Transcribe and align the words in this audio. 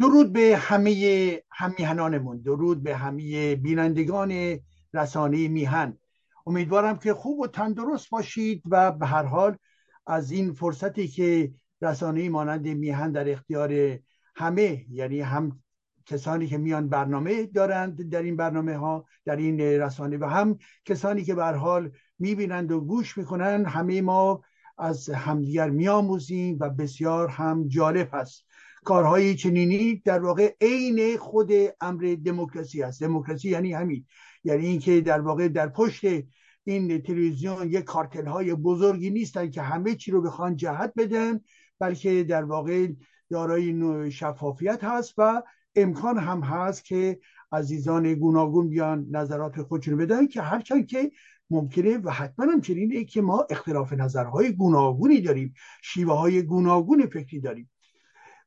درود 0.00 0.32
به 0.32 0.56
همه 0.56 1.42
همیهنانمون 1.50 2.40
درود 2.40 2.82
به 2.82 2.96
همه 2.96 3.56
بینندگان 3.56 4.58
رسانه 4.94 5.48
میهن. 5.48 5.98
امیدوارم 6.46 6.98
که 6.98 7.14
خوب 7.14 7.40
و 7.40 7.46
تندرست 7.46 8.10
باشید 8.10 8.62
و 8.70 8.92
به 8.92 9.06
هر 9.06 9.22
حال 9.22 9.56
از 10.06 10.30
این 10.30 10.52
فرصتی 10.52 11.08
که 11.08 11.52
رسانه 11.82 12.28
مانند 12.28 12.68
میهن 12.68 13.12
در 13.12 13.30
اختیار 13.30 13.98
همه 14.36 14.86
یعنی 14.90 15.20
هم 15.20 15.60
کسانی 16.06 16.46
که 16.46 16.58
میان 16.58 16.88
برنامه 16.88 17.46
دارند 17.46 18.10
در 18.10 18.22
این 18.22 18.36
برنامه 18.36 18.76
ها 18.76 19.04
در 19.24 19.36
این 19.36 19.60
رسانه 19.60 20.18
و 20.18 20.24
هم 20.24 20.58
کسانی 20.84 21.24
که 21.24 21.34
به 21.34 21.44
حال 21.44 21.90
می‌بینند 22.18 22.72
و 22.72 22.80
گوش 22.80 23.18
می‌کنند 23.18 23.66
همه 23.66 24.02
ما 24.02 24.42
از 24.78 25.10
همدیگر 25.10 25.70
میآموزیم 25.70 26.56
و 26.60 26.70
بسیار 26.70 27.28
هم 27.28 27.68
جالب 27.68 28.08
هست. 28.12 28.49
کارهای 28.84 29.34
چنینی 29.34 30.02
در 30.04 30.18
واقع 30.18 30.54
عین 30.60 31.16
خود 31.16 31.50
امر 31.80 32.16
دموکراسی 32.24 32.82
است. 32.82 33.02
دموکراسی 33.02 33.48
یعنی 33.48 33.72
همین. 33.72 34.06
یعنی 34.44 34.66
اینکه 34.66 35.00
در 35.00 35.20
واقع 35.20 35.48
در 35.48 35.68
پشت 35.68 36.04
این 36.64 37.02
تلویزیون 37.02 37.70
یک 37.70 37.84
کارتل 37.84 38.26
های 38.26 38.54
بزرگی 38.54 39.10
نیستن 39.10 39.50
که 39.50 39.62
همه 39.62 39.94
چی 39.94 40.10
رو 40.10 40.22
بخوان 40.22 40.56
جهت 40.56 40.92
بدن 40.96 41.40
بلکه 41.78 42.24
در 42.24 42.44
واقع 42.44 42.88
دارای 43.30 44.10
شفافیت 44.10 44.84
هست 44.84 45.14
و 45.18 45.42
امکان 45.76 46.18
هم 46.18 46.40
هست 46.40 46.84
که 46.84 47.20
عزیزان 47.52 48.14
گوناگون 48.14 48.68
بیان 48.68 49.06
نظرات 49.10 49.62
خودشون 49.62 49.96
بدن 49.96 50.26
که 50.26 50.42
هرچند 50.42 50.86
که 50.86 51.10
ممکنه 51.50 51.98
و 51.98 52.10
حتما 52.10 52.52
هم 52.52 52.60
چنینه 52.60 53.04
که 53.04 53.22
ما 53.22 53.46
اختلاف 53.50 53.92
نظرهای 53.92 54.52
گوناگونی 54.52 55.20
داریم 55.20 55.54
شیوه 55.82 56.14
های 56.14 56.42
گوناگون 56.42 57.06
فکری 57.06 57.40
داریم. 57.40 57.70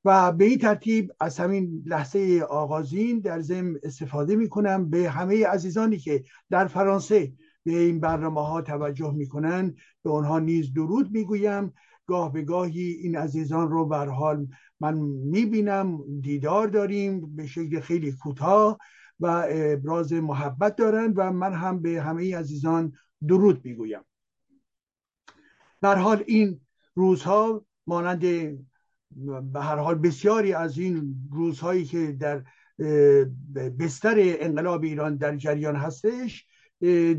و 0.05 0.31
به 0.31 0.45
این 0.45 0.57
ترتیب 0.57 1.11
از 1.19 1.39
همین 1.39 1.83
لحظه 1.85 2.45
آغازین 2.49 3.19
در 3.19 3.41
ضمن 3.41 3.79
استفاده 3.83 4.35
می 4.35 4.49
کنم 4.49 4.89
به 4.89 5.09
همه 5.09 5.47
عزیزانی 5.47 5.97
که 5.97 6.23
در 6.49 6.67
فرانسه 6.67 7.33
به 7.63 7.77
این 7.77 7.99
برنامه 7.99 8.47
ها 8.47 8.61
توجه 8.61 9.13
می‌کنن 9.13 9.75
به 10.03 10.11
آنها 10.11 10.39
نیز 10.39 10.73
درود 10.73 11.11
می‌گویم. 11.11 11.73
گاه 12.05 12.33
به 12.33 12.41
گاهی 12.41 12.81
این 12.81 13.17
عزیزان 13.17 13.71
رو 13.71 13.85
بر 13.85 14.07
حال 14.07 14.47
من 14.79 14.93
می‌بینم 14.97 16.19
دیدار 16.21 16.67
داریم 16.67 17.35
به 17.35 17.47
شکل 17.47 17.79
خیلی 17.79 18.11
کوتاه 18.11 18.77
و 19.19 19.45
ابراز 19.49 20.13
محبت 20.13 20.75
دارند 20.75 21.13
و 21.17 21.31
من 21.31 21.53
هم 21.53 21.81
به 21.81 22.01
همه 22.01 22.37
عزیزان 22.37 22.93
درود 23.27 23.65
می‌گویم. 23.65 24.01
در 25.81 25.95
حال 25.95 26.23
این 26.27 26.59
روزها 26.95 27.65
مانند 27.87 28.23
به 29.53 29.61
هر 29.61 29.75
حال 29.75 29.95
بسیاری 29.95 30.53
از 30.53 30.77
این 30.77 31.15
روزهایی 31.31 31.85
که 31.85 32.11
در 32.11 32.43
بستر 33.79 34.15
انقلاب 34.17 34.83
ایران 34.83 35.17
در 35.17 35.37
جریان 35.37 35.75
هستش 35.75 36.47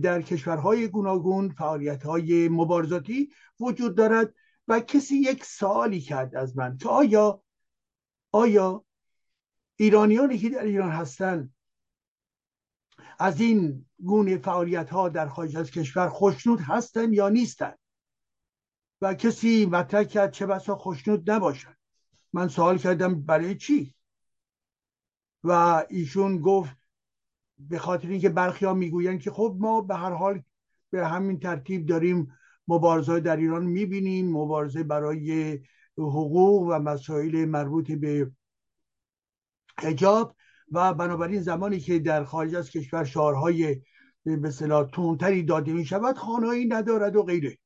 در 0.02 0.22
کشورهای 0.22 0.88
گوناگون 0.88 1.48
فعالیت 1.48 2.02
های 2.02 2.48
مبارزاتی 2.48 3.28
وجود 3.60 3.96
دارد 3.96 4.34
و 4.68 4.80
کسی 4.80 5.16
یک 5.16 5.44
سوالی 5.44 6.00
کرد 6.00 6.36
از 6.36 6.56
من 6.56 6.76
که 6.76 6.88
آیا 6.88 7.42
آیا 8.32 8.84
ایرانیانی 9.76 10.38
که 10.38 10.50
در 10.50 10.62
ایران 10.64 10.90
هستند 10.90 11.54
از 13.18 13.40
این 13.40 13.86
گونه 14.04 14.38
فعالیت 14.38 14.90
ها 14.90 15.08
در 15.08 15.28
خارج 15.28 15.56
از 15.56 15.70
کشور 15.70 16.08
خوشنود 16.08 16.60
هستند 16.60 17.14
یا 17.14 17.28
نیستند 17.28 17.78
و 19.00 19.14
کسی 19.14 19.66
مطرح 19.66 20.04
کرد 20.04 20.30
چه 20.30 20.46
بسا 20.46 20.76
خوشنود 20.76 21.30
نباشند 21.30 21.73
من 22.34 22.48
سوال 22.48 22.78
کردم 22.78 23.22
برای 23.22 23.54
چی؟ 23.54 23.94
و 25.44 25.84
ایشون 25.90 26.38
گفت 26.38 26.76
به 27.58 27.78
خاطر 27.78 28.08
اینکه 28.08 28.28
برخی 28.28 28.66
ها 28.66 28.74
می‌گویند 28.74 29.20
که 29.20 29.30
خب 29.30 29.56
ما 29.60 29.80
به 29.80 29.94
هر 29.94 30.12
حال 30.12 30.42
به 30.90 31.06
همین 31.06 31.40
ترتیب 31.40 31.86
داریم 31.86 32.32
مبارزه 32.68 33.20
در 33.20 33.36
ایران 33.36 33.64
می‌بینیم 33.66 34.32
مبارزه 34.32 34.82
برای 34.82 35.58
حقوق 35.98 36.62
و 36.62 36.78
مسائل 36.78 37.44
مربوط 37.44 37.92
به 37.92 38.30
حجاب 39.78 40.36
و 40.72 40.94
بنابراین 40.94 41.42
زمانی 41.42 41.80
که 41.80 41.98
در 41.98 42.24
خارج 42.24 42.54
از 42.54 42.70
کشور 42.70 43.04
شعارهای 43.04 43.82
به 44.24 44.50
صلاح 44.50 44.88
تونتری 44.90 45.42
داده 45.42 45.72
می 45.72 45.84
شود 45.84 46.16
ندارد 46.68 47.16
و 47.16 47.22
غیره. 47.22 47.58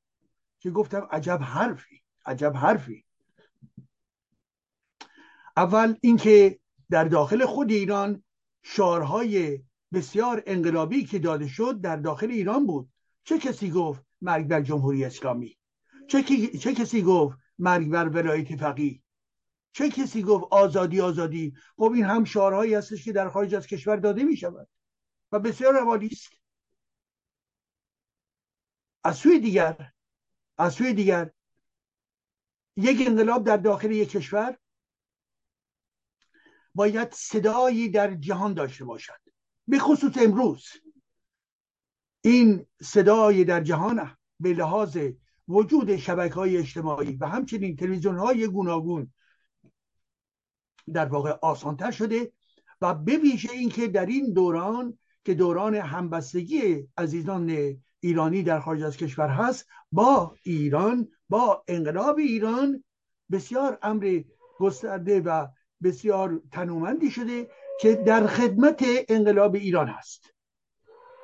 که 0.60 0.70
گفتم 0.70 1.08
عجب 1.10 1.38
حرفی 1.42 2.02
عجب 2.26 2.52
حرفی. 2.56 3.07
اول 5.58 5.94
اینکه 6.00 6.58
در 6.90 7.04
داخل 7.04 7.46
خود 7.46 7.70
ایران 7.70 8.22
شعارهای 8.62 9.62
بسیار 9.92 10.42
انقلابی 10.46 11.04
که 11.04 11.18
داده 11.18 11.48
شد 11.48 11.80
در 11.80 11.96
داخل 11.96 12.30
ایران 12.30 12.66
بود. 12.66 12.90
چه 13.24 13.38
کسی 13.38 13.70
گفت 13.70 14.02
مرگ 14.20 14.46
بر 14.46 14.62
جمهوری 14.62 15.04
اسلامی؟ 15.04 15.58
چه, 16.08 16.22
چه 16.58 16.74
کسی 16.74 17.02
گفت 17.02 17.38
مرگ 17.58 17.88
بر 17.88 18.08
ولایت 18.08 18.56
فقیه؟ 18.56 19.02
چه 19.72 19.90
کسی 19.90 20.22
گفت 20.22 20.44
آزادی 20.50 21.00
آزادی؟ 21.00 21.54
خب 21.76 21.92
این 21.94 22.04
هم 22.04 22.24
شعارهایی 22.24 22.74
هستش 22.74 23.04
که 23.04 23.12
در 23.12 23.28
خارج 23.28 23.54
از 23.54 23.66
کشور 23.66 23.96
داده 23.96 24.22
می 24.22 24.36
شود 24.36 24.68
و 25.32 25.38
بسیار 25.38 25.80
روالی 25.80 26.06
است. 26.06 26.32
از 29.04 29.16
سوی 29.16 29.38
دیگر 29.38 29.92
از 30.58 30.72
سوی 30.72 30.94
دیگر 30.94 31.30
یک 32.76 33.06
انقلاب 33.06 33.44
در 33.44 33.56
داخل 33.56 33.90
یک 33.90 34.10
کشور 34.10 34.58
باید 36.74 37.12
صدایی 37.12 37.88
در 37.88 38.14
جهان 38.14 38.54
داشته 38.54 38.84
باشد. 38.84 39.20
به 39.68 39.78
خصوص 39.78 40.12
امروز. 40.16 40.66
این 42.20 42.66
صدای 42.82 43.44
در 43.44 43.60
جهان 43.60 44.16
به 44.40 44.52
لحاظ 44.52 44.98
وجود 45.48 45.96
شبکه 45.96 46.34
های 46.34 46.56
اجتماعی 46.56 47.16
و 47.16 47.26
همچنین 47.26 47.76
تلویزیون 47.76 48.18
های 48.18 48.46
گوناگون 48.46 49.12
در 50.92 51.06
واقع 51.06 51.30
آسانتر 51.42 51.90
شده 51.90 52.32
و 52.80 52.94
به 52.94 53.16
ویژه 53.16 53.52
اینکه 53.52 53.88
در 53.88 54.06
این 54.06 54.32
دوران 54.32 54.98
که 55.24 55.34
دوران 55.34 55.74
همبستگی 55.74 56.88
عزیزان 56.96 57.76
ایرانی 58.00 58.42
در 58.42 58.60
خارج 58.60 58.82
از 58.82 58.96
کشور 58.96 59.28
هست 59.28 59.66
با 59.92 60.34
ایران 60.42 61.08
با 61.28 61.64
انقلاب 61.68 62.18
ایران 62.18 62.84
بسیار 63.30 63.78
امر 63.82 64.22
گسترده 64.58 65.20
و 65.20 65.46
بسیار 65.82 66.42
تنومندی 66.52 67.10
شده 67.10 67.50
که 67.80 67.94
در 67.94 68.26
خدمت 68.26 68.84
انقلاب 69.08 69.54
ایران 69.54 69.88
هست. 69.88 70.34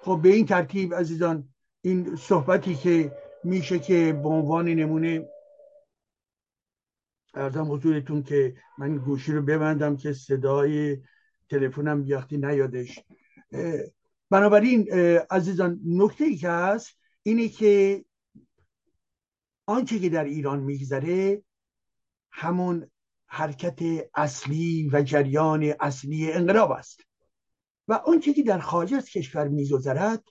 خب 0.03 0.20
به 0.22 0.28
این 0.28 0.47
ترتیب 0.47 0.94
عزیزان 0.94 1.48
این 1.81 2.16
صحبتی 2.16 2.75
که 2.75 3.12
میشه 3.44 3.78
که 3.78 4.20
به 4.22 4.28
عنوان 4.28 4.69
نمونه 4.69 5.29
ارزم 7.34 7.73
حضورتون 7.73 8.23
که 8.23 8.56
من 8.79 8.96
گوشی 8.96 9.32
رو 9.32 9.43
ببندم 9.43 9.96
که 9.96 10.12
صدای 10.12 11.02
تلفنم 11.50 12.02
بیاختی 12.02 12.37
نیادش. 12.37 13.00
بنابراین 14.31 14.93
عزیزان 15.31 15.81
نکته 15.87 16.25
ای 16.25 16.37
که 16.37 16.49
هست 16.49 16.99
اینه 17.23 17.49
که 17.49 18.05
آنچه 19.67 19.99
که 19.99 20.08
در 20.08 20.25
ایران 20.25 20.61
میگذره 20.61 21.43
همون 22.31 22.90
حرکت 23.34 23.78
اصلی 24.14 24.90
و 24.92 25.02
جریان 25.02 25.75
اصلی 25.81 26.32
انقلاب 26.32 26.70
است. 26.70 27.00
و 27.88 27.92
آنچه 27.92 28.34
که 28.34 28.42
در 28.42 28.58
خارج 28.58 28.94
از 28.94 29.08
کشور 29.08 29.48
میگذرد 29.48 30.28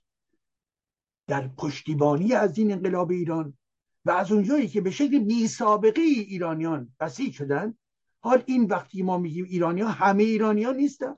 در 1.27 1.47
پشتیبانی 1.47 2.33
از 2.33 2.57
این 2.57 2.71
انقلاب 2.71 3.11
ایران 3.11 3.57
و 4.05 4.11
از 4.11 4.31
اونجایی 4.31 4.67
که 4.67 4.81
به 4.81 4.91
شکل 4.91 5.19
بی 5.19 5.47
سابقه 5.47 6.01
ایرانیان 6.01 6.95
بسیج 6.99 7.33
شدن 7.33 7.77
حال 8.19 8.43
این 8.45 8.65
وقتی 8.65 9.03
ما 9.03 9.17
میگیم 9.17 9.45
ایرانیا 9.45 9.87
همه 9.87 10.23
ایرانیان 10.23 10.75
نیستن. 10.75 11.15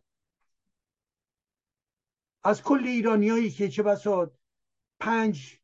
از 2.43 2.63
کل 2.63 2.83
ایرانیایی 2.87 3.51
که 3.51 3.69
چه 3.69 3.83
بسا 3.83 4.31
پنج 4.99 5.59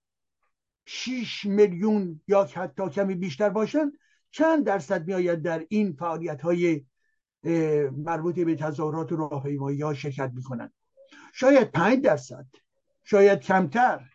شیش 0.86 1.46
میلیون 1.46 2.22
یا 2.28 2.44
حتی 2.44 2.90
کمی 2.90 3.16
بیشتر 3.16 3.50
باشن 3.50 3.92
چند 4.32 4.66
درصد 4.66 5.08
میآید 5.08 5.42
در 5.42 5.66
این 5.70 5.94
فعالیت 5.94 6.42
های 6.42 6.86
مربوط 7.92 8.40
به 8.40 8.56
تظاهرات 8.56 9.12
و 9.12 9.16
راهپیمایی 9.16 9.82
ها 9.82 9.94
شرکت 9.94 10.32
می‌کنن 10.36 10.72
شاید 11.34 11.72
پنج 11.72 12.02
درصد 12.02 12.46
شاید 13.04 13.40
کمتر. 13.40 14.10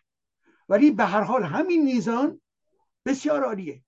ولی 0.69 0.91
به 0.91 1.05
هر 1.05 1.21
حال 1.21 1.43
همین 1.43 1.83
میزان 1.83 2.41
بسیار 3.05 3.43
عالیه. 3.43 3.81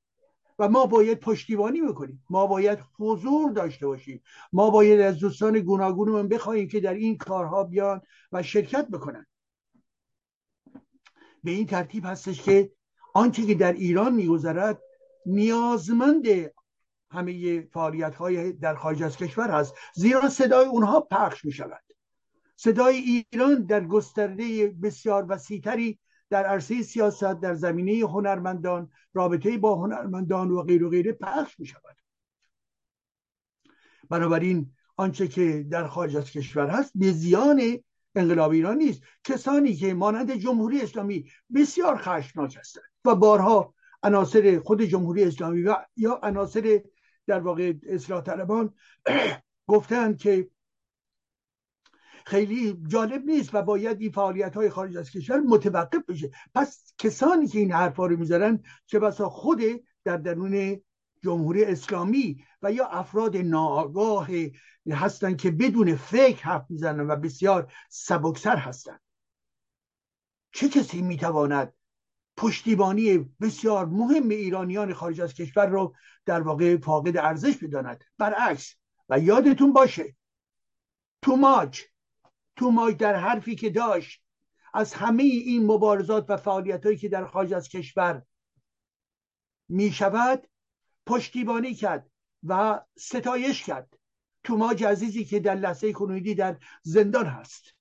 و 0.60 0.70
ما 0.70 0.86
باید 0.86 1.20
پشتیبانی 1.20 1.82
بکنیم. 1.82 2.24
ما 2.30 2.48
باید 2.48 2.80
حضور 3.00 3.52
داشته 3.52 3.88
باشیم. 3.88 4.22
ما 4.54 4.70
باید 4.70 5.00
از 5.00 5.20
دوستان 5.20 5.60
گوناگونمون 5.60 6.28
بخواهیم 6.28 6.68
که 6.68 6.80
در 6.80 6.94
این 6.94 7.18
کارها 7.18 7.64
بیان 7.64 8.02
و 8.32 8.44
شرکت 8.44 8.88
بکنن. 8.88 9.26
به 11.44 11.52
این 11.52 11.66
ترتیب 11.68 12.06
هستش 12.06 12.42
که 12.42 12.72
آنچه 13.14 13.46
که 13.46 13.56
در 13.56 13.74
ایران 13.74 14.14
میگذرد 14.14 14.82
نیازمند 15.30 16.26
همه 17.12 17.62
فعالیت 17.62 18.16
های 18.16 18.54
در 18.54 18.76
خارج 18.76 19.04
از 19.04 19.18
کشور 19.18 19.50
هست. 19.50 19.76
زیرا 19.96 20.30
صدای 20.30 20.66
اونها 20.66 21.02
پخش 21.02 21.46
می 21.46 21.52
شود 21.52 21.84
صدای 22.56 22.96
ایران 22.96 23.66
در 23.66 23.86
گسترده 23.86 24.68
بسیار 24.68 25.26
وسیعتری 25.30 26.00
در 26.30 26.46
عرصه 26.46 26.84
سیاست 26.84 27.34
در 27.42 27.54
زمینه 27.54 28.08
هنرمندان 28.08 28.92
رابطه 29.14 29.58
با 29.58 29.76
هنرمندان 29.76 30.52
و 30.52 30.64
غیر 30.64 30.84
و 30.84 30.90
غیره 30.90 31.12
پخش 31.12 31.60
می 31.60 31.66
شود 31.66 31.98
بنابراین 34.10 34.72
آنچه 34.98 35.28
که 35.28 35.66
در 35.72 35.88
خارج 35.88 36.16
از 36.18 36.32
کشور 36.32 36.70
هست 36.70 36.92
به 36.96 37.12
زیان 37.12 37.62
انقلاب 38.16 38.52
ایران 38.52 38.78
نیست. 38.78 39.02
کسانی 39.24 39.76
که 39.76 39.94
مانند 39.94 40.36
جمهوری 40.36 40.82
اسلامی 40.82 41.32
بسیار 41.56 41.98
خشمناک 41.98 42.58
هستند 42.58 42.84
و 43.06 43.16
بارها 43.16 43.74
عناصر 44.04 44.60
خود 44.60 44.82
جمهوری 44.82 45.24
اسلامی 45.24 45.62
و 45.62 45.76
یا 45.96 46.20
عناصر 46.24 46.82
در 47.28 47.40
واقع 47.40 47.74
اصلاح 47.90 48.22
طلبان 48.22 48.74
گفتند 49.68 50.18
که 50.18 50.50
خیلی 52.26 52.84
جالب 52.88 53.26
نیست 53.26 53.50
و 53.56 53.62
باید 53.62 54.02
این 54.02 54.12
فعالیت 54.12 54.56
های 54.56 54.70
خارج 54.70 54.98
از 54.98 55.12
کشور 55.12 55.40
متوقف 55.40 56.06
بشه. 56.08 56.32
پس 56.56 56.94
کسانی 56.98 57.48
که 57.48 57.60
این 57.60 57.72
حرفا 57.72 58.06
رو 58.06 58.18
می‌ذارن 58.18 58.64
چه 58.86 59.00
بسا 59.00 59.30
خود 59.30 59.62
در 60.04 60.18
درون 60.18 60.82
جمهوری 61.24 61.64
اسلامی 61.64 62.44
و 62.62 62.72
یا 62.72 62.86
افراد 62.86 63.38
ناآگاه 63.38 64.30
هستند 64.92 65.38
که 65.38 65.52
بدون 65.52 65.96
فکر 65.96 66.44
حرف 66.44 66.66
می‌زنن 66.70 67.10
و 67.10 67.16
بسیار 67.16 67.74
سبکسر 67.90 68.56
هستند 68.56 69.02
چه 70.52 70.70
کسی 70.70 71.02
می‌تواند 71.02 71.74
پشتیبانی 72.40 73.18
بسیار 73.18 73.86
مهم 73.86 74.30
ایرانیان 74.30 74.94
خارج 74.94 75.22
از 75.22 75.34
کشور 75.34 75.66
رو 75.66 75.96
در 76.26 76.42
واقع 76.42 76.78
فاقد 76.78 77.18
ارزش 77.18 77.58
بداند 77.58 78.04
برعکس 78.18 78.76
و 79.10 79.20
یادتون 79.20 79.74
باشه 79.74 80.16
توماج 81.22 81.82
توماج 82.56 82.98
در 82.98 83.16
حرفی 83.16 83.56
که 83.56 83.70
داشت 83.70 84.24
از 84.74 84.94
همه 84.94 85.24
این 85.24 85.66
مبارزات 85.66 86.30
و 86.30 86.38
فعالیت 86.38 87.00
که 87.00 87.10
در 87.10 87.26
خارج 87.26 87.54
از 87.54 87.70
کشور 87.70 88.24
می 89.70 89.92
شود 89.92 90.48
پشتیبانی 91.06 91.74
کرد 91.74 92.12
و 92.44 92.82
ستایش 92.98 93.64
کرد. 93.64 93.98
توماج 94.44 94.84
عزیزی 94.84 95.26
که 95.26 95.40
در 95.40 95.56
لحظه 95.56 95.94
کنونی 95.94 96.36
در 96.36 96.58
زندان 96.84 97.26
هست. 97.26 97.76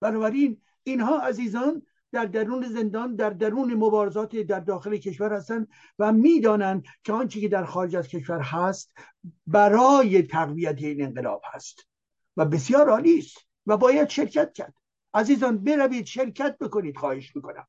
بنابراین 0.00 0.62
اینها 0.82 1.20
عزیزان 1.20 1.86
در 2.12 2.24
درون 2.24 2.62
زندان 2.68 3.16
در 3.16 3.30
درون 3.30 3.74
مبارزات 3.74 4.36
در 4.36 4.60
داخل 4.60 4.96
کشور 4.96 5.32
هستند 5.32 5.68
و 5.98 6.12
می‌دانند 6.12 6.84
که 7.04 7.12
آنچه 7.12 7.40
که 7.40 7.48
در 7.48 7.64
خارج 7.64 7.96
از 7.96 8.08
کشور 8.08 8.40
هست 8.40 8.92
برای 9.46 10.22
تقویت 10.22 10.82
این 10.82 11.04
انقلاب 11.04 11.42
هست 11.44 11.88
و 12.36 12.44
بسیار 12.44 12.90
عالی 12.90 13.18
است 13.18 13.36
و 13.66 13.76
باید 13.76 14.08
شرکت 14.08 14.52
کرد. 14.52 14.74
عزیزان 15.14 15.64
بروید 15.64 16.06
شرکت 16.06 16.58
بکنید 16.58 16.96
خواهش 16.96 17.36
می‌کنم. 17.36 17.66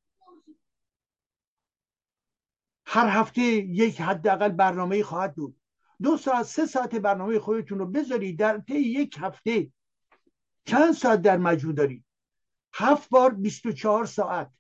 هر 2.86 3.08
هفته 3.08 3.42
یک 3.42 4.02
حداقل 4.02 4.50
برنامه 4.50 5.04
خواهد 5.04 5.36
بود. 5.36 5.58
دو 6.02 6.18
ساعت 6.18 6.46
سه 6.46 6.66
ساعت 6.66 6.96
برنامه 6.96 7.40
خودتون 7.40 7.80
رو 7.80 7.86
بذارید 7.86 8.40
در 8.40 8.58
طی 8.58 8.80
یک 8.80 9.18
هفته 9.20 9.72
چند 10.66 10.94
ساعت 10.94 11.22
در 11.22 11.38
مجموع 11.38 11.74
دارید. 11.74 12.06
هفت 12.74 13.10
بار 13.10 13.34
24 13.34 14.06
ساعت. 14.06 14.52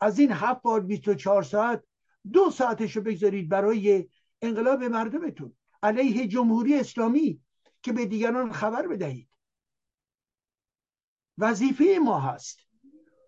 از 0.00 0.18
این 0.18 0.32
هفت 0.32 0.62
بار 0.62 0.80
24 0.80 1.42
ساعت 1.42 1.84
دو 2.32 2.50
ساعتش 2.50 2.96
رو 2.96 3.02
بگذارید 3.02 3.48
برای 3.48 4.08
انقلاب 4.42 4.84
مردمتون 4.84 5.56
علیه 5.82 6.26
جمهوری 6.26 6.74
اسلامی 6.74 7.40
که 7.82 7.92
به 7.92 8.06
دیگران 8.06 8.52
خبر 8.52 8.86
بدهید. 8.86 9.28
وظیفه 11.38 11.98
ما 12.04 12.20
هست. 12.20 12.58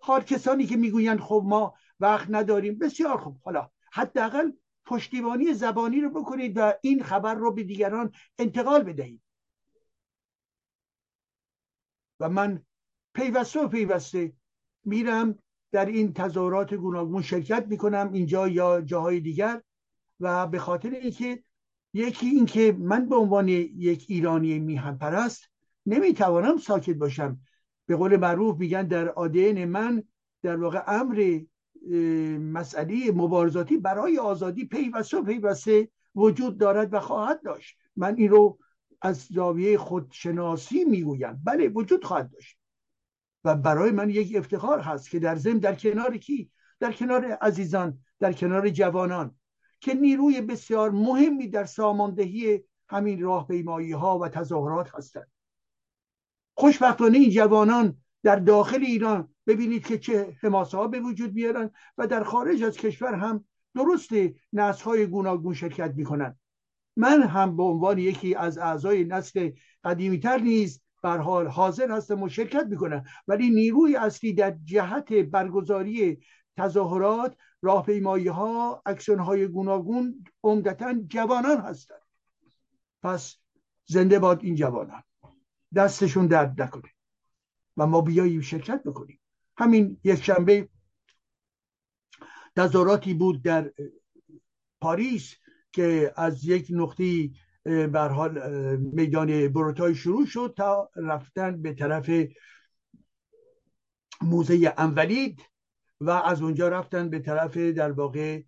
حال 0.01 0.23
کسانی 0.23 0.67
که 0.67 0.77
می‌گویند 0.77 1.21
خب 1.21 1.43
ما 1.47 1.75
وقت 2.01 2.27
نداریم 2.31 2.79
بسیار 2.79 3.19
خوب. 3.19 3.41
حالا 3.45 3.71
حداقل 3.93 4.53
پشتیبانی 4.85 5.55
زبانی 5.55 6.01
رو 6.01 6.11
بکنید 6.11 6.53
و 6.57 6.73
این 6.83 7.03
خبر 7.03 7.35
رو 7.35 7.53
به 7.53 7.65
دیگران 7.65 8.13
انتقال 8.39 8.83
بدهید. 8.83 9.23
و 12.21 12.29
من 12.29 12.65
پیوسته 13.15 13.61
و 13.61 13.69
پیوسته. 13.69 14.33
میرم 14.85 15.39
در 15.73 15.87
این 15.87 16.13
تظاهرات 16.13 16.75
گوناگون 16.75 17.23
شرکت 17.23 17.67
می‌کنم 17.69 18.11
اینجا 18.13 18.49
یا 18.49 18.81
جاهای 18.81 19.21
دیگر 19.21 19.63
و 20.21 20.47
به 20.47 20.59
خاطر 20.59 20.91
اینکه 20.91 21.43
یکی 21.95 22.27
اینکه 22.27 22.77
من 22.79 23.09
به 23.09 23.17
عنوان 23.17 23.49
یک 23.49 24.07
ایرانی 24.09 24.59
میهم 24.59 24.99
پرست 24.99 25.45
نمی‌توانم 25.87 26.57
ساکت 26.57 26.97
باشم. 26.97 27.41
به 27.87 27.97
قول 27.97 28.17
معروف 28.17 28.59
میگن 28.59 28.87
در 28.87 29.09
آدن 29.09 29.65
من 29.65 30.03
در 30.43 30.57
واقع 30.57 30.83
امر 30.87 31.41
مسئله 32.39 33.13
مبارزاتی 33.13 33.77
برای 33.77 34.19
آزادی 34.19 34.65
پیوسته 34.65 35.19
و 35.19 35.23
پیوسته 35.23 35.89
وجود 36.15 36.59
دارد 36.59 36.95
و 36.95 37.01
خواهد 37.01 37.43
داشت. 37.43 37.77
من 37.97 38.15
این 38.17 38.31
رو 38.31 38.59
از 39.03 39.27
زاویه 39.33 39.79
خودشناسی 39.79 40.85
می‌گویم. 40.85 41.41
بله 41.45 41.69
وجود 41.69 42.05
خواهد 42.05 42.31
داشت. 42.31 42.60
و 43.45 43.55
برای 43.55 43.91
من 43.91 44.11
یک 44.11 44.37
افتخار 44.37 44.81
هست 44.81 45.11
که 45.11 45.19
در 45.19 45.37
زم 45.37 45.59
در 45.59 45.75
کنار 45.75 46.17
کی؟ 46.17 46.51
در 46.81 46.93
کنار 46.93 47.25
عزیزان 47.25 47.99
در 48.19 48.33
کنار 48.33 48.69
جوانان 48.69 49.35
که 49.81 49.95
نیروی 49.95 50.41
بسیار 50.41 50.91
مهمی 50.91 51.49
در 51.49 51.65
ساماندهی 51.65 52.65
همین 52.89 53.23
راهپیمایی 53.23 53.93
ها 53.93 54.19
و 54.19 54.29
تظاهرات 54.29 54.95
هستند. 54.95 55.31
خوشبختانه 56.55 57.19
این 57.19 57.31
جوانان 57.31 57.97
در 58.23 58.37
داخل 58.37 58.85
ایران 58.85 59.35
ببینید 59.47 59.87
که 59.87 59.99
چه 59.99 60.37
حماسه 60.43 60.77
ها 60.77 60.89
به 60.89 61.01
وجود 61.01 61.35
میارن 61.35 61.71
و 61.99 62.07
در 62.07 62.25
خارج 62.25 62.63
از 62.63 62.77
کشور 62.77 63.15
هم 63.15 63.45
درست 63.75 64.11
نسل 64.53 64.85
های 64.85 65.07
گوناگون 65.07 65.55
شرکت 65.55 65.93
می‌کنن. 65.97 66.39
من 66.97 67.23
هم 67.23 67.57
به 67.57 67.63
عنوان 67.63 67.99
یکی 67.99 68.35
از 68.35 68.59
اعضای 68.59 69.05
نسل 69.05 69.51
قدیمی 69.85 70.19
تر 70.19 70.39
نیز 70.39 70.83
بر 71.03 71.19
حال 71.19 71.47
حاضر 71.47 71.91
هستم 71.91 72.23
و 72.23 72.29
شرکت 72.29 72.67
می‌کنم. 72.67 73.05
ولی 73.29 73.51
نیروی 73.51 73.97
اصلی 73.97 74.33
در 74.33 74.57
جهت 74.65 75.13
برگزاری 75.13 76.21
تظاهرات 76.57 77.37
راهپیمایی 77.63 78.29
ها 78.29 78.83
اکسون 78.87 79.19
های 79.19 79.47
گوناگون 79.47 80.25
عمدتا 80.45 80.95
جوانان 81.09 81.61
هستند. 81.61 82.03
پس 83.03 83.37
زنده 83.85 84.19
باد 84.19 84.45
این 84.45 84.55
جوانان. 84.55 85.03
دستشون 85.75 86.27
درد 86.27 86.63
نکنه. 86.63 86.91
و 87.77 87.87
ما 87.87 88.01
بیاییم 88.01 88.41
شرکت 88.41 88.83
بکنیم. 88.83 89.21
همین 89.57 90.01
یک 90.05 90.23
شنبه 90.23 90.69
تظاهراتی 92.57 93.15
بود 93.15 93.43
در 93.43 93.73
پاریس 94.81 95.35
که 95.73 96.13
از 96.17 96.45
یک 96.45 96.67
نقطه 96.71 97.31
بر 97.65 98.09
حال 98.09 98.41
میدان 98.77 99.49
بروتای 99.49 99.95
شروع 99.95 100.27
شد 100.27 100.55
تا 100.57 100.91
رفتن 100.97 101.63
به 101.63 101.75
طرف 101.75 102.11
موزه 104.23 104.75
انولید 104.77 105.41
و 106.01 106.11
از 106.11 106.43
اونجا 106.43 106.69
رفتن 106.69 107.11
به 107.11 107.19
طرف 107.19 107.57
در 107.57 107.93
واقع 107.93 108.43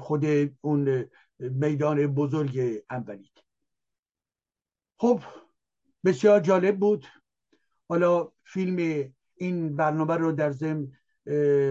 خود 0.00 0.24
اون 0.60 1.04
میدان 1.38 2.06
بزرگ 2.06 2.82
انولید. 2.90 3.42
خب 4.98 5.20
بسیار 6.04 6.40
جالب 6.40 6.78
بود. 6.78 7.06
حالا 7.88 8.32
فیلم 8.44 9.08
این 9.34 9.76
برنامه 9.76 10.14
رو 10.14 10.32
در 10.32 10.50
ضمن 10.50 10.92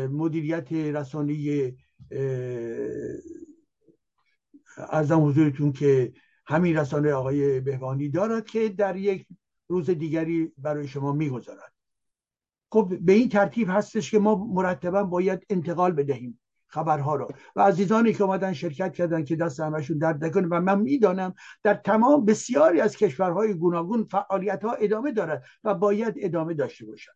مدیریت 0.07 0.73
رسانه 0.73 1.75
ارزم 4.77 5.25
حضورتون 5.25 5.71
که 5.71 6.13
همین 6.47 6.77
رسانه 6.77 7.13
آقای 7.13 7.59
بهوانی 7.59 8.09
دارد 8.09 8.45
که 8.45 8.69
در 8.69 8.95
یک 8.95 9.27
روز 9.67 9.89
دیگری 9.89 10.51
برای 10.57 10.87
شما 10.87 11.11
می‌گذارد. 11.11 11.73
خب 12.71 12.97
به 13.01 13.13
این 13.13 13.29
ترتیب 13.29 13.67
هستش 13.69 14.11
که 14.11 14.19
ما 14.19 14.35
مرتبا 14.35 15.03
باید 15.03 15.45
انتقال 15.49 15.91
بدهیم 15.91 16.41
خبرها 16.67 17.15
رو. 17.15 17.27
و 17.55 17.61
عزیزانی 17.61 18.13
که 18.13 18.23
اومدن 18.23 18.53
شرکت 18.53 18.93
کردن 18.93 19.23
که 19.23 19.35
دست 19.35 19.59
همشون 19.59 19.97
درد 19.97 20.25
نکنه 20.25 20.47
و 20.47 20.61
من 20.61 20.79
می‌دانم 20.81 21.33
در 21.63 21.73
تمام 21.73 22.25
بسیاری 22.25 22.81
از 22.81 22.97
کشورهای 22.97 23.53
گوناگون 23.53 24.03
فعالیت 24.03 24.63
ها 24.63 24.73
ادامه 24.73 25.11
دارد 25.11 25.43
و 25.63 25.73
باید 25.73 26.15
ادامه 26.17 26.53
داشته 26.53 26.85
باشد. 26.85 27.11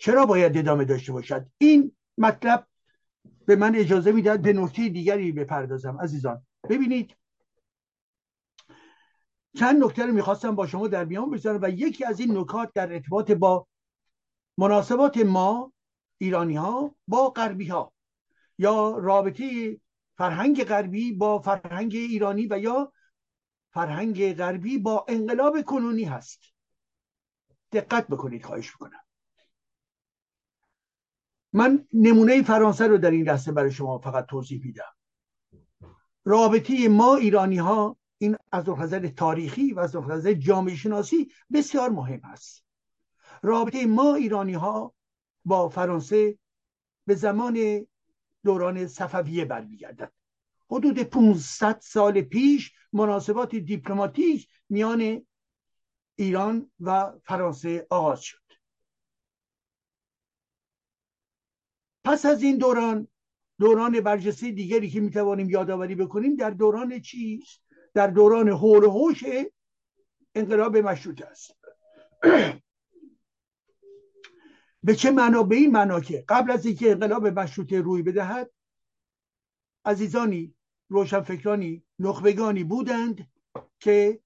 چرا 0.00 0.26
باید 0.26 0.58
ادامه 0.58 0.84
داشته 0.84 1.12
باشد؟ 1.12 1.46
این 1.58 1.96
مطلب 2.18 2.66
به 3.52 3.56
من 3.56 3.76
اجازه 3.76 4.12
می‌دهد 4.12 4.42
به 4.42 4.52
نکته 4.52 4.88
دیگری 4.88 5.32
بپردازم 5.32 6.00
عزیزان. 6.00 6.46
ببینید 6.70 7.16
چند 9.58 9.84
نکته 9.84 10.06
رو 10.06 10.12
می‌خواستم 10.12 10.54
با 10.54 10.66
شما 10.66 10.88
در 10.88 11.04
میان 11.04 11.30
بذارم 11.30 11.58
و 11.62 11.70
یکی 11.70 12.04
از 12.04 12.20
این 12.20 12.38
نکات 12.38 12.72
در 12.74 12.92
ارتباط 12.92 13.32
با 13.32 13.66
مناسبات 14.58 15.16
ما 15.16 15.72
ایرانی 16.18 16.56
ها 16.56 16.94
با 17.08 17.30
غربی 17.30 17.66
ها 17.66 17.92
یا 18.58 18.98
رابطه 18.98 19.80
فرهنگ 20.16 20.64
غربی 20.64 21.12
با 21.12 21.38
فرهنگ 21.38 21.94
ایرانی 21.94 22.46
و 22.50 22.58
یا 22.58 22.92
فرهنگ 23.72 24.34
غربی 24.34 24.78
با 24.78 25.06
انقلاب 25.08 25.62
کنونی 25.62 26.04
هست. 26.04 26.40
دقت 27.72 28.06
بکنید 28.06 28.44
خواهش 28.44 28.72
می‌کنم. 28.72 29.01
من 31.52 31.86
نمونه 31.92 32.42
فرانسه 32.42 32.86
رو 32.86 32.98
در 32.98 33.10
این 33.10 33.24
دسته 33.24 33.52
برای 33.52 33.72
شما 33.72 33.98
فقط 33.98 34.26
توضیح 34.26 34.60
میدم. 34.64 34.94
رابطه 36.24 36.88
ما 36.88 37.16
ایرانی 37.16 37.58
ها 37.58 37.96
این 38.18 38.36
از 38.52 38.68
نظر 38.68 39.08
تاریخی 39.08 39.72
و 39.72 39.80
از 39.80 39.96
نظر 39.96 40.32
جامعه 40.32 40.76
شناسی 40.76 41.28
بسیار 41.52 41.90
مهم 41.90 42.20
است. 42.24 42.64
رابطه 43.42 43.86
ما 43.86 44.14
ایرانی 44.14 44.52
ها 44.52 44.94
با 45.44 45.68
فرانسه 45.68 46.38
به 47.06 47.14
زمان 47.14 47.86
دوران 48.44 48.86
صفویه 48.86 49.44
برمیگردد. 49.44 50.12
حدود 50.70 50.98
500 50.98 51.80
سال 51.82 52.20
پیش 52.20 52.72
مناسبات 52.92 53.54
دیپلماتیک 53.54 54.48
میان 54.68 55.26
ایران 56.14 56.70
و 56.80 57.12
فرانسه 57.24 57.86
آغاز 57.90 58.20
شد. 58.20 58.41
پس 62.04 62.26
از 62.26 62.42
این 62.42 62.58
دوران 62.58 63.08
دوران 63.58 64.00
برجسته 64.00 64.50
دیگری 64.50 64.90
که 64.90 65.00
می‌توانیم 65.00 65.50
یادآوری 65.50 65.94
بکنیم 65.94 66.36
در 66.36 66.50
دوران 66.50 67.00
چیست؟ 67.00 67.60
در 67.94 68.06
دوران 68.06 68.48
حول 68.48 68.84
و 68.84 68.90
حوش 68.90 69.24
انقلاب 70.34 70.76
مشروطه 70.76 71.26
است. 71.26 71.56
به 74.84 74.94
چه 74.94 75.10
معنا؟ 75.10 75.42
به 75.42 75.56
این 75.56 75.70
معنا 75.70 76.00
که 76.00 76.24
قبل 76.28 76.50
از 76.50 76.66
اینکه 76.66 76.90
انقلاب 76.90 77.26
مشروطه 77.26 77.80
روی 77.80 78.02
بدهد 78.02 78.50
عزیزانی 79.84 80.54
روشنفکرانی 80.88 81.84
نخبگانی 81.98 82.64
بودند 82.64 83.28
که 83.80 84.20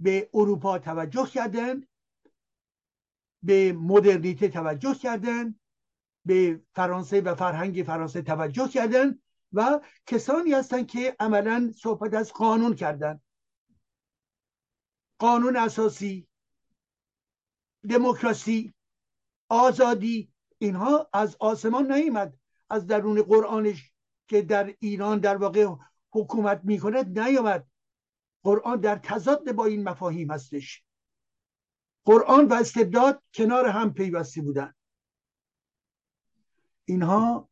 به 0.00 0.30
اروپا 0.34 0.78
توجه 0.78 1.26
کردند 1.26 1.88
به 3.42 3.72
مدرنیته 3.72 4.48
توجه 4.48 4.94
کردند 4.94 5.60
به 6.24 6.60
فرانسه 6.74 7.20
و 7.20 7.34
فرهنگ 7.34 7.82
فرانسه 7.86 8.22
توجه 8.22 8.68
کردند 8.68 9.22
و 9.52 9.80
کسانی 10.06 10.52
هستند 10.52 10.86
که 10.86 11.16
عملا 11.20 11.72
صحبت 11.76 12.14
از 12.14 12.32
قانون 12.32 12.74
کردند 12.74 13.22
قانون 15.18 15.56
اساسی 15.56 16.28
دموکراسی 17.88 18.74
آزادی 19.48 20.32
اینها 20.58 21.08
از 21.12 21.36
آسمان 21.40 21.92
نیامد. 21.92 22.34
از 22.70 22.86
درون 22.86 23.22
قرآنش 23.22 23.92
که 24.28 24.42
در 24.42 24.74
ایران 24.78 25.18
در 25.18 25.36
واقع 25.36 25.74
حکومت 26.10 26.60
می‌کند 26.64 27.18
نیامد. 27.18 27.66
قرآن 28.42 28.80
در 28.80 28.96
تضاد 28.96 29.52
با 29.52 29.64
این 29.64 29.88
مفاهیم 29.88 30.30
هستش. 30.30 30.84
قرآن 32.04 32.48
و 32.48 32.52
استبداد 32.52 33.22
کنار 33.34 33.66
هم 33.66 33.92
پیوسته 33.92 34.42
بودن 34.42 34.74
اینها 36.84 37.48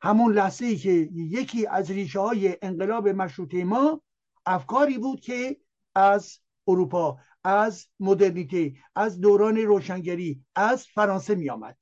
همون 0.00 0.32
لحظه 0.32 0.66
ای 0.66 0.76
که 0.76 0.90
یکی 1.12 1.66
از 1.66 1.90
ریشه 1.90 2.20
های 2.20 2.56
انقلاب 2.62 3.08
مشروطه 3.08 3.64
ما 3.64 4.02
افکاری 4.46 4.98
بود 4.98 5.20
که 5.20 5.60
از 5.94 6.38
اروپا 6.68 7.18
از 7.44 7.86
مدرنیته 8.00 8.74
از 8.94 9.20
دوران 9.20 9.56
روشنگری 9.56 10.44
از 10.54 10.86
فرانسه 10.86 11.34
می 11.34 11.50
آمد 11.50 11.78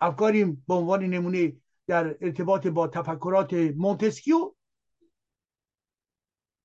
افکاری 0.00 0.44
به 0.44 0.74
عنوان 0.74 1.02
نمونه 1.04 1.56
در 1.86 2.16
ارتباط 2.20 2.66
با 2.66 2.88
تفکرات 2.88 3.52
مونتسکیو 3.52 4.54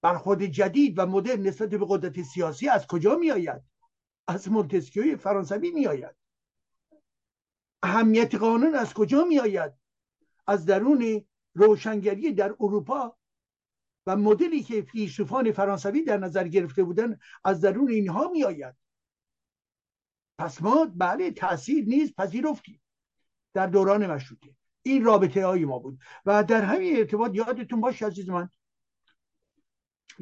برخورد 0.01 0.45
جدید 0.45 0.99
و 0.99 1.05
مدرن 1.05 1.41
نسبت 1.41 1.69
به 1.69 1.85
قدرت 1.89 2.21
سیاسی 2.21 2.69
از 2.69 2.87
کجا 2.87 3.15
می 3.15 3.31
آید 3.31 3.61
از 4.27 4.51
مونتسکیوی 4.51 5.15
فرانسوی 5.15 5.71
می 5.71 5.87
آید 5.87 6.15
اهمیت 7.83 8.35
قانون 8.35 8.75
از 8.75 8.93
کجا 8.93 9.23
می 9.25 9.39
آید 9.39 9.73
از 10.47 10.65
درون 10.65 11.25
روشنگری 11.53 12.33
در 12.33 12.55
اروپا 12.59 13.17
و 14.05 14.15
مدلی 14.15 14.63
که 14.63 14.81
فیلسوفان 14.81 15.51
فرانسوی 15.51 16.03
در 16.03 16.17
نظر 16.17 16.47
گرفته 16.47 16.83
بودن 16.83 17.19
از 17.43 17.61
درون 17.61 17.89
اینها 17.89 18.27
می 18.27 18.43
آید 18.43 18.75
پس 20.37 20.61
ما 20.61 20.91
بله 20.95 21.31
تاثیر 21.31 21.85
نیست 21.85 22.15
پذیرفتیم 22.15 22.81
در 23.53 23.67
دوران 23.67 24.07
مشروطه. 24.07 24.55
این 24.81 25.03
رابطه 25.03 25.45
های 25.45 25.65
ما 25.65 25.79
بود. 25.79 25.99
و 26.25 26.43
در 26.43 26.61
همین 26.61 26.97
ارتباط 26.97 27.31
یادتون 27.35 27.81
باشه 27.81 28.05
عزیز 28.05 28.29
من 28.29 28.49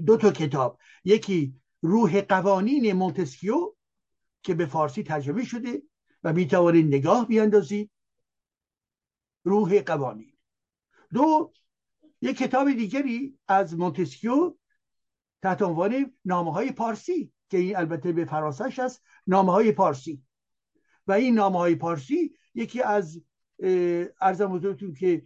دو 0.06 0.18
تا 0.18 0.32
کتاب. 0.32 0.80
یکی 1.04 1.56
روح 1.82 2.22
قوانین 2.22 2.94
مونتسکیو 2.94 3.74
که 4.44 4.54
به 4.54 4.66
فارسی 4.66 5.04
ترجمه 5.04 5.46
شده. 5.46 5.82
و 6.24 6.34
می 6.34 6.48
توانید 6.48 6.88
نگاه 6.88 7.28
بیاندازید. 7.28 7.92
روح 9.44 9.82
قوانین. 9.82 10.34
دو 11.14 11.54
یک 12.22 12.38
کتاب 12.38 12.72
دیگری 12.72 13.40
از 13.48 13.78
مونتسکیو 13.78 14.56
تحت 15.42 15.62
عنوان 15.62 16.14
نامه 16.26 16.54
های 16.54 16.72
پارسی 16.72 17.32
که 17.50 17.58
این 17.58 17.78
البته 17.78 18.12
به 18.12 18.26
فرانسهش 18.26 18.80
است 18.80 19.04
نامه 19.28 19.52
های 19.52 19.72
پارسی. 19.72 20.24
و 21.08 21.12
این 21.12 21.36
نامه 21.36 21.58
های 21.58 21.76
پارسی 21.76 22.36
یکی 22.56 22.82
از 22.82 23.22
ارزم 24.22 24.54
حضورتون 24.54 24.94
که 24.94 25.24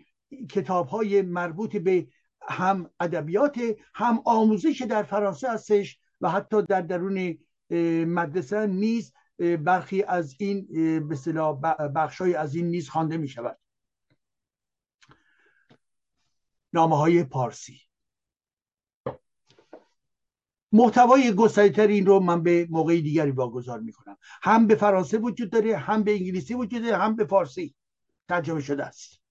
کتاب 0.50 0.88
های 0.88 1.22
مربوط 1.22 1.78
به 1.78 2.08
هم 2.42 2.90
ادبیات 3.00 3.60
هم 3.94 4.22
آموزش 4.26 4.82
در 4.90 5.04
فرانسه 5.04 5.52
هستش 5.52 6.00
و 6.22 6.30
حتی 6.30 6.62
در 6.62 6.82
درون 6.82 7.38
مدرسه 8.06 8.68
نیز 8.68 9.14
برخی 9.40 10.04
از 10.04 10.36
این 10.40 10.68
به 11.08 11.18
بخشای 11.96 12.36
از 12.36 12.56
این 12.56 12.68
نیز 12.68 12.90
خوانده 12.90 13.18
می 13.18 13.28
شود 13.28 13.60
نامه 16.74 16.98
های 16.98 17.24
پارسی. 17.24 17.82
محتوای 20.72 21.34
گستریتر 21.34 21.88
این 21.88 22.06
رو 22.06 22.20
من 22.20 22.44
به 22.44 22.68
موقعی 22.70 23.02
دیگری 23.02 23.32
واگذار 23.32 23.80
می‌کنم. 23.80 24.18
هم 24.42 24.68
به 24.68 24.76
فرانسه 24.76 25.18
وجود 25.18 25.50
داره 25.50 25.78
هم 25.78 26.04
به 26.04 26.12
انگلیسی 26.12 26.54
وجود 26.54 26.82
داره 26.82 26.98
هم 26.98 27.16
به 27.16 27.26
فارسی 27.26 27.76
ترجمه 28.28 28.62
شده 28.62 28.86
است. 28.86 29.22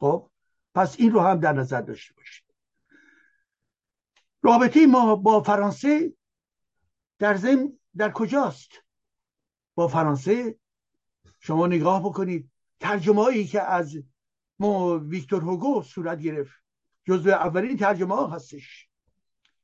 خب 0.00 0.30
پس 0.74 0.96
این 0.98 1.12
رو 1.12 1.20
هم 1.20 1.40
در 1.40 1.52
نظر 1.52 1.80
داشته 1.80 2.14
باشید. 2.14 2.44
رابطه 4.42 4.86
ما 4.86 5.16
با 5.16 5.42
فرانسه 5.42 6.14
در 7.18 7.36
زم 7.36 7.72
در 7.96 8.10
کجاست؟ 8.10 8.70
با 9.74 9.88
فرانسه 9.88 10.58
شما 11.40 11.66
نگاه 11.66 12.02
بکنید. 12.02 12.50
ترجمه 12.80 13.22
هایی 13.22 13.46
که 13.46 13.62
از 13.62 13.98
ما 14.58 14.98
ویکتور 14.98 15.42
هوگو 15.42 15.82
صورت 15.82 16.20
گرفت. 16.20 16.52
جزو 17.04 17.30
اولین 17.30 17.76
ترجمه 17.76 18.14
ها 18.14 18.26
هستش. 18.26 18.88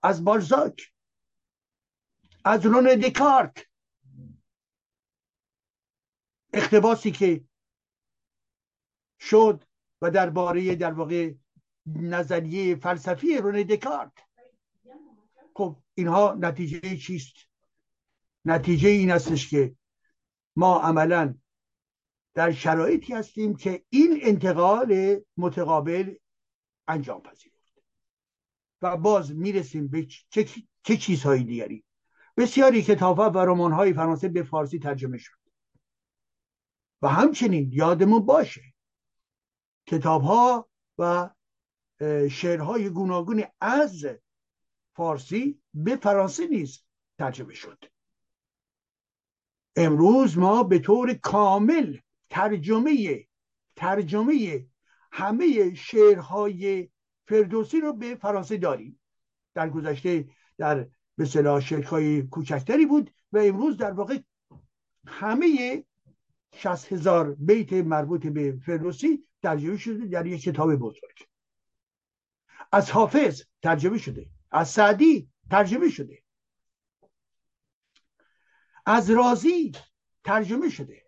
از 0.03 0.25
بالزاک. 0.25 0.93
از 2.45 2.67
رون 2.67 2.85
دکارت. 2.85 3.67
اقتباسی 6.53 7.11
که 7.11 7.45
شد 9.21 9.65
و 10.03 10.11
درباره 10.11 10.75
در 10.75 10.93
واقع 10.93 11.35
نظریه 11.87 12.77
فلسفی 12.77 13.39
رون 13.39 13.63
دکارت. 13.63 14.13
خب 15.55 15.77
اینها 15.95 16.37
نتیجه 16.41 16.97
چیست؟ 16.97 17.35
نتیجه 18.45 18.89
این 18.89 19.11
استش 19.11 19.51
که 19.51 19.77
ما 20.59 20.81
عملا 20.81 21.35
در 22.35 22.53
شرایطی 22.53 23.15
هستیم 23.15 23.57
که 23.57 23.85
این 23.89 24.19
انتقال 24.23 25.21
متقابل 25.37 26.15
انجام 26.89 27.23
پذیرفت. 27.23 27.83
و 28.83 28.97
باز 28.97 29.35
می‌رسیم 29.35 29.89
به 29.89 30.07
چه, 30.31 30.49
چه 30.83 30.97
چیزهای 30.97 31.45
دیگری؟ 31.45 31.85
بسیاری 32.37 32.83
کتاب 32.83 33.19
و 33.19 33.39
رمان 33.39 33.73
های 33.73 33.93
فرانسه 33.93 34.29
به 34.29 34.43
فارسی 34.43 34.79
ترجمه 34.79 35.19
شد. 35.19 35.39
و 37.03 37.09
همچنین 37.09 37.71
یادمون 37.73 38.27
باشه 38.27 38.63
کتاب 39.87 40.23
ها 40.23 40.69
و 40.99 41.31
شعرهای 42.31 42.91
گوناگون 42.91 43.45
از 43.61 44.07
فارسی 44.97 45.63
به 45.75 45.97
فرانسه 45.97 46.47
نیز 46.47 46.85
ترجمه 47.19 47.55
شد. 47.55 47.85
امروز 49.77 50.39
ما 50.39 50.63
به 50.63 50.79
طور 50.79 51.15
کامل 51.15 51.97
ترجمه 52.31 53.27
ترجمه 53.77 54.67
همه 55.13 55.75
شعرهای 55.75 56.89
فردوسی 57.27 57.81
رو 57.81 57.93
به 57.93 58.15
فرانسه 58.15 58.57
داریم. 58.57 59.01
در 59.55 59.71
گذشته 59.71 60.29
در 60.59 60.87
به 61.17 61.25
صلاح 61.25 61.61
شعرهای 61.61 62.23
کوچکتری 62.23 62.87
بود 62.87 63.11
و 63.33 63.39
امروز 63.39 63.77
در 63.77 63.93
واقع 63.93 64.19
همه 65.07 65.85
شست 66.55 66.93
هزار 66.93 67.35
بیت 67.35 67.73
مربوط 67.73 68.27
به 68.27 68.59
فردوسی 68.67 69.25
ترجمه 69.43 69.77
شده 69.77 70.07
در 70.07 70.27
یک 70.27 70.43
کتاب 70.43 70.75
بزرگ. 70.75 71.27
از 72.73 72.91
حافظ 72.91 73.43
ترجمه 73.63 73.99
شده 73.99 74.27
از 74.51 74.69
سعدی 74.69 75.29
ترجمه 75.51 75.89
شده. 75.89 76.23
از 78.91 79.11
رازی 79.11 79.73
ترجمه 80.25 80.71
شده. 80.71 81.03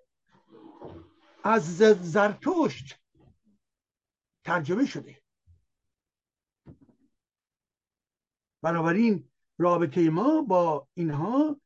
از 1.44 1.76
زرتشت 2.12 3.00
ترجمه 4.44 4.86
شده. 4.86 5.22
بنابراین 8.62 9.30
رابطه 9.58 10.10
ما 10.10 10.42
با 10.42 10.88
اینها 10.94 11.60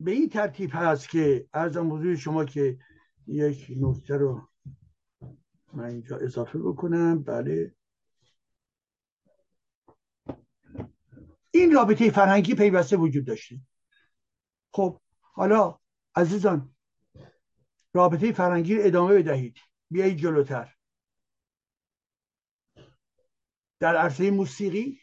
به 0.00 0.10
این 0.10 0.28
ترتیب 0.28 0.70
هست 0.72 1.08
که 1.08 1.48
ارزم 1.54 1.92
حضور 1.92 2.16
شما 2.16 2.44
که 2.44 2.78
یک 3.26 3.66
نکته 3.80 4.16
رو 4.16 4.48
من 5.72 5.84
اینجا 5.84 6.16
اضافه 6.16 6.58
بکنم. 6.58 7.22
بله. 7.22 7.74
این 11.50 11.72
رابطه 11.72 12.10
فرهنگی 12.10 12.54
پیوسته 12.54 12.96
وجود 12.96 13.26
داشته. 13.26 13.60
خب 14.72 15.00
حالا 15.38 15.78
عزیزان 16.16 16.74
رابطه 17.94 18.32
فرهنگی 18.32 18.74
رو 18.74 18.86
ادامه 18.86 19.14
بدهید. 19.14 19.56
بیایید 19.90 20.18
جلوتر. 20.18 20.74
در 23.80 23.96
عرصه 23.96 24.30
موسیقی 24.30 25.00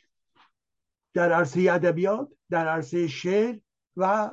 در 1.13 1.31
عرصه 1.31 1.59
ادبیات 1.71 2.29
در 2.49 2.67
عرصه 2.67 3.07
شعر 3.07 3.59
و 3.97 4.31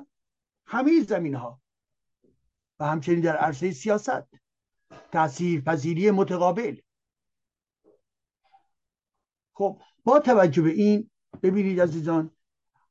همه 0.66 1.02
زمین 1.02 1.34
ها 1.34 1.62
و 2.80 2.84
همچنین 2.86 3.20
در 3.20 3.36
عرصه 3.36 3.70
سیاست. 3.70 4.28
تاثیر 5.12 5.60
پذیری 5.60 6.10
متقابل. 6.10 6.80
خب 9.52 9.82
با 10.04 10.18
توجه 10.18 10.62
به 10.62 10.70
این 10.70 11.10
ببینید 11.42 11.80
عزیزان 11.80 12.30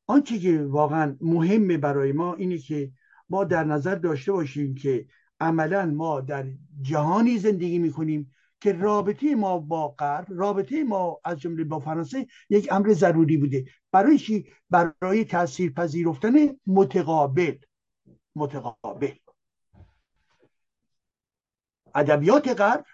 آنچه 0.08 0.40
که 0.40 0.64
واقعا 0.64 1.18
مهمه 1.22 1.78
برای 1.78 2.12
ما 2.12 2.36
اینه 2.36 2.58
که 2.58 2.92
ما 3.32 3.44
در 3.44 3.64
نظر 3.64 3.96
داشته 3.96 4.32
باشیم 4.32 4.76
که 4.76 5.06
عملا 5.40 5.86
ما 5.86 6.22
در 6.22 6.46
جهانی 6.82 7.38
زندگی 7.38 7.80
می‌کنیم 7.80 8.32
که 8.62 8.74
رابطه 8.74 9.36
ما 9.36 9.58
با 9.58 9.88
غرب 9.88 10.26
رابطه 10.30 10.84
ما 10.84 11.22
از 11.24 11.40
جمله 11.40 11.64
با 11.64 11.80
فرانسه 11.80 12.28
یک 12.50 12.68
امر 12.72 12.94
ضروری 12.94 13.38
بوده. 13.38 13.66
برای 13.92 14.20
چی؟ 14.20 14.48
برای 14.70 15.26
تاثیر 15.26 15.74
پذیرفتن 15.74 16.32
متقابل. 16.68 17.58
متقابل. 18.36 19.14
ادبیات 21.96 22.48
غرب 22.48 22.86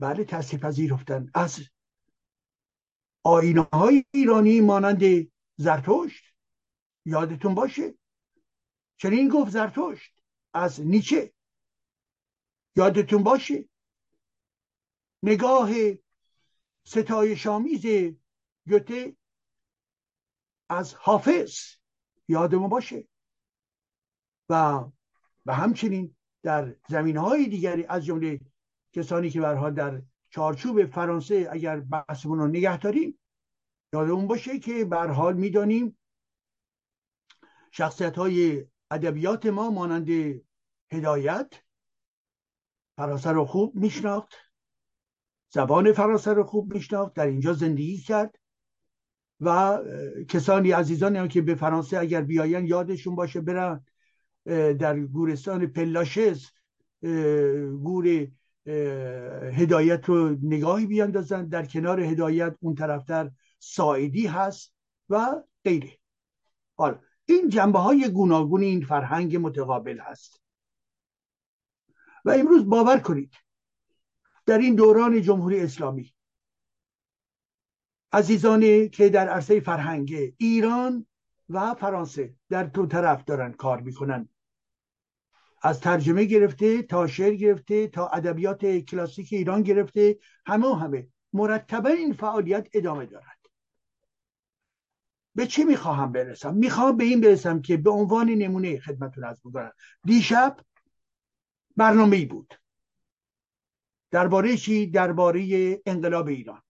بله 0.00 0.24
تاثیر 0.24 0.60
پذیرفتن 0.60 1.30
از 1.34 1.60
آینه 3.24 3.68
های 3.72 4.04
ایرانی 4.14 4.60
مانند 4.60 5.02
زرتشت 5.56 6.24
یادتون 7.04 7.54
باشه 7.54 7.94
چنین 8.96 9.28
گفت 9.28 9.50
زرتشت. 9.50 10.22
از 10.54 10.80
نیچه. 10.80 11.32
یادتون 12.76 13.22
باشه. 13.22 13.68
نگاه 15.22 15.70
ستای 16.84 17.36
شامیز 17.36 17.86
گوته 18.68 19.16
از 20.68 20.94
حافظ. 20.94 21.58
یادمون 22.28 22.68
باشه. 22.68 23.08
و 24.48 24.84
و 25.46 25.54
همچنین 25.54 26.16
در 26.42 26.76
زمین 26.88 27.16
های 27.16 27.46
دیگری 27.46 27.84
از 27.84 28.04
جمله 28.04 28.40
کسانی 28.92 29.30
که 29.30 29.40
برها 29.40 29.70
در 29.70 30.02
چارچوب 30.30 30.86
فرانسه 30.86 31.48
اگر 31.50 31.80
بحثمون 31.80 32.38
رو 32.38 32.46
نگه 32.46 32.78
داریم 32.78 33.18
یادمون 33.92 34.26
باشه 34.26 34.58
که 34.58 34.84
به 34.84 34.96
حال 34.96 35.36
می‌دانیم 35.36 35.98
شخصیت 37.70 38.18
های 38.18 38.66
ادبیات 38.90 39.46
ما 39.46 39.70
مانند 39.70 40.08
هدایت 40.92 41.52
فرانسه 42.96 43.30
رو 43.30 43.44
خوب 43.44 43.76
میشناخت. 43.76 44.34
زبان 45.48 45.92
فرانسه 45.92 46.32
رو 46.32 46.44
خوب 46.44 46.74
میشناخت. 46.74 47.14
در 47.14 47.26
اینجا 47.26 47.52
زندگی 47.52 47.98
کرد. 47.98 48.38
و 49.40 49.78
کسانی 50.28 50.70
عزیزانی 50.70 51.28
که 51.28 51.42
به 51.42 51.54
فرانسه 51.54 51.98
اگر 51.98 52.22
بیاین 52.22 52.66
یادشون 52.66 53.14
باشه 53.14 53.40
برن 53.40 53.84
در 54.78 55.00
گورستان 55.00 55.66
پلاشز 55.66 56.46
گور 57.82 58.28
هدایت 59.52 60.04
رو 60.04 60.36
نگاهی 60.42 60.86
بیاندازن. 60.86 61.48
در 61.48 61.66
کنار 61.66 62.00
هدایت 62.00 62.56
اون 62.60 62.74
طرفتر 62.74 63.30
ساعدی 63.58 64.26
هست 64.26 64.74
و 65.08 65.42
غیره. 65.64 65.98
حالا 66.76 67.00
این 67.26 67.48
جنبه 67.48 67.78
های 67.78 68.08
گوناگون 68.08 68.62
این 68.62 68.84
فرهنگ 68.84 69.36
متقابل 69.36 69.98
هست. 69.98 70.42
و 72.24 72.30
امروز 72.30 72.68
باور 72.68 72.98
کنید 72.98 73.34
در 74.46 74.58
این 74.58 74.74
دوران 74.74 75.22
جمهوری 75.22 75.60
اسلامی 75.60 76.14
عزیزانی 78.12 78.88
که 78.88 79.08
در 79.08 79.28
عرصه 79.28 79.60
فرهنگ 79.60 80.34
ایران 80.38 81.06
و 81.48 81.74
فرانسه 81.74 82.34
در 82.48 82.62
دو 82.62 82.86
طرف 82.86 83.24
دارن 83.24 83.52
کار 83.52 83.80
می‌کنن. 83.80 84.28
از 85.62 85.80
ترجمه 85.80 86.24
گرفته 86.24 86.82
تا 86.82 87.06
شعر 87.06 87.34
گرفته 87.34 87.88
تا 87.88 88.08
ادبیات 88.08 88.66
کلاسیک 88.66 89.28
ایران 89.32 89.62
گرفته 89.62 90.18
همه 90.46 90.76
همه 90.76 91.08
مرتبا 91.32 91.88
این 91.88 92.12
فعالیت 92.12 92.68
ادامه 92.72 93.06
دارد 93.06 93.35
به 95.36 95.46
چی 95.46 95.64
می‌خواهم 95.64 96.12
برسم؟ 96.12 96.54
می‌خوام 96.54 96.96
به 96.96 97.04
این 97.04 97.20
برسم 97.20 97.62
که 97.62 97.76
به 97.76 97.90
عنوان 97.90 98.30
نمونه 98.30 98.80
خدمتتون 98.80 99.24
از 99.24 99.40
بگم 99.42 99.72
دیشب 100.04 100.60
برنامه 101.76 102.16
ای 102.16 102.24
بود. 102.24 102.54
درباره 104.10 104.56
چی؟ 104.56 104.86
درباره 104.86 105.82
انقلاب 105.86 106.28
ایران. 106.28 106.62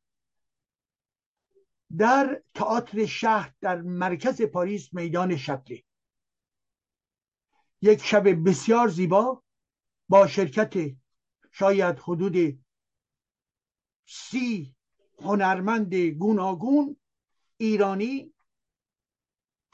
در 1.98 2.42
تئاتر 2.54 3.06
شهر 3.06 3.52
در 3.60 3.82
مرکز 3.82 4.42
پاریس 4.42 4.94
میدان 4.94 5.36
شتله 5.36 5.82
یک 7.82 8.04
شب 8.04 8.48
بسیار 8.48 8.88
زیبا 8.88 9.42
با 10.08 10.26
شرکت 10.26 10.96
شاید 11.52 11.98
حدود 11.98 12.64
سی 14.06 14.74
هنرمند 15.18 15.94
گوناگون 15.94 16.96
ایرانی 17.56 18.34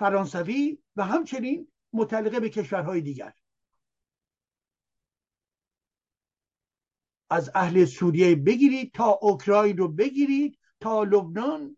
فرانسوی 0.03 0.79
و 0.97 1.05
همچنین 1.05 1.73
متعلقه 1.93 2.41
به 2.41 2.49
کشورهای 2.49 3.01
دیگر. 3.01 3.33
از 7.31 7.51
اهل 7.55 7.85
سوریه 7.85 8.35
بگیرید 8.35 8.93
تا 8.93 9.19
اوکراین 9.23 9.77
رو 9.77 9.89
بگیرید 9.89 10.59
تا 10.81 11.03
لبنان 11.03 11.77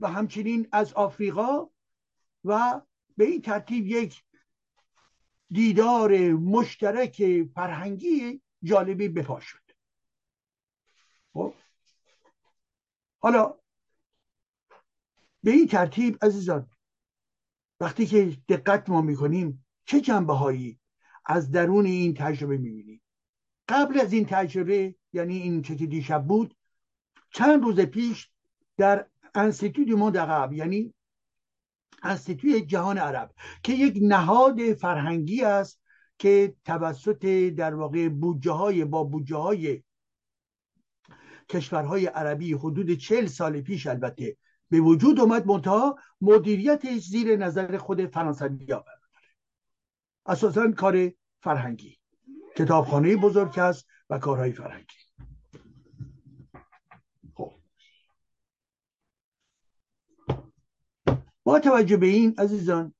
و 0.00 0.08
همچنین 0.08 0.68
از 0.72 0.92
آفریقا 0.92 1.68
و 2.44 2.80
به 3.16 3.24
این 3.24 3.42
ترتیب 3.42 3.86
یک 3.86 4.22
دیدار 5.50 6.18
مشترک 6.32 7.42
فرهنگی 7.54 8.42
جالبی 8.62 9.08
بپا 9.08 9.40
شد. 9.40 9.62
خب. 11.32 11.54
حالا 13.18 13.60
به 15.42 15.50
این 15.50 15.66
ترتیب 15.66 16.18
عزیزان 16.24 16.70
وقتی 17.80 18.06
که 18.06 18.36
دقت 18.48 18.90
ما 18.90 19.00
می‌کنیم 19.00 19.66
چه 19.84 20.00
جنبه 20.00 20.32
هایی 20.32 20.80
از 21.26 21.50
درون 21.50 21.86
این 21.86 22.14
تجربه 22.14 22.56
می‌بینیم؟ 22.56 23.02
قبل 23.68 24.00
از 24.00 24.12
این 24.12 24.26
تجربه 24.28 24.94
یعنی 25.12 25.36
این 25.36 25.62
چه 25.62 25.76
که 25.76 25.86
دیشب 25.86 26.26
بود 26.26 26.56
چند 27.30 27.62
روز 27.62 27.80
پیش 27.80 28.30
در 28.76 29.06
انستیتوی 29.34 29.94
موند 29.94 30.18
عقب 30.18 30.52
یعنی 30.52 30.94
انستیتوی 32.02 32.60
جهان 32.60 32.98
عرب 32.98 33.34
که 33.62 33.72
یک 33.72 33.98
نهاد 34.02 34.72
فرهنگی 34.72 35.42
است 35.44 35.80
که 36.18 36.56
توسط 36.64 37.26
در 37.56 37.74
واقع 37.74 38.08
بودجه 38.08 38.50
های 38.50 38.84
با 38.84 39.04
بودجه 39.04 39.36
های 39.36 39.82
کشورهای 41.48 42.06
عربی 42.06 42.52
حدود 42.52 42.90
چل 42.90 43.26
سال 43.26 43.60
پیش 43.60 43.86
البته 43.86 44.36
به 44.70 44.80
وجود 44.80 45.20
اومد 45.20 45.46
منتها 45.46 45.98
مدیریتش 46.20 47.06
زیر 47.06 47.36
نظر 47.36 47.78
خود 47.78 48.06
فرانسوی 48.06 48.72
ها 48.72 48.84
اساسا 50.26 50.72
کار 50.72 51.12
فرهنگی 51.40 51.98
کتابخانه 52.56 53.16
بزرگ 53.16 53.58
است 53.58 53.86
و 54.10 54.18
کارهای 54.18 54.52
فرهنگی. 54.52 54.96
خب. 57.34 57.52
با 61.44 61.60
توجه 61.60 61.96
به 61.96 62.06
این 62.06 62.34
عزیزان 62.38 62.94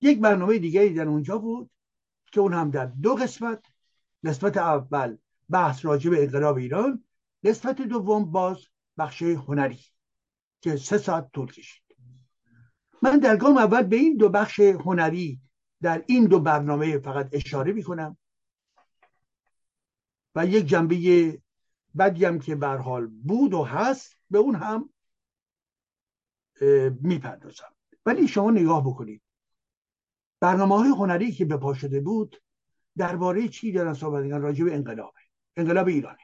یک 0.00 0.20
برنامه 0.20 0.58
دیگری 0.58 0.94
در 0.94 1.08
اونجا 1.08 1.38
بود 1.38 1.70
که 2.32 2.40
اون 2.40 2.54
هم 2.54 2.70
در 2.70 2.86
دو 2.86 3.14
قسمت. 3.14 3.64
قسمت 4.24 4.56
اول 4.56 5.16
بحث 5.50 5.84
راجع 5.84 6.10
به 6.10 6.22
انقلاب 6.22 6.56
ایران 6.56 7.04
قسمت 7.44 7.82
دوم 7.82 8.30
باز 8.30 8.66
بخش 8.98 9.22
هنری. 9.22 9.80
که 10.64 10.76
سه 10.76 10.98
ساعت 10.98 11.30
طول 11.32 11.52
کشید. 11.52 11.82
من 13.02 13.18
در 13.18 13.36
گام 13.36 13.56
اول 13.56 13.82
به 13.82 13.96
این 13.96 14.16
دو 14.16 14.28
بخش 14.28 14.60
هنری 14.60 15.40
در 15.82 16.04
این 16.06 16.26
دو 16.26 16.40
برنامه 16.40 16.98
فقط 16.98 17.28
اشاره 17.32 17.72
می 17.72 17.82
کنم 17.82 18.16
و 20.34 20.46
یک 20.46 20.66
جنبه 20.66 21.42
بدی 21.98 22.24
هم 22.24 22.38
که 22.38 22.56
حال 22.56 23.06
بود 23.06 23.54
و 23.54 23.64
هست 23.64 24.16
به 24.30 24.38
اون 24.38 24.54
هم 24.54 24.90
می‌پردازم. 27.00 27.74
ولی 28.06 28.28
شما 28.28 28.50
نگاه 28.50 28.86
بکنید. 28.86 29.22
برنامه 30.40 30.78
های 30.78 30.88
هنری 30.88 31.32
که 31.32 31.44
به 31.44 31.56
پا 31.56 31.74
شده 31.74 32.00
بود 32.00 32.42
درباره 32.96 33.48
چی 33.48 33.72
دارن 33.72 33.94
صحبت 33.94 34.24
راجع 34.24 34.64
به 34.64 34.74
انقلابه 34.74 35.20
انقلاب 35.56 35.86
ایرانه. 35.86 36.22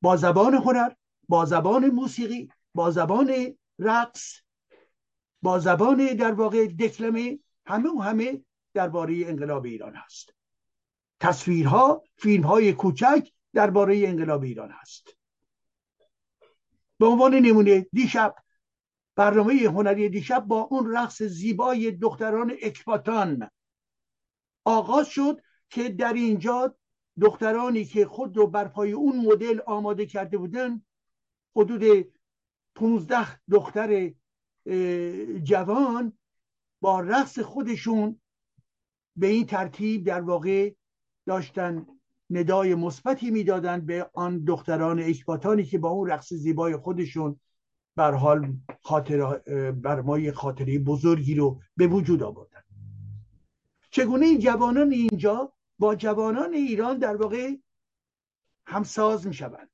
با 0.00 0.16
زبان 0.16 0.54
هنر 0.54 0.92
با 1.28 1.44
زبان 1.44 1.86
موسیقی 1.86 2.50
با 2.76 2.90
زبان 2.90 3.56
رقص 3.78 4.40
با 5.42 5.58
زبان 5.58 6.06
در 6.06 6.32
واقع 6.32 6.66
دکلمه 6.66 7.38
همه 7.66 7.90
و 7.90 8.00
همه 8.00 8.42
درباره 8.74 9.26
انقلاب 9.26 9.64
ایران 9.64 9.94
هست. 9.94 10.34
تصویرها 11.20 12.02
فیلم 12.16 12.44
های 12.44 12.72
کوچک 12.72 13.28
درباره 13.52 14.08
انقلاب 14.08 14.42
ایران 14.42 14.70
هست. 14.70 15.16
به 16.98 17.06
عنوان 17.06 17.34
نمونه 17.34 17.86
دیشب 17.92 18.34
برنامه 19.16 19.54
هنری 19.54 20.08
دیشب 20.08 20.44
با 20.44 20.60
اون 20.60 20.96
رقص 20.96 21.22
زیبای 21.22 21.90
دختران 21.90 22.56
اکباتان 22.62 23.50
آغاز 24.64 25.08
شد 25.08 25.40
که 25.70 25.88
در 25.88 26.12
اینجا 26.12 26.76
دخترانی 27.20 27.84
که 27.84 28.06
خود 28.06 28.36
رو 28.36 28.46
بر 28.46 28.68
پای 28.68 28.92
اون 28.92 29.26
مدل 29.26 29.60
آماده 29.66 30.06
کرده 30.06 30.38
بودن 30.38 30.82
حدود 31.56 32.06
15 32.76 33.40
دختر 33.50 34.12
جوان 35.42 36.12
با 36.80 37.00
رقص 37.00 37.38
خودشون 37.38 38.20
به 39.16 39.26
این 39.26 39.46
ترتیب 39.46 40.04
در 40.04 40.20
واقع 40.20 40.74
داشتن 41.26 41.86
ندای 42.30 42.74
مثبتی 42.74 43.30
می‌دادند 43.30 43.86
به 43.86 44.10
آن 44.14 44.44
دختران 44.44 45.00
اکباتانی 45.00 45.64
که 45.64 45.78
با 45.78 45.88
اون 45.88 46.10
رقص 46.10 46.32
زیبای 46.32 46.76
خودشون 46.76 47.40
بر 47.96 48.12
حال 48.12 48.56
خاطر 48.82 49.38
بر 49.70 50.00
ما 50.00 50.32
خاطره 50.32 50.78
بزرگی 50.78 51.34
رو 51.34 51.60
به 51.76 51.86
وجود 51.86 52.22
آوردن. 52.22 52.62
چگونه 53.90 54.26
این 54.26 54.38
جوانان 54.38 54.92
اینجا 54.92 55.52
با 55.78 55.94
جوانان 55.94 56.54
ایران 56.54 56.98
در 56.98 57.16
واقع 57.16 57.56
همساز 58.66 59.26
می‌شوند 59.26 59.70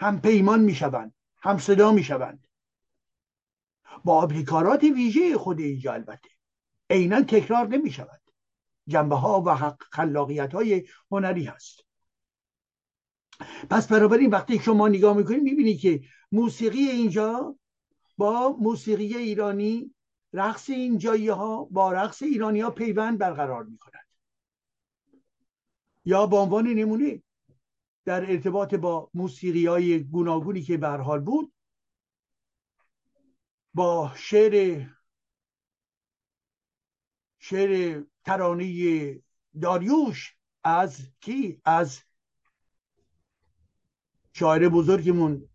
هم 0.00 0.20
پیمان 0.20 0.60
می‌شوند؟ 0.60 1.14
هم 1.42 1.58
صدا 1.58 1.92
می‌شوند. 1.92 2.46
با 4.04 4.22
ابتکارات 4.22 4.82
ویژه 4.82 5.38
خود 5.38 5.60
اینجا 5.60 5.92
البته. 5.92 6.28
عینا 6.90 7.22
تکرار 7.22 7.66
نمی 7.66 7.90
شود 7.90 8.22
جنبه 8.86 9.16
ها 9.16 9.42
و 9.46 9.76
خلاقیت 9.90 10.54
های 10.54 10.86
هنری 11.10 11.44
هست. 11.44 11.80
پس 13.70 13.86
بنابراین 13.86 14.30
وقتی 14.30 14.58
شما 14.58 14.88
نگاه 14.88 15.16
می‌کنید 15.16 15.42
می‌بینید 15.42 15.80
که 15.80 16.00
موسیقی 16.32 16.88
اینجا 16.88 17.56
با 18.18 18.56
موسیقی 18.60 19.16
ایرانی 19.16 19.94
رقص 20.32 20.70
اینجایی 20.70 21.28
ها 21.28 21.64
با 21.64 21.92
رقص 21.92 22.22
ایرانی 22.22 22.60
ها 22.60 22.70
پیوند 22.70 23.18
برقرار 23.18 23.64
می‌کند. 23.64 24.06
یا 26.04 26.26
به 26.26 26.36
عنوان 26.36 26.66
نمونه 26.66 27.22
در 28.04 28.30
ارتباط 28.30 28.74
با 28.74 29.10
موسیقی 29.14 29.66
های 29.66 30.04
گوناگونی 30.04 30.62
که 30.62 30.76
به 30.76 30.88
حال 30.88 31.20
بود 31.20 31.52
با 33.74 34.12
شعر 34.16 34.86
شعر 37.38 38.02
ترانه 38.24 39.22
داریوش 39.62 40.36
از 40.64 41.00
کی؟ 41.20 41.60
از 41.64 42.02
شاعر 44.32 44.68
بزرگمون 44.68 45.48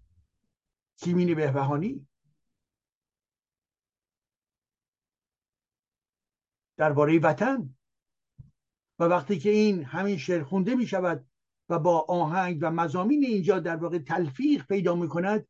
سیمین 0.96 1.36
بهبهانی. 1.36 2.08
درباره 6.78 7.20
وطن. 7.20 7.76
و 9.00 9.04
وقتی 9.04 9.40
که 9.40 9.50
این 9.50 9.84
همین 9.84 10.18
شعر 10.18 10.44
خونده 10.44 10.76
می 10.76 10.88
شود 10.88 11.30
و 11.70 11.80
با 11.80 12.00
آهنگ 12.00 12.60
و 12.62 12.72
مزامین 12.72 13.24
اینجا 13.24 13.60
در 13.60 13.76
واقع 13.76 14.00
تلفیق 14.00 14.68
پیدا 14.68 14.96
می 14.96 15.10
کند 15.10 15.48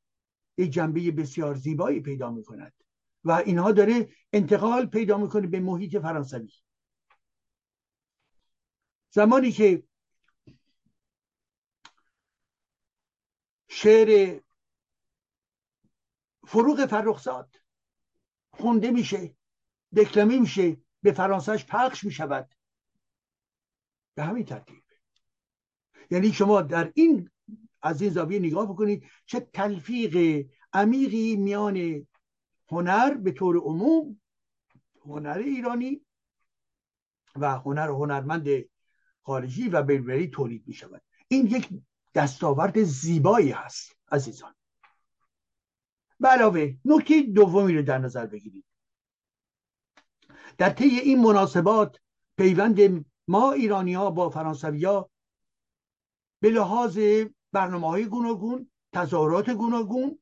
یک 0.57 0.71
جنبه 0.71 1.11
بسیار 1.11 1.55
زیبایی 1.55 1.99
پیدا 1.99 2.31
می 2.31 2.43
کند 2.43 2.73
و 3.23 3.31
اینها 3.31 3.71
داره 3.71 4.09
انتقال 4.33 4.85
پیدا 4.85 5.17
می‌کنه 5.17 5.47
به 5.47 5.59
محیط 5.59 5.97
فرانسوی. 5.97 6.51
زمانی 9.09 9.51
که 9.51 9.83
شعر 13.69 14.39
فروغ 16.47 16.85
فرخزاد 16.85 17.55
خونده 18.51 18.91
میشه 18.91 19.35
دکلمه 19.97 20.39
میشه 20.39 20.77
به 21.03 21.11
فرانسهش 21.11 21.65
پخش 21.65 22.03
می‌شود. 22.03 22.55
به 24.15 24.23
همین 24.23 24.45
ترتیب. 24.45 24.86
یعنی 26.11 26.33
شما 26.33 26.61
در 26.61 26.91
این 26.95 27.29
از 27.81 28.01
این 28.01 28.11
زاویه 28.11 28.39
نگاه 28.39 28.69
بکنید 28.69 29.03
چه 29.25 29.39
تلفیق 29.39 30.45
عمیقی 30.73 31.35
میان 31.35 32.07
هنر 32.71 33.13
به 33.13 33.31
طور 33.31 33.57
عموم 33.57 34.21
هنر 35.05 35.41
ایرانی 35.45 36.01
و 37.35 37.59
هنر 37.59 37.89
هنرمند 37.89 38.47
خارجی 39.21 39.69
و 39.69 39.83
بلبری 39.83 40.27
تولید 40.27 40.63
می 40.67 40.73
شود 40.73 41.01
این 41.27 41.45
یک 41.45 41.69
دستاورد 42.15 42.83
زیبایی 42.83 43.51
هست 43.51 43.95
عزیزان. 44.11 44.55
به 46.19 46.27
علاوه 46.27 46.73
نکته 46.85 47.21
دومی 47.21 47.73
رو 47.73 47.81
در 47.81 47.97
نظر 47.97 48.25
بگیرید. 48.25 48.65
در 50.57 50.69
طی 50.69 50.85
این 50.85 51.21
مناسبات 51.21 51.99
پیوند 52.37 53.05
ما 53.27 53.51
ایرانی 53.51 53.93
ها 53.93 54.11
با 54.11 54.29
فرانسوی 54.29 54.85
ها 54.85 55.09
به 56.39 56.49
لحاظ 56.49 56.99
برنامه 57.51 57.87
های 57.87 58.05
گوناگون 58.05 58.71
تظاهرات 58.93 59.49
گوناگون 59.49 60.19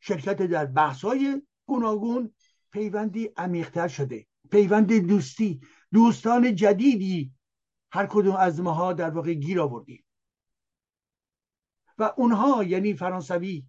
شرکت 0.00 0.42
در 0.42 0.66
بحث 0.66 1.04
های 1.04 1.42
گوناگون 1.66 2.34
پیوندی 2.72 3.30
عمیقتر 3.36 3.88
شده. 3.88 4.26
پیوند 4.50 4.92
دوستی 4.92 5.60
دوستان 5.92 6.54
جدیدی 6.54 7.32
هر 7.92 8.06
کدوم 8.06 8.36
از 8.36 8.60
ماها 8.60 8.92
در 8.92 9.10
واقع 9.10 9.32
گیر 9.32 9.60
آوردیم 9.60 10.04
و 11.98 12.12
اونها 12.16 12.64
یعنی 12.64 12.94
فرانسوی 12.94 13.66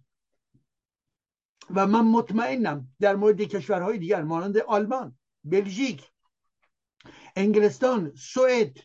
و 1.70 1.86
من 1.86 2.04
مطمئنم 2.04 2.94
در 3.00 3.16
مورد 3.16 3.40
کشورهای 3.40 3.98
دیگر 3.98 4.22
مانند 4.22 4.58
آلمان 4.58 5.18
بلژیک 5.44 6.10
انگلستان 7.36 8.12
سوئد 8.14 8.76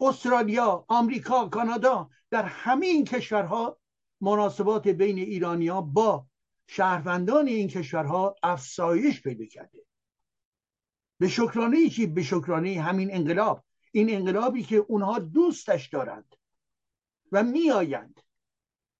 استرالیا 0.00 0.84
آمریکا 0.88 1.48
کانادا 1.48 2.10
در 2.30 2.42
همین 2.42 3.04
کشورها 3.04 3.78
مناسبات 4.20 4.88
بین 4.88 5.18
ایرانیا 5.18 5.80
با 5.80 6.26
شهروندان 6.66 7.46
این 7.48 7.68
کشورها 7.68 8.36
افسایش 8.42 9.22
پیدا 9.22 9.44
کرده. 9.44 9.78
به 11.18 11.28
شکرانه 11.28 11.88
چی 11.88 12.06
به 12.06 12.22
شکرانه 12.22 12.80
همین 12.80 13.14
انقلاب 13.14 13.64
این 13.92 14.14
انقلابی 14.14 14.62
که 14.62 14.76
اونها 14.76 15.18
دوستش 15.18 15.88
دارند 15.88 16.36
و 17.32 17.42
میآیند 17.42 18.20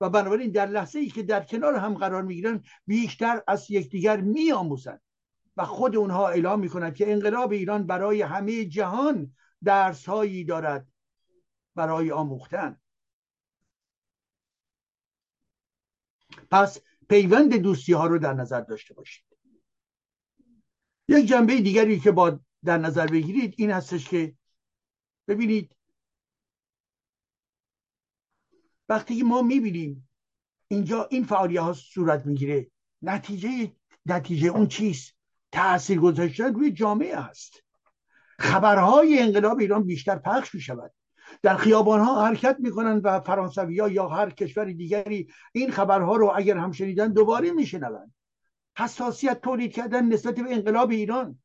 و 0.00 0.10
بنابراین 0.10 0.50
در 0.50 0.66
لحظه 0.66 0.98
ای 0.98 1.08
که 1.08 1.22
در 1.22 1.44
کنار 1.44 1.74
هم 1.74 1.94
قرار 1.94 2.22
می‌گیرن 2.22 2.62
بیشتر 2.86 3.42
از 3.46 3.70
یکدیگر 3.70 4.20
میآموزند 4.20 5.00
و 5.56 5.64
خود 5.64 5.96
اونها 5.96 6.28
اعلام 6.28 6.60
می‌کنند 6.60 6.94
که 6.94 7.12
انقلاب 7.12 7.52
ایران 7.52 7.86
برای 7.86 8.22
همه 8.22 8.64
جهان 8.64 9.34
درس 9.64 10.08
هایی 10.08 10.44
دارد 10.44 10.86
برای 11.74 12.10
آموختن. 12.10 12.80
پس 16.50 16.80
پیوند 17.08 17.56
دوستی 17.56 17.92
ها 17.92 18.06
رو 18.06 18.18
در 18.18 18.32
نظر 18.32 18.60
داشته 18.60 18.94
باشید. 18.94 19.24
یک 21.08 21.26
جنبه 21.26 21.60
دیگری 21.60 22.00
که 22.00 22.10
با 22.10 22.40
در 22.64 22.78
نظر 22.78 23.06
بگیرید 23.06 23.54
این 23.58 23.70
هستش 23.70 24.08
که 24.08 24.34
ببینید 25.28 25.76
وقتی 28.88 29.22
ما 29.22 29.42
می‌بینیم 29.42 30.08
اینجا 30.68 31.04
این 31.04 31.24
فعالیت 31.24 31.62
ها 31.62 31.72
صورت 31.72 32.26
می‌گیره 32.26 32.70
نتیجه 33.02 33.72
نتیجه 34.06 34.48
اون 34.48 34.68
چیست؟ 34.68 35.14
تاثیر 35.52 36.00
گذاشتن 36.00 36.54
روی 36.54 36.72
جامعه 36.72 37.16
است 37.16 37.64
خبرهای 38.38 39.18
انقلاب 39.18 39.58
ایران 39.58 39.84
بیشتر 39.84 40.18
پخش 40.18 40.54
می 40.54 40.60
شود 40.60 40.94
در 41.42 41.56
خیابان 41.56 42.00
ها 42.00 42.26
حرکت 42.26 42.56
می‌کنن 42.58 43.00
و 43.04 43.20
فرانسوی 43.20 43.80
ها 43.80 43.88
یا 43.88 44.08
هر 44.08 44.30
کشور 44.30 44.64
دیگری 44.64 45.28
این 45.52 45.70
خبرها 45.70 46.16
رو 46.16 46.32
اگر 46.34 46.56
هم 46.56 46.72
شنیدن 46.72 47.12
دوباره 47.12 47.50
میشنوند 47.50 48.14
حساسیت 48.78 49.40
تولید 49.40 49.72
کردن 49.72 50.04
نسبت 50.04 50.34
به 50.34 50.54
انقلاب 50.54 50.90
ایران. 50.90 51.38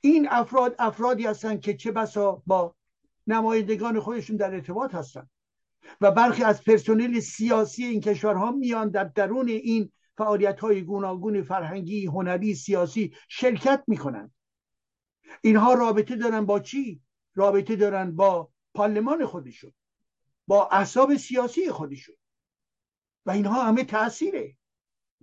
این 0.00 0.28
افراد 0.30 0.74
افرادی 0.78 1.26
هستند 1.26 1.60
که 1.60 1.74
چه 1.74 1.92
بسا 1.92 2.42
با 2.46 2.74
نمایندگان 3.26 4.00
خودشون 4.00 4.36
در 4.36 4.54
ارتباط 4.54 4.94
هستند 4.94 5.30
و 6.00 6.10
برخی 6.10 6.42
از 6.42 6.64
پرسنل 6.64 7.20
سیاسی 7.20 7.84
این 7.84 8.00
کشورها 8.00 8.50
میان 8.50 8.88
در 8.90 9.04
درون 9.04 9.48
این 9.48 9.92
فعالیت 10.16 10.60
های 10.60 10.82
گوناگون 10.82 11.42
فرهنگی 11.42 12.06
هنری 12.06 12.54
سیاسی 12.54 13.14
شرکت 13.28 13.84
می‌کنند 13.86 14.34
اینها 15.42 15.74
رابطه 15.74 16.16
دارن 16.16 16.46
با 16.46 16.60
چی؟ 16.60 17.02
رابطه 17.34 17.76
دارن 17.76 18.16
با 18.16 18.50
پارلمان 18.74 19.26
خودشون 19.26 19.72
با 20.46 20.68
احساب 20.68 21.16
سیاسی 21.16 21.70
خودشون 21.70 22.16
و 23.26 23.30
اینها 23.30 23.64
همه 23.64 23.84
تاثیره 23.84 24.56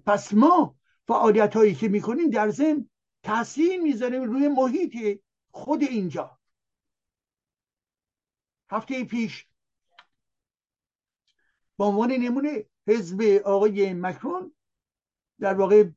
پس 0.05 0.33
ما 0.33 0.75
فعالیت 1.07 1.55
هایی 1.55 1.75
که 1.75 1.87
می‌کنیم 1.87 2.29
در 2.29 2.49
ضمن 2.49 2.89
تاثیر 3.23 3.81
می‌ذاریم 3.81 4.23
روی 4.23 4.47
محیط 4.47 5.21
خود 5.51 5.83
اینجا. 5.83 6.39
هفته 8.69 9.03
پیش 9.03 9.47
با 11.77 11.87
عنوان 11.87 12.11
نمونه 12.11 12.65
حزب 12.87 13.21
آقای 13.45 13.93
مکرون 13.93 14.55
در 15.39 15.53
واقع 15.53 15.89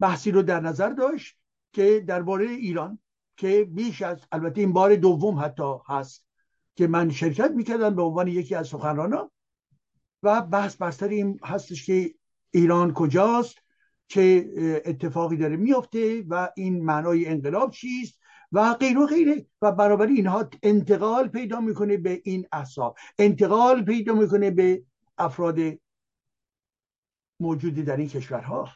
بحثی 0.00 0.30
رو 0.30 0.42
در 0.42 0.60
نظر 0.60 0.88
داشت 0.88 1.36
که 1.72 2.04
درباره 2.06 2.46
ایران 2.46 2.98
که 3.36 3.64
بیش 3.64 4.02
از 4.02 4.26
البته 4.32 4.60
این 4.60 4.72
بار 4.72 4.96
دوم 4.96 5.38
حتی 5.38 5.74
هست 5.86 6.25
که 6.76 6.86
من 6.86 7.10
شرکت 7.10 7.50
می‌کردم 7.50 7.94
به 7.94 8.02
عنوان 8.02 8.28
یکی 8.28 8.54
از 8.54 8.68
سخنرانا 8.68 9.30
و 10.22 10.40
بحث 10.42 10.76
بستر 10.76 11.08
این 11.08 11.40
هستش 11.44 11.86
که 11.86 12.14
ایران 12.50 12.92
کجاست 12.92 13.58
چه 14.08 14.50
اتفاقی 14.84 15.36
داره 15.36 15.56
میفته 15.56 16.24
و 16.28 16.48
این 16.56 16.84
معنای 16.84 17.26
انقلاب 17.26 17.70
چیست 17.70 18.18
و 18.52 18.74
غیر 18.74 18.98
و 18.98 19.06
غیره. 19.06 19.46
و 19.62 19.72
برابر 19.72 20.06
اینها 20.06 20.48
انتقال 20.62 21.28
پیدا 21.28 21.60
می‌کنه 21.60 21.96
به 21.96 22.20
این 22.24 22.46
احساب 22.52 22.96
انتقال 23.18 23.84
پیدا 23.84 24.14
می‌کنه 24.14 24.50
به 24.50 24.82
افراد 25.18 25.58
موجودی 27.40 27.82
در 27.82 27.96
این 27.96 28.08
کشورها. 28.08 28.68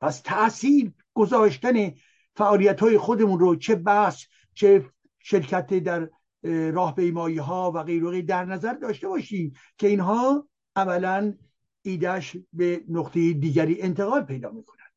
پس 0.00 0.20
تاثیر 0.20 0.92
گذاشتن 1.14 1.92
فعالیت 2.36 2.80
های 2.80 2.98
خودمون 2.98 3.38
رو 3.38 3.56
چه 3.56 3.74
بحث 3.74 4.24
چه 4.54 4.90
شرکت 5.18 5.74
در 5.74 6.10
راهپیمایی 6.44 7.38
ها 7.38 7.72
و 7.74 7.82
غیره 7.82 8.22
در 8.22 8.44
نظر 8.44 8.72
داشته 8.72 9.08
باشیم 9.08 9.52
که 9.78 9.86
اینها 9.86 10.48
عملا 10.76 11.34
ایدهش 11.82 12.36
به 12.52 12.84
نقطه 12.88 13.32
دیگری 13.32 13.82
انتقال 13.82 14.22
پیدا 14.22 14.50
می‌کنند. 14.50 14.92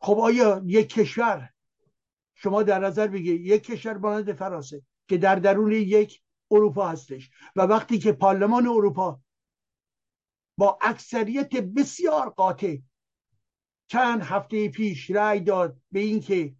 خب 0.00 0.18
آیا 0.18 0.62
یک 0.66 0.88
کشور 0.88 1.48
شما 2.34 2.62
در 2.62 2.78
نظر 2.78 3.06
بگیرید 3.06 3.46
یک 3.46 3.62
کشور 3.62 3.96
مانند 3.96 4.32
فرانسه 4.32 4.82
که 5.08 5.18
در 5.18 5.34
درون 5.34 5.72
یک 5.72 6.22
اروپا 6.50 6.88
هستش 6.88 7.30
و 7.56 7.62
وقتی 7.62 7.98
که 7.98 8.12
پارلمان 8.12 8.66
اروپا 8.66 9.20
با 10.58 10.78
اکثریت 10.82 11.56
بسیار 11.56 12.30
قاطع 12.30 12.76
چند 13.86 14.22
هفته 14.22 14.68
پیش 14.68 15.10
رأی 15.10 15.40
داد 15.40 15.76
به 15.92 16.00
اینکه 16.00 16.54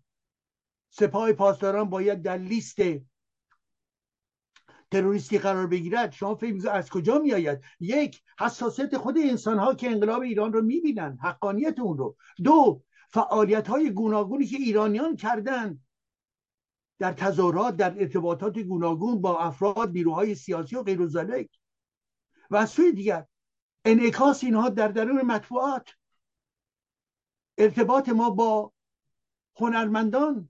سپاه 0.93 1.33
پاسداران 1.33 1.91
باید 1.91 2.23
در 2.23 2.39
لیست 2.39 2.77
تروریستی 4.91 5.39
قرار 5.39 5.67
بگیرد. 5.67 6.13
شما 6.13 6.35
فکر 6.35 6.71
از 6.71 6.91
کجا 6.91 7.19
میآید؟ 7.19 7.61
یک 7.81 8.23
حساسیت 8.41 8.97
خود 8.97 9.19
انسان 9.19 9.59
ها 9.59 9.75
که 9.75 9.91
انقلاب 9.91 10.23
ایران 10.23 10.53
رو 10.53 10.63
می‌بینن 10.63 11.19
حقانیت 11.23 11.81
اون 11.81 11.99
رو. 11.99 12.17
دو 12.45 12.83
فعالیت 13.09 13.69
های 13.69 13.91
گوناگونی 13.91 14.47
که 14.47 14.57
ایرانیان 14.57 15.17
کردن 15.17 15.81
در 16.99 17.13
تظاهرات 17.13 17.77
در 17.77 18.01
ارتباطات 18.01 18.59
گوناگون 18.59 19.21
با 19.21 19.39
افراد 19.39 19.91
نیروهای 19.91 20.35
سیاسی 20.35 20.77
و 20.77 20.83
غیر 20.83 21.03
و 22.51 22.57
از 22.57 22.71
سوی 22.71 22.93
دیگر 22.93 23.27
انعکاس 23.85 24.45
اینها 24.45 24.69
در 24.69 24.89
درون 24.89 25.23
مطبوعات. 25.23 25.89
ارتباط 27.59 28.09
ما 28.09 28.31
با 28.31 28.73
هنرمندان 29.57 30.49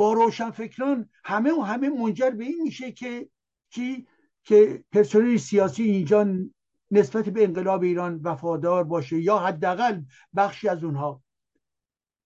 با 0.00 0.12
روشنفکران 0.12 1.08
همه 1.24 1.52
و 1.52 1.60
همه 1.60 1.88
منجر 1.88 2.30
به 2.30 2.44
این 2.44 2.62
میشه 2.62 2.92
که 2.92 3.28
کی 3.70 4.06
که 4.44 4.84
پرسنل 4.92 5.36
سیاسی 5.36 5.82
اینجا 5.82 6.26
نسبت 6.90 7.28
به 7.28 7.44
انقلاب 7.44 7.82
ایران 7.82 8.20
وفادار 8.24 8.84
باشه 8.84 9.20
یا 9.20 9.38
حداقل 9.38 10.00
بخشی 10.36 10.68
از 10.68 10.84
اونها. 10.84 11.22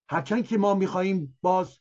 هرچند 0.09 0.47
که 0.47 0.57
ما 0.57 0.73
می‌خواهیم 0.73 1.37
باز 1.41 1.79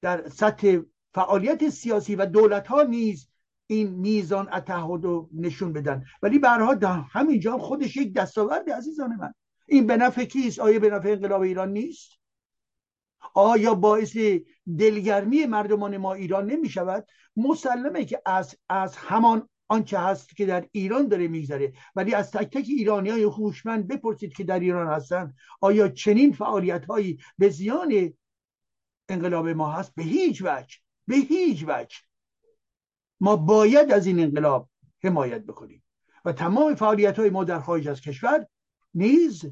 در 0.00 0.28
سطح 0.28 0.78
فعالیت 1.14 1.68
سیاسی 1.68 2.16
و 2.16 2.26
دولت 2.26 2.66
ها 2.66 2.82
نیز 2.82 3.28
این 3.66 3.88
میزان 3.90 4.52
اتحاد 4.52 5.04
رو 5.04 5.30
نشون 5.34 5.72
بدن. 5.72 6.04
ولی 6.22 6.38
برها 6.38 7.04
همینجا 7.10 7.58
خودش 7.58 7.96
یک 7.96 8.14
دستاورد 8.14 8.70
عزیزان 8.70 9.16
من. 9.16 9.34
این 9.66 9.86
به 9.86 9.96
نفع 9.96 10.24
کیست؟ 10.24 10.58
آیا 10.58 10.78
به 10.78 10.90
نفع 10.90 11.08
انقلاب 11.08 11.40
ایران 11.40 11.72
نیست؟ 11.72 12.19
آیا 13.34 13.74
باعث 13.74 14.16
دلگرمی 14.78 15.46
مردمان 15.46 15.96
ما 15.96 16.14
ایران 16.14 16.46
نمی 16.46 16.68
شود 16.68 17.06
مسلمه 17.36 18.04
که 18.04 18.22
از, 18.26 18.56
از 18.68 18.96
همان 18.96 19.48
آنچه 19.70 19.98
هست 19.98 20.36
که 20.36 20.46
در 20.46 20.68
ایران 20.72 21.08
داره 21.08 21.28
میگذره. 21.28 21.72
ولی 21.94 22.14
از 22.14 22.30
تک 22.30 22.58
تک 22.58 22.64
ایرانی 22.68 23.10
های 23.10 23.26
خوشمند 23.26 23.88
بپرسید 23.88 24.34
که 24.36 24.44
در 24.44 24.60
ایران 24.60 24.86
هستن. 24.86 25.34
آیا 25.60 25.88
چنین 25.88 26.32
فعالیت 26.32 26.84
هایی 26.84 27.18
به 27.38 27.48
زیان 27.48 28.12
انقلاب 29.08 29.48
ما 29.48 29.72
هست؟ 29.72 29.94
به 29.94 30.02
هیچ 30.02 30.42
وجه. 30.42 30.76
به 31.06 31.16
هیچ 31.16 31.64
وجه. 31.68 31.96
ما 33.20 33.36
باید 33.36 33.92
از 33.92 34.06
این 34.06 34.20
انقلاب 34.20 34.68
حمایت 35.04 35.42
بکنیم. 35.42 35.84
و 36.24 36.32
تمام 36.32 36.74
فعالیت 36.74 37.18
های 37.18 37.30
ما 37.30 37.44
در 37.44 37.60
خارج 37.60 37.88
از 37.88 38.00
کشور 38.00 38.46
نیز 38.94 39.44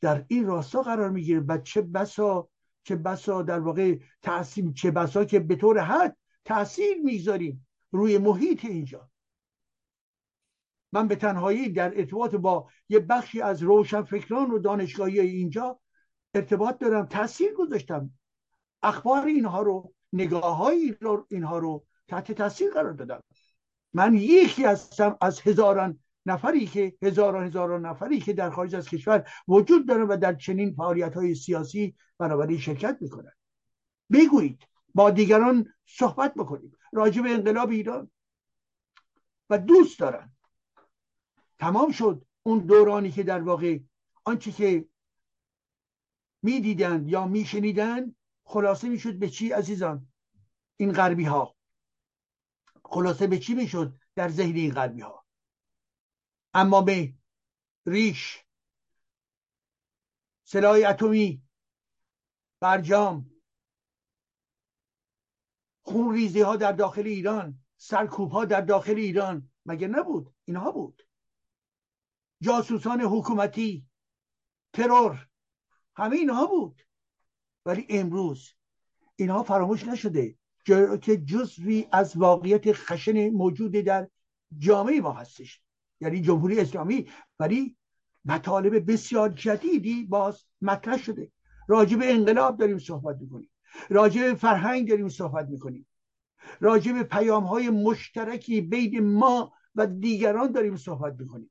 در 0.00 0.24
این 0.28 0.46
راستا 0.46 0.82
قرار 0.82 1.10
می‌گیره. 1.10 1.40
و 1.40 1.58
چه 1.58 1.82
بسا 1.82 2.48
چه 2.84 2.96
بسا 2.96 3.42
در 3.42 3.60
واقع 3.60 3.98
تاثیر 4.22 4.72
چه 4.72 4.90
بسا 4.90 5.24
که 5.24 5.40
به 5.40 5.56
طور 5.56 5.78
حد 5.78 6.16
تاثیر 6.44 6.96
می‌گذاریم 7.04 7.66
روی 7.90 8.18
محیط 8.18 8.64
اینجا. 8.64 9.10
من 10.92 11.08
به 11.08 11.16
تنهایی 11.16 11.68
در 11.68 11.98
ارتباط 11.98 12.34
با 12.34 12.68
یه 12.88 12.98
بخشی 12.98 13.40
از 13.40 13.62
روشنفکران 13.62 14.50
و 14.50 14.58
دانشگاهی 14.58 15.20
اینجا 15.20 15.80
ارتباط 16.34 16.78
دارم 16.78 17.06
تاثیر 17.06 17.54
گذاشتم. 17.54 18.10
اخبار 18.82 19.26
اینها 19.26 19.62
رو 19.62 19.94
نگاه 20.12 20.56
های 20.56 20.96
اینها 21.30 21.58
رو 21.58 21.86
تحت 22.08 22.32
تاثیر 22.32 22.70
قرار 22.70 22.92
دادم. 22.92 23.20
من 23.92 24.14
یکی 24.14 24.64
هستم 24.64 25.16
از 25.20 25.40
هزاران 25.40 26.03
نفری 26.26 26.66
که 26.66 26.96
هزاران 27.02 27.46
هزاران 27.46 27.86
نفری 27.86 28.20
که 28.20 28.32
در 28.32 28.50
خارج 28.50 28.74
از 28.74 28.88
کشور 28.88 29.28
وجود 29.48 29.88
دارن 29.88 30.02
و 30.02 30.16
در 30.16 30.34
چنین 30.34 30.74
فعالیت 30.74 31.14
های 31.14 31.34
سیاسی 31.34 31.96
بنابراین 32.18 32.58
شرکت 32.58 32.98
می‌کنن. 33.00 33.32
بگویید 34.12 34.62
با 34.94 35.10
دیگران 35.10 35.74
صحبت 35.86 36.34
بکنیم. 36.34 36.76
راجع 36.92 37.22
به 37.22 37.30
انقلاب 37.30 37.70
ایران. 37.70 38.10
و 39.50 39.58
دوست 39.58 39.98
دارن. 39.98 40.32
تمام 41.58 41.92
شد. 41.92 42.24
اون 42.42 42.58
دورانی 42.58 43.10
که 43.10 43.22
در 43.22 43.40
واقع 43.40 43.78
آنچه 44.24 44.52
که 44.52 44.88
می‌دیدند 46.42 47.08
یا 47.08 47.26
میشنیدند 47.26 48.16
خلاصه 48.44 48.88
می‌شد 48.88 49.18
به 49.18 49.28
چی 49.28 49.52
عزیزان؟ 49.52 50.08
این 50.76 50.92
غربی 50.92 51.24
ها 51.24 51.56
خلاصه 52.84 53.26
به 53.26 53.38
چی 53.38 53.54
می‌شد 53.54 53.98
در 54.14 54.28
ذهن 54.28 54.56
این 54.56 54.72
غربی 54.72 55.00
ها 55.00 55.23
اما 56.54 56.82
به 56.82 57.14
ریش 57.86 58.44
سلاح 60.44 60.78
اتمی 60.88 61.42
برجام 62.60 63.30
خونریزی 65.82 66.40
ها 66.40 66.56
در 66.56 66.72
داخل 66.72 67.06
ایران 67.06 67.64
سرکوب 67.76 68.30
ها 68.30 68.44
در 68.44 68.60
داخل 68.60 68.96
ایران. 68.96 69.50
مگه 69.66 69.88
نبود؟ 69.88 70.34
اینها 70.44 70.72
بود. 70.72 71.08
جاسوسان 72.40 73.00
حکومتی 73.00 73.86
ترور 74.72 75.28
همه 75.96 76.16
اینها 76.16 76.46
بود. 76.46 76.82
ولی 77.66 77.86
امروز 77.88 78.52
اینها 79.16 79.42
فراموش 79.42 79.84
نشده 79.84 80.38
که 81.02 81.16
جزوی 81.26 81.88
از 81.92 82.16
واقعیت 82.16 82.72
خشن 82.72 83.28
موجود 83.28 83.72
در 83.72 84.08
جامعه 84.58 85.00
ما 85.00 85.12
هستش. 85.12 85.63
یعنی 86.00 86.20
جمهوری 86.20 86.60
اسلامی 86.60 87.08
ولی 87.38 87.76
مطالب 88.24 88.92
بسیار 88.92 89.28
جدیدی 89.28 90.04
باز 90.04 90.44
مطرح 90.60 90.96
شده. 90.98 91.32
راجع 91.68 91.96
به 91.96 92.12
انقلاب 92.14 92.58
داریم 92.58 92.78
صحبت 92.78 93.16
می‌کنیم. 93.20 93.50
راجع 93.90 94.22
به 94.22 94.34
فرهنگ 94.34 94.88
داریم 94.88 95.08
صحبت 95.08 95.48
می‌کنیم. 95.48 95.86
راجع 96.60 96.92
به 96.92 97.02
پیام 97.02 97.44
های 97.44 97.70
مشترکی 97.70 98.60
بین 98.60 99.12
ما 99.12 99.52
و 99.74 99.86
دیگران 99.86 100.52
داریم 100.52 100.76
صحبت 100.76 101.14
می‌کنیم. 101.18 101.50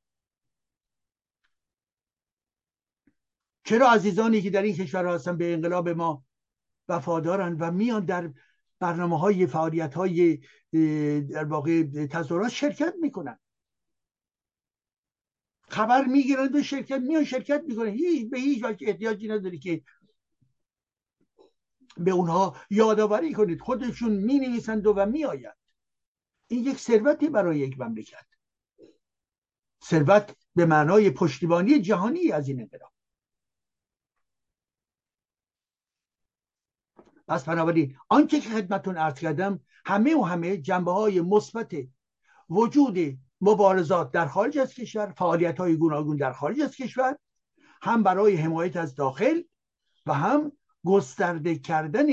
چرا 3.64 3.92
عزیزانی 3.92 4.42
که 4.42 4.50
در 4.50 4.62
این 4.62 4.76
کشور 4.76 5.08
هستن 5.08 5.38
به 5.38 5.54
انقلاب 5.54 5.90
ما 5.90 6.26
وفادارن 6.88 7.54
و 7.54 7.72
میان 7.72 8.06
در 8.06 8.34
برنامه 8.80 9.20
های 9.20 9.48
فعالیت 9.48 9.94
های 9.94 10.40
در 11.22 11.44
واقع 11.44 11.84
تظاهرات 12.06 12.50
شرکت 12.50 12.94
می‌کنن؟ 13.02 13.40
خبر 15.74 16.06
می‌گیرند 16.06 16.56
و 16.56 16.64
شرکت 16.64 17.00
میان 17.00 17.26
شرکت 17.26 17.64
می‌کنن 17.68 17.90
هیچ 17.90 18.30
به 18.30 18.40
هیچ 18.40 18.64
وجه 18.64 18.88
احتیاجی 18.88 19.28
نداری 19.28 19.60
که 19.60 19.84
به 21.98 22.12
اونها 22.12 22.56
یادآوری 22.70 23.34
کنید. 23.34 23.62
خودشون 23.62 24.12
می 24.12 24.40
نویسند 24.40 24.88
و, 24.88 25.06
می 25.06 25.26
آید. 25.26 25.56
این 26.48 26.64
یک 26.64 26.78
ثروتی 26.78 27.30
برای 27.30 27.60
یک 27.60 27.80
مملکت. 27.80 28.26
ثروت 29.84 30.36
به 30.56 30.66
معنای 30.66 31.10
پشتیبانی 31.10 31.82
جهانی 31.82 32.32
از 32.32 32.48
این 32.48 32.62
انقلاب. 32.62 32.94
پس 37.28 37.44
بنابراین 37.44 37.98
آنچه 38.10 38.40
که 38.40 38.50
خدمتون 38.50 38.98
ارز 38.98 39.20
کردم 39.20 39.60
همه 39.86 40.16
و 40.16 40.24
همه 40.24 40.58
جنبه 40.58 40.92
های 40.92 41.22
مثبت 41.22 41.76
وجود 42.50 43.18
مبارزات 43.42 44.12
در 44.12 44.28
خارج 44.28 44.58
از 44.58 44.74
کشور 44.74 45.14
فعالیت 45.18 45.58
های 45.58 45.76
گوناگون 45.76 46.18
در 46.18 46.32
خارج 46.32 46.62
از 46.62 46.76
کشور 46.76 47.18
هم 47.82 48.04
برای 48.04 48.36
حمایت 48.36 48.78
از 48.78 48.96
داخل 48.96 49.42
و 50.06 50.14
هم 50.14 50.52
گسترده 50.86 51.56
کردن 51.56 52.08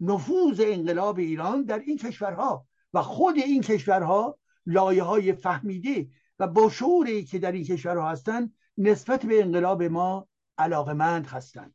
نفوذ 0.00 0.60
انقلاب 0.64 1.18
ایران 1.18 1.62
در 1.62 1.78
این 1.78 1.96
کشورها 1.96 2.66
و 2.92 3.02
خود 3.02 3.36
این 3.36 3.62
کشورها 3.62 4.38
لایه 4.66 5.02
های 5.02 5.32
فهمیده 5.32 6.08
و 6.38 6.46
با 6.46 6.70
شعوری 6.70 7.24
که 7.24 7.38
در 7.38 7.52
این 7.52 7.64
کشورها 7.64 8.10
هستند 8.10 8.54
نسبت 8.78 9.26
به 9.26 9.42
انقلاب 9.42 9.82
ما 9.82 10.28
علاقمند 10.58 11.26
هستند. 11.26 11.74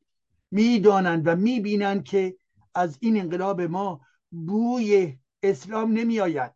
می‌دانند 0.51 1.27
و 1.27 1.35
می‌بینند 1.35 2.03
که 2.03 2.37
از 2.75 2.97
این 3.01 3.19
انقلاب 3.19 3.61
ما 3.61 4.01
بوی 4.31 5.17
اسلام 5.43 5.91
نمی 5.91 6.19
آید 6.19 6.53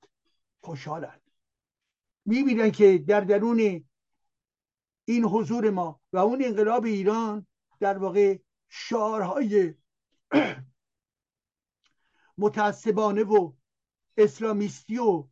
خوشحالند. 0.62 1.25
می‌بینند 2.26 2.74
که 2.74 2.98
در 2.98 3.22
درون 3.22 3.86
این 5.06 5.26
حضور 5.26 5.70
ما 5.70 6.02
و 6.14 6.18
اون 6.18 6.46
انقلاب 6.46 6.86
ایران 6.86 7.48
در 7.80 7.98
واقع 7.98 8.38
شعارهای 8.70 9.74
متعصبانه 12.38 13.24
و 13.24 13.54
اسلامیستی 14.18 14.98
و 14.98 15.28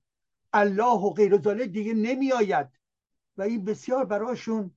الله 0.53 0.99
و 0.99 1.10
غیر 1.10 1.38
دیگه 1.65 1.93
نمی 1.93 2.32
آید 2.32 2.67
و 3.38 3.41
این 3.41 3.65
بسیار 3.65 4.06
براشون 4.06 4.71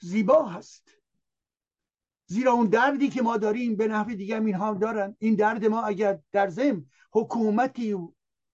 زیبا 0.00 0.44
هست. 0.44 0.90
زیرا 2.26 2.52
اون 2.52 2.66
دردی 2.66 3.08
که 3.08 3.22
ما 3.22 3.36
داریم 3.36 3.76
به 3.76 3.88
نحو 3.88 4.14
دیگه 4.14 4.36
هم 4.36 4.44
اینها 4.44 4.74
دارن. 4.74 5.16
این 5.18 5.34
درد 5.34 5.64
ما 5.64 5.82
اگر 5.82 6.18
در 6.32 6.48
زم 6.48 6.86
حکومتی 7.12 7.96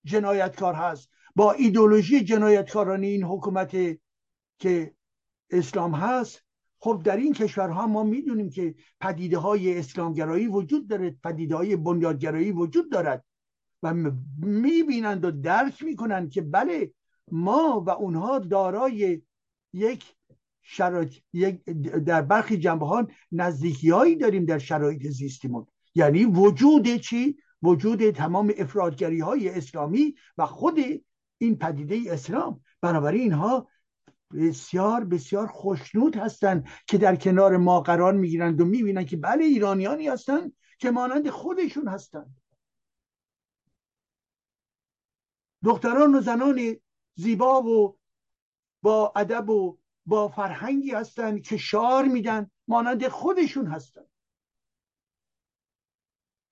جنایتکار 0.04 0.74
هست 0.74 1.10
با 1.36 1.52
ایدولوژی 1.52 2.24
جنایتکارانی 2.24 3.06
این 3.06 3.24
حکومت 3.24 3.70
که 4.58 4.94
اسلام 5.50 5.94
هست 5.94 6.42
خب 6.78 7.02
در 7.04 7.16
این 7.16 7.32
کشورها 7.32 7.86
ما 7.86 8.02
می‌دونیم 8.02 8.50
که 8.50 8.74
پدیده 9.00 9.38
های 9.38 9.78
اسلامگرایی 9.78 10.46
وجود 10.46 10.88
داره 10.88 11.16
پدیده 11.24 11.56
های 11.56 11.76
بنیادگرایی 11.76 12.52
وجود 12.52 12.92
دارد 12.92 13.24
و 13.82 13.94
می‌بینند 14.38 15.24
و 15.24 15.30
درک 15.30 15.82
می‌کنند 15.82 16.30
که 16.30 16.42
بله 16.42 16.92
ما 17.32 17.84
و 17.86 17.90
اونها 17.90 18.38
دارای 18.38 19.22
یک 19.72 20.14
شرایط 20.62 21.12
در 22.06 22.22
برخی 22.22 22.58
جنبه 22.58 22.86
ها 22.86 23.06
نزدیکی 23.32 23.90
هایی 23.90 24.16
داریم 24.16 24.44
در 24.44 24.58
شرایط 24.58 25.06
زیستیمون. 25.06 25.66
یعنی 25.94 26.24
وجود 26.24 26.96
چی؟ 26.96 27.36
وجود 27.62 28.10
تمام 28.10 28.52
افرادگری 28.58 29.20
های 29.20 29.48
اسلامی 29.48 30.14
و 30.38 30.46
خود 30.46 30.78
این 31.38 31.58
پدیده 31.58 32.12
اسلام. 32.12 32.60
بنابراین 32.80 33.22
اینها 33.22 33.68
بسیار 34.34 35.04
بسیار 35.04 35.46
خوشنود 35.46 36.16
هستند 36.16 36.68
که 36.86 36.98
در 36.98 37.16
کنار 37.16 37.56
ما 37.56 37.80
قرار 37.80 38.12
می‌گیرند 38.12 38.60
و 38.60 38.64
می‌بینند 38.64 39.06
که 39.06 39.16
بله 39.16 39.44
ایرانیانی 39.44 40.08
هستند 40.08 40.56
که 40.78 40.90
مانند 40.90 41.30
خودشون 41.30 41.88
هستند. 41.88 42.40
دختران 45.64 46.14
و 46.14 46.20
زنان 46.20 46.76
زیبا 47.14 47.62
و 47.62 47.98
با 48.82 49.12
ادب 49.16 49.50
و 49.50 49.78
با 50.06 50.28
فرهنگی 50.28 50.90
هستند 50.90 51.42
که 51.42 51.56
شعار 51.56 52.04
میدن 52.04 52.50
مانند 52.68 53.08
خودشون 53.08 53.66
هستند. 53.66 54.10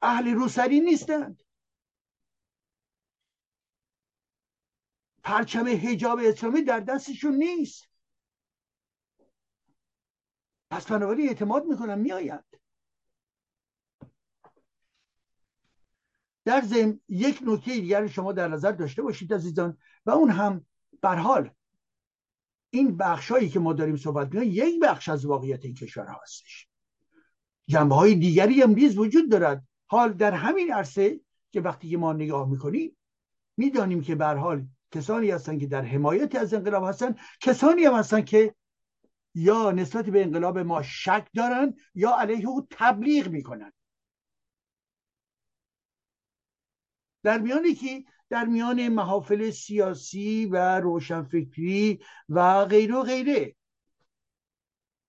اهل 0.02 0.34
روسری 0.34 0.80
نیستند. 0.80 1.42
پرچم 5.24 5.66
حجاب 5.66 6.20
اسلامی 6.24 6.62
در 6.62 6.80
دستشون 6.80 7.34
نیست. 7.34 7.88
پس 10.70 10.86
بنابراین 10.86 11.28
اعتماد 11.28 11.64
می‌کنن 11.64 11.98
میآیند 11.98 12.44
در 16.44 16.60
ضمن 16.60 17.00
یک 17.08 17.40
نکته 17.46 17.74
دیگر 17.74 18.06
شما 18.06 18.32
در 18.32 18.48
نظر 18.48 18.72
داشته 18.72 19.02
باشید 19.02 19.34
عزیزان 19.34 19.78
و 20.06 20.10
اون 20.10 20.30
هم 20.30 20.66
بر 21.02 21.16
حال 21.16 21.50
این 22.70 22.96
بخشهایی 22.96 23.48
که 23.48 23.60
ما 23.60 23.72
داریم 23.72 23.96
صحبت 23.96 24.26
می‌کنیم 24.34 24.50
یک 24.52 24.80
بخش 24.82 25.08
از 25.08 25.26
واقعیت 25.26 25.64
این 25.64 25.74
کشور 25.74 26.06
هستش. 26.22 26.68
جنبه 27.68 27.94
های 27.94 28.14
دیگری 28.14 28.62
هم 28.62 28.70
نیز 28.70 28.98
وجود 28.98 29.30
دارد. 29.30 29.64
حال 29.86 30.12
در 30.12 30.32
همین 30.32 30.72
عرصه 30.72 31.20
که 31.50 31.60
وقتی 31.60 31.90
که 31.90 31.96
ما 31.96 32.12
نگاه 32.12 32.48
می‌کنیم 32.48 32.96
می‌دانیم 33.56 34.02
که 34.02 34.14
به 34.14 34.26
حال 34.26 34.66
کسانی 34.94 35.30
هستند 35.30 35.60
که 35.60 35.66
در 35.66 35.82
حمایت 35.82 36.34
از 36.34 36.54
انقلاب 36.54 36.84
هستند 36.84 37.18
کسانی 37.40 37.84
هم 37.84 37.94
هستند 37.94 38.24
که 38.24 38.54
یا 39.34 39.70
نسبت 39.70 40.04
به 40.04 40.22
انقلاب 40.22 40.58
ما 40.58 40.82
شک 40.82 41.28
دارند 41.34 41.76
یا 41.94 42.16
علیه 42.18 42.48
او 42.48 42.66
تبلیغ 42.70 43.28
می‌کنند 43.28 43.72
در 47.22 47.38
میانی 47.38 47.74
که 47.74 48.04
در 48.30 48.44
میان 48.44 48.88
محافل 48.88 49.50
سیاسی 49.50 50.46
و 50.46 50.80
روشنفکری 50.80 52.00
و 52.28 52.64
غیره 52.64 52.94
و 52.94 53.02
غیره. 53.02 53.56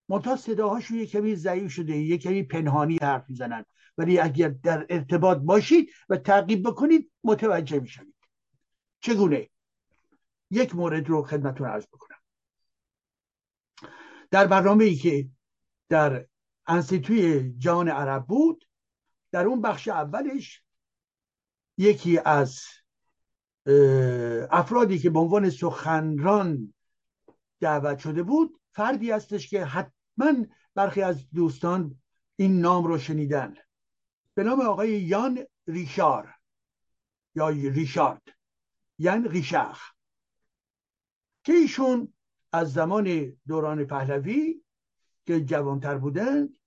منتها 0.10 0.36
صداهاشون 0.36 0.98
یک 0.98 1.12
کمی 1.12 1.36
ضعیف 1.36 1.72
شده 1.72 1.98
یک 1.98 2.22
کمی 2.22 2.44
پنهانی 2.44 2.98
حرف 3.02 3.30
می‌زنن. 3.30 3.66
ولی 3.98 4.20
اگر 4.20 4.50
در 4.50 4.86
ارتباط 4.90 5.38
باشید 5.38 5.90
و 6.10 6.18
تعقیب 6.18 6.68
بکنید 6.68 7.12
متوجه 7.24 7.80
می‌شوید. 7.80 8.16
چگونه؟ 9.00 9.50
یک 10.56 10.76
مورد 10.76 11.10
رو 11.10 11.24
خدمتون 11.24 11.68
عرض 11.68 11.88
بکنم. 11.88 12.18
در 14.32 14.48
برنامه 14.48 14.84
ای 14.84 14.96
که 14.96 15.30
در 15.90 16.28
انستیتوی 16.68 17.54
جان 17.58 17.90
عرب 17.90 18.26
بود 18.26 18.68
در 19.32 19.46
اون 19.46 19.62
بخش 19.62 19.88
اولش 19.88 20.64
یکی 21.78 22.20
از 22.26 22.62
افرادی 24.50 25.00
که 25.00 25.10
به 25.10 25.20
عنوان 25.20 25.50
سخنران 25.50 26.74
دعوت 27.60 28.00
شده 28.00 28.24
بود 28.24 28.60
فردی 28.72 29.12
هستش 29.12 29.50
که 29.50 29.66
حتما 29.66 30.46
برخی 30.76 31.02
از 31.02 31.30
دوستان 31.30 32.02
این 32.36 32.62
نام 32.62 32.84
رو 32.84 32.98
شنیدن. 32.98 33.54
به 34.34 34.44
نام 34.44 34.62
آقای 34.62 35.02
یان 35.02 35.46
ریشار 35.68 36.36
یا 37.36 37.50
ریشارد. 37.50 38.22
یان 39.00 39.26
ریشخ 39.26 39.95
که 41.46 41.54
ایشون 41.54 42.14
از 42.52 42.74
زمان 42.74 43.38
دوران 43.48 43.86
پهلوی 43.86 44.62
که 45.26 45.42
جوانتر 45.42 45.98
بودند 45.98 46.58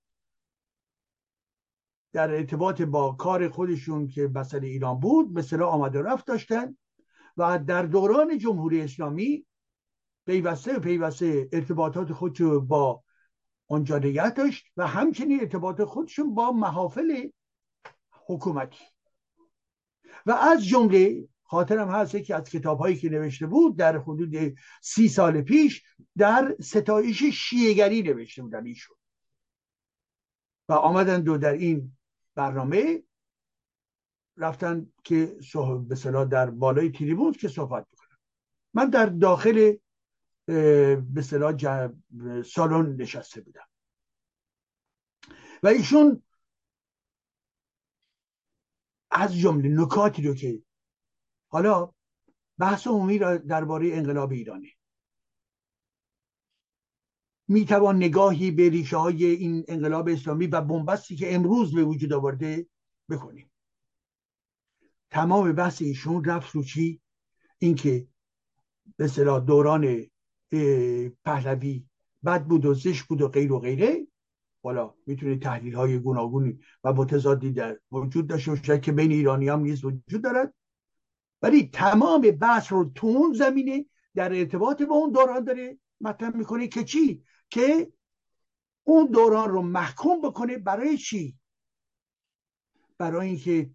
در 2.13 2.31
ارتباط 2.31 2.83
با 2.83 3.13
کار 3.13 3.49
خودشون 3.49 4.09
که 4.09 4.31
مسئله 4.35 4.67
ایران 4.67 5.01
بود 5.01 5.39
مثلا 5.39 5.67
آمد 5.67 5.97
و 5.97 6.03
رفت 6.03 6.27
داشتن 6.27 6.77
و 7.37 7.59
در 7.59 7.83
دوران 7.83 8.39
جمهوری 8.39 8.81
اسلامی 8.81 9.47
پیوسته 10.27 10.79
پیوسته 10.79 11.49
ارتباطات 11.53 12.13
خودشو 12.13 12.61
با 12.61 13.03
آنجا 13.69 13.99
نگه 13.99 14.31
داشت 14.31 14.67
و 14.77 14.87
همچنین 14.87 15.41
ارتباط 15.41 15.83
خودشون 15.83 16.35
با 16.35 16.53
محافل 16.53 17.29
حکومتی. 18.11 18.85
و 20.27 20.31
از 20.31 20.67
جمله 20.67 21.29
خاطرم 21.49 21.91
هست 21.91 22.17
که 22.17 22.35
از 22.35 22.45
کتاب 22.45 22.79
هایی 22.79 22.97
که 22.97 23.09
نوشته 23.09 23.47
بود 23.47 23.77
در 23.77 23.99
حدود 23.99 24.59
سی 24.83 25.09
سال 25.09 25.43
پیش 25.43 25.83
در 26.17 26.57
ستایش 26.61 27.25
شیعگری 27.25 28.03
نوشته 28.03 28.43
بودن 28.43 28.67
ایشون 28.67 28.97
و 30.69 30.73
آمدن 30.73 31.23
دو 31.23 31.39
در 31.39 31.53
این 31.53 31.97
برنامه 32.35 33.03
رفتن 34.37 34.93
که 35.05 35.37
به 35.89 35.95
صلاح 35.95 36.25
در 36.25 36.51
بالای 36.51 36.91
تریبون 36.91 37.33
که 37.33 37.49
صحبت 37.49 37.87
بکنم 37.93 38.19
من 38.75 38.91
در 38.91 39.07
داخل 39.07 39.77
به 40.47 41.23
صلاح 41.23 41.57
سالن 42.43 42.97
نشسته 42.97 43.41
بودم. 43.41 43.69
و 45.63 45.69
ایشون 45.69 46.23
از 49.11 49.37
جمله 49.37 49.69
نکاتی 49.69 50.23
رو 50.23 50.35
که 50.35 50.63
حالا 51.49 51.93
بحث 52.59 52.87
عمومی 52.87 53.19
درباره 53.39 53.89
انقلاب 53.93 54.33
ایرانی 54.33 54.73
می 57.49 57.65
توان 57.65 57.97
نگاهی 57.97 58.51
به 58.51 58.69
ریشه 58.69 58.97
های 58.97 59.25
این 59.25 59.65
انقلاب 59.69 60.09
اسلامی 60.09 60.47
و 60.47 60.61
بنبستی 60.61 61.17
که 61.17 61.35
امروز 61.35 61.75
به 61.75 61.85
وجود 61.85 62.13
آورده 62.13 62.67
بکنیم. 63.11 63.51
تمام 65.11 65.53
بحث 65.53 65.83
ایشون 65.83 66.25
رفت 66.25 66.55
رو 66.55 66.65
چی؟ 66.65 67.01
اینکه 67.59 68.09
به 68.97 69.09
صلاح 69.09 69.45
دوران 69.45 70.07
پهلوی 71.25 71.85
بد 72.25 72.45
بود 72.45 72.67
و 72.67 72.75
زش 72.75 73.03
بود 73.03 73.23
و 73.23 73.29
غیر 73.29 73.53
و 73.53 73.59
غیره. 73.59 74.07
حالا 74.63 74.95
می‌تونه 75.07 75.39
تحلیل 75.39 75.75
های 75.75 75.99
گوناگونی 75.99 76.61
و 76.85 76.93
متضادی 76.93 77.53
در 77.53 77.79
وجود 77.93 78.27
داشته 78.27 78.51
باشه 78.51 78.81
که 78.81 78.93
بین 78.93 79.13
ایرانی 79.13 79.49
هم 79.49 79.61
نیز 79.61 79.85
وجود 79.85 80.23
دارد. 80.23 80.55
ولی 81.43 81.71
تمام 81.73 82.21
بحث 82.21 82.73
رو 82.73 82.91
تو 82.95 83.07
اون 83.07 83.33
زمینه 83.33 83.87
در 84.15 84.33
ارتباط 84.33 84.83
با 84.83 84.95
اون 84.95 85.13
دوران 85.13 85.45
داره 85.45 85.79
مطرح 86.01 86.37
می‌کنه 86.37 86.69
که 86.69 86.85
چی؟ 86.85 87.25
که 87.51 87.93
اون 88.85 89.07
دوران 89.07 89.51
رو 89.51 89.63
محکوم 89.63 90.21
بکنه 90.21 90.59
برای 90.59 90.99
چی؟ 90.99 91.39
برای 92.99 93.29
اینکه 93.29 93.71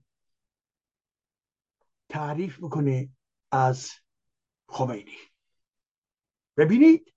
تعریف 2.10 2.58
بکنه 2.58 3.10
از 3.52 3.92
خمینی. 4.68 5.18
ببینید 6.58 7.14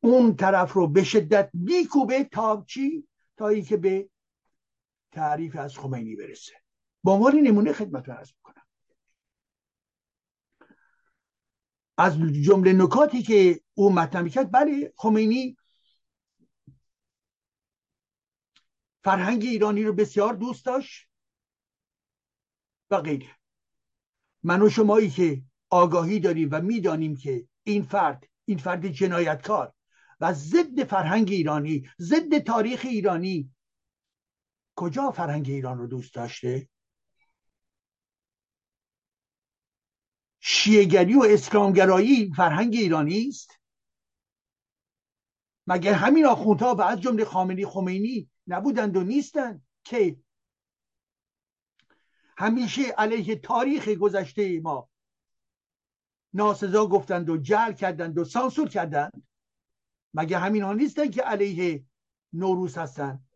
اون 0.00 0.36
طرف 0.36 0.72
رو 0.72 0.86
به 0.88 1.04
شدت 1.04 1.50
میکوبه 1.54 2.24
تا 2.24 2.64
چی؟ 2.68 3.08
تا 3.36 3.48
اینکه 3.48 3.76
به 3.76 4.10
تعریف 5.12 5.56
از 5.56 5.78
خمینی 5.78 6.16
برسه. 6.16 6.52
با 7.02 7.12
عنوان 7.12 7.34
نمونه 7.34 7.72
خدمت 7.72 8.08
رو 8.08 8.16
می‌کنم. 8.36 8.63
از 11.98 12.18
جمله 12.18 12.72
نکاتی 12.72 13.22
که 13.22 13.60
او 13.74 13.92
مطرح 13.92 14.28
کرد 14.28 14.52
بله 14.52 14.92
خمینی 14.96 15.56
فرهنگ 19.04 19.42
ایرانی 19.42 19.84
رو 19.84 19.92
بسیار 19.92 20.34
دوست 20.34 20.66
داشت 20.66 21.08
و 22.90 23.00
غیره 23.00 23.30
من 24.42 24.62
و 24.62 24.68
شمایی 24.68 25.10
که 25.10 25.42
آگاهی 25.70 26.20
داریم 26.20 26.48
و 26.52 26.60
می‌دانیم 26.60 27.16
که 27.16 27.48
این 27.62 27.82
فرد 27.82 28.28
این 28.44 28.58
فرد 28.58 28.86
جنایتکار 28.86 29.74
و 30.20 30.32
ضد 30.32 30.84
فرهنگ 30.84 31.28
ایرانی 31.30 31.90
ضد 32.00 32.38
تاریخ 32.38 32.80
ایرانی 32.84 33.50
کجا 34.76 35.10
فرهنگ 35.10 35.48
ایران 35.48 35.78
رو 35.78 35.86
دوست 35.86 36.14
داشته؟ 36.14 36.68
شیعگری 40.46 41.14
و 41.14 41.22
اسلامگرایی 41.28 42.32
فرهنگ 42.36 42.74
ایرانی 42.74 43.28
است. 43.28 43.60
مگه 45.66 45.94
همین 45.94 46.26
آخوندها 46.26 46.74
و 46.74 46.82
از 46.82 47.00
جمله 47.00 47.24
خامنی 47.24 47.66
خمینی 47.66 48.30
نبودند 48.46 48.96
و 48.96 49.04
نیستند 49.04 49.66
که 49.84 50.16
همیشه 52.38 52.82
علیه 52.82 53.36
تاریخ 53.36 53.88
گذشته 53.88 54.60
ما 54.60 54.90
ناسزا 56.32 56.86
گفتند 56.86 57.30
و 57.30 57.36
جل 57.36 57.72
کردند 57.72 58.18
و 58.18 58.24
سانسور 58.24 58.68
کردند؟ 58.68 59.26
مگه 60.14 60.38
همین 60.38 60.62
ها 60.62 60.72
نیستن 60.72 61.10
که 61.10 61.22
علیه 61.22 61.84
نوروز 62.32 62.78
هستند؟ 62.78 63.28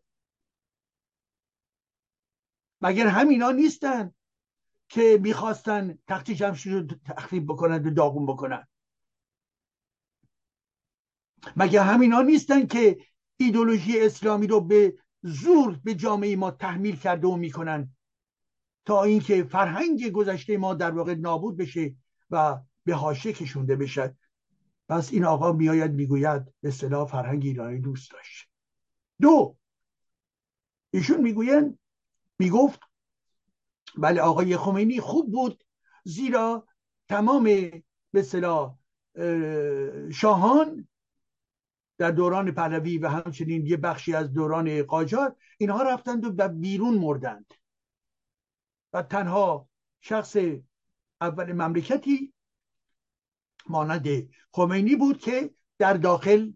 مگر 2.81 3.07
همین 3.07 3.41
ها 3.41 3.51
نیستن 3.51 4.13
که 4.89 5.19
می‌خواستن 5.21 5.97
تخت 6.07 6.31
جمشید 6.31 6.73
رو 6.73 6.97
تخریب 7.05 7.45
بکنند 7.45 7.87
و 7.87 7.89
داغون 7.89 8.25
بکنند 8.25 8.67
مگه 11.55 11.81
همین 11.81 12.13
ها 12.13 12.21
نیستن 12.21 12.67
که 12.67 12.97
ایدولوژی 13.37 13.99
اسلامی 13.99 14.47
رو 14.47 14.61
به 14.61 14.97
زور 15.21 15.79
به 15.83 15.95
جامعه 15.95 16.35
ما 16.35 16.51
تحمیل 16.51 16.95
کرده 16.95 17.27
و 17.27 17.35
می‌کنن؟ 17.35 17.95
تا 18.85 19.03
اینکه 19.03 19.43
فرهنگ 19.43 20.11
گذشته 20.11 20.57
ما 20.57 20.73
در 20.73 20.91
واقع 20.91 21.15
نابود 21.15 21.57
بشه 21.57 21.95
و 22.29 22.59
به 22.83 22.95
حاشیه 22.95 23.33
کشونده 23.33 23.75
بشه. 23.75 24.17
پس 24.89 25.11
این 25.13 25.25
آقا 25.25 25.51
میآید 25.51 25.91
می‌گوید 25.91 26.53
به 26.61 26.71
صلاح 26.71 27.07
فرهنگ 27.07 27.45
ایرانی 27.45 27.79
دوست 27.79 28.11
داشت. 28.11 28.47
دو 29.21 29.57
ایشون 30.91 31.21
می‌گوین 31.21 31.79
می‌گفت 32.39 32.79
بله 33.99 34.21
آقای 34.21 34.57
خمینی 34.57 34.99
خوب 34.99 35.31
بود. 35.31 35.63
زیرا 36.03 36.67
تمام 37.09 37.43
به 38.13 38.21
صلاح 38.23 38.77
شاهان 40.11 40.87
در 41.97 42.11
دوران 42.11 42.51
پهلوی 42.51 42.97
و 42.97 43.07
همچنین 43.07 43.65
یه 43.65 43.77
بخشی 43.77 44.13
از 44.13 44.33
دوران 44.33 44.83
قاجار 44.83 45.35
اینها 45.57 45.83
رفتند 45.83 46.39
و 46.39 46.47
بیرون 46.47 46.97
مردند. 46.97 47.53
و 48.93 49.01
تنها 49.01 49.69
شخص 50.01 50.37
اول 51.21 51.51
مملکتی 51.51 52.33
مانند 53.69 54.07
خمینی 54.51 54.95
بود 54.95 55.19
که 55.19 55.49
در 55.77 55.93
داخل 55.93 56.51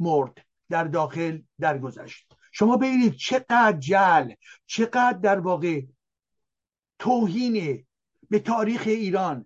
مرد 0.00 0.46
در 0.68 0.84
داخل 0.84 1.42
درگذشت. 1.60 2.32
شما 2.52 2.76
ببینید 2.76 3.14
چقدر 3.14 3.72
جل 3.72 4.32
چقدر 4.66 5.18
در 5.18 5.40
واقع 5.40 5.82
توهین 7.04 7.86
به 8.30 8.38
تاریخ 8.38 8.82
ایران. 8.86 9.44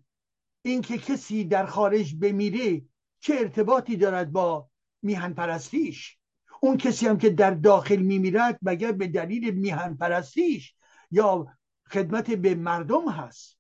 اینکه 0.63 0.99
کسی 0.99 1.45
در 1.45 1.67
خارج 1.67 2.15
بمیره 2.15 2.83
چه 3.21 3.35
ارتباطی 3.35 3.97
دارد 3.97 4.33
با 4.33 4.71
میهن 5.03 5.35
پرستیش 5.35 6.19
اون 6.61 6.77
کسی 6.77 7.07
هم 7.07 7.19
که 7.19 7.31
در 7.31 7.51
داخل 7.51 7.97
میمیرد 7.97 8.59
مگر 8.63 8.93
به 8.93 9.07
دلیل 9.07 9.55
میهن 9.55 9.97
پرستیش 9.97 10.75
یا 11.11 11.47
خدمت 11.87 12.31
به 12.31 12.55
مردم 12.55 13.09
هست؟ 13.09 13.59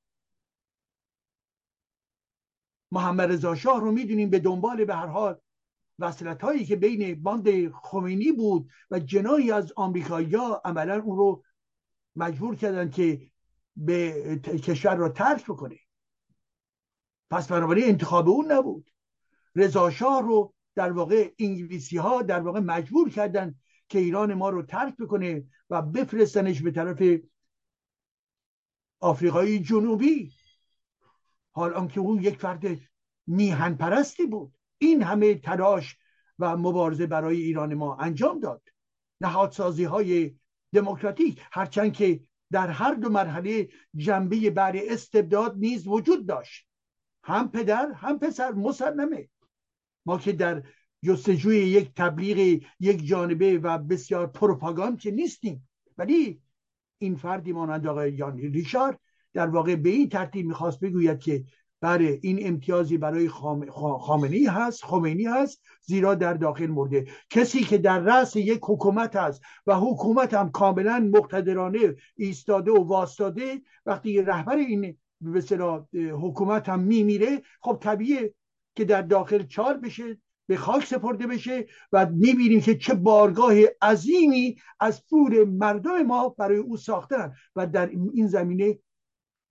محمد 2.92 3.32
رضا 3.32 3.54
شاه 3.54 3.80
رو 3.80 3.92
می‌دونیم 3.92 4.30
به 4.30 4.38
دنبال 4.38 4.84
به 4.84 4.94
هر 4.94 5.06
حال 5.06 5.40
وصلت 5.98 6.42
هایی 6.42 6.64
که 6.64 6.76
بین 6.76 7.22
باند 7.22 7.72
خمینی 7.72 8.32
بود 8.32 8.70
و 8.90 8.98
جنایی 8.98 9.52
از 9.52 9.72
آمریکایی‌ها 9.76 10.62
عملا 10.64 11.02
اون 11.02 11.16
رو 11.16 11.44
مجبور 12.16 12.56
کردن 12.56 12.90
که 12.90 13.30
به 13.78 14.38
کشور 14.64 14.96
را 14.96 15.08
ترک 15.08 15.44
بکنه 15.44 15.78
پس 17.30 17.48
بنابراین 17.48 17.84
انتخاب 17.84 18.28
اون 18.28 18.52
نبود. 18.52 18.90
رضا 19.54 19.90
شاه 19.90 20.22
رو 20.22 20.54
در 20.74 20.92
واقع 20.92 21.32
انگلیسی 21.38 21.96
ها 21.96 22.22
در 22.22 22.40
واقع 22.40 22.60
مجبور 22.60 23.10
کردن 23.10 23.54
که 23.88 23.98
ایران 23.98 24.34
ما 24.34 24.50
رو 24.50 24.62
ترک 24.62 24.96
بکنه 24.96 25.44
و 25.70 25.82
بفرستنش 25.82 26.62
به 26.62 26.70
طرف 26.70 27.20
آفریقای 29.00 29.58
جنوبی. 29.58 30.32
حال 31.52 31.74
آنکه 31.74 32.00
اون 32.00 32.22
یک 32.22 32.38
فرد 32.38 32.64
میهن 33.26 33.74
پرستی 33.74 34.26
بود. 34.26 34.54
این 34.78 35.02
همه 35.02 35.34
تلاش 35.34 35.96
و 36.38 36.56
مبارزه 36.56 37.06
برای 37.06 37.36
ایران 37.36 37.74
ما 37.74 37.96
انجام 37.96 38.40
داد. 38.40 38.62
نهادسازی 39.20 39.84
های 39.84 40.34
دموکراتیک 40.72 41.42
هرچند 41.52 41.92
که 41.92 42.20
در 42.52 42.70
هر 42.70 42.94
دو 42.94 43.08
مرحله 43.08 43.68
جنبه 43.96 44.50
بر 44.50 44.72
استبداد 44.76 45.56
نیز 45.56 45.86
وجود 45.86 46.26
داشت. 46.26 46.68
هم 47.24 47.50
پدر 47.50 47.92
هم 47.92 48.18
پسر 48.18 48.52
مسلمه 48.52 49.28
ما 50.06 50.18
که 50.18 50.32
در 50.32 50.62
جستجوی 51.04 51.56
یک 51.56 51.94
تبلیغ 51.96 52.62
یک 52.80 53.06
جانبه 53.06 53.58
و 53.58 53.78
بسیار 53.78 54.26
پروپاگاند 54.26 55.00
که 55.00 55.10
نیستیم. 55.10 55.68
ولی 55.98 56.42
این 56.98 57.16
فردی 57.16 57.52
مانند 57.52 57.86
آقای 57.86 58.12
یان 58.12 58.38
ریشار 58.38 58.98
در 59.32 59.46
واقع 59.46 59.76
به 59.76 59.90
این 59.90 60.08
ترتیب 60.08 60.46
می‌خواست 60.46 60.80
بگوید 60.80 61.18
که 61.18 61.44
بله 61.80 62.18
این 62.22 62.46
امتیازی 62.46 62.98
برای 62.98 63.28
خامنی 64.00 64.44
هست 64.44 64.84
خمینی 64.84 65.24
هست 65.24 65.62
زیرا 65.82 66.14
در 66.14 66.34
داخل 66.34 66.66
مرده. 66.66 67.06
کسی 67.30 67.60
که 67.60 67.78
در 67.78 67.98
رأس 67.98 68.36
یک 68.36 68.60
حکومت 68.62 69.16
هست 69.16 69.42
و 69.66 69.74
حکومت 69.74 70.34
هم 70.34 70.50
کاملا 70.50 71.10
مقتدرانه 71.14 71.96
ایستاده 72.16 72.70
و 72.70 72.84
واسطاده 72.84 73.62
وقتی 73.86 74.22
رهبر 74.22 74.56
این 74.56 74.96
به 75.20 75.42
حکومت 76.12 76.68
هم 76.68 76.80
میمیره 76.80 77.42
خب 77.60 77.78
طبیعه 77.80 78.34
که 78.74 78.84
در 78.84 79.02
داخل 79.02 79.42
چال 79.42 79.76
بشه 79.76 80.18
به 80.46 80.56
خاک 80.56 80.84
سپرده 80.86 81.26
بشه 81.26 81.66
و 81.92 82.06
می‌بینیم 82.06 82.60
که 82.60 82.78
چه 82.78 82.94
بارگاه 82.94 83.54
عظیمی 83.82 84.56
از 84.80 85.06
پور 85.06 85.44
مردم 85.44 86.02
ما 86.02 86.28
برای 86.28 86.58
او 86.58 86.76
ساختن 86.76 87.32
و 87.56 87.66
در 87.66 87.86
این 87.86 88.26
زمینه 88.26 88.78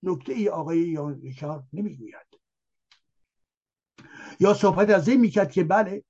نکته 0.02 0.32
ای 0.32 0.48
آقای 0.48 0.78
یان 0.78 1.20
ریچارد 1.20 1.64
نمی‌گوید. 1.72 2.26
یا 4.40 4.54
صحبت 4.54 4.90
از 4.90 5.08
این 5.08 5.20
می‌کرد 5.20 5.52
که 5.52 5.64
بله 5.64 6.04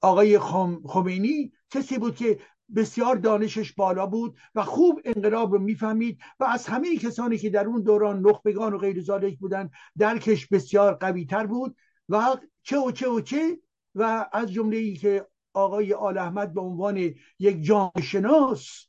آقای 0.00 0.38
خمینی 0.84 1.52
کسی 1.70 1.98
بود 1.98 2.16
که 2.16 2.40
بسیار 2.76 3.16
دانشش 3.16 3.72
بالا 3.72 4.06
بود 4.06 4.36
و 4.54 4.64
خوب 4.64 5.00
انقلاب 5.04 5.52
رو 5.52 5.58
می‌فهمید 5.58 6.20
و 6.40 6.44
از 6.44 6.66
همه 6.66 6.96
کسانی 6.96 7.38
که 7.38 7.50
در 7.50 7.66
اون 7.66 7.82
دوران 7.82 8.20
نخبگان 8.20 8.72
و 8.72 8.78
غیر 8.78 9.02
ذالک 9.02 9.38
بودن 9.38 9.70
درکش 9.98 10.46
بسیار 10.46 10.94
قوی 10.94 11.24
تر 11.24 11.46
بود 11.46 11.76
و 12.08 12.36
چه 12.62 12.78
و 12.78 12.90
چه 12.90 13.08
و 13.08 13.20
چه 13.20 13.58
و 13.94 14.28
از 14.32 14.52
جمله 14.52 14.76
ای 14.76 14.96
که 14.96 15.26
آقای 15.52 15.94
آل 15.94 16.18
احمد 16.18 16.54
به 16.54 16.60
عنوان 16.60 17.14
یک 17.38 17.62
جامعه 17.62 18.02
شناس 18.02 18.86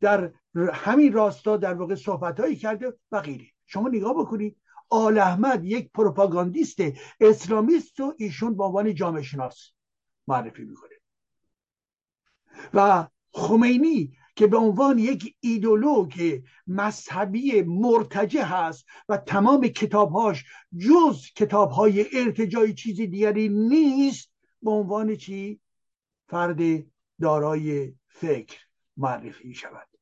در 0.00 0.32
همین 0.72 1.12
راستا 1.12 1.56
در 1.56 1.74
واقع 1.74 1.94
صحبت 1.94 2.54
کرده 2.54 2.94
و 3.12 3.20
غیره. 3.20 3.46
شما 3.66 3.88
نگاه 3.88 4.14
بکنید 4.14 4.56
آل 4.90 5.18
احمد 5.18 5.64
یک 5.64 5.90
پروپاگاندیست 5.92 6.78
اسلامیست 7.20 8.00
و 8.00 8.14
ایشون 8.18 8.56
به 8.56 8.64
عنوان 8.64 8.94
جامعه 8.94 9.22
شناس 9.22 9.70
معرفی 10.26 10.64
می‌کنه. 10.64 10.94
و 12.74 13.08
خمینی 13.32 14.16
که 14.36 14.46
به 14.46 14.56
عنوان 14.56 14.98
یک 14.98 15.36
ایدئولوگ 15.40 16.42
مذهبی 16.66 17.62
مرتجع 17.62 18.44
هست 18.44 18.86
و 19.08 19.16
تمام 19.16 19.68
کتابهاش 19.68 20.44
جز 20.78 21.32
کتابهای 21.36 22.06
ارتجای 22.12 22.74
چیزی 22.74 23.06
دیگری 23.06 23.48
نیست 23.48 24.30
به 24.62 24.70
عنوان 24.70 25.16
چی؟ 25.16 25.60
فرد 26.28 26.60
دارای 27.20 27.94
فکر 28.08 28.58
معرفی 28.96 29.54
شود 29.54 29.97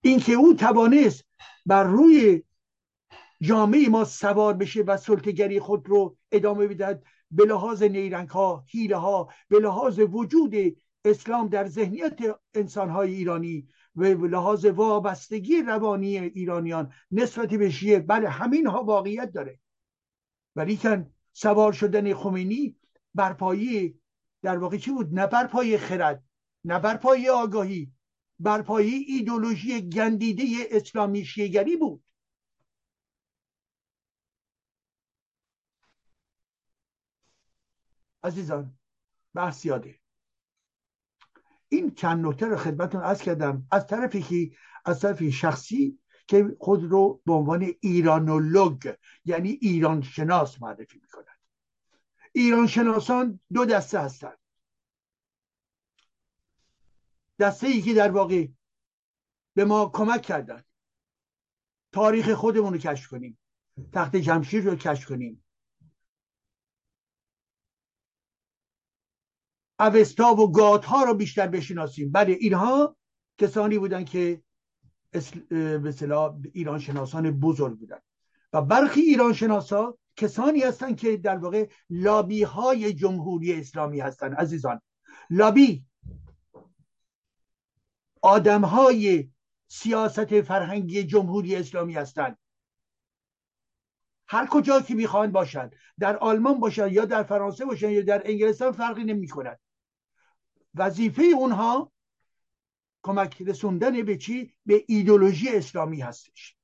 اینکه 0.00 0.32
او 0.32 0.54
توانست 0.54 1.24
بر 1.66 1.84
روی 1.84 2.42
جامعه 3.42 3.88
ما 3.88 4.04
سوار 4.04 4.54
بشه 4.54 4.82
و 4.82 4.96
سلطگری 4.96 5.60
خود 5.60 5.88
رو 5.88 6.16
ادامه 6.32 6.66
بدهد 6.66 7.04
به 7.30 7.44
لحاظ 7.44 7.82
نیرنگ 7.82 8.28
ها 8.28 8.64
هیله 8.66 8.96
ها 8.96 9.28
به 9.48 9.58
لحاظ 9.58 9.98
وجود 9.98 10.54
اسلام 11.04 11.48
در 11.48 11.66
ذهنیت 11.66 12.18
انسان 12.54 12.90
های 12.90 13.14
ایرانی 13.14 13.68
و 13.96 14.14
به 14.14 14.28
لحاظ 14.28 14.64
وابستگی 14.64 15.62
روانی 15.62 16.18
ایرانیان 16.18 16.92
نسبت 17.10 17.48
به 17.48 17.70
شیعه 17.70 17.98
بله 17.98 18.28
همین 18.28 18.66
ها 18.66 18.84
واقعیت 18.84 19.32
داره. 19.32 19.58
ولیکن 20.56 21.10
سوار 21.32 21.72
شدن 21.72 22.14
خمینی 22.14 22.76
بر 23.14 23.36
در 24.42 24.58
واقع 24.58 24.76
چی 24.76 24.90
بود؟ 24.90 25.14
نه 25.14 25.26
بر 25.26 25.76
خرد 25.78 26.24
نه 26.64 26.78
بر 26.78 27.28
آگاهی 27.30 27.92
بر 28.40 28.62
پایه 28.62 29.04
ایدولوژی 29.06 29.88
گندیده 29.88 30.44
اسلامی 30.70 31.24
شیگری 31.24 31.76
بود. 31.76 32.04
عزیزان 38.22 38.78
بحث 39.34 39.64
یاده 39.64 40.00
این 41.68 41.94
چند 41.94 42.26
نکته 42.26 42.46
رو 42.46 42.56
خدمتون 42.56 43.02
از 43.02 43.22
کردم. 43.22 43.66
از 43.70 43.86
طرفی 43.86 44.22
که 44.22 44.56
از 44.84 45.00
طرف 45.00 45.28
شخصی 45.28 45.98
که 46.26 46.56
خود 46.60 46.84
رو 46.84 47.22
به 47.26 47.32
عنوان 47.32 47.74
ایرانولوگ 47.80 48.94
یعنی 49.24 49.48
ایران 49.48 50.02
شناس 50.02 50.62
معرفی 50.62 50.98
می‌کنند 51.02 51.38
ایران 52.32 52.66
شناسان 52.66 53.40
دو 53.52 53.64
دسته 53.64 53.98
هستند. 53.98 54.38
دسته 57.40 57.66
ای 57.66 57.82
که 57.82 57.94
در 57.94 58.10
واقع 58.10 58.46
به 59.54 59.64
ما 59.64 59.90
کمک 59.94 60.22
کردن. 60.22 60.62
تاریخ 61.92 62.32
خودمون 62.32 62.72
رو 62.72 62.78
کشف 62.78 63.08
کنیم. 63.08 63.38
تخت 63.92 64.16
جمشید 64.16 64.66
رو 64.66 64.76
کشف 64.76 65.08
کنیم. 65.08 65.44
اوستا 69.80 70.34
و 70.34 70.52
گات 70.52 70.84
ها 70.84 71.04
رو 71.04 71.14
بیشتر 71.14 71.46
بشناسیم. 71.46 72.12
بله 72.12 72.32
اینها 72.40 72.96
کسانی 73.38 73.78
بودن 73.78 74.04
که 74.04 74.42
به 75.50 75.94
ایران 76.52 76.78
شناسان 76.78 77.30
بزرگ 77.30 77.78
بودن. 77.78 77.98
و 78.52 78.62
برخی 78.62 79.00
ایران 79.00 79.32
شناسا 79.32 79.98
کسانی 80.16 80.60
هستند 80.60 80.96
که 80.96 81.16
در 81.16 81.36
واقع 81.36 81.68
لابی 81.90 82.42
های 82.42 82.92
جمهوری 82.92 83.52
اسلامی 83.52 84.00
هستند 84.00 84.34
عزیزان. 84.34 84.80
لابی 85.30 85.84
آدم 88.22 88.64
های 88.64 89.30
سیاست 89.68 90.40
فرهنگی 90.40 91.04
جمهوری 91.04 91.56
اسلامی 91.56 91.94
هستند. 91.94 92.38
هر 94.28 94.46
کجا 94.46 94.80
که 94.80 94.94
می‌خوان 94.94 95.32
باشند 95.32 95.76
در 95.98 96.16
آلمان 96.16 96.60
باشند 96.60 96.92
یا 96.92 97.04
در 97.04 97.22
فرانسه 97.22 97.64
باشند 97.64 97.90
یا 97.90 98.02
در 98.02 98.22
انگلستان 98.24 98.72
فرقی 98.72 99.04
نمی 99.04 99.28
کند 99.28 99.60
وظیفه 100.74 101.22
اونها 101.22 101.92
کمک 103.02 103.42
رسوندن 103.42 104.02
به 104.02 104.16
چی؟ 104.16 104.54
به 104.66 104.84
ایدولوژی 104.88 105.48
اسلامی 105.48 106.00
هستش. 106.00 106.56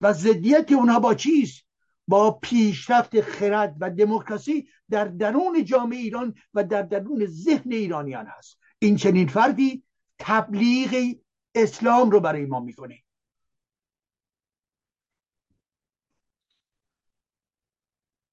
و 0.00 0.12
ضدیت 0.12 0.72
اونها 0.72 1.00
با 1.00 1.14
چیست 1.14 1.66
با 2.08 2.30
پیشرفت 2.30 3.20
خرد 3.20 3.76
و 3.80 3.90
دموکراسی 3.90 4.68
در 4.90 5.04
درون 5.04 5.64
جامعه 5.64 5.98
ایران 5.98 6.34
و 6.54 6.64
در 6.64 6.82
درون 6.82 7.26
ذهن 7.26 7.72
ایرانیان 7.72 8.26
هست. 8.26 8.58
این 8.78 8.96
چنین 8.96 9.28
فردی 9.28 9.82
تبلیغ 10.18 11.16
اسلام 11.54 12.10
رو 12.10 12.20
برای 12.20 12.46
ما 12.46 12.60
می‌کنه. 12.60 13.02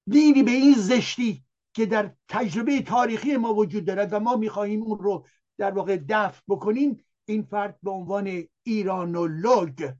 دینی 0.07 0.43
به 0.43 0.51
این 0.51 0.73
زشتی 0.77 1.45
که 1.73 1.85
در 1.85 2.15
تجربه 2.27 2.81
تاریخی 2.81 3.37
ما 3.37 3.53
وجود 3.53 3.85
دارد 3.85 4.13
و 4.13 4.19
ما 4.19 4.35
می‌خواهیم 4.35 4.83
اون 4.83 4.99
رو 4.99 5.25
در 5.57 5.71
واقع 5.71 5.97
دفع 6.09 6.41
بکنیم 6.47 7.05
این 7.25 7.43
فرد 7.43 7.79
به 7.83 7.91
عنوان 7.91 8.43
ایرانولوگ 8.63 9.93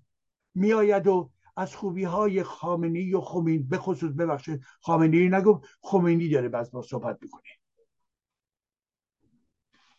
میآید 0.56 1.08
و 1.08 1.32
از 1.58 1.76
خوبی 1.76 2.04
های 2.04 2.44
خامنی 2.44 3.14
و 3.14 3.22
خمینی 3.22 3.64
به 3.64 3.78
خصوص 3.78 4.12
ببخشید 4.12 4.64
خامنی 4.82 5.30
نگفت 5.30 5.64
خمینی 5.82 6.30
داره 6.30 6.50
بعض 6.50 6.72
با 6.72 6.82
صحبت 6.82 7.18
می‌کنه. 7.22 7.63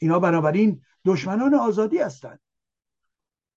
اینا 0.05 0.19
بنابراین 0.19 0.83
دشمنان 1.05 1.55
آزادی 1.55 1.99
هستند. 1.99 2.41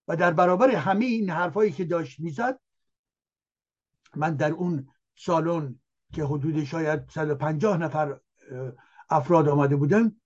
و 0.08 0.16
در 0.16 0.30
برابر 0.30 0.70
همه 0.70 1.04
این 1.04 1.30
حرفایی 1.30 1.72
که 1.72 1.84
داشت 1.84 2.20
می‌زد 2.20 2.60
من 4.16 4.34
در 4.34 4.52
اون 4.52 4.88
سالن 5.16 5.80
که 6.12 6.24
حدود 6.24 6.64
شاید 6.64 7.10
150 7.10 7.76
نفر 7.78 8.20
افراد 9.10 9.48
آمده 9.48 9.76
بودن 9.76 10.16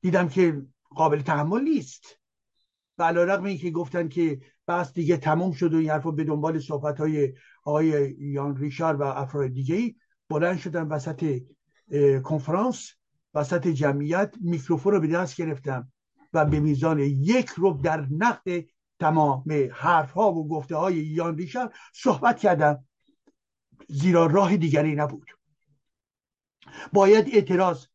دیدم 0.00 0.28
که 0.28 0.66
قابل 0.90 1.22
تحمل 1.22 1.62
نیست. 1.62 2.04
و 2.98 3.02
علا 3.02 3.24
رقم 3.24 3.44
این 3.44 3.58
که 3.58 3.70
گفتن 3.70 4.08
که 4.08 4.40
بس 4.68 4.92
دیگه 4.92 5.16
تموم 5.16 5.52
شد 5.52 5.74
و 5.74 5.76
این 5.76 5.90
حرف 5.90 6.06
به 6.06 6.24
دنبال 6.24 6.58
صحبت 6.58 6.98
های 6.98 7.34
آقای 7.64 8.16
یان 8.18 8.56
ریشار 8.56 8.96
و 8.96 9.02
افراد 9.02 9.48
دیگه 9.48 9.94
بلند 10.28 10.58
شدن 10.58 10.88
وسط 10.88 11.42
کنفرانس. 12.24 12.99
وسط 13.34 13.68
جمعیت 13.68 14.34
میکروفون 14.40 14.92
رو 14.92 15.00
به 15.00 15.06
دست 15.06 15.36
گرفتم 15.36 15.92
و 16.32 16.44
به 16.44 16.60
میزان 16.60 16.98
یک 16.98 17.48
رو 17.48 17.80
در 17.82 18.06
نقد 18.10 18.64
تمام 19.00 19.44
حرف 19.72 20.10
ها 20.10 20.32
و 20.32 20.48
گفته 20.48 20.76
های 20.76 20.94
یان 20.94 21.36
ریشار 21.36 21.74
صحبت 21.94 22.38
کردم. 22.38 22.84
زیرا 23.88 24.26
راه 24.26 24.56
دیگری 24.56 24.94
نبود. 24.94 25.30
باید 26.92 27.28
اعتراض 27.32 27.86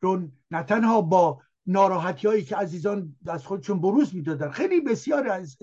رو 0.00 0.28
نه 0.50 0.62
تنها 0.62 1.00
با 1.00 1.40
ناراحتی 1.66 2.28
هایی 2.28 2.44
که 2.44 2.56
عزیزان 2.56 3.16
از 3.26 3.46
خودشون 3.46 3.80
بروز 3.80 4.14
می‌دادن 4.14 4.50
خیلی 4.50 4.80
بسیار 4.80 5.28
از 5.28 5.58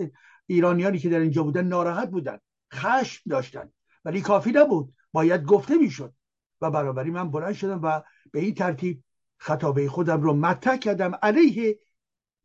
ایرانیانی 0.46 0.98
که 0.98 1.08
در 1.08 1.18
اینجا 1.18 1.42
بودن 1.42 1.64
ناراحت 1.64 2.10
بودن 2.10 2.38
خشم 2.74 3.30
داشتن 3.30 3.72
ولی 4.04 4.20
کافی 4.20 4.50
نبود. 4.50 4.94
باید 5.12 5.44
گفته 5.44 5.78
می‌شد 5.78 6.14
و 6.60 6.70
برابری 6.70 7.10
من 7.10 7.30
بلند 7.30 7.52
شدم 7.52 7.80
و 7.82 8.02
به 8.32 8.40
این 8.40 8.54
ترتیب 8.54 9.04
خطابه 9.42 9.88
خودم 9.88 10.22
رو 10.22 10.34
مطرح 10.34 10.76
کردم 10.76 11.12
علیه 11.22 11.78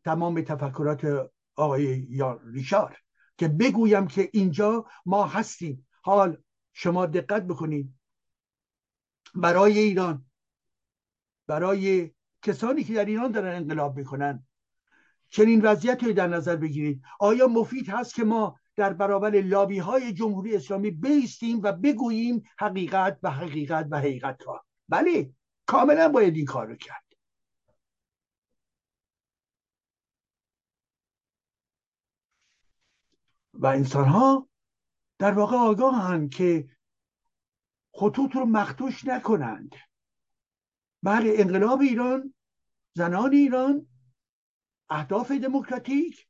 تمام 0.03 0.41
تفکرات 0.41 1.29
آقای 1.55 2.07
یا 2.09 2.39
ریشار 2.45 2.97
که 3.37 3.47
بگویم 3.47 4.07
که 4.07 4.29
اینجا 4.33 4.85
ما 5.05 5.27
هستیم. 5.27 5.87
حال 6.01 6.37
شما 6.73 7.05
دقت 7.05 7.43
بکنید. 7.43 7.93
برای 9.35 9.79
ایران 9.79 10.25
برای 11.47 12.11
کسانی 12.41 12.83
که 12.83 12.93
در 12.93 13.05
ایران 13.05 13.31
دارن 13.31 13.55
انقلاب 13.55 13.97
می‌کنن 13.97 14.47
چنین 15.29 15.61
وضعیت 15.61 16.03
رو 16.03 16.13
در 16.13 16.27
نظر 16.27 16.55
بگیرید. 16.55 17.01
آیا 17.19 17.47
مفید 17.47 17.89
هست 17.89 18.15
که 18.15 18.23
ما 18.23 18.59
در 18.75 18.93
برابر 18.93 19.41
لابی 19.41 19.79
های 19.79 20.13
جمهوری 20.13 20.55
اسلامی 20.55 20.91
بیستیم 20.91 21.59
و 21.63 21.71
بگوییم 21.71 22.43
حقیقت 22.59 23.19
و 23.23 23.31
حقیقت 23.31 23.87
و 23.91 23.97
حقیقت 23.97 24.43
ها 24.43 24.65
بله. 24.89 25.36
کاملا 25.67 26.09
باید 26.09 26.35
این 26.35 26.45
کار 26.45 26.67
رو 26.67 26.75
کرد. 26.75 27.03
و 33.53 33.67
انسان 33.67 34.05
ها 34.05 34.49
در 35.19 35.31
واقع 35.31 35.57
آگاهند 35.57 36.29
که 36.33 36.69
خطوط 37.91 38.35
رو 38.35 38.45
مختوش 38.45 39.05
نکنند. 39.05 39.75
بله 41.03 41.33
انقلاب 41.37 41.81
ایران 41.81 42.33
زنان 42.93 43.33
ایران 43.33 43.87
اهداف 44.89 45.31
دموکراتیک 45.31 46.27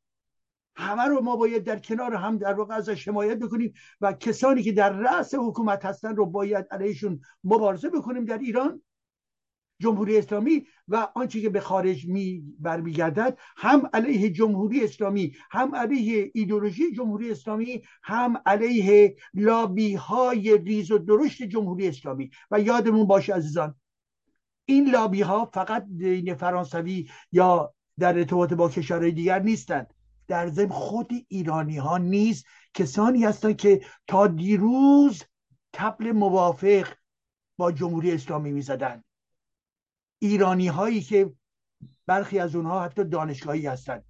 همه 0.75 1.03
رو 1.03 1.21
ما 1.21 1.35
باید 1.35 1.63
در 1.63 1.79
کنار 1.79 2.15
هم 2.15 2.37
در 2.37 2.53
واقع 2.53 2.75
ازش 2.75 3.07
حمایت 3.07 3.39
بکنیم 3.39 3.73
و 4.01 4.13
کسانی 4.13 4.63
که 4.63 4.71
در 4.71 4.89
رأس 4.89 5.35
حکومت 5.35 5.85
هستن 5.85 6.15
رو 6.15 6.25
باید 6.25 6.65
علیهشون 6.71 7.21
مبارزه 7.43 7.89
بکنیم 7.89 8.25
در 8.25 8.37
ایران. 8.37 8.83
جمهوری 9.79 10.17
اسلامی 10.17 10.67
و 10.87 11.07
آنچه 11.15 11.41
که 11.41 11.49
به 11.49 11.59
خارج 11.59 12.07
می 12.07 12.43
برمیگردد 12.59 13.37
هم 13.57 13.89
علیه 13.93 14.29
جمهوری 14.29 14.83
اسلامی 14.83 15.35
هم 15.51 15.75
علیه 15.75 16.31
ایدولوژی 16.33 16.91
جمهوری 16.91 17.31
اسلامی 17.31 17.81
هم 18.03 18.41
علیه 18.45 19.15
لابی 19.33 19.95
های 19.95 20.57
ریز 20.57 20.91
و 20.91 20.97
درشت 20.97 21.43
جمهوری 21.43 21.87
اسلامی. 21.87 22.31
و 22.51 22.59
یادمون 22.59 23.07
باشه 23.07 23.33
عزیزان 23.33 23.75
این 24.65 24.89
لابی 24.89 25.21
ها 25.21 25.45
فقط 25.45 25.85
دین 25.97 26.33
فرانسوی 26.33 27.09
یا 27.31 27.73
در 27.99 28.17
ارتباط 28.17 28.53
با 28.53 28.69
کشورهای 28.69 29.11
دیگر 29.11 29.39
نیستند. 29.39 29.93
در 30.27 30.47
ضمن 30.47 30.69
خود 30.69 31.11
ایرانی 31.27 31.77
ها 31.77 31.97
نیز 31.97 32.45
کسانی 32.73 33.25
هستند 33.25 33.57
که 33.57 33.81
تا 34.07 34.27
دیروز 34.27 35.23
تبل 35.73 36.11
موافق 36.11 36.87
با 37.57 37.71
جمهوری 37.71 38.11
اسلامی 38.11 38.51
می‌زدند. 38.51 39.03
ایرانی 40.19 40.67
هایی 40.67 41.01
که 41.01 41.33
برخی 42.05 42.39
از 42.39 42.55
اونها 42.55 42.83
حتی 42.83 43.03
دانشگاهی 43.03 43.67
هستند 43.67 44.03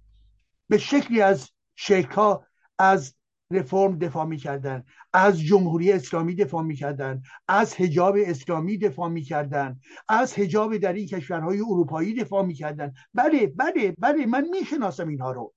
به 0.68 0.78
شکلی 0.78 1.20
از 1.20 1.50
شکل 1.76 2.36
از 2.78 3.14
رفرم 3.50 3.98
دفاع 3.98 4.26
می‌کردن 4.26 4.84
از 5.12 5.40
جمهوری 5.40 5.92
اسلامی 5.92 6.34
دفاع 6.34 6.62
می‌کردن 6.62 7.22
از 7.48 7.74
حجاب 7.74 8.16
اسلامی 8.18 8.78
دفاع 8.78 9.08
می‌کردن 9.08 9.80
از 10.08 10.34
حجاب 10.34 10.76
در 10.76 10.92
این 10.92 11.06
کشورهای 11.06 11.60
اروپایی 11.60 12.14
دفاع 12.14 12.44
می‌کردن. 12.44 12.94
بله 13.14 13.46
بله 13.46 13.94
بله 13.98 14.26
من 14.26 14.48
می‌شناسم 14.48 15.08
اینها 15.08 15.32
رو. 15.32 15.54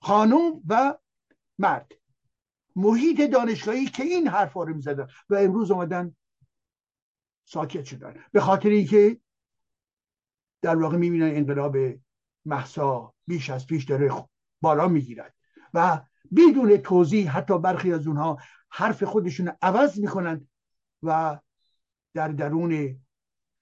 خانم 0.00 0.62
و 0.68 0.98
مرد. 1.58 1.92
محیط 2.76 3.20
دانشگاهی 3.20 3.86
که 3.86 4.02
این 4.02 4.28
حرفا 4.28 4.64
رو 4.64 4.74
می‌زدن 4.74 5.06
و 5.28 5.34
امروز 5.34 5.70
آمدن 5.70 6.16
ساکت 7.44 7.84
شدن. 7.84 8.14
به 8.32 8.40
خاطر 8.40 8.68
اینکه 8.68 9.20
در 10.62 10.76
واقع 10.76 10.96
می‌بینن 10.96 11.36
انقلاب 11.36 11.76
محسا 12.44 13.14
بیش 13.26 13.50
از 13.50 13.66
پیش 13.66 13.84
داره 13.84 14.10
بالا 14.60 14.88
می‌گیرد 14.88 15.34
و 15.74 16.00
بدون 16.36 16.76
توضیح 16.76 17.30
حتی 17.30 17.58
برخی 17.58 17.92
از 17.92 18.06
اونها 18.06 18.38
حرف 18.70 19.02
خودشون 19.02 19.52
عوض 19.62 19.98
می‌کنن 19.98 20.48
و 21.02 21.38
در 22.14 22.28
درون 22.28 23.00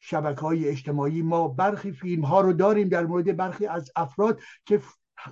شبکه 0.01 0.41
های 0.41 0.69
اجتماعی 0.69 1.23
ما 1.23 1.49
برخی 1.49 1.93
فیلم 1.93 2.25
ها 2.25 2.41
رو 2.41 2.53
داریم 2.53 2.89
در 2.89 3.07
مورد 3.07 3.37
برخی 3.37 3.67
از 3.67 3.91
افراد 3.97 4.41
که 4.67 4.81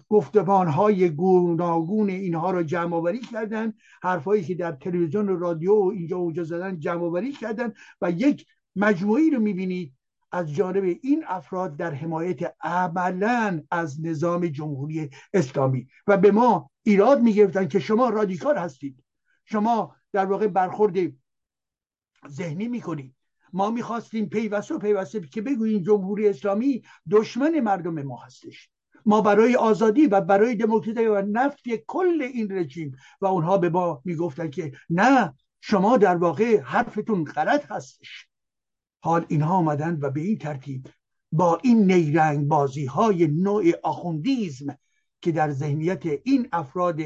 گفتمان 0.08 0.68
های 0.68 1.10
گوناگون 1.10 2.10
اینها 2.10 2.50
رو 2.50 2.62
جمع 2.62 2.96
آوری 2.96 3.20
کردن 3.20 3.72
حرفایی 4.02 4.44
که 4.44 4.54
در 4.54 4.72
تلویزیون 4.72 5.28
و 5.28 5.36
رادیو 5.36 5.74
و 5.74 5.88
اینجا 5.88 6.18
و 6.18 6.22
اونجا 6.22 6.44
زدن 6.44 6.78
جمع 6.78 7.02
آوری 7.02 7.32
کردن 7.32 7.72
و 8.00 8.10
یک 8.10 8.46
مجموعی 8.76 9.30
رو 9.30 9.40
می‌بینید 9.40 9.95
از 10.36 10.54
جانب 10.54 10.84
این 11.02 11.24
افراد 11.28 11.76
در 11.76 11.94
حمایت 11.94 12.54
عملا 12.60 13.62
از 13.70 14.04
نظام 14.04 14.46
جمهوری 14.46 15.10
اسلامی. 15.34 15.88
و 16.06 16.16
به 16.16 16.30
ما 16.30 16.70
ایراد 16.82 17.20
می‌گرفتن 17.20 17.68
که 17.68 17.78
شما 17.78 18.08
رادیکال 18.08 18.58
هستید. 18.58 19.04
شما 19.44 19.96
در 20.12 20.24
واقع 20.24 20.46
برخورد 20.46 20.96
ذهنی 22.28 22.68
می‌کنید. 22.68 23.14
ما 23.52 23.70
می‌خواستیم 23.70 24.28
پیوسته 24.28 24.74
و 24.74 24.78
پیوسته 24.78 25.20
که 25.20 25.42
بگوییم 25.42 25.82
جمهوری 25.82 26.28
اسلامی 26.28 26.82
دشمن 27.10 27.60
مردم 27.60 28.02
ما 28.02 28.16
هستش. 28.16 28.70
ما 29.06 29.20
برای 29.20 29.56
آزادی 29.56 30.06
و 30.06 30.20
برای 30.20 30.54
دموکراسی 30.54 31.06
و 31.06 31.22
نفی 31.22 31.82
کل 31.86 32.22
این 32.22 32.52
رژیم. 32.52 32.96
و 33.20 33.26
اونها 33.26 33.58
به 33.58 33.68
ما 33.68 34.02
می‌گفتن 34.04 34.50
که 34.50 34.72
نه 34.90 35.34
شما 35.60 35.96
در 35.96 36.16
واقع 36.16 36.60
حرفتون 36.60 37.24
غلط 37.24 37.72
هستش. 37.72 38.28
حال 39.06 39.26
اینها 39.28 39.54
آمدن 39.56 39.98
و 40.00 40.10
به 40.10 40.20
این 40.20 40.38
ترتیب 40.38 40.88
با 41.32 41.58
این 41.62 41.92
نیرنگ 41.92 42.48
بازی 42.48 42.86
های 42.86 43.26
نوع 43.26 43.64
آخوندیزم 43.82 44.78
که 45.20 45.32
در 45.32 45.50
ذهنیت 45.50 46.06
این 46.06 46.48
افراد 46.52 47.00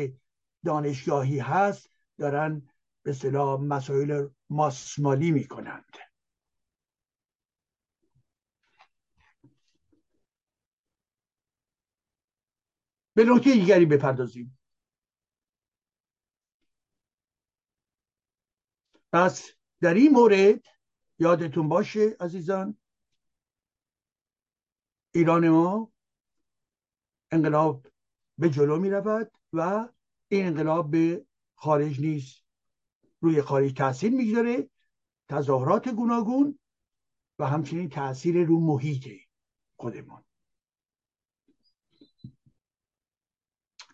دانشگاهی 0.64 1.38
هست 1.38 1.90
دارن 2.18 2.68
به 3.02 3.12
صلاح 3.12 3.60
مسائل 3.60 4.28
ماسمالی 4.50 5.30
می 5.30 5.44
کنند 5.44 5.96
به 13.14 13.24
نکته 13.24 13.52
دیگری 13.52 13.86
بپردازیم. 13.86 14.58
پس 19.12 19.50
در 19.80 19.94
این 19.94 20.12
مورد 20.12 20.60
یادتون 21.20 21.68
باشه 21.68 22.16
عزیزان؟ 22.20 22.78
ایران 25.14 25.48
ما 25.48 25.92
انقلاب 27.30 27.86
به 28.38 28.50
جلو 28.50 28.78
می 28.78 28.90
رود 28.90 29.32
و 29.52 29.88
این 30.28 30.46
انقلاب 30.46 30.90
به 30.90 31.26
خارج 31.54 32.00
نیست. 32.00 32.44
روی 33.20 33.42
خارج 33.42 33.72
تاثیر 33.72 34.12
می‌گذاره 34.12 34.70
تظاهرات 35.28 35.88
گوناگون 35.88 36.58
و 37.38 37.46
همچنین 37.46 37.88
تاثیر 37.88 38.44
رو 38.44 38.60
محیط 38.60 39.08
خودمان. 39.76 40.24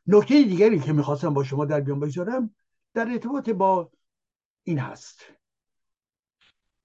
نکته 0.06 0.42
دیگری 0.42 0.80
که 0.80 0.92
می‌خواستم 0.92 1.34
با 1.34 1.44
شما 1.44 1.64
در 1.64 1.80
بیان 1.80 2.00
بگذارم 2.00 2.54
در 2.94 3.10
ارتباط 3.10 3.50
با 3.50 3.92
این 4.62 4.78
هست. 4.78 5.22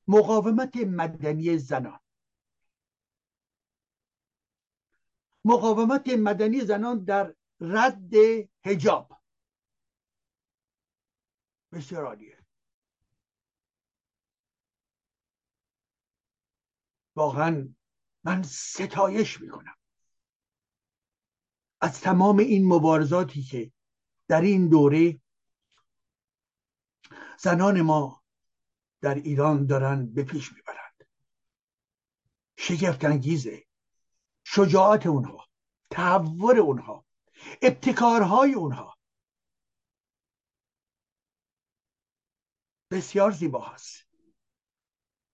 مقاومت 0.07 0.75
مدنی 0.77 1.57
زنان. 1.57 1.99
مقاومت 5.45 6.07
مدنی 6.07 6.61
زنان 6.61 7.03
در 7.03 7.35
رد 7.59 8.13
هجاب 8.65 9.21
بسیار 11.71 12.05
عالیه. 12.05 12.37
واقعا 17.15 17.75
من 18.23 18.43
ستایش 18.43 19.41
می‌کنم. 19.41 19.75
از 21.81 22.01
تمام 22.01 22.37
این 22.37 22.67
مبارزاتی 22.67 23.41
که 23.43 23.71
در 24.27 24.41
این 24.41 24.69
دوره 24.69 25.21
زنان 27.39 27.81
ما 27.81 28.20
در 29.01 29.15
ایران 29.15 29.65
دارن 29.65 30.05
به 30.13 30.23
پیش 30.23 30.53
می‌برند. 30.53 31.07
شگفت 32.57 33.05
انگیزه 33.05 33.63
شجاعت 34.43 35.07
اونها 35.07 35.47
تحور 35.89 36.59
اونها 36.59 37.05
ابتکارهای 37.61 38.53
اونها. 38.53 38.97
بسیار 42.91 43.31
زیبا 43.31 43.65
هست. 43.65 44.07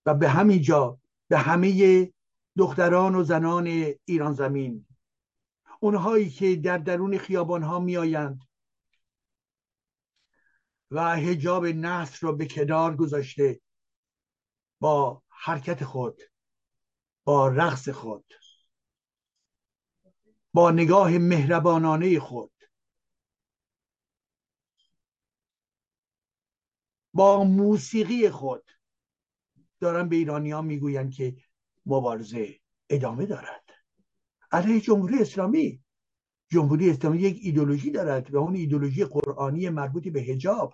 و 0.05 0.13
به 0.13 0.30
همین 0.30 0.61
جا 0.61 0.99
به 1.28 1.38
همه 1.38 2.11
دختران 2.57 3.15
و 3.15 3.24
زنان 3.24 3.68
ایران 4.05 4.34
زمین 4.34 4.86
اونهایی 5.80 6.30
که 6.30 6.55
در 6.55 6.78
درون 6.78 7.18
خیابان 7.18 7.63
ها 7.63 7.80
می 7.80 7.97
و 10.91 11.15
هجاب 11.15 11.65
نصر 11.65 12.17
را 12.21 12.31
به 12.31 12.45
کنار 12.45 12.95
گذاشته 12.95 13.61
با 14.79 15.23
حرکت 15.29 15.83
خود 15.83 16.21
با 17.23 17.47
رقص 17.47 17.89
خود 17.89 18.33
با 20.53 20.71
نگاه 20.71 21.17
مهربانانه 21.17 22.19
خود 22.19 22.51
با 27.13 27.43
موسیقی 27.43 28.29
خود. 28.29 28.71
دارن 29.79 30.09
به 30.09 30.15
ایرانی 30.15 30.51
ها 30.51 30.61
می‌گویند 30.61 31.13
که 31.13 31.38
مبارزه 31.85 32.59
ادامه 32.89 33.25
دارد. 33.25 33.63
علیه 34.51 34.81
جمهوری 34.81 35.21
اسلامی 35.21 35.83
جمهوری 36.49 36.89
اسلامی 36.89 37.17
یک 37.17 37.39
ایدولوژی 37.41 37.91
دارد 37.91 38.33
و 38.33 38.37
اون 38.37 38.55
ایدولوژی 38.55 39.05
قرآنی 39.05 39.69
مربوط 39.69 40.07
به 40.07 40.19
هجاب 40.19 40.73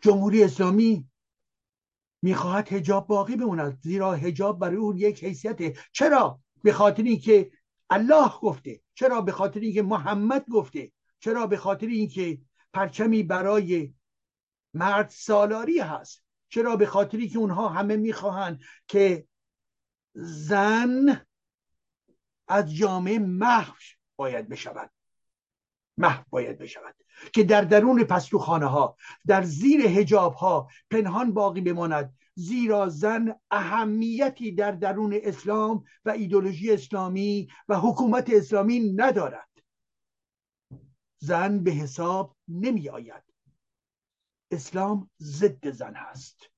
جمهوری 0.00 0.44
اسلامی 0.44 1.08
می‌خواهد 2.22 2.72
هجاب 2.72 3.06
باقی 3.06 3.36
بماند 3.36 3.78
زیرا 3.82 4.14
هجاب 4.14 4.58
برای 4.58 4.76
اون 4.76 4.96
یک 4.96 5.24
حیثیت. 5.24 5.78
چرا؟ 5.92 6.40
به 6.62 6.72
خاطر 6.72 7.02
اینکه 7.02 7.50
الله 7.90 8.30
گفته. 8.42 8.80
چرا؟ 8.94 9.20
به 9.20 9.32
خاطر 9.32 9.60
اینکه 9.60 9.82
محمد 9.82 10.46
گفته. 10.50 10.92
چرا؟ 11.20 11.46
به 11.46 11.56
خاطر 11.56 11.86
اینکه 11.86 12.40
پرچمی 12.72 13.22
برای 13.22 13.94
مرد 14.74 15.08
سالاری 15.08 15.78
هست. 15.78 16.24
چرا؟ 16.48 16.76
به 16.76 16.86
خاطری 16.86 17.28
که 17.28 17.38
اونها 17.38 17.68
همه 17.68 17.96
می‌خواهند 17.96 18.60
که 18.88 19.26
زن 20.14 21.26
از 22.48 22.74
جامعه 22.74 23.18
محو 23.18 23.74
باید 24.16 24.48
بشود. 24.48 24.90
محو 25.98 26.24
باید 26.30 26.58
بشود. 26.58 26.94
که 27.32 27.44
در 27.44 27.60
درون 27.60 28.04
پستوخانه 28.04 28.66
ها 28.66 28.96
در 29.26 29.42
زیر 29.42 29.80
هجاب 29.80 30.34
ها 30.34 30.68
پنهان 30.90 31.34
باقی 31.34 31.60
بماند 31.60 32.14
زیرا 32.34 32.88
زن 32.88 33.34
اهمیتی 33.50 34.52
در 34.52 34.72
درون 34.72 35.20
اسلام 35.22 35.84
و 36.04 36.10
ایدولوژی 36.10 36.72
اسلامی 36.72 37.48
و 37.68 37.78
حکومت 37.78 38.30
اسلامی 38.30 38.92
ندارد. 38.96 39.48
زن 41.18 41.58
به 41.64 41.70
حساب 41.70 42.36
نمی 42.48 42.88
آید 42.88 43.22
اسلام 44.50 45.10
ضد 45.22 45.70
زن 45.70 45.94
هست. 45.94 46.50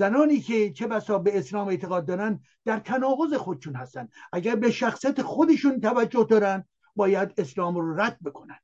زنانی 0.00 0.40
که 0.40 0.72
چه 0.72 0.86
بسا 0.86 1.18
به 1.18 1.38
اسلام 1.38 1.68
اعتقاد 1.68 2.06
دارن 2.06 2.40
در 2.64 2.78
تناقض 2.78 3.34
خودشون 3.34 3.74
هستن. 3.74 4.08
اگر 4.32 4.56
به 4.56 4.70
شخصیت 4.70 5.22
خودشون 5.22 5.80
توجه 5.80 6.26
دارن 6.30 6.64
باید 6.96 7.34
اسلام 7.36 7.76
رو 7.76 8.00
رد 8.00 8.18
بکنن. 8.24 8.58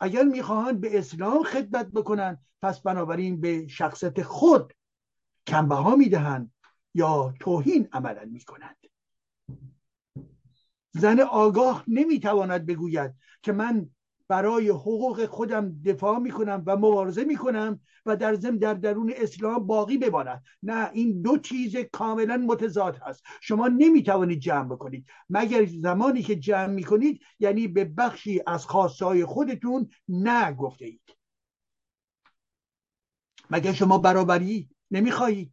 اگر 0.00 0.22
می‌خواهند 0.22 0.80
به 0.80 0.98
اسلام 0.98 1.42
خدمت 1.42 1.86
بکنن 1.86 2.38
پس 2.62 2.80
بنابراین 2.80 3.40
به 3.40 3.66
شخصیت 3.66 4.22
خود 4.22 4.72
کمبه 5.46 5.74
ها 5.74 5.96
می‌دهند 5.96 6.52
یا 6.94 7.34
توهین 7.40 7.88
عملا 7.92 8.24
می‌کنند. 8.24 8.76
زن 10.90 11.20
آگاه 11.20 11.84
نمی‌تواند 11.88 12.66
بگوید 12.66 13.14
که 13.42 13.52
من 13.52 13.90
برای 14.28 14.68
حقوق 14.68 15.26
خودم 15.26 15.82
دفاع 15.84 16.18
می‌کنم 16.18 16.62
و 16.66 16.76
مبارزه 16.76 17.24
می‌کنم 17.24 17.80
و 18.06 18.16
در 18.16 18.34
ضمن 18.34 18.56
در 18.56 18.74
درون 18.74 19.12
اسلام 19.16 19.66
باقی 19.66 19.98
بماند. 19.98 20.42
نه 20.62 20.90
این 20.92 21.22
دو 21.22 21.38
چیز 21.38 21.76
کاملا 21.92 22.36
متضاد 22.36 22.96
هست. 22.96 23.22
شما 23.40 23.68
نمی‌توانید 23.68 24.40
جمع 24.40 24.68
بکنید. 24.68 25.06
مگر 25.30 25.66
زمانی 25.66 26.22
که 26.22 26.36
جمع 26.36 26.66
می‌کنید 26.66 27.20
یعنی 27.38 27.68
به 27.68 27.84
بخشی 27.84 28.42
از 28.46 28.66
خواستهای 28.66 29.24
خودتون 29.24 29.88
نه 30.08 30.52
گفته 30.52 30.84
اید 30.84 31.16
مگر 33.50 33.72
شما 33.72 33.98
برابری 33.98 34.68
نمی‌خواهید؟ 34.90 35.52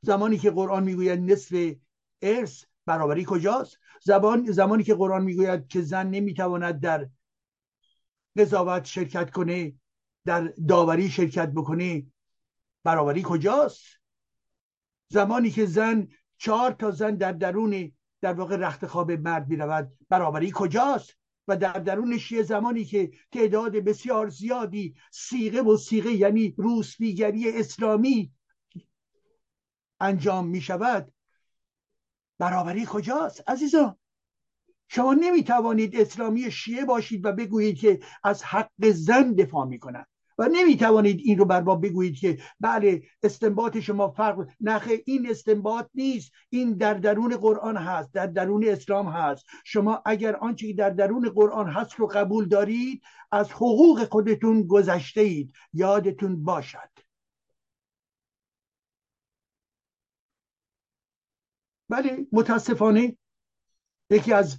زمانی 0.00 0.38
که 0.38 0.50
قرآن 0.50 0.84
می‌گوید 0.84 1.20
نصف 1.20 1.74
ارث 2.22 2.64
برابری 2.86 3.24
کجاست؟ 3.28 3.78
زبان 4.02 4.52
زمانی 4.52 4.82
که 4.82 4.94
قرآن 4.94 5.24
می‌گوید 5.24 5.68
که 5.68 5.82
زن 5.82 6.06
نمی‌تواند 6.06 6.80
در 6.80 7.08
قضاوت 8.36 8.84
شرکت 8.84 9.30
کنه 9.30 9.74
در 10.24 10.52
داوری 10.68 11.10
شرکت 11.10 11.48
بکنه 11.48 12.06
برابری 12.84 13.22
کجاست؟ 13.24 13.84
زمانی 15.08 15.50
که 15.50 15.66
زن 15.66 16.08
چهار 16.38 16.72
تا 16.72 16.90
زن 16.90 17.14
در 17.14 17.32
درون 17.32 17.92
در 18.20 18.32
واقع 18.32 18.56
رخت 18.56 18.86
خواب 18.86 19.12
مرد 19.12 19.48
می‌رود 19.48 19.92
برابری 20.08 20.52
کجاست؟ 20.54 21.16
و 21.48 21.56
در 21.56 21.72
درون 21.72 22.18
شیعه 22.18 22.42
زمانی 22.42 22.84
که 22.84 23.10
تعداد 23.32 23.76
بسیار 23.76 24.28
زیادی 24.28 24.94
سیغه 25.12 25.62
و 25.62 25.76
سیغه 25.76 26.12
یعنی 26.12 26.54
روسبیگری 26.58 27.60
اسلامی 27.60 28.32
انجام 30.00 30.46
می 30.46 30.60
شود 30.60 31.12
برابری 32.38 32.86
کجاست؟ 32.88 33.50
عزیزان 33.50 33.96
شما 34.94 35.14
نمی 35.14 35.44
توانید 35.44 35.96
اسلامی 35.96 36.50
شیعه 36.50 36.84
باشید 36.84 37.26
و 37.26 37.32
بگویید 37.32 37.78
که 37.78 38.00
از 38.24 38.44
حق 38.44 38.90
زن 38.90 39.32
دفاع 39.32 39.66
می 39.66 39.78
کنند 39.78 40.06
و 40.38 40.48
نمی 40.52 40.76
توانید 40.76 41.20
این 41.24 41.38
رو 41.38 41.44
بر 41.44 41.60
ما 41.60 41.76
بگویید 41.76 42.18
که 42.18 42.38
بله 42.60 43.02
استنباط 43.22 43.78
شما 43.78 44.10
فرق 44.10 44.48
نخه 44.60 45.02
این 45.06 45.30
استنباط 45.30 45.86
نیست. 45.94 46.32
این 46.48 46.72
در 46.72 46.94
درون 46.94 47.36
قرآن 47.36 47.76
هست 47.76 48.12
در 48.12 48.26
درون 48.26 48.68
اسلام 48.68 49.08
هست. 49.08 49.44
شما 49.64 50.02
اگر 50.04 50.36
آنچه 50.36 50.72
در 50.72 50.90
درون 50.90 51.28
قرآن 51.28 51.68
هست 51.68 51.94
رو 51.94 52.06
قبول 52.06 52.48
دارید 52.48 53.02
از 53.30 53.52
حقوق 53.52 54.04
خودتون 54.04 54.66
گذشته 54.66 55.20
اید 55.20 55.52
یادتون 55.72 56.44
باشد. 56.44 56.90
ولی 61.88 62.28
متاسفانه 62.32 63.16
یکی 64.10 64.32
از 64.32 64.58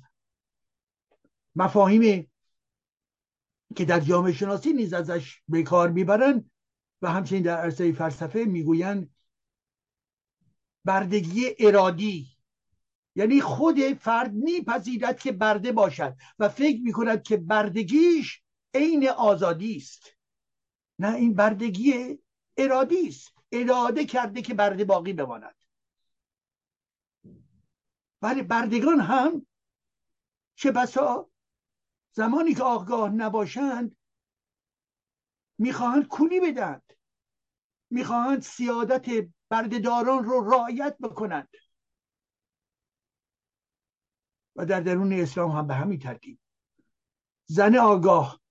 مفاهیم 1.55 2.31
که 3.75 3.85
در 3.85 3.99
جامعه 3.99 4.33
شناسی 4.33 4.73
نیز 4.73 4.93
ازش 4.93 5.41
به 5.47 5.63
کار 5.63 5.89
می‌برن 5.89 6.49
و 7.01 7.11
همچنین 7.11 7.43
در 7.43 7.57
عرصه 7.57 7.91
فلسفه 7.91 8.39
می‌گویند 8.39 9.15
بردگی 10.85 11.55
ارادی. 11.59 12.37
یعنی 13.15 13.41
خود 13.41 13.79
فرد 13.93 14.33
میپذیرد 14.33 15.19
که 15.19 15.31
برده 15.31 15.71
باشد 15.71 16.15
و 16.39 16.49
فکر 16.49 16.81
می‌کند 16.81 17.23
که 17.23 17.37
بردگیش 17.37 18.43
عین 18.73 19.09
آزادی 19.09 19.75
است. 19.75 20.05
نه 20.99 21.15
این 21.15 21.33
بردگی 21.33 22.19
ارادی 22.57 23.07
است. 23.07 23.33
اراده 23.51 24.05
کرده 24.05 24.41
که 24.41 24.53
برده 24.53 24.85
باقی 24.85 25.13
بماند. 25.13 25.55
ولی 28.21 28.41
بردگان 28.41 28.99
هم 28.99 29.45
چه 30.55 30.71
بسا 30.71 31.29
زمانی 32.13 32.53
که 32.53 32.63
آگاه 32.63 33.09
نباشند 33.09 33.97
می‌خواهند 35.57 36.07
کولی 36.07 36.39
بدند 36.39 36.93
می‌خواهند 37.89 38.41
سیادت 38.41 39.29
بردهداران 39.49 40.23
رو 40.23 40.51
رعایت 40.51 40.97
بکنند. 40.97 41.49
و 44.55 44.65
در 44.65 44.79
درون 44.81 45.13
اسلام 45.13 45.51
هم 45.51 45.67
به 45.67 45.73
همین 45.73 45.99
ترتیب. 45.99 46.39
زن 47.45 47.75
آگاه 47.75 48.41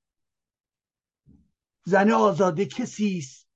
زن 1.85 2.11
آزاده 2.11 2.67
کسی 2.67 3.19
است 3.19 3.49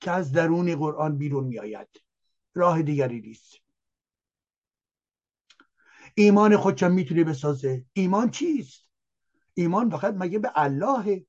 که 0.00 0.10
از 0.10 0.32
درون 0.32 0.76
قرآن 0.76 1.18
بیرون 1.18 1.44
میآید. 1.44 1.88
راه 2.54 2.82
دیگری 2.82 3.20
نیست. 3.20 3.59
ایمان 6.14 6.56
خودشم 6.56 6.92
می‌تونه 6.92 7.24
بسازه؟ 7.24 7.84
ایمان 7.92 8.30
چیست؟ 8.30 8.86
ایمان 9.54 9.90
فقط 9.90 10.14
مگه 10.18 10.38
به 10.38 10.52
الله 10.54 11.26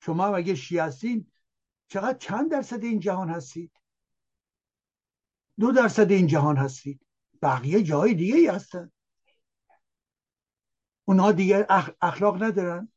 شما 0.00 0.32
مگه 0.32 0.54
شیعه 0.54 0.84
هستین؟ 0.84 1.26
چقدر 1.88 2.18
چند 2.18 2.50
درصد 2.50 2.84
این 2.84 3.00
جهان 3.00 3.30
هستید؟ 3.30 3.72
دو 5.58 5.72
درصد 5.72 6.10
این 6.10 6.26
جهان 6.26 6.56
هستید. 6.56 7.06
بقیه 7.42 7.82
جای 7.82 8.14
دیگه 8.14 8.34
ای 8.34 8.46
هستن. 8.46 8.92
اونها 11.04 11.32
دیگه 11.32 11.66
اخلاق 12.00 12.42
ندارن. 12.42 12.92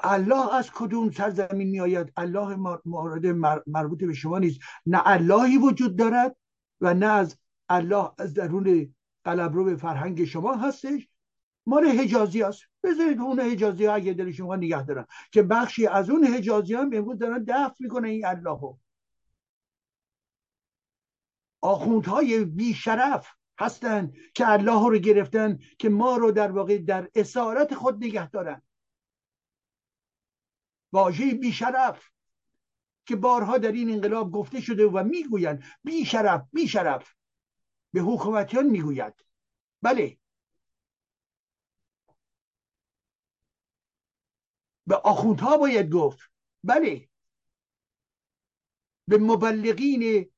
الله 0.00 0.54
از 0.54 0.70
کدوم 0.70 1.10
سرزمین 1.10 1.68
میآید؟ 1.68 2.12
الله 2.16 2.56
مورد 2.84 3.26
مربوط 3.66 4.04
به 4.04 4.14
شما 4.14 4.38
نیست. 4.38 4.60
نه 4.86 5.02
اللهی 5.04 5.56
وجود 5.56 5.96
دارد 5.96 6.36
و 6.80 6.94
نه 6.94 7.06
از 7.06 7.38
الله 7.68 8.10
از 8.18 8.34
درون 8.34 8.94
قلبرو 9.24 9.64
به 9.64 9.76
فرهنگ 9.76 10.24
شما 10.24 10.54
هستش. 10.54 11.08
مال 11.66 11.86
حجازی 11.86 12.42
هست. 12.42 12.62
بذارید 12.82 13.20
اون 13.20 13.40
حجازی 13.40 13.84
ها 13.84 13.94
اگه 13.94 14.12
دل 14.12 14.32
شما 14.32 14.56
نگه 14.56 14.82
دارن. 14.82 15.06
که 15.32 15.42
بخشی 15.42 15.86
از 15.86 16.10
اون 16.10 16.24
حجازی 16.24 16.74
هم 16.74 16.90
امروز 16.92 17.18
دارن 17.18 17.44
دفع 17.48 17.74
می‌کنه 17.80 18.08
این 18.08 18.26
الله 18.26 18.56
ها 18.58 18.78
آخوندهای 21.60 22.44
بیشرف 22.44 23.28
هستند 23.60 24.14
که 24.34 24.48
الله 24.48 24.88
رو 24.88 24.98
گرفتن 24.98 25.58
که 25.78 25.88
ما 25.88 26.16
رو 26.16 26.30
در 26.30 26.52
واقع 26.52 26.78
در 26.78 27.10
اسارت 27.14 27.74
خود 27.74 28.04
نگه 28.04 28.30
دارن. 28.30 28.62
واژه 30.92 31.34
بیشرف. 31.34 32.10
که 33.06 33.16
بارها 33.16 33.58
در 33.58 33.72
این 33.72 33.90
انقلاب 33.90 34.32
گفته 34.32 34.60
شده 34.60 34.86
و 34.86 35.04
می‌گویند 35.04 35.64
بی 35.84 36.04
شرف 36.04 36.48
بی 36.52 36.68
شرف 36.68 37.14
به 37.92 38.00
حکومتیان 38.00 38.66
می‌گوید. 38.66 39.14
بله. 39.82 40.18
به 44.86 44.96
آخوندها 44.96 45.58
باید 45.58 45.90
گفت. 45.90 46.18
بله. 46.64 47.08
به 49.08 49.18
مبلغین 49.18 50.32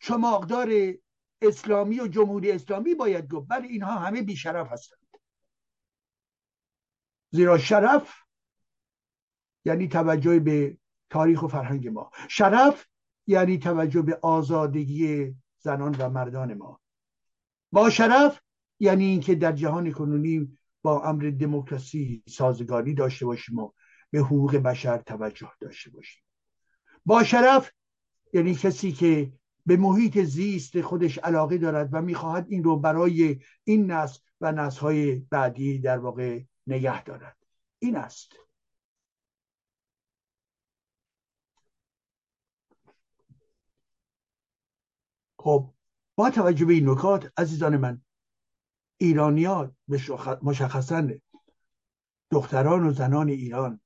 چماقدار 0.00 0.68
اسلامی 1.42 2.00
و 2.00 2.08
جمهوری 2.08 2.52
اسلامی 2.52 2.94
باید 2.94 3.28
گفت. 3.28 3.46
بله 3.48 3.68
اینها 3.68 3.98
همه 3.98 4.22
بیشرف 4.22 4.72
هستند. 4.72 4.98
زیرا 7.30 7.58
شرف 7.58 8.14
یعنی 9.64 9.88
توجه 9.88 10.38
به 10.38 10.78
تاریخ 11.10 11.42
و 11.42 11.48
فرهنگ 11.48 11.88
ما. 11.88 12.10
شرف 12.28 12.86
یعنی 13.26 13.58
توجه 13.58 14.02
به 14.02 14.18
آزادگی 14.22 15.34
زنان 15.58 15.96
و 15.98 16.10
مردان 16.10 16.54
ما. 16.54 16.80
با 17.72 17.90
شرف 17.90 18.40
یعنی 18.80 19.04
اینکه 19.04 19.34
در 19.34 19.52
جهان 19.52 19.92
کنونی 19.92 20.58
با 20.82 21.02
امر 21.02 21.30
دموکراسی 21.40 22.22
سازگاری 22.28 22.94
داشته 22.94 23.26
باشیم 23.26 23.58
و 23.58 23.72
به 24.10 24.18
حقوق 24.18 24.56
بشر 24.56 24.98
توجه 24.98 25.52
داشته 25.60 25.90
باشیم. 25.90 26.22
با 27.06 27.24
شرف 27.24 27.72
یعنی 28.32 28.54
کسی 28.54 28.92
که 28.92 29.32
به 29.66 29.76
محیط 29.76 30.18
زیست 30.18 30.80
خودش 30.80 31.18
علاقه 31.18 31.58
دارد 31.58 31.88
و 31.92 32.02
می‌خواهد 32.02 32.46
این 32.48 32.64
رو 32.64 32.76
برای 32.76 33.40
این 33.64 33.90
نسل 33.90 34.20
و 34.40 34.52
نسلهای 34.52 35.14
بعدی 35.14 35.78
در 35.78 35.98
واقع 35.98 36.40
نگه 36.66 37.04
دارد. 37.04 37.36
این 37.78 37.96
است. 37.96 38.32
خب 45.48 45.70
با 46.16 46.30
توجه 46.30 46.64
به 46.64 46.72
این 46.72 46.90
نکات 46.90 47.32
عزیزان 47.36 47.76
من 47.76 48.02
ایرانیات 48.96 49.72
مشخصا 50.42 51.08
دختران 52.30 52.86
و 52.86 52.92
زنان 52.92 53.28
ایران 53.28 53.80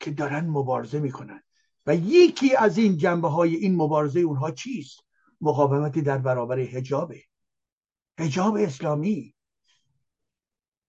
که 0.00 0.10
دارن 0.10 0.46
مبارزه 0.46 0.98
می‌کنن 0.98 1.42
و 1.86 1.96
یکی 1.96 2.56
از 2.56 2.78
این 2.78 2.96
جنبه 2.96 3.28
های 3.28 3.54
این 3.54 3.76
مبارزه 3.76 4.20
اونها 4.20 4.50
چیست؟ 4.50 5.00
مقاومت 5.40 5.98
در 5.98 6.18
برابر 6.18 6.58
هجابه 6.58 7.22
هجاب 8.18 8.56
اسلامی. 8.56 9.34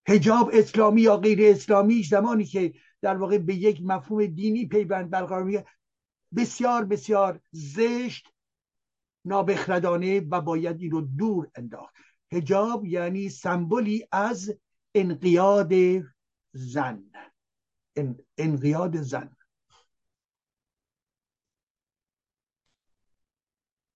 هجاب 0.08 0.50
اسلامی 0.54 1.02
یا 1.02 1.18
غیر 1.18 1.40
اسلامی 1.42 2.04
زمانی 2.04 2.46
که 2.46 2.74
در 3.02 3.18
واقع 3.18 3.38
به 3.38 3.56
یک 3.56 3.82
مفهوم 3.84 4.26
دینی 4.26 4.66
پیوند 4.66 5.10
برقرار 5.10 5.44
میگه 5.44 5.66
بسیار 6.36 6.86
بسیار 6.86 7.40
زشت 7.52 8.37
نابخردانه 9.28 10.20
و 10.20 10.42
باید 10.42 10.82
این 10.82 10.92
رو 10.92 11.02
دور 11.02 11.52
انداخت. 11.56 11.96
هجاب 12.32 12.86
یعنی 12.86 13.30
سمبولی 13.30 14.08
از 14.12 14.54
انقیاد 14.96 15.74
زن. 16.54 17.12
انقیاد 18.38 19.02
زن. 19.02 19.36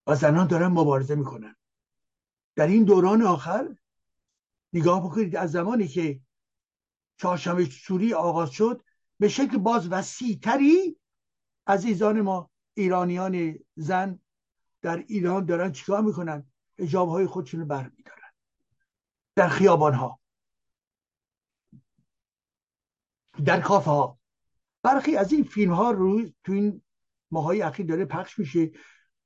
و 0.08 0.16
زنان 0.16 0.48
دارن 0.48 0.68
مبارزه 0.68 1.16
می‌کنن. 1.16 1.56
در 2.56 2.68
این 2.68 2.84
دوران 2.84 3.22
آخر 3.22 3.76
نگاه 4.74 5.06
بکنید 5.06 5.36
از 5.36 5.52
زمانی 5.52 5.88
که 5.88 6.22
چهارشنبه 7.18 7.66
سوری 7.66 8.14
آغاز 8.14 8.52
شد 8.52 8.84
به 9.20 9.28
شکل 9.28 9.58
باز 9.58 9.88
وسیعتری 9.92 11.00
عزیزان 11.68 12.22
ما 12.22 12.50
ایرانیان 12.74 13.60
زن 13.76 14.20
در 14.82 14.98
ایران 15.08 15.46
دارن 15.46 15.72
چیکار 15.72 16.02
می‌کنن؟ 16.02 16.46
اجاب 16.78 17.10
های 17.10 17.26
خودشون 17.26 17.60
رو 17.60 17.66
برمیدارن. 17.66 18.32
در 19.36 19.48
خیابان 19.48 19.94
ها 19.94 20.20
در 23.46 23.62
کافه 23.62 23.92
ها 23.92 24.20
برخی 24.84 25.16
از 25.16 25.34
این 25.34 25.44
فیلم 25.44 25.74
ها 25.74 25.92
رو 25.92 26.22
تو 26.44 26.52
این 26.52 26.82
ماهای 27.32 27.62
اخیر 27.62 27.86
داره 27.86 28.06
پخش 28.06 28.40
میشه. 28.40 28.72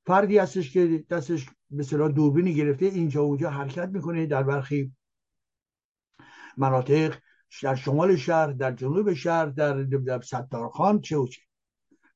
فردی 0.06 0.38
هستش 0.38 0.72
که 0.72 1.06
دستش 1.10 1.50
مثلا 1.72 2.08
دوربینی 2.08 2.54
گرفته 2.54 2.86
اینجا 2.86 3.22
اونجا 3.22 3.50
حرکت 3.50 3.90
می‌کنه 3.90 4.26
در 4.26 4.44
برخی 4.44 4.92
مناطق 6.58 7.18
در 7.64 7.76
شمال 7.76 8.16
شهر 8.16 8.48
در 8.48 8.72
جنوب 8.72 9.14
شهر 9.14 9.46
در, 9.46 9.84
در 9.84 10.22
ستارخان 10.22 11.02
چه 11.02 11.18
و 11.18 11.28
چه. 11.28 11.42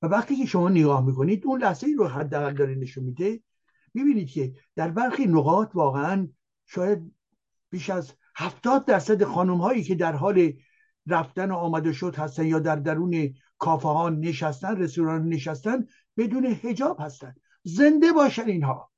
و 0.01 0.07
وقتی 0.07 0.35
که 0.35 0.45
شما 0.45 0.69
نگاه 0.69 1.05
می‌کنید 1.05 1.45
اون 1.45 1.61
لحظه 1.61 1.87
ای 1.87 1.93
رو 1.93 2.07
حداقل 2.07 2.53
داره 2.53 2.75
نشون 2.75 3.03
میده. 3.03 3.39
می‌بینید 3.93 4.29
که 4.29 4.53
در 4.75 4.89
برخی 4.89 5.27
نقاط 5.27 5.69
واقعا 5.73 6.27
شاید 6.65 7.11
بیش 7.69 7.89
از 7.89 8.13
هفتاد 8.35 8.85
درصد 8.85 9.23
خانم 9.23 9.57
هایی 9.57 9.83
که 9.83 9.95
در 9.95 10.15
حال 10.15 10.53
رفتن 11.07 11.51
و 11.51 11.55
آمده 11.55 11.93
شد 11.93 12.15
هستن 12.15 12.45
یا 12.45 12.59
در 12.59 12.75
درون 12.75 13.33
کافه 13.57 13.87
ها 13.87 14.09
نشستن 14.09 14.77
رستوران 14.77 15.29
نشستن 15.29 15.87
بدون 16.17 16.45
هجاب 16.45 16.97
هستن. 16.99 17.35
زنده 17.63 18.13
باشن 18.13 18.45
اینها. 18.45 18.91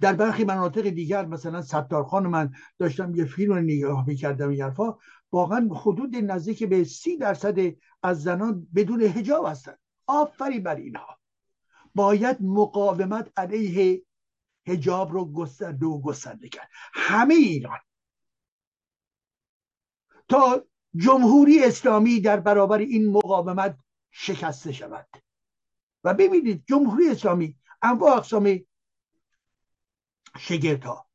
در 0.00 0.12
برخی 0.12 0.44
مناطق 0.44 0.88
دیگر 0.88 1.26
مثلا 1.26 1.62
ستارخان 1.62 2.26
من 2.26 2.52
داشتم 2.78 3.14
یه 3.14 3.24
فیلم 3.24 3.52
رو 3.52 3.60
نگاه 3.60 4.06
می‌کردم 4.06 4.48
این 4.48 4.62
حرفا. 4.62 4.96
واقعا 5.34 5.68
حدود 5.74 6.16
نزدیک 6.16 6.64
به 6.64 6.84
سی 6.84 7.16
درصد 7.16 7.58
از 8.02 8.22
زنان 8.22 8.68
بدون 8.74 9.02
هجاب 9.02 9.46
هستند. 9.46 9.78
آفری 10.06 10.60
بر 10.60 10.76
اینها. 10.76 11.18
باید 11.94 12.36
مقاومت 12.40 13.32
علیه 13.36 14.02
هجاب 14.66 15.12
رو 15.12 15.32
گسترده 15.32 15.86
و 15.86 16.00
گسترده 16.00 16.48
کرد. 16.48 16.68
همه 16.92 17.34
ایران. 17.34 17.78
تا 20.28 20.64
جمهوری 20.96 21.64
اسلامی 21.64 22.20
در 22.20 22.40
برابر 22.40 22.78
این 22.78 23.10
مقاومت 23.10 23.78
شکسته 24.10 24.72
شود. 24.72 25.06
و 26.04 26.14
ببینید 26.14 26.64
جمهوری 26.66 27.10
اسلامی 27.10 27.58
انواع 27.82 28.16
اقسام 28.16 28.58
شگرت 30.38 30.84
ها 30.84 31.06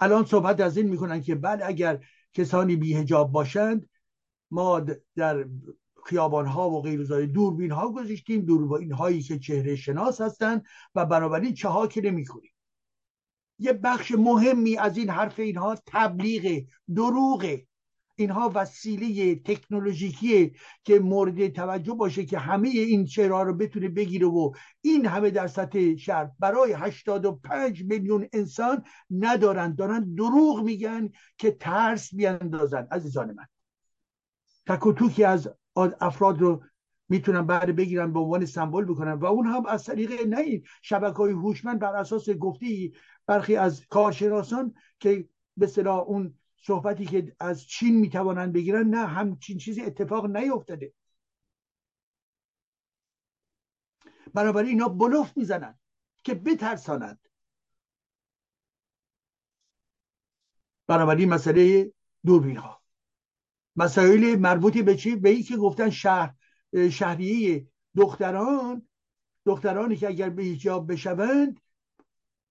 الان 0.00 0.24
صحبت 0.24 0.60
از 0.60 0.76
این 0.76 0.88
می‌کنن 0.88 1.22
که 1.22 1.34
بعد 1.34 1.62
اگر 1.62 2.04
کسانی 2.34 2.76
بی 2.76 2.94
هجاب 2.94 3.32
باشند 3.32 3.88
ما 4.50 4.80
در 5.16 5.48
خیابان 6.04 6.46
ها 6.46 6.70
و 6.70 6.82
غیر 6.82 7.26
دوربین 7.26 7.70
ها 7.70 7.92
گذاشتیم. 7.92 8.44
دوربین 8.44 8.92
هایی 8.92 9.22
که 9.22 9.38
چهره 9.38 9.76
شناس 9.76 10.20
هستند 10.20 10.64
و 10.94 11.06
بنابراین 11.06 11.54
چه 11.54 11.68
ها 11.68 11.86
که 11.86 12.00
نمی 12.00 12.24
کنیم. 12.24 12.52
یه 13.58 13.72
بخش 13.72 14.12
مهمی 14.12 14.76
از 14.76 14.96
این 14.96 15.10
حرف 15.10 15.38
اینها 15.38 15.76
تبلیغ 15.86 16.64
دروغه. 16.94 17.66
اینها 18.20 18.52
وسیله 18.54 19.34
تکنولوژیکیه 19.34 20.52
که 20.84 20.98
مورد 20.98 21.48
توجه 21.48 21.94
باشه 21.94 22.24
که 22.24 22.38
همه 22.38 22.68
این 22.68 23.04
چهره 23.04 23.42
رو 23.42 23.54
بتونه 23.54 23.88
بگیره 23.88 24.26
و 24.26 24.52
این 24.80 25.06
همه 25.06 25.30
در 25.30 25.46
سطح 25.46 25.96
شهر 25.96 26.30
برای 26.38 26.72
85 26.72 27.84
میلیون 27.84 28.28
انسان 28.32 28.84
ندارن. 29.10 29.74
دارن 29.74 30.14
دروغ 30.14 30.62
میگن 30.64 31.10
که 31.38 31.50
ترس 31.50 32.14
بیاندازن. 32.14 32.86
عزیزان 32.90 33.34
من 33.34 33.46
تک 34.66 35.20
از 35.20 35.48
افراد 36.00 36.40
رو 36.40 36.62
می‌تونن 37.08 37.46
بعد 37.46 37.76
بگیرن 37.76 38.12
به 38.12 38.18
عنوان 38.18 38.44
سمبل 38.46 38.84
بکنن 38.84 39.12
و 39.12 39.26
اون 39.26 39.46
هم 39.46 39.66
از 39.66 39.84
طریق 39.84 40.26
نه 40.26 40.38
این 40.38 40.62
شبکه 40.82 41.16
های 41.16 41.32
هوشمند 41.32 41.78
بر 41.78 41.96
اساس 41.96 42.30
گفتی 42.30 42.92
برخی 43.26 43.56
از 43.56 43.86
کارشناسان 43.86 44.74
که 45.00 45.28
به 45.56 45.86
اون 45.86 46.34
صحبتی 46.60 47.06
که 47.06 47.36
از 47.40 47.62
چین 47.62 47.96
می‌توانند 47.96 48.52
بگیرن 48.52 48.86
نه 48.86 49.06
همچین 49.06 49.58
چیزی 49.58 49.82
اتفاق 49.82 50.26
نیفتاده 50.36 50.92
بنابراین 54.34 54.70
اینا 54.70 54.88
بلوف 54.88 55.36
می‌زنن 55.36 55.78
که 56.24 56.34
بترسانند. 56.34 57.28
بنابراین 60.86 61.28
مسئله 61.28 61.92
دوربین 62.26 62.56
ها 62.56 62.82
مسائل 63.76 64.36
مربوطی 64.38 64.82
به 64.82 64.96
چی؟ 64.96 65.16
به 65.16 65.28
این 65.28 65.42
که 65.42 65.56
گفتن 65.56 65.90
شهر 65.90 66.34
شهریه 66.90 67.66
دختران 67.96 68.88
دخترانی 69.46 69.96
که 69.96 70.08
اگر 70.08 70.30
به 70.30 70.42
ایجاب 70.42 70.92
بشوند 70.92 71.60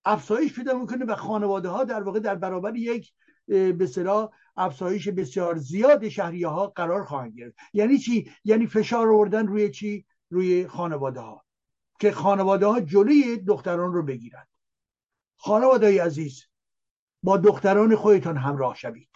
افزایش 0.06 0.54
پیدا 0.54 0.80
می‌کنه 0.80 1.06
و 1.06 1.16
خانواده 1.16 1.70
ها 1.70 1.84
در 1.84 2.04
واقع 2.04 2.20
در 2.20 2.36
برابر 2.36 2.76
یک 2.76 3.14
به 3.50 3.88
صلاح 3.88 4.30
افزایش 4.58 5.08
بسیار 5.08 5.58
زیاد 5.58 6.10
شهریه 6.10 6.48
ها 6.48 6.68
قرار 6.68 7.06
خواهند 7.06 7.34
گرفت. 7.36 7.58
یعنی 7.74 7.98
چی؟ 7.98 8.32
یعنی 8.44 8.68
فشار 8.68 9.08
آوردن 9.08 9.48
روی 9.48 9.72
چی؟ 9.72 10.06
روی 10.30 10.68
خانواده 10.68 11.20
ها 11.20 11.46
که 12.00 12.12
خانواده 12.12 12.66
ها 12.66 12.80
جلوی 12.82 13.38
دختران 13.38 13.94
رو 13.94 14.04
بگیرند 14.04 14.48
خانواده 15.38 16.04
عزیز 16.04 16.46
با 17.24 17.38
دختران 17.38 17.96
خودتان 17.96 18.38
همراه 18.38 18.76
شوید. 18.76 19.10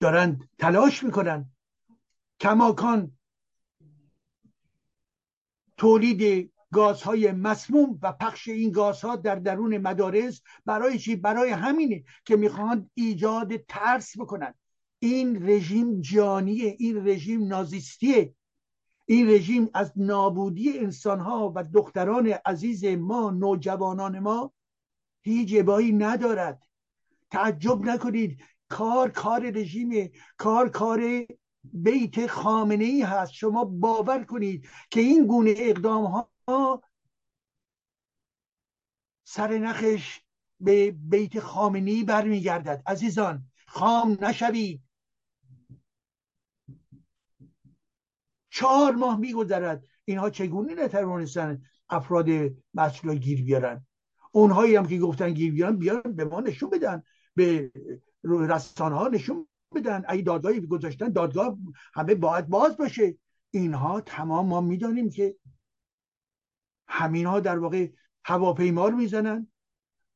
دارند 0.00 0.48
تلاش 0.58 1.04
می‌کنن. 1.04 1.50
کماکان 2.40 3.18
تولید 5.76 6.52
گازهای 6.72 7.32
مسموم 7.32 7.98
و 8.02 8.12
پخش 8.12 8.48
این 8.48 8.70
گازها 8.70 9.16
در 9.16 9.34
درون 9.34 9.78
مدارس 9.78 10.40
برای 10.66 10.98
چی؟ 10.98 11.16
برای 11.16 11.50
همینه 11.50 12.04
که 12.24 12.36
می‌خواهند 12.36 12.90
ایجاد 12.94 13.56
ترس 13.56 14.18
بکنن 14.18 14.54
این 14.98 15.48
رژیم 15.48 16.00
جانیه 16.00 16.76
این 16.78 17.08
رژیم 17.08 17.46
نازیستیه. 17.46 18.34
این 19.04 19.28
رژیم 19.28 19.70
از 19.74 19.92
نابودی 19.96 20.78
انسانها 20.78 21.52
و 21.56 21.64
دختران 21.64 22.26
عزیز 22.26 22.84
ما 22.84 23.30
نوجوانان 23.30 24.18
ما 24.18 24.52
هیچ 25.22 25.54
ابایی 25.56 25.92
ندارد. 25.92 26.62
تعجب 27.30 27.82
نکنید. 27.82 28.40
کار 28.68 29.10
کار 29.10 29.50
رژیم 29.50 30.10
کار 30.36 30.68
کار 30.68 31.26
بیت 31.64 32.26
خامنه 32.26 32.84
ای 32.84 33.02
هست. 33.02 33.32
شما 33.32 33.64
باور 33.64 34.24
کنید 34.24 34.68
که 34.90 35.00
این 35.00 35.26
گونه 35.26 35.54
اقدام 35.56 36.04
ها 36.04 36.30
سر 39.24 39.58
نخش 39.58 40.20
به 40.60 40.90
بیت 40.90 41.40
خامنه 41.40 41.90
ای 41.90 42.04
برمیگردد. 42.04 42.82
عزیزان 42.86 43.50
خام 43.66 44.18
نشوید. 44.20 44.82
چهار 48.50 48.94
ماه 48.94 49.18
میگذرد. 49.18 49.84
اینها 50.04 50.30
چگونه 50.30 50.74
نتوانستن 50.74 51.62
افراد 51.88 52.28
مسئول 52.74 53.18
گیر 53.18 53.44
بیارن؟ 53.44 53.86
اونهایی 54.32 54.76
هم 54.76 54.86
که 54.86 54.98
گفتن 54.98 55.32
گیر 55.32 55.52
بیارن 55.52 55.76
بیارن 55.76 56.12
به 56.12 56.24
ما 56.24 56.40
نشون 56.40 56.70
بدن. 56.70 57.02
به 57.34 57.72
رسانه 58.24 58.96
ها 58.96 59.08
نشون 59.08 59.48
بدن. 59.74 60.04
اگه 60.08 60.22
دادگاهی 60.22 60.66
گذاشتن 60.66 61.08
دادگاه 61.08 61.58
همه 61.94 62.14
باید 62.14 62.48
باز 62.48 62.76
باشه. 62.76 63.18
اینها 63.50 64.00
تمام 64.00 64.46
ما 64.46 64.60
می‌دانیم 64.60 65.10
که 65.10 65.36
همین 66.88 67.26
ها 67.26 67.40
در 67.40 67.58
واقع 67.58 67.88
هواپیما 68.24 68.88
رو 68.88 68.96
می‌زنن. 68.96 69.48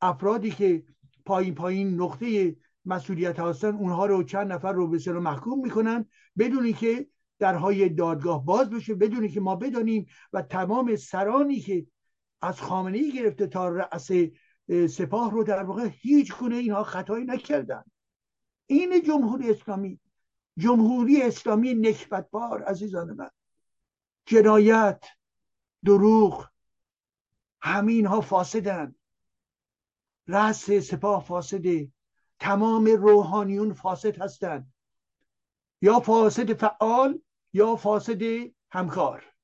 افرادی 0.00 0.50
که 0.50 0.84
پایین 1.26 1.54
پایین 1.54 2.00
نقطه 2.00 2.56
مسئولیت 2.84 3.40
هستن 3.40 3.74
اونها 3.74 4.06
رو 4.06 4.22
چند 4.22 4.52
نفر 4.52 4.72
رو 4.72 4.88
به 4.88 5.12
محکوم 5.12 5.62
می‌کنن 5.62 6.06
بدونی 6.38 6.72
که 6.72 7.06
درهای 7.38 7.88
دادگاه 7.88 8.44
باز 8.44 8.70
بشه 8.70 8.94
بدونی 8.94 9.28
که 9.28 9.40
ما 9.40 9.56
بدانیم 9.56 10.06
و 10.32 10.42
تمام 10.42 10.96
سرانی 10.96 11.60
که 11.60 11.86
از 12.42 12.60
خامنه 12.60 12.98
ای 12.98 13.12
گرفته 13.12 13.46
تا 13.46 13.68
رأس 13.68 14.10
سپاه 14.88 15.30
رو 15.30 15.44
در 15.44 15.62
واقع 15.62 15.88
هیچ 15.92 16.34
گونه 16.34 16.56
اینها 16.56 16.84
خطایی 16.84 17.24
نکردن. 17.24 17.82
این 18.66 19.02
جمهوری 19.02 19.50
اسلامی 19.50 20.00
جمهوری 20.58 21.22
اسلامی 21.22 21.74
نکبتبار 21.74 22.62
عزیزان 22.62 23.12
من. 23.12 23.30
جنایت 24.26 25.04
دروغ 25.84 26.48
همین 27.62 28.06
ها 28.06 28.20
فاسدن 28.20 28.94
رأس 30.26 30.70
سپاه 30.70 31.24
فاسده. 31.24 31.92
تمام 32.38 32.84
روحانیون 32.84 33.72
فاسد 33.72 34.22
هستند. 34.22 34.72
یا 35.82 36.00
فاسد 36.00 36.52
فعال 36.52 37.22
یا 37.52 37.76
فاسد 37.76 38.22
همکار. 38.70 39.34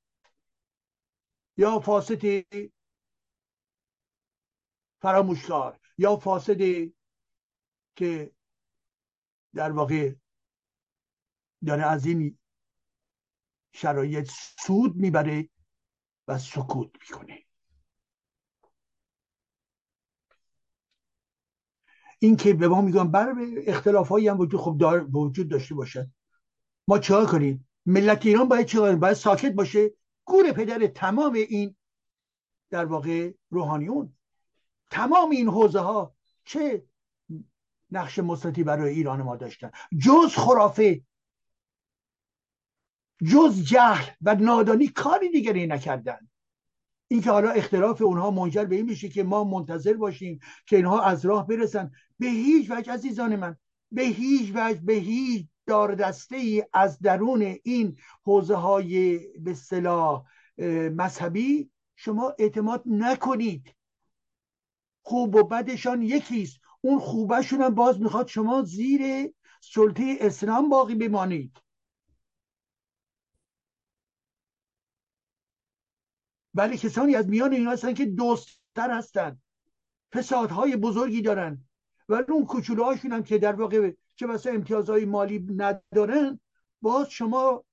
یا 1.57 1.81
فاسد 1.81 2.45
فراموشکار. 5.03 5.81
یا 5.99 6.17
فاسد 6.17 6.59
که 7.97 8.33
در 9.55 9.73
واقع 9.73 10.15
داره 11.67 11.83
از 11.87 12.07
این 12.07 12.39
شرایط 13.73 14.31
سود 14.59 14.97
می‌بره 14.97 15.49
و 16.29 16.39
سکوت 16.39 16.91
می‌کنه. 17.01 17.46
این 22.19 22.37
که 22.37 22.55
به 22.55 22.69
ما 22.69 22.81
میگن 22.81 23.11
بر 23.11 23.35
اختلاف 23.67 24.09
هایی 24.09 24.29
هم 24.29 24.41
وجود 24.41 24.61
خب 24.61 24.77
دار 24.79 25.17
وجود 25.17 25.49
داشته 25.49 25.75
باشد 25.75 26.09
ما 26.89 26.99
چیکار 26.99 27.27
کنیم؟ 27.27 27.69
ملت 27.87 28.27
ایران 28.27 28.49
باید 28.49 28.67
چیکار 28.67 28.97
باید 28.97 29.15
ساکت 29.15 29.53
باشه. 29.53 29.91
گور 30.25 30.53
پدر 30.53 30.87
تمام 30.87 31.33
این 31.33 31.77
در 32.71 32.85
واقع 32.85 33.33
روحانیون. 33.51 34.17
تمام 34.91 35.31
این 35.31 35.49
حوزه 35.49 35.81
ها 35.81 36.15
چه 36.45 36.87
نقش 37.91 38.19
مثبتی 38.19 38.65
برای 38.65 38.95
ایران 38.95 39.23
ما 39.23 39.37
داشتن؟ 39.37 39.71
جز 39.99 40.35
خرافه 40.35 41.03
جز 43.25 43.63
جهل 43.63 44.11
و 44.21 44.35
نادانی 44.35 44.89
کاری 44.89 45.31
دیگری 45.31 45.67
نکردن. 45.67 46.29
اینکه 47.09 47.31
حالا 47.31 47.51
اختلاف 47.51 48.03
اونها 48.03 48.31
منجر 48.31 48.65
به 48.65 48.77
این 48.77 48.87
میشه 48.87 49.09
که 49.09 49.23
ما 49.23 49.45
منتظر 49.45 49.93
باشیم 49.93 50.39
که 50.67 50.77
اینها 50.77 51.03
از 51.03 51.27
راه 51.27 51.47
برسن. 51.47 51.91
به 52.19 52.27
هیچ 52.27 52.71
وجه 52.71 52.93
عزیزان 52.93 53.37
من 53.37 53.57
به 53.93 54.03
هیچ 54.03 54.53
وجه 54.55 54.81
به 54.85 54.93
هیچ 54.93 55.47
دار 55.67 55.95
دسته 55.95 56.37
ای 56.37 56.65
از 56.73 56.99
درون 56.99 57.43
این 57.65 57.97
حوزه 58.25 58.55
های 58.55 59.19
به 59.39 59.55
صلاح 59.55 60.25
مذهبی 60.97 61.71
شما 61.97 62.35
اعتماد 62.39 62.83
نکنید. 62.87 63.75
خوب 65.03 65.35
و 65.35 65.43
بدشان 65.43 66.03
یکیست. 66.03 66.61
اون 66.81 66.99
خوبشون 66.99 67.63
هم 67.63 67.75
باز 67.75 68.01
می‌خواد 68.01 68.29
شما 68.29 68.63
زیر 68.63 69.33
سلطه 69.63 70.17
اسلام 70.21 70.69
باقی 70.69 70.95
بمانید. 70.95 71.57
ولی 76.57 76.77
کسانی 76.77 77.15
از 77.15 77.29
میان 77.29 77.53
اینا 77.53 77.71
هستن 77.71 77.95
که 77.95 78.07
دوستتر 78.07 78.91
هستن. 78.91 79.41
فسادهای 80.13 80.77
بزرگی 80.77 81.23
دارن. 81.23 81.65
ولی 82.09 82.25
اون 82.29 82.47
کوچولوهاشون 82.47 83.13
هم 83.13 83.23
که 83.23 83.39
در 83.39 83.53
واقع 83.53 83.93
چه 84.15 84.27
بسا 84.27 84.51
امتیازهای 84.51 85.05
مالی 85.05 85.39
ندارن 85.57 86.41
باز 86.83 87.11
شما 87.11 87.65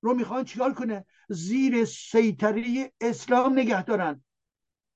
رو 0.00 0.14
می‌خوان 0.14 0.44
چیکار 0.44 0.74
کنه؟ 0.74 1.04
زیر 1.28 1.84
سیطره 1.84 2.92
اسلام 3.00 3.52
نگه 3.52 3.84
دارن. 3.84 4.24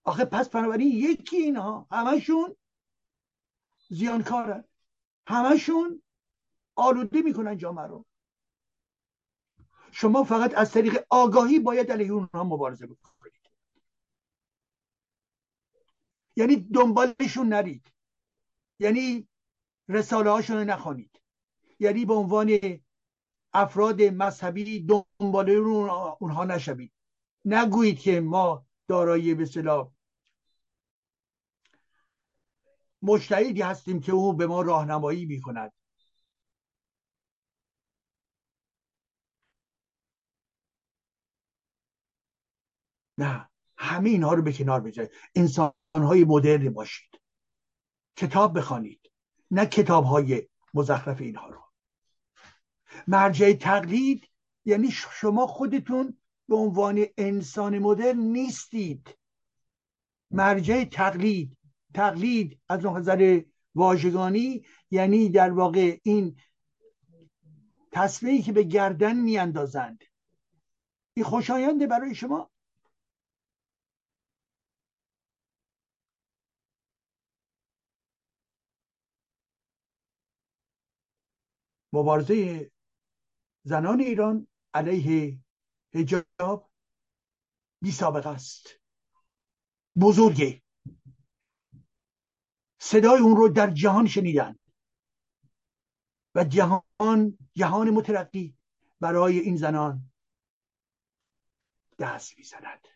آخه 0.05 0.25
پس 0.25 0.49
بنابراین 0.49 0.89
یکی 0.89 1.37
اینها 1.37 1.87
همشون 1.91 2.57
زیانکارن. 3.89 4.65
همشون 5.27 6.03
آلوده 6.77 7.23
می‌کنن 7.23 7.57
جامعه 7.57 7.87
رو. 7.87 8.05
شما 9.91 10.25
فقط 10.25 10.59
از 10.59 10.73
طریق 10.73 11.05
آگاهی 11.11 11.59
باید 11.59 11.93
علیه 11.93 12.13
اونها 12.13 12.45
مبارزه 12.45 12.87
بکنید. 12.87 13.16
یعنی 16.37 16.57
دنبالشون 16.57 17.49
نرید. 17.49 17.93
یعنی 18.79 19.29
رساله 19.89 20.31
هاشون 20.31 20.57
رو 20.57 20.65
نخوانید. 20.65 21.21
یعنی 21.79 22.05
به 22.05 22.15
عنوان 22.15 22.81
افراد 23.53 24.03
مذهبی 24.03 24.87
دنباله 24.87 25.53
اونها 26.21 26.45
نشوید. 26.45 26.93
نگویید 27.45 27.99
که 27.99 28.21
ما 28.21 28.67
دارای 28.89 29.35
به 29.35 29.47
صلاح 29.47 29.91
هستیم 33.63 34.01
که 34.01 34.13
او 34.13 34.33
به 34.33 34.47
ما 34.47 34.63
راهنمایی 34.63 35.27
می‌کند. 35.27 35.73
نه. 43.19 43.49
همه 43.77 44.11
اینها 44.11 44.35
رو 44.35 44.43
به 44.43 44.53
کنار 44.53 44.81
بذارید 44.81 45.11
انسان 45.35 45.73
های 45.95 46.25
مدرن 46.25 46.69
باشید. 46.69 47.21
کتاب 48.17 48.59
بخوانید. 48.59 49.01
نه 49.51 49.67
کتاب 49.67 50.05
های 50.05 50.49
مزخرف 50.75 51.21
اینها 51.21 51.49
رو. 51.49 51.61
مرجع 53.07 53.53
تقلید 53.53 54.29
یعنی 54.65 54.91
شما 54.91 55.47
خودتون 55.47 56.19
به 56.49 56.57
عنوان 56.57 57.05
انسان 57.17 57.79
مدرن 57.79 58.19
نیستید. 58.19 59.19
مرجع 60.31 60.85
تقلید. 60.85 61.57
تقلید 61.95 62.61
از 62.69 62.87
نظر 62.87 63.41
واژگانی 63.75 64.65
یعنی 64.91 65.29
در 65.29 65.53
واقع 65.53 65.99
این 66.03 66.37
تصمیمی 67.93 68.43
که 68.43 68.53
به 68.53 68.63
گردن 68.63 69.17
میاندازند. 69.17 70.05
این 71.15 71.25
خوشاینده 71.25 71.87
برای 71.87 72.15
شما؟ 72.15 72.51
مبارزه 81.97 82.71
زنان 83.63 84.01
ایران 84.01 84.47
علیه 84.75 85.39
هجاب 85.95 86.71
بی 87.83 87.93
سابقه 87.93 88.29
است. 88.29 88.69
بزرگه. 90.01 90.63
صدای 92.81 93.21
اون 93.21 93.37
رو 93.37 93.49
در 93.49 93.71
جهان 93.71 94.07
شنیدن. 94.07 94.59
و 96.35 96.45
جهان 96.45 97.39
جهان 97.55 97.91
مترقی 97.91 98.57
برای 99.01 99.39
این 99.39 99.57
زنان 99.57 100.13
دست 101.99 102.39
می‌زند. 102.39 102.89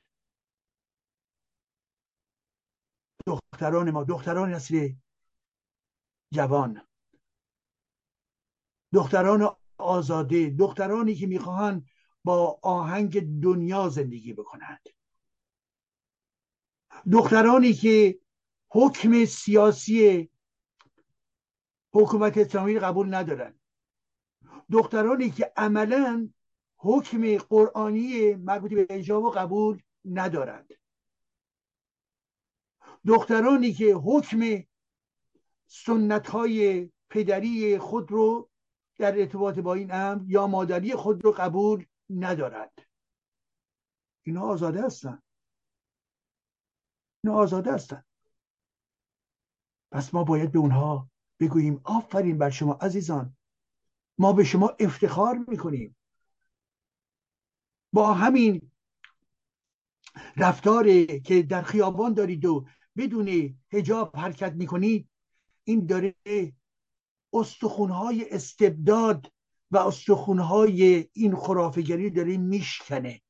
دختران 3.27 3.91
ما 3.91 4.05
دختران 4.05 4.55
نسل 4.55 4.95
جوان. 6.33 6.90
دختران 8.93 9.57
آزاده 9.79 10.51
دخترانی 10.51 11.15
که 11.15 11.27
می‌خواهند 11.27 11.87
با 12.25 12.59
آهنگ 12.63 13.41
دنیا 13.41 13.89
زندگی 13.89 14.33
بکنند. 14.33 14.89
دخترانی 17.13 17.73
که 17.73 18.21
حکم 18.69 19.25
سیاسی 19.25 20.31
حکومت 21.93 22.39
اسلامی 22.39 22.79
قبول 22.79 23.15
ندارند. 23.15 23.61
دخترانی 24.73 25.31
که 25.31 25.53
عملا 25.57 26.31
حکم 26.77 27.39
قرآنی 27.39 28.35
مربوط 28.35 28.75
به 28.75 28.87
اجاب 28.91 29.35
قبول 29.35 29.83
ندارند. 30.05 30.73
دخترانی 33.07 33.73
که 33.73 33.95
حکم 33.95 34.65
سنت 35.67 36.27
های 36.29 36.91
پدری 37.11 37.79
خود 37.79 38.13
رو 38.13 38.50
در 39.01 39.19
ارتباط 39.19 39.59
با 39.59 39.75
این 39.75 39.93
امر 39.93 40.23
یا 40.27 40.47
مادری 40.47 40.95
خود 40.95 41.25
رو 41.25 41.33
قبول 41.33 41.87
ندارند 42.11 42.81
اینا 44.23 44.43
آزاده 44.43 44.83
هستن. 44.83 45.23
اینا 47.25 47.37
آزاده 47.37 47.73
هستن. 47.73 48.05
پس 49.93 50.15
ما 50.15 50.25
باید 50.25 50.53
به 50.53 50.59
اونها 50.59 51.11
بگوییم 51.41 51.81
آفرین 51.85 52.39
بر 52.39 52.51
شما 52.51 52.73
عزیزان. 52.73 53.37
ما 54.19 54.33
به 54.33 54.45
شما 54.45 54.77
افتخار 54.81 55.45
می‌کنیم. 55.49 55.97
با 57.93 58.15
همین 58.15 58.71
رفتاری 60.37 61.21
که 61.21 61.43
در 61.43 61.63
خیابان 61.63 62.15
دارید 62.15 62.45
و 62.45 62.67
بدون 62.97 63.59
هجاب 63.73 64.17
حرکت 64.17 64.53
می‌کنید 64.53 65.09
این 65.65 65.87
داره 65.87 66.15
استخونهای 67.33 68.31
استبداد 68.31 69.33
و 69.71 69.79
استخونهای 69.79 71.09
این 71.13 71.37
خرافگری 71.37 72.11
داره 72.11 72.37
میشکنه. 72.37 73.23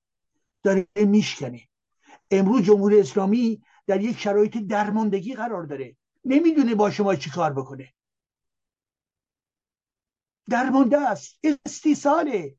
داره 0.62 0.86
میشکنه. 0.96 1.68
امروز 2.30 2.62
جمهوری 2.62 3.00
اسلامی 3.00 3.62
در 3.86 4.00
یک 4.00 4.18
شرایط 4.18 4.56
درماندگی 4.58 5.34
قرار 5.34 5.62
داره. 5.62 5.96
نمی‌دونه 6.24 6.74
با 6.74 6.90
شما 6.90 7.14
چی 7.14 7.30
کار 7.30 7.52
بکنه. 7.52 7.94
درمانده 10.48 10.98
است. 10.98 11.38
استیصاله. 11.44 12.56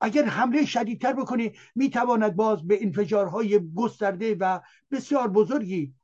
اگر 0.00 0.24
حمله 0.24 0.66
شدیدتر 0.66 1.12
بکنه 1.12 1.52
می‌تواند 1.74 2.36
باز 2.36 2.66
به 2.66 2.82
انفجارهای 2.82 3.72
گسترده 3.74 4.34
و 4.34 4.60
بسیار 4.90 5.28
بزرگی 5.28 5.94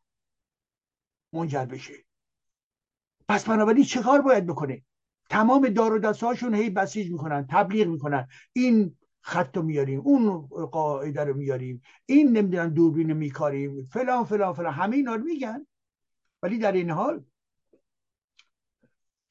منجر 1.33 1.65
بشه. 1.65 2.08
پس 3.29 3.45
بنابراین 3.45 3.85
چه 3.85 4.03
کار 4.03 4.23
باید 4.23 4.47
بکنه؟ 4.47 4.83
تمام 5.31 5.69
دار 5.69 6.07
و 6.07 6.13
هاشون 6.23 6.55
هی 6.55 6.71
بسیج 6.71 7.13
می‌کنن 7.13 7.47
تبلیغ 7.51 7.89
می‌کنن. 7.89 8.29
این 8.53 8.97
خط 9.21 9.57
رو 9.57 9.63
میاریم 9.63 10.01
اون 10.01 10.47
قاعده 10.47 11.25
رو 11.25 11.37
میاریم 11.37 11.83
این 12.07 12.37
نمی‌دونن 12.37 12.69
دوربین 12.69 13.13
میکاریم 13.13 13.85
فلان 13.85 14.25
فلان 14.25 14.53
فلان. 14.53 14.73
همه 14.73 14.97
اینا 14.97 15.15
رو 15.15 15.25
میگن. 15.25 15.67
ولی 16.43 16.59
در 16.59 16.73
این 16.73 16.91
حال 16.91 17.25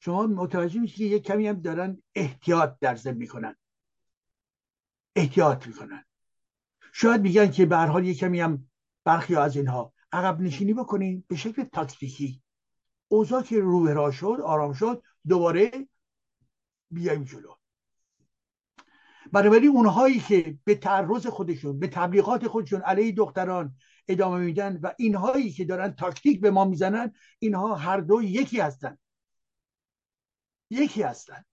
شما 0.00 0.26
متوجه 0.26 0.80
میشید 0.80 0.98
که 0.98 1.04
یک 1.04 1.22
کمی 1.22 1.48
هم 1.48 1.60
دارن 1.60 2.02
احتیاط 2.14 2.74
در 2.80 2.96
ذهن 2.96 3.16
می‌کنن. 3.16 3.56
احتیاط 5.16 5.66
می‌کنن. 5.66 6.04
شاید 6.92 7.20
میگن 7.20 7.50
که 7.50 7.66
به 7.66 7.76
هر 7.76 7.86
حال 7.86 8.06
یک 8.06 8.18
کمی 8.18 8.40
هم 8.40 8.68
برخی 9.04 9.36
از 9.36 9.56
اینها 9.56 9.92
عقب 10.12 10.40
نشینی 10.40 10.74
بکنیم 10.74 11.24
به 11.28 11.36
شکل 11.36 11.64
تاکتیکی. 11.64 12.42
اوضاع 13.08 13.42
که 13.42 13.60
رو 13.60 14.12
شد 14.12 14.38
آرام 14.44 14.72
شد 14.72 15.02
دوباره 15.28 15.88
بیایم 16.90 17.24
جلو. 17.24 17.54
بنابراین 19.32 19.68
اونهایی 19.68 20.20
که 20.20 20.58
به 20.64 20.74
تعرض 20.74 21.26
خودشون 21.26 21.78
به 21.78 21.86
تبلیغات 21.86 22.46
خودشون 22.46 22.80
علیه 22.80 23.12
دختران 23.12 23.76
ادامه 24.08 24.38
میدن 24.44 24.80
و 24.82 24.94
اینهایی 24.98 25.52
که 25.52 25.64
دارن 25.64 25.92
تاکتیک 25.92 26.40
به 26.40 26.50
ما 26.50 26.64
می‌زنن 26.64 27.12
اینها 27.38 27.74
هر 27.74 28.00
دو 28.00 28.22
یکی 28.22 28.60
هستن. 28.60 28.98
یکی 30.70 31.02
هستن. 31.02 31.44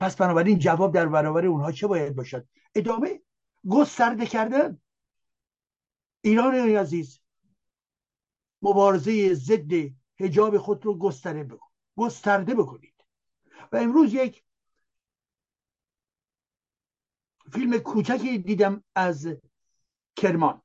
پس 0.00 0.16
بنابراین 0.16 0.58
جواب 0.58 0.94
در 0.94 1.06
برابر 1.06 1.46
اونها 1.46 1.72
چه 1.72 1.86
باید 1.86 2.16
باشد؟ 2.16 2.48
ادامه 2.74 3.22
گسترده 3.68 4.26
کردن. 4.26 4.80
ایران 6.20 6.54
عزیز 6.54 7.20
مبارزه 8.62 9.34
ضد 9.34 9.99
هجاب 10.20 10.58
خود 10.58 10.86
رو 10.86 10.98
گسترده 10.98 11.44
بکن. 11.44 11.68
گسترده 11.96 12.54
بکنید. 12.54 12.94
و 13.72 13.76
امروز 13.76 14.14
یک 14.14 14.44
فیلم 17.52 17.78
کوچکی 17.78 18.38
دیدم 18.38 18.84
از 18.94 19.28
کرمان. 20.16 20.62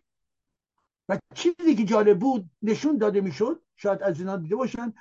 و 1.09 1.19
چیزی 1.35 1.75
که 1.75 1.85
جالب 1.85 2.19
بود 2.19 2.49
نشون 2.61 2.97
داده 2.97 3.21
می‌شد 3.21 3.61
شاید 3.75 4.03
از 4.03 4.19
اینا 4.19 4.37
دیده 4.37 4.55
باشن 4.55 4.93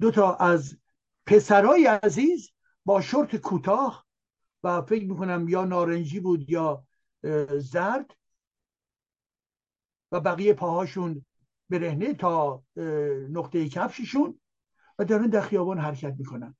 دو 0.00 0.10
تا 0.10 0.34
از 0.34 0.78
پسرای 1.26 1.86
عزیز 1.86 2.50
با 2.84 3.00
شورت 3.00 3.36
کوتاه 3.36 4.06
و 4.62 4.82
فکر 4.82 5.04
می‌کنم 5.04 5.48
یا 5.48 5.64
نارنجی 5.64 6.20
بود 6.20 6.50
یا 6.50 6.86
زرد 7.58 8.16
و 10.12 10.20
بقیه 10.20 10.54
پاهاشون 10.54 11.26
برهنه 11.70 12.14
تا 12.14 12.62
نقطه 13.30 13.68
کفششون 13.68 14.40
و 14.98 15.04
دارن 15.04 15.26
در 15.26 15.40
خیابان 15.40 15.78
حرکت 15.78 16.14
می‌کنن. 16.18 16.56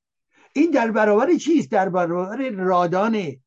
این 0.55 0.71
در 0.71 0.91
برابر 0.91 1.35
چیست؟ 1.35 1.71
در 1.71 1.89
برابر 1.89 2.51
رادانه. 2.51 3.41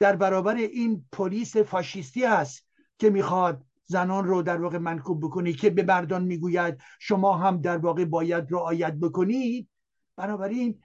در 0.00 0.16
برابر 0.16 0.54
این 0.54 1.04
پلیس 1.12 1.56
فاشیستی 1.56 2.24
است 2.24 2.66
که 2.98 3.10
می‌خواد 3.10 3.64
زنان 3.84 4.24
رو 4.24 4.42
در 4.42 4.60
واقع 4.60 4.78
منکوب 4.78 5.24
بکنه 5.24 5.52
که 5.52 5.70
به 5.70 5.82
مردان 5.82 6.24
می‌گوید 6.24 6.78
شما 7.00 7.36
هم 7.36 7.60
در 7.60 7.78
واقع 7.78 8.04
باید 8.04 8.52
رعایت 8.52 8.94
بکنید. 8.94 9.68
بنابراین 10.16 10.82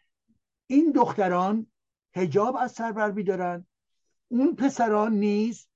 این 0.68 0.92
دختران 0.92 1.68
هجاب 2.16 2.56
از 2.56 2.72
سر 2.72 2.92
بر 2.92 3.12
میدارن. 3.12 3.66
اون 4.28 4.56
پسران 4.56 5.14
نیز 5.14 5.68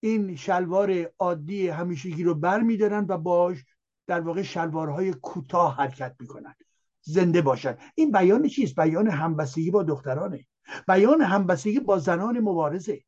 این 0.00 0.36
شلوار 0.36 1.12
عادی 1.18 1.68
همیشگی 1.68 2.24
رو 2.24 2.34
بر 2.34 2.60
میدارن 2.60 3.06
و 3.08 3.18
باش 3.18 3.64
در 4.06 4.20
واقع 4.20 4.42
شلوارهای 4.42 5.12
کوتاه 5.12 5.76
حرکت 5.76 6.16
می‌کنن. 6.20 6.54
زنده 7.00 7.42
باشن. 7.42 7.78
این 7.94 8.12
بیان 8.12 8.48
چیست؟ 8.48 8.76
بیان 8.76 9.08
همبستگی 9.08 9.70
با 9.70 9.82
دخترانه. 9.82 10.46
بیان 10.88 11.20
همبستگی 11.22 11.80
با 11.80 11.98
زنان 11.98 12.40
مبارزه. 12.40 13.02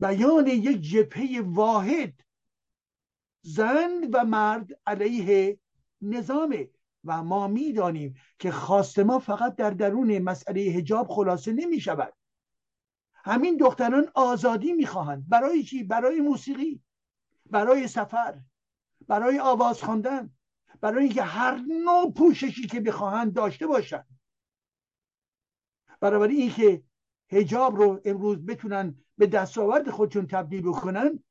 بیان 0.00 0.46
یک 0.46 0.80
جبهه 0.80 1.42
واحد. 1.44 2.14
زن 3.42 3.90
و 4.12 4.24
مرد 4.24 4.68
علیه 4.86 5.58
نظامه. 6.02 6.70
و 7.04 7.22
ما 7.24 7.48
می‌دانیم 7.48 8.14
که 8.38 8.50
خواست 8.50 8.98
ما 8.98 9.18
فقط 9.18 9.56
در 9.56 9.70
درون 9.70 10.18
مسئله 10.18 10.60
هجاب 10.60 11.08
خلاصه 11.08 11.52
نمی 11.52 11.80
شود 11.80 12.12
همین 13.26 13.56
دختران 13.56 14.10
آزادی 14.14 14.72
می‌خواهند. 14.72 15.28
برای 15.28 15.62
چی؟ 15.62 15.84
برای 15.84 16.20
موسیقی 16.20 16.82
برای 17.50 17.88
سفر 17.88 18.40
برای 19.08 19.38
آواز 19.38 19.82
خواندن 19.82 20.30
برای 20.80 21.04
اینکه 21.04 21.22
هر 21.22 21.56
نوع 21.84 22.12
پوششی 22.12 22.66
که 22.66 22.80
بخواهند 22.80 23.32
داشته 23.32 23.66
باشند. 23.66 24.06
برای 26.00 26.36
اینکه 26.36 26.82
هجاب 27.28 27.76
رو 27.76 28.00
امروز 28.04 28.46
بتونن 28.46 28.94
به 29.18 29.26
دستاورد 29.26 29.90
خودشون 29.90 30.26
تبدیل 30.26 30.62
بکنن 30.62 31.24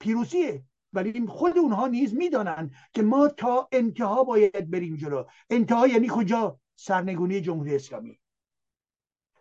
پیروزیه. 0.00 0.64
ولی 0.92 1.26
خود 1.26 1.58
اونها 1.58 1.86
نیز 1.86 2.14
می‌دانند 2.14 2.74
که 2.92 3.02
ما 3.02 3.28
تا 3.28 3.68
انتها 3.72 4.24
باید 4.24 4.70
بریم 4.70 4.96
جلو. 4.96 5.24
انتها 5.50 5.86
یعنی 5.86 6.08
کجا؟ 6.10 6.60
سرنگونی 6.76 7.40
جمهوری 7.40 7.76
اسلامی. 7.76 8.20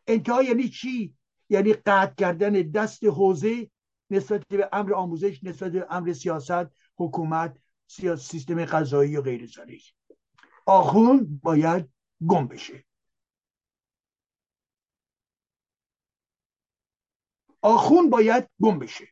انتها 0.08 0.44
یعنی 0.44 0.70
چی؟ 0.70 1.18
یعنی 1.50 1.74
قطع 1.74 2.14
کردن 2.14 2.52
دست 2.52 3.04
حوزه 3.04 3.70
نسبت 4.10 4.48
به 4.48 4.70
امر 4.74 4.94
آموزش 4.94 5.44
نسبت 5.44 5.72
به 5.72 5.88
امر 5.90 6.14
سیاست 6.14 6.68
حکومت 6.98 7.58
سیستم 8.18 8.66
قضایی 8.66 9.18
و 9.18 9.22
غیر 9.22 9.46
ذالک 9.46 9.94
آخون 10.66 11.40
باید 11.44 11.90
گم 12.28 12.48
بشه. 12.48 12.86
آخون 17.62 18.10
باید 18.10 18.50
گم 18.62 18.80
بشه. 18.80 19.08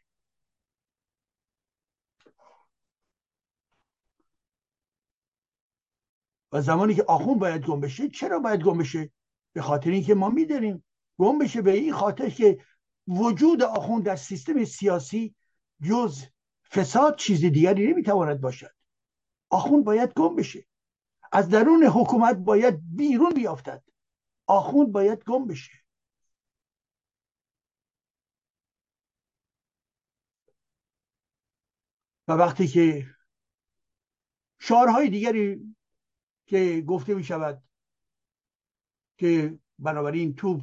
و 6.51 6.61
زمانی 6.61 6.95
که 6.95 7.03
آخون 7.03 7.39
باید 7.39 7.65
گم 7.65 7.79
بشه 7.79 8.09
چرا 8.09 8.39
باید 8.39 8.63
گم 8.63 8.77
بشه؟ 8.77 9.11
به 9.53 9.61
خاطر 9.61 9.89
اینکه 9.89 10.15
ما 10.15 10.29
میداریم 10.29 10.85
گم 11.17 11.39
بشه 11.39 11.61
به 11.61 11.71
این 11.71 11.93
خاطر 11.93 12.29
که 12.29 12.65
وجود 13.07 13.63
آخون 13.63 14.01
در 14.01 14.15
سیستم 14.15 14.65
سیاسی 14.65 15.35
جز 15.81 16.23
فساد 16.71 17.15
چیز 17.17 17.39
دیگری 17.41 17.87
نمی‌تواند 17.87 18.41
باشد. 18.41 18.75
آخون 19.49 19.83
باید 19.83 20.13
گم 20.13 20.35
بشه. 20.35 20.67
از 21.31 21.49
درون 21.49 21.83
حکومت 21.83 22.35
باید 22.35 22.79
بیرون 22.95 23.33
بیافتد. 23.33 23.83
آخوند 24.47 24.91
باید 24.91 25.23
گم 25.23 25.47
بشه. 25.47 25.71
و 32.27 32.31
وقتی 32.31 32.67
که 32.67 33.05
شعارهای 34.59 35.09
دیگری 35.09 35.75
که 36.45 36.83
گفته 36.87 37.13
می 37.13 37.23
شود 37.23 37.63
که 39.17 39.59
بنابراین 39.79 40.35
تو 40.35 40.61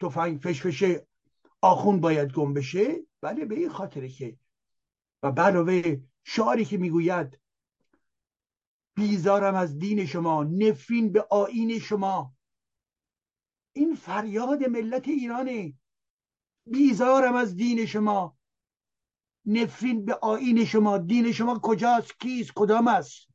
تفنگ 0.00 0.40
فشفشه 0.40 1.06
آخون 1.62 2.00
باید 2.00 2.32
گم 2.32 2.54
بشه؟ 2.54 2.96
بله 3.20 3.44
به 3.44 3.54
این 3.54 3.68
خاطره 3.68 4.08
که. 4.08 4.38
و 5.22 5.26
علاوه 5.26 6.00
شعاری 6.24 6.64
که 6.64 6.78
می‌گوید 6.78 7.40
بیزارم 8.94 9.54
از 9.54 9.78
دین 9.78 10.06
شما 10.06 10.44
نفرین 10.44 11.12
به 11.12 11.26
آین 11.30 11.78
شما. 11.78 12.34
این 13.72 13.94
فریاد 13.94 14.64
ملت 14.64 15.08
ایرانه. 15.08 15.74
بیزارم 16.66 17.34
از 17.34 17.56
دین 17.56 17.86
شما. 17.86 18.38
نفرین 19.46 20.04
به 20.04 20.14
آین 20.14 20.64
شما. 20.64 20.98
دین 20.98 21.32
شما 21.32 21.60
کجاست؟ 21.62 22.20
کیست؟ 22.20 22.52
کدام 22.54 22.88
است؟ 22.88 23.28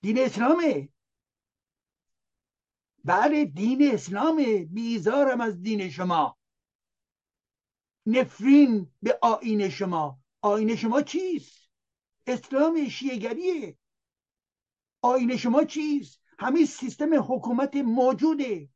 دین 0.00 0.18
اسلامه. 0.18 0.88
بله 3.04 3.44
دین 3.44 3.94
اسلامه. 3.94 4.64
بیزارم 4.64 5.40
از 5.40 5.62
دین 5.62 5.90
شما. 5.90 6.38
نفرین 8.06 8.92
به 9.02 9.18
آین 9.22 9.68
شما. 9.68 10.20
آین 10.40 10.76
شما 10.76 11.02
چیست؟ 11.02 11.70
اسلام 12.26 12.88
شیعگریه 12.88 13.76
آین 15.02 15.36
شما 15.36 15.64
چیست؟ 15.64 16.20
همین 16.38 16.66
سیستم 16.66 17.14
حکومت 17.14 17.76
موجوده. 17.76 18.68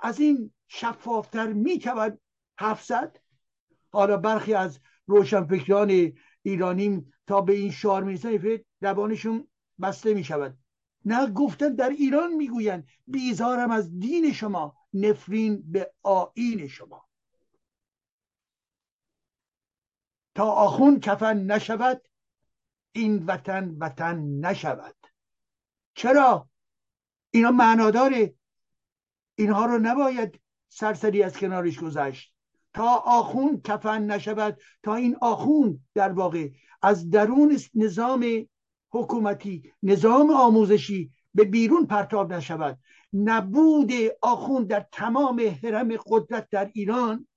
از 0.00 0.20
این 0.20 0.52
شفافتر 0.68 1.52
می‌توان 1.52 2.18
حرف 2.58 2.92
حالا 3.92 4.16
برخی 4.16 4.54
از 4.54 4.80
روشنفکران 5.06 6.12
ایرانی 6.42 7.12
تا 7.26 7.40
به 7.40 7.52
این 7.52 7.70
شعار 7.70 8.04
می‌رسن 8.04 8.58
زبانشون 8.80 9.48
بسته 9.82 10.14
می‌شود. 10.14 10.58
نه 11.04 11.30
گفتن 11.30 11.74
در 11.74 11.88
ایران 11.88 12.32
می‌گویند 12.32 12.88
بیزارم 13.06 13.70
از 13.70 13.98
دین 13.98 14.32
شما 14.32 14.76
نفرین 14.94 15.62
به 15.72 15.92
آین 16.02 16.68
شما. 16.68 17.08
تا 20.34 20.50
آخون 20.50 21.00
کفن 21.00 21.36
نشود 21.36 22.08
این 22.92 23.26
وطن 23.26 23.76
وطن 23.78 24.18
نشود. 24.18 24.96
چرا؟ 25.94 26.48
اینا 27.30 27.50
معناداره. 27.50 28.34
اینها 29.34 29.66
رو 29.66 29.78
نباید 29.78 30.40
سرسری 30.68 31.22
از 31.22 31.36
کنارش 31.36 31.78
گذشت. 31.78 32.34
تا 32.74 32.94
آخون 32.96 33.60
کفن 33.60 34.02
نشود 34.02 34.60
تا 34.82 34.94
این 34.94 35.16
آخون 35.20 35.84
در 35.94 36.12
واقع 36.12 36.48
از 36.82 37.10
درون 37.10 37.58
نظام 37.74 38.48
حکومتی 38.92 39.72
نظام 39.82 40.30
آموزشی 40.30 41.12
به 41.34 41.44
بیرون 41.44 41.86
پرتاب 41.86 42.32
نشود. 42.32 42.78
نبود 43.12 43.92
آخون 44.22 44.64
در 44.64 44.86
تمام 44.92 45.40
حرم 45.62 45.96
قدرت 46.06 46.48
در 46.50 46.70
ایران. 46.74 47.28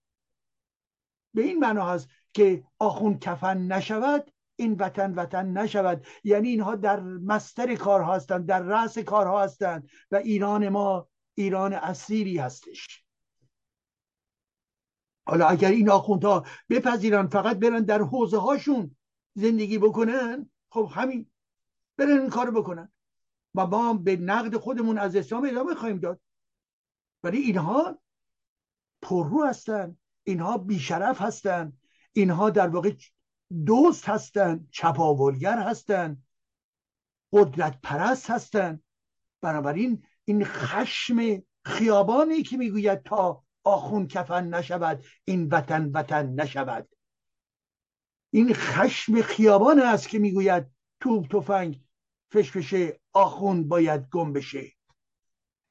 به 1.34 1.42
این 1.42 1.60
معنا 1.60 1.86
هست 1.86 2.08
که 2.34 2.64
آخون 2.80 3.20
کفن 3.20 3.58
نشود 3.58 4.32
این 4.56 4.74
وطن 4.74 5.14
وطن 5.14 5.58
نشود. 5.58 6.06
یعنی 6.24 6.48
اینها 6.50 6.76
در 6.76 7.00
مستر 7.00 7.76
کارها 7.76 8.16
هستند 8.16 8.46
در 8.46 8.60
رأس 8.60 8.98
کارها 8.98 9.44
هستند 9.44 9.90
و 10.12 10.16
ایران 10.16 10.70
ما 10.70 11.08
ایران 11.36 11.74
اصیلی 11.74 12.38
هستش. 12.38 13.04
حالا 15.28 15.48
اگر 15.48 15.70
این 15.70 15.90
آخوندها 15.90 16.46
بپذیرن 16.70 17.28
فقط 17.28 17.58
برن 17.58 17.84
در 17.84 18.02
حوزه 18.02 18.38
هاشون 18.38 18.96
زندگی 19.36 19.78
بکنن 19.78 20.50
خب 20.70 20.90
همین 20.94 21.32
برن 21.98 22.20
این 22.20 22.30
کار 22.30 22.52
بکنن. 22.52 22.92
و 23.56 23.68
ما 23.68 23.94
به 23.94 24.16
نقد 24.16 24.58
خودمون 24.58 24.98
از 24.98 25.16
اسلام 25.16 25.46
ادامه 25.46 25.76
خواهیم 25.76 26.00
داد. 26.00 26.22
ولی 27.24 27.38
اینها 27.38 28.00
پررو 29.02 29.46
هستن. 29.46 29.98
اینها 30.24 30.58
بیشرف 30.58 31.22
هستن. 31.22 31.74
اینها 32.14 32.50
در 32.50 32.68
واقع 32.68 32.94
دوست 33.66 34.10
هستن. 34.10 34.68
چپاولگر 34.72 35.60
هستن. 35.60 36.24
قدرت 37.34 37.80
پرست 37.84 38.30
هستن. 38.30 38.80
بنابراین 39.42 40.04
این 40.26 40.46
خشم 40.46 41.44
خیابانی 41.66 42.44
که 42.44 42.58
می‌گوید 42.58 43.04
تا 43.04 43.44
آخون 43.64 44.08
کفن 44.08 44.48
نشود 44.48 45.04
این 45.26 45.48
وطن 45.48 45.92
وطن 45.92 46.30
نشود. 46.30 46.90
این 48.32 48.54
خشم 48.54 49.22
خیابان 49.22 49.80
است 49.80 50.10
که 50.10 50.20
می‌گوید 50.20 50.68
توپ 51.00 51.28
تفنگ 51.28 51.83
فشفشه 52.34 53.00
آخون 53.14 53.68
باید 53.68 54.10
گم 54.10 54.34
بشه. 54.34 54.72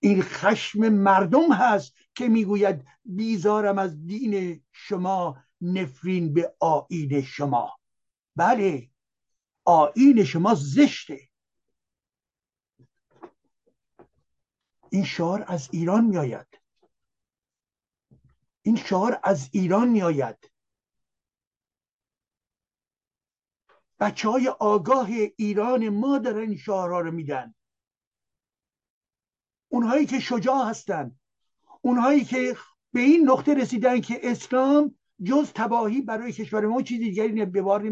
این 0.01 0.23
خشم 0.23 0.89
مردم 0.89 1.53
هست 1.53 1.95
که 2.15 2.29
می‌گوید 2.29 2.87
بیزارم 3.05 3.79
از 3.79 4.07
دین 4.07 4.65
شما 4.73 5.45
نفرین 5.61 6.35
به 6.35 6.55
آین 6.61 7.23
شما. 7.23 7.79
بله 8.37 8.91
آین 9.65 10.25
شما 10.25 10.55
زشته. 10.55 11.29
این 14.91 15.05
شعار 15.05 15.45
از 15.47 15.69
ایران 15.73 16.05
میآید. 16.05 16.47
این 18.63 18.77
شعار 18.77 19.21
از 19.23 19.49
ایران 19.53 19.89
میآید. 19.89 20.52
بچه 24.03 24.29
های 24.29 24.49
آگاه 24.49 25.09
ایران 25.37 25.89
ما 25.89 26.19
دارن 26.19 26.49
این 26.49 26.57
شعارها 26.57 27.01
رو 27.01 27.11
میدن. 27.11 27.55
اونهایی 29.69 30.07
که 30.07 30.21
شجاع 30.21 30.69
هستن. 30.69 31.17
اونهایی 31.81 32.25
که 32.25 32.57
به 32.93 33.01
این 33.01 33.31
نقطه 33.31 33.55
رسیدن 33.55 34.01
که 34.01 34.21
اسلام 34.23 34.95
جز 35.25 35.53
تباهی 35.55 36.01
برای 36.01 36.33
کشور 36.33 36.67
ما 36.67 36.83
چیزی 36.83 37.05
دیگری 37.05 37.45
به 37.45 37.63
بار 37.63 37.83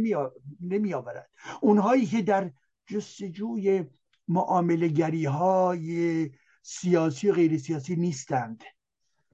نمی 0.61 0.95
آورد 0.95 1.31
اونهایی 1.61 2.07
که 2.07 2.23
در 2.23 2.51
جستجوی 2.87 3.85
معامله 4.29 4.89
گری 4.89 5.25
های 5.25 6.31
سیاسی 6.63 7.31
و 7.31 7.35
غیر 7.35 7.59
سیاسی 7.59 7.97
نیستند. 7.97 8.65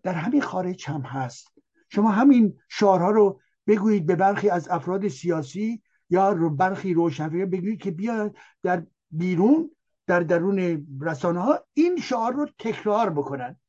در 0.02 0.12
همین 0.12 0.40
خارج 0.42 0.84
هم 0.86 1.00
هست. 1.00 1.52
شما 1.88 2.10
همین 2.10 2.58
شعارها 2.68 3.10
رو 3.10 3.40
بگویید 3.66 4.06
به 4.06 4.16
برخی 4.16 4.50
از 4.50 4.68
افراد 4.68 5.08
سیاسی 5.08 5.82
یا 6.10 6.34
برخی 6.34 6.94
روشنفکر 6.94 7.44
بگویید 7.44 7.82
که 7.82 7.90
بیا 7.90 8.30
در 8.62 8.86
بیرون 9.10 9.76
در 10.06 10.20
درون 10.20 10.86
رسانه 11.00 11.40
ها 11.40 11.66
این 11.74 12.00
شعار 12.00 12.32
رو 12.32 12.48
تکرار 12.58 13.10
بکنن. 13.10 13.60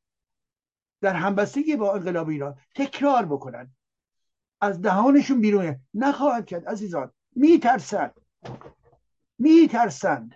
در 1.01 1.13
همبستگی 1.13 1.75
با 1.75 1.93
انقلاب 1.93 2.29
ایران 2.29 2.59
تکرار 2.75 3.25
بکنن. 3.25 3.75
از 4.61 4.81
دهانشون 4.81 5.41
بیرونه 5.41 5.81
نخواهد 5.93 6.45
کرد 6.45 6.67
عزیزان. 6.67 7.11
میترسند. 7.35 8.13
میترسند. 9.39 10.33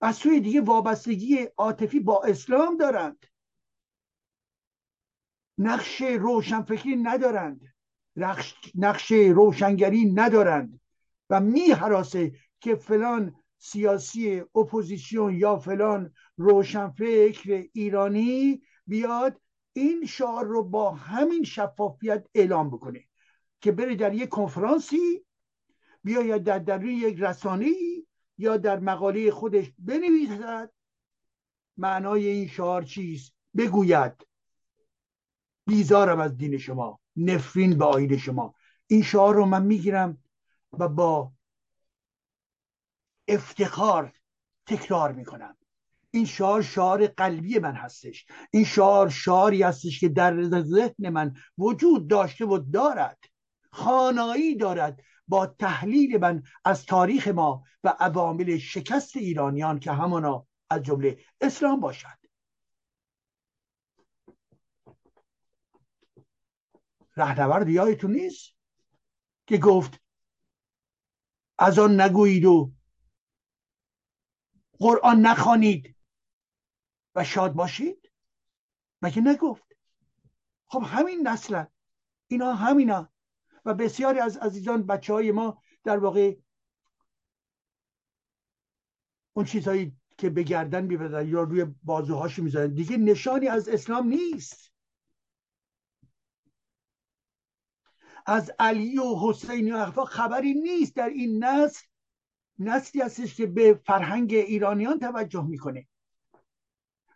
از 0.00 0.16
سوی 0.16 0.40
دیگه 0.40 0.60
وابستگی 0.60 1.48
عاطفی 1.56 2.00
با 2.00 2.22
اسلام 2.22 2.76
دارند. 2.76 3.26
نقش 5.58 6.02
روشنفکری 6.02 6.96
ندارند. 6.96 7.60
نقش 8.74 9.12
روشنگری 9.12 10.12
ندارند 10.12 10.80
و 11.30 11.40
می 11.40 11.70
حراسه 11.70 12.32
که 12.60 12.74
فلان 12.74 13.34
سیاسی 13.58 14.40
اپوزیسیون 14.40 15.34
یا 15.34 15.58
فلان 15.58 16.12
روشنفکر 16.36 17.64
ایرانی 17.72 18.62
بیاد 18.86 19.40
این 19.72 20.06
شعار 20.06 20.44
رو 20.44 20.62
با 20.62 20.90
همین 20.90 21.44
شفافیت 21.44 22.26
اعلام 22.34 22.70
بکنه 22.70 23.04
که 23.60 23.72
بره 23.72 23.94
در 23.94 24.14
یک 24.14 24.28
کنفرانسی 24.28 25.24
بیاید 26.04 26.42
در 26.42 26.58
درون 26.58 26.88
یک 26.88 27.16
رسانه 27.20 27.72
یا 28.38 28.56
در 28.56 28.78
مقاله 28.78 29.30
خودش 29.30 29.72
بنویسد. 29.78 30.72
معنای 31.76 32.28
این 32.28 32.48
شعار 32.48 32.82
چیست؟ 32.82 33.32
بگوید. 33.56 34.26
بیزارم 35.66 36.20
از 36.20 36.36
دین 36.36 36.58
شما. 36.58 37.00
نفرین 37.18 37.78
به 37.78 37.84
آین 37.84 38.16
شما. 38.16 38.54
این 38.86 39.02
شعار 39.02 39.34
رو 39.34 39.44
من 39.44 39.62
می‌گیرم 39.62 40.18
و 40.72 40.88
با 40.88 41.32
افتخار 43.28 44.12
تکرار 44.66 45.12
می‌کنم. 45.12 45.56
این 46.10 46.24
شعار 46.24 46.62
شعار 46.62 47.06
قلبی 47.06 47.58
من 47.58 47.74
هستش. 47.74 48.26
این 48.50 48.64
شعار 48.64 49.08
شعاری 49.08 49.62
هستش 49.62 50.00
که 50.00 50.08
در 50.08 50.42
ذهن 50.62 51.08
من 51.08 51.34
وجود 51.58 52.08
داشته 52.08 52.44
و 52.44 52.58
دارد. 52.58 53.18
خانایی 53.72 54.56
دارد. 54.56 55.00
با 55.28 55.46
تحلیل 55.46 56.18
من 56.20 56.42
از 56.64 56.86
تاریخ 56.86 57.28
ما 57.28 57.62
و 57.84 57.96
عوامل 58.00 58.58
شکست 58.58 59.16
ایرانیان 59.16 59.78
که 59.78 59.92
همانا 59.92 60.46
از 60.70 60.82
جمله 60.82 61.18
اسلام 61.40 61.80
باشد. 61.80 62.17
رهنورد 67.18 67.68
یادتون 67.68 68.12
نیست؟ 68.12 68.54
که 69.46 69.58
گفت 69.58 70.00
از 71.58 71.78
آن 71.78 72.00
نگویید 72.00 72.44
و 72.44 72.72
قرآن 74.78 75.20
نخوانید. 75.20 75.96
و 77.14 77.24
شاد 77.24 77.52
باشید؟ 77.52 78.12
مگه 79.02 79.22
نگفت؟ 79.24 79.76
خب 80.66 80.82
همین 80.86 81.28
نسلن. 81.28 81.68
اینا 82.26 82.54
همینا. 82.54 83.12
و 83.64 83.74
بسیاری 83.74 84.18
از 84.18 84.36
عزیزان 84.36 84.86
بچه 84.86 85.12
های 85.12 85.32
ما 85.32 85.62
در 85.84 85.98
واقع 85.98 86.36
اون 89.32 89.44
چیزهایی 89.44 89.96
که 90.18 90.30
به 90.30 90.42
گردن 90.42 90.84
میبردن 90.84 91.28
یا 91.28 91.42
روی 91.42 91.64
بازوهاش 91.82 92.38
می‌زنن 92.38 92.74
دیگه 92.74 92.96
نشانی 92.96 93.48
از 93.48 93.68
اسلام 93.68 94.08
نیست. 94.08 94.67
از 98.28 98.50
علی 98.58 98.98
و 98.98 99.16
حسین 99.16 99.74
و 99.74 99.76
اخفا 99.76 100.04
خبری 100.04 100.54
نیست. 100.54 100.96
در 100.96 101.08
این 101.08 101.44
نسل 101.44 101.86
نسلی 102.58 103.02
هستش 103.02 103.34
که 103.34 103.46
به 103.46 103.80
فرهنگ 103.86 104.34
ایرانیان 104.34 104.98
توجه 104.98 105.46
می‌کنه. 105.46 105.88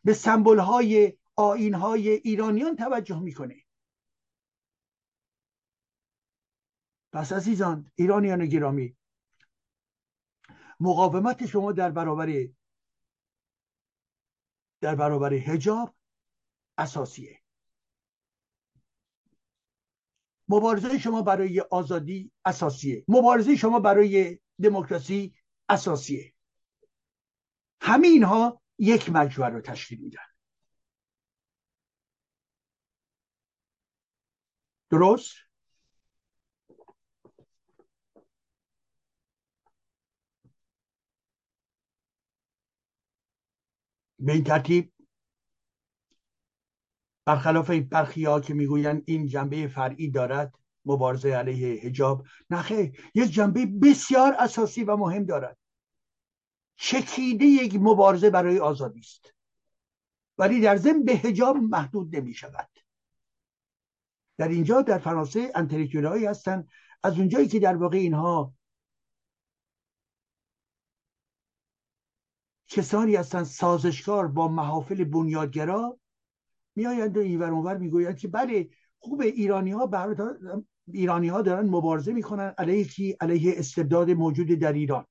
به 0.05 0.15
سمبل 0.15 0.59
های 0.59 1.19
آین 1.37 1.75
های 1.75 2.09
ایرانیان 2.09 2.77
توجه 2.77 3.21
می‌کنه. 3.21 3.65
پس 7.13 7.33
عزیزان 7.33 7.91
ایرانیان 7.95 8.47
گرامی 8.47 8.97
مقاومت 10.81 11.47
شما 11.47 11.73
در 11.73 11.91
برابر 11.91 12.49
در 14.81 14.95
برابر 14.95 15.35
هجاب 15.35 15.95
اساسیه. 16.79 17.42
مبارزه 20.53 20.99
شما 20.99 21.23
برای 21.23 21.61
آزادی 21.61 22.33
اساسیه. 22.45 23.05
مبارزه 23.09 23.57
شما 23.57 23.81
برای 23.81 24.39
دموکراسی 24.63 25.35
اساسیه. 25.69 26.33
همین 27.81 28.23
ها 28.25 28.63
یک 28.79 29.11
مجموعه 29.11 29.51
رو 29.53 29.61
تشکیل 29.61 30.01
میدن. 30.01 30.21
درست؟ 34.91 35.35
به 44.19 44.33
این 44.33 44.45
ترتیب 44.45 44.92
برخلاف 47.25 47.71
برخی 47.71 48.25
ها 48.25 48.41
که 48.41 48.55
می‌گویند 48.55 49.03
این 49.07 49.27
جنبه 49.27 49.69
فرعی 49.69 50.11
دارد 50.11 50.55
مبارزه 50.85 51.29
علیه 51.29 51.81
حجاب 51.83 52.27
نخه 52.51 52.93
یک 53.15 53.31
جنبه 53.31 53.67
بسیار 53.67 54.35
اساسی 54.39 54.85
و 54.85 54.97
مهم 54.97 55.25
دارد. 55.25 55.59
چکیده 56.77 57.45
یک 57.45 57.77
مبارزه 57.81 58.31
برای 58.31 58.59
آزادی 58.59 59.01
است. 59.01 59.35
ولی 60.39 60.61
در 60.61 60.77
ضمن 60.77 61.05
به 61.05 61.17
حجاب 61.17 61.57
محدود 61.57 62.17
نمی 62.17 62.35
شود. 62.35 62.69
در 64.39 64.49
اینجا 64.49 64.83
در 64.83 64.99
فرانسه 64.99 65.53
انتلیکتوری 65.55 66.27
هستند. 66.27 66.69
از 67.03 67.19
اونجایی 67.19 67.49
که 67.49 67.61
در 67.61 67.77
واقع 67.77 67.97
اینها 67.97 68.55
کسانی 72.69 73.17
هستند 73.17 73.45
سازشکار 73.45 74.29
با 74.29 74.49
محافل 74.49 75.05
بنیادگرا 75.05 75.99
میآیند 76.77 77.17
و 77.17 77.21
اینور 77.21 77.51
اونور 77.51 77.79
می‌گویند 77.79 78.17
که 78.17 78.29
بله 78.29 78.69
خوب 78.99 79.21
ایرانی 79.21 79.71
ها 79.71 79.91
ایرانی 80.87 81.29
ها 81.29 81.43
دارن 81.43 81.69
مبارزه 81.69 82.13
می‌کنن 82.13 82.55
علیه 82.59 82.85
کی؟ 82.85 83.17
علیه 83.21 83.55
استبداد 83.57 84.11
موجود 84.11 84.47
در 84.47 84.73
ایران. 84.73 85.07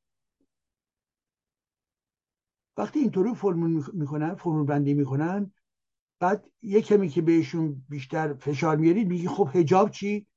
وقتی 2.77 2.99
اینطوری 2.99 3.35
فرمول 3.35 3.83
می‌کنن 3.93 4.35
فرمول 4.35 4.65
بندی 4.65 4.93
می‌کنن 4.93 5.51
بعد 6.19 6.49
یه 6.61 6.81
کمی 6.81 7.09
که 7.09 7.21
بهشون 7.21 7.85
بیشتر 7.89 8.33
فشار 8.33 8.77
میارید 8.77 9.07
میگه 9.07 9.29
خب 9.29 9.49
هجاب 9.53 9.91
چی؟ 9.91 10.27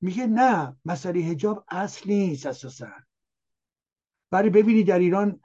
میگه 0.00 0.26
نه 0.26 0.76
مسئله 0.84 1.20
هجاب 1.20 1.64
اصل 1.68 2.10
نیست 2.10 2.46
اساسا. 2.46 2.88
برای 4.30 4.50
ببینید 4.50 4.86
در 4.86 4.98
ایران 4.98 5.40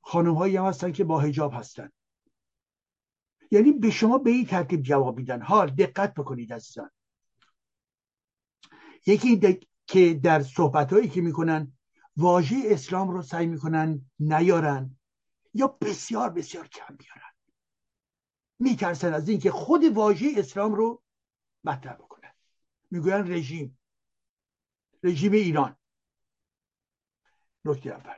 خانم 0.00 0.34
هایی 0.34 0.56
هم 0.56 0.64
هستن 0.64 0.92
که 0.92 1.04
با 1.04 1.20
هجاب 1.20 1.52
هستن. 1.54 1.90
یعنی 3.56 3.72
به 3.72 3.90
شما 3.90 4.18
به 4.18 4.30
این 4.30 4.46
ترتیب 4.46 4.82
جواب 4.82 5.16
میدن. 5.16 5.42
حال 5.42 5.70
دقت 5.70 6.14
بکنید 6.14 6.52
عزیزان. 6.52 6.90
یکی 9.06 9.60
که 9.86 10.14
در 10.14 10.42
صحبت 10.42 10.92
هایی 10.92 11.08
که 11.08 11.20
می‌کنن 11.20 11.72
واژه 12.16 12.56
اسلام 12.64 13.10
رو 13.10 13.22
سعی 13.22 13.46
می‌کنن 13.46 14.10
نیارن 14.18 14.96
یا 15.54 15.66
بسیار 15.66 16.30
بسیار 16.30 16.68
کم 16.68 16.96
بیارن. 16.96 17.32
میترسن 18.58 19.14
از 19.14 19.28
اینکه 19.28 19.50
خود 19.50 19.84
واژه 19.84 20.26
اسلام 20.36 20.74
رو 20.74 21.02
مطرح 21.64 21.94
بکنن. 21.94 22.32
می‌گوین 22.90 23.32
رژیم. 23.32 23.78
رژیم 25.02 25.32
ایران. 25.32 25.76
نکته 27.64 27.90
اول. 27.90 28.16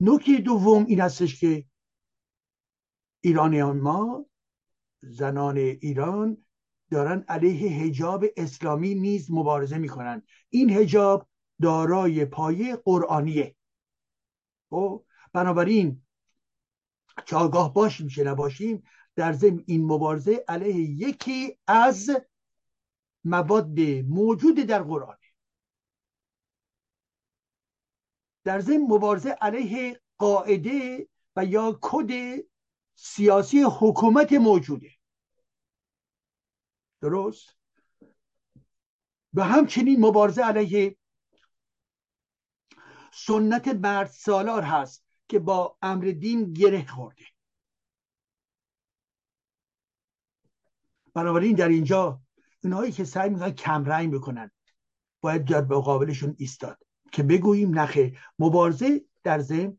نکته 0.00 0.38
دوم 0.38 0.84
این 0.86 1.00
هستش 1.00 1.40
که 1.40 1.64
ایرانیان 3.24 3.80
ما 3.80 4.26
زنان 5.02 5.56
ایران 5.56 6.44
دارن 6.90 7.24
علیه 7.28 7.70
هجاب 7.70 8.24
اسلامی 8.36 8.94
نیز 8.94 9.30
مبارزه 9.30 9.78
می‌کنن. 9.78 10.22
این 10.48 10.70
هجاب 10.70 11.28
دارای 11.62 12.24
پایه 12.24 12.76
قرآنیه. 12.76 13.56
و 14.70 14.76
خب، 14.76 15.04
بنابراین 15.32 16.02
که 17.26 17.36
آگاه 17.36 17.74
باشیم 17.74 18.08
چه 18.08 18.24
نباشیم 18.24 18.82
در 19.16 19.32
ضمن 19.32 19.64
این 19.66 19.84
مبارزه 19.84 20.44
علیه 20.48 20.76
یکی 21.08 21.58
از 21.66 22.10
مواد 23.24 23.80
موجود 24.08 24.60
در 24.60 24.82
قرآن. 24.82 25.16
در 28.44 28.60
ضمن 28.60 28.86
مبارزه 28.88 29.30
علیه 29.30 30.00
قاعده 30.18 31.08
و 31.36 31.44
یا 31.44 31.78
کد 31.82 32.10
سیاسی 32.94 33.64
حکومت 33.80 34.32
موجوده. 34.32 34.90
درست؟ 37.00 37.56
و 39.34 39.44
همچنین 39.44 40.00
مبارزه 40.00 40.42
علیه 40.42 40.96
سنت 43.12 43.68
مرد 43.68 44.06
سالار 44.06 44.62
هست 44.62 45.06
که 45.28 45.38
با 45.38 45.78
امر 45.82 46.04
دین 46.04 46.52
گره 46.52 46.86
خورده. 46.86 47.24
بنابراین 51.14 51.56
در 51.56 51.68
اینجا 51.68 52.20
اونهایی 52.64 52.92
که 52.92 53.04
سعی 53.04 53.30
می‌کنن 53.30 53.50
کمرنگ 53.50 54.14
بکنن 54.14 54.50
باید 55.20 55.44
در 55.44 55.60
مقابلشون 55.60 56.34
ایستاد 56.38 56.78
که 57.12 57.22
بگوییم 57.22 57.78
نخه 57.78 58.18
مبارزه 58.38 59.04
در 59.22 59.38
ضمن 59.38 59.78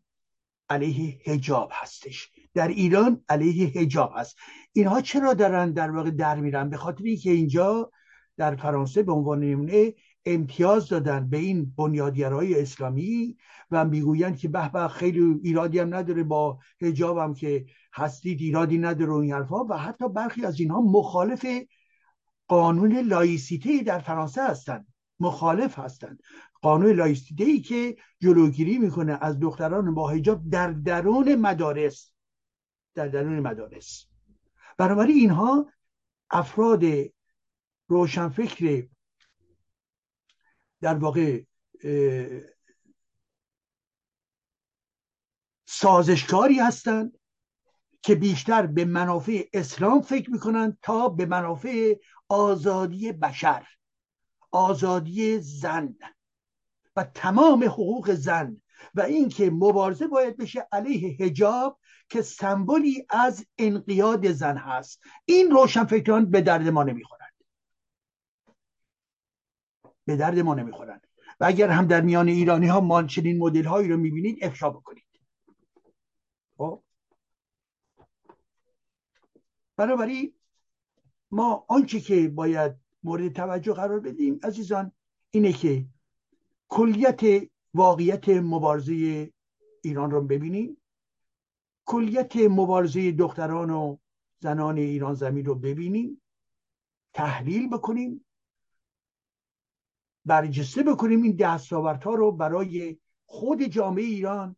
علیه 0.70 1.22
هجاب 1.26 1.70
هستش. 1.74 2.35
در 2.56 2.68
ایران 2.68 3.24
علیه 3.30 3.68
هجاب 3.68 4.14
هست 4.16 4.38
اینها 4.74 5.02
چرا 5.02 5.34
دارن 5.34 5.72
در 5.72 5.92
واقع 5.92 6.12
در 6.12 6.36
میرن؟ 6.36 6.70
به 6.70 6.78
خاطر 6.78 7.04
اینکه 7.04 7.32
اینجا 7.32 7.92
در 8.38 8.56
فرانسه 8.56 9.04
به 9.04 9.12
عنوان 9.12 9.40
نمونه 9.40 9.94
امتیاز 10.26 10.90
دادن 10.90 11.30
به 11.30 11.38
این 11.38 11.74
بنیادگرای 11.78 12.62
اسلامی 12.62 13.38
و 13.72 13.86
می‌گویند 13.86 14.38
که 14.38 14.48
به 14.48 14.70
به 14.70 14.88
خیلی 14.88 15.40
ایرادی 15.44 15.80
هم 15.80 15.96
نداره 15.96 16.24
با 16.24 16.60
هجاب 16.82 17.18
هم 17.18 17.34
که 17.34 17.66
هستید 17.94 18.42
ایرادی 18.42 18.78
نداره 18.78 19.14
این 19.14 19.34
حرفا. 19.34 19.64
و 19.64 19.78
حتی 19.78 20.10
برخی 20.10 20.46
از 20.46 20.60
اینها 20.60 20.82
مخالف 20.82 21.46
قانون 22.48 23.00
لایسیته 23.00 23.84
در 23.84 24.00
فرانسه 24.00 24.44
هستند. 24.44 24.88
مخالف 25.20 25.80
هستند. 25.80 26.20
قانون 26.62 26.92
لایسیته 26.92 27.44
ای 27.44 27.60
که 27.60 27.96
جلوگیری 28.22 28.78
می‌کنه 28.78 29.18
از 29.22 29.40
دختران 29.40 29.94
با 29.94 30.10
حجاب 30.10 30.50
در 30.50 30.72
درون 30.72 31.36
مدارس. 31.36 32.15
در 32.96 33.08
درون 33.08 33.40
مدارس. 33.40 34.06
بنابراین 34.78 35.16
اینها 35.16 35.72
افراد 36.30 36.84
روشنفکر 37.88 38.88
در 40.82 40.96
واقع 40.96 41.44
سازشکاری 45.66 46.60
هستند 46.60 47.18
که 48.02 48.16
بیشتر 48.16 48.66
به 48.68 48.86
منافع 48.86 49.44
اسلام 49.54 50.02
فکر 50.02 50.32
می‌کنند 50.32 50.78
تا 50.82 51.10
به 51.10 51.26
منافع 51.26 51.96
آزادی 52.28 53.12
بشر 53.12 53.68
آزادی 54.52 55.40
زن 55.40 55.96
و 56.96 57.04
تمام 57.04 57.64
حقوق 57.64 58.12
زن. 58.12 58.62
و 58.96 59.02
اینکه 59.02 59.50
مبارزه 59.50 60.08
باید 60.08 60.38
بشه 60.38 60.68
علیه 60.72 61.18
هجاب 61.20 61.80
که 62.10 62.22
سمبولی 62.22 63.06
از 63.10 63.46
انقیاد 63.58 64.32
زن 64.32 64.58
هست. 64.58 65.02
این 65.26 65.52
روشنفکران 65.52 66.32
به 66.32 66.42
درد 66.42 66.68
ما 66.68 66.84
نمی‌خورند 66.84 67.34
به 70.06 70.16
درد 70.16 70.40
ما 70.40 70.56
نمی‌خورند 70.56 71.08
و 71.40 71.46
اگر 71.46 71.70
هم 71.70 71.88
در 71.88 72.02
میان 72.02 72.28
ایرانی 72.28 72.68
ها 72.68 72.82
ما 72.82 73.04
چنین 73.04 73.38
مدل 73.38 73.66
هایی 73.66 73.88
رو 73.88 73.98
می‌بینید 73.98 74.44
افشا 74.44 74.70
بکنید. 74.70 75.06
خب؟ 76.58 76.84
بنابراین 79.78 80.34
ما 81.32 81.66
آنچه 81.68 82.00
که 82.00 82.28
باید 82.28 82.76
مورد 83.04 83.34
توجه 83.34 83.74
قرار 83.74 84.00
بدیم 84.00 84.40
عزیزان 84.44 84.92
اینه 85.32 85.54
که 85.54 85.86
کلیت 86.70 87.50
واقعیت 87.74 88.30
مبارزه 88.30 89.32
ایران 89.82 90.12
رو 90.12 90.22
ببینیم. 90.22 90.78
کلیت 91.86 92.36
مبارزه 92.36 93.12
دختران 93.12 93.70
و 93.70 93.98
زنان 94.40 94.78
ایران 94.78 95.14
زمین 95.14 95.46
رو 95.46 95.56
ببینیم 95.56 96.22
تحلیل 97.14 97.70
بکنیم 97.70 98.26
برجسته 100.26 100.84
بکنیم 100.84 101.22
این 101.22 101.36
دستاوردها 101.36 102.14
رو 102.14 102.32
برای 102.32 102.98
خود 103.26 103.64
جامعه 103.64 104.04
ایران 104.04 104.56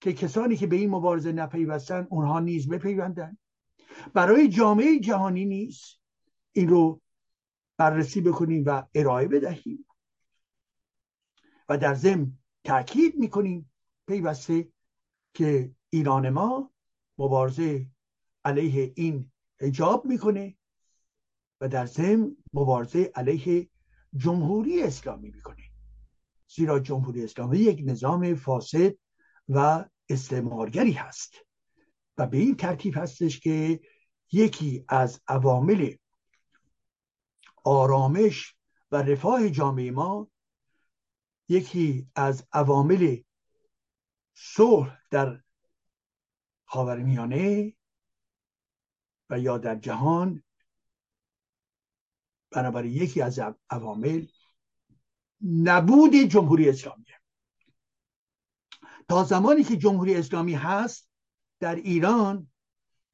که 0.00 0.12
کسانی 0.12 0.56
که 0.56 0.66
به 0.66 0.76
این 0.76 0.90
مبارزه 0.90 1.32
نپیوستن 1.32 2.06
اونها 2.10 2.40
نیز 2.40 2.68
بپیوندن. 2.68 3.38
برای 4.14 4.48
جامعه 4.48 4.98
جهانی 5.00 5.44
نیز 5.44 5.98
این 6.52 6.68
رو 6.68 7.00
بررسی 7.76 8.20
بکنیم 8.20 8.64
و 8.66 8.82
ارائه 8.94 9.28
بدهیم. 9.28 9.86
و 11.68 11.78
در 11.78 11.94
ضمن 11.94 12.32
تاکید 12.64 13.16
می‌کنیم 13.16 13.72
پیوسته 14.06 14.68
که 15.34 15.70
ایران 15.94 16.30
ما 16.30 16.72
مبارزه 17.18 17.86
علیه 18.44 18.92
این 18.96 19.32
حجاب 19.60 20.06
می‌کنه 20.06 20.56
و 21.60 21.68
در 21.68 21.86
ضمن 21.86 22.36
مبارزه 22.52 23.12
علیه 23.14 23.68
جمهوری 24.16 24.82
اسلامی 24.82 25.30
می‌کنه. 25.30 25.62
زیرا 26.48 26.78
جمهوری 26.80 27.24
اسلامی 27.24 27.58
یک 27.58 27.82
نظام 27.84 28.34
فاسد 28.34 28.94
و 29.48 29.84
استعمارگری 30.08 30.92
هست. 30.92 31.34
و 32.18 32.26
به 32.26 32.36
این 32.36 32.56
ترتیب 32.56 32.96
هستش 32.96 33.40
که 33.40 33.80
یکی 34.32 34.84
از 34.88 35.20
عوامل 35.28 35.94
آرامش 37.64 38.56
و 38.92 38.96
رفاه 38.96 39.50
جامعه 39.50 39.90
ما 39.90 40.30
یکی 41.48 42.08
از 42.14 42.46
عوامل 42.52 43.16
صلح 44.34 44.98
در 45.10 45.43
خاورمیانه 46.74 47.72
و 49.30 49.38
یا 49.38 49.58
در 49.58 49.76
جهان 49.76 50.42
بنابراین 52.50 52.92
یکی 52.92 53.22
از 53.22 53.40
عوامل 53.70 54.26
نبود 55.42 56.14
جمهوری 56.14 56.68
اسلامی. 56.68 57.04
تا 59.08 59.24
زمانی 59.24 59.64
که 59.64 59.76
جمهوری 59.76 60.14
اسلامی 60.14 60.54
هست 60.54 61.10
در 61.60 61.74
ایران 61.74 62.50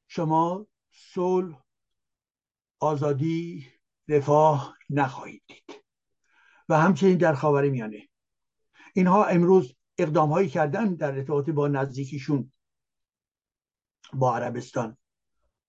شما 0.07 0.67
صلح 0.91 1.63
آزادی 2.79 3.67
رفاه 4.07 4.77
نخواهید 4.89 5.43
دید. 5.47 5.83
و 6.69 6.79
همچنین 6.79 7.17
در 7.17 7.33
خاور 7.33 7.69
میانه 7.69 8.09
اینها 8.93 9.25
امروز 9.25 9.75
اقدام 9.97 10.31
هایی 10.31 10.49
کردن 10.49 10.95
در 10.95 11.17
ارتباط 11.17 11.49
با 11.49 11.67
نزدیکیشون. 11.67 12.51
با 14.13 14.35
عربستان. 14.35 14.97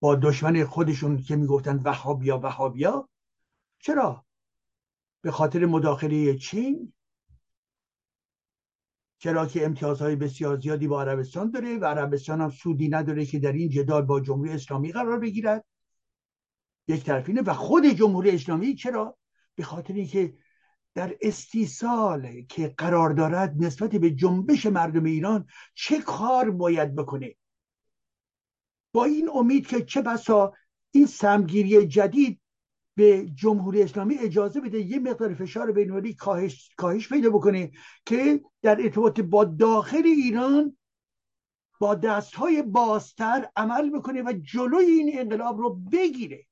با 0.00 0.14
دشمن 0.14 0.64
خودشون 0.64 1.22
که 1.22 1.36
می‌گفتن 1.36 1.76
وهابیا 1.76 2.38
وهابیا. 2.38 3.08
چرا؟ 3.78 4.24
به 5.20 5.30
خاطر 5.30 5.66
مداخله 5.66 6.38
چین. 6.38 6.92
چرا 9.18 9.46
که 9.46 9.66
امتیازهای 9.66 10.16
بسیار 10.16 10.60
زیادی 10.60 10.88
با 10.88 11.02
عربستان 11.02 11.50
داره 11.50 11.78
و 11.78 11.84
عربستان 11.84 12.40
هم 12.40 12.50
سودی 12.50 12.88
نداره 12.88 13.26
که 13.26 13.38
در 13.38 13.52
این 13.52 13.68
جدال 13.68 14.02
با 14.02 14.20
جمهوری 14.20 14.52
اسلامی 14.52 14.92
قرار 14.92 15.18
بگیرد. 15.18 15.64
یک 16.88 17.04
طرفینه 17.04 17.42
و 17.42 17.54
خود 17.54 17.86
جمهوری 17.86 18.30
اسلامی 18.30 18.74
چرا؟ 18.74 19.18
به 19.54 19.62
خاطر 19.62 19.94
اینکه 19.94 20.34
در 20.94 21.16
استیصال 21.20 22.42
که 22.42 22.68
قرار 22.68 23.10
دارد 23.10 23.54
نسبت 23.58 23.90
به 23.90 24.10
جنبش 24.10 24.66
مردم 24.66 25.04
ایران 25.04 25.46
چه 25.74 26.00
کار 26.00 26.50
باید 26.50 26.94
بکنه؟ 26.94 27.34
با 28.92 29.04
این 29.04 29.30
امید 29.34 29.66
که 29.66 29.84
چه 29.84 30.02
بسا 30.02 30.52
این 30.90 31.06
سمگیری 31.06 31.86
جدید 31.86 32.40
به 32.94 33.26
جمهوری 33.34 33.82
اسلامی 33.82 34.18
اجازه 34.18 34.60
بده 34.60 34.80
یه 34.80 34.98
مقدار 34.98 35.34
فشار 35.34 35.72
بینوری 35.72 36.14
کاهش, 36.14 36.70
کاهش 36.76 37.08
پیدا 37.08 37.30
بکنه 37.30 37.70
که 38.06 38.40
در 38.62 38.80
ارتباط 38.80 39.20
با 39.20 39.44
داخل 39.44 40.02
ایران 40.04 40.76
با 41.80 41.94
دست 41.94 42.34
های 42.34 42.62
بازتر 42.62 43.48
عمل 43.56 43.90
بکنه 43.90 44.22
و 44.22 44.32
جلوی 44.42 44.84
این 44.84 45.20
انقلاب 45.20 45.58
رو 45.58 45.74
بگیره. 45.74 46.46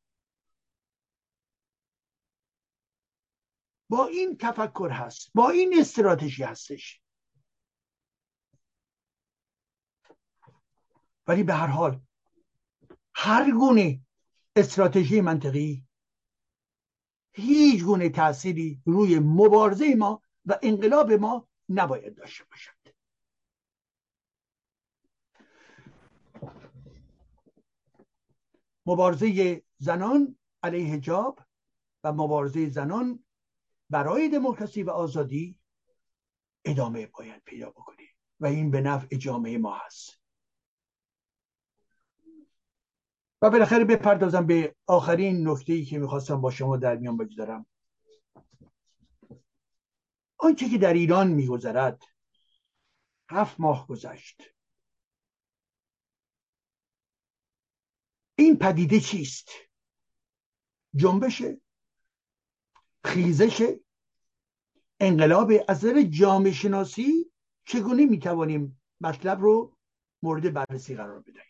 با 3.89 4.07
این 4.07 4.37
تفکر 4.37 4.91
هست 4.93 5.31
با 5.35 5.51
این 5.51 5.81
استراتژی 5.81 6.43
هستش. 6.43 7.01
ولی 11.27 11.43
به 11.43 11.55
هر 11.55 11.67
حال 11.67 12.01
هر 13.23 13.51
گونه 13.51 14.01
استراتژی 14.57 15.21
منطقی 15.21 15.87
هیچ 17.33 17.85
گونه 17.85 18.09
تأثیری 18.09 18.83
روی 18.87 19.19
مبارزه 19.19 19.95
ما 19.95 20.23
و 20.47 20.59
انقلاب 20.63 21.13
ما 21.13 21.49
نباید 21.69 22.15
داشته 22.15 22.45
باشد. 22.51 22.73
مبارزه 28.87 29.63
زنان 29.79 30.39
علیه 30.63 30.95
حجاب 30.95 31.41
و 32.05 32.13
مبارزه 32.13 32.71
زنان 32.71 33.25
برای 33.91 34.29
دموکراسی 34.29 34.83
و 34.83 34.91
آزادی 34.91 35.59
ادامه 36.65 37.07
باید 37.07 37.43
پیدا 37.45 37.71
بکنه 37.71 38.09
و 38.41 38.47
این 38.47 38.71
به 38.71 38.81
نفع 38.81 39.17
جامعه 39.17 39.59
ما 39.59 39.77
هست. 39.77 40.20
و 43.43 43.51
بالاخره 43.51 43.85
بپردازم 43.85 44.47
به 44.47 44.75
آخرین 44.87 45.49
نکته 45.49 45.73
ای 45.73 45.85
که 45.85 45.99
می‌خواستم 45.99 46.41
با 46.41 46.51
شما 46.51 46.77
در 46.77 46.97
میان 46.97 47.17
بگذارم. 47.17 47.67
آنچه 50.37 50.69
که 50.69 50.79
در 50.79 50.93
ایران 50.93 51.29
میگذرد 51.29 52.03
هفت 53.31 53.61
ماه 53.61 53.87
گذشت. 53.87 54.43
این 58.39 58.59
پدیده 58.59 59.01
چیست؟ 59.01 59.49
جنبش 60.95 61.43
خیزش 63.05 63.75
انقلاب 65.01 65.53
از 65.69 65.85
نظر 65.85 66.03
جامعه 66.03 66.53
شناسی 66.53 67.33
چگونه 67.65 68.07
می‌توانیم 68.07 68.81
مطلب 69.01 69.41
رو 69.41 69.77
مورد 70.23 70.53
بررسی 70.53 70.97
قرار 70.97 71.21
بدهیم؟ 71.21 71.50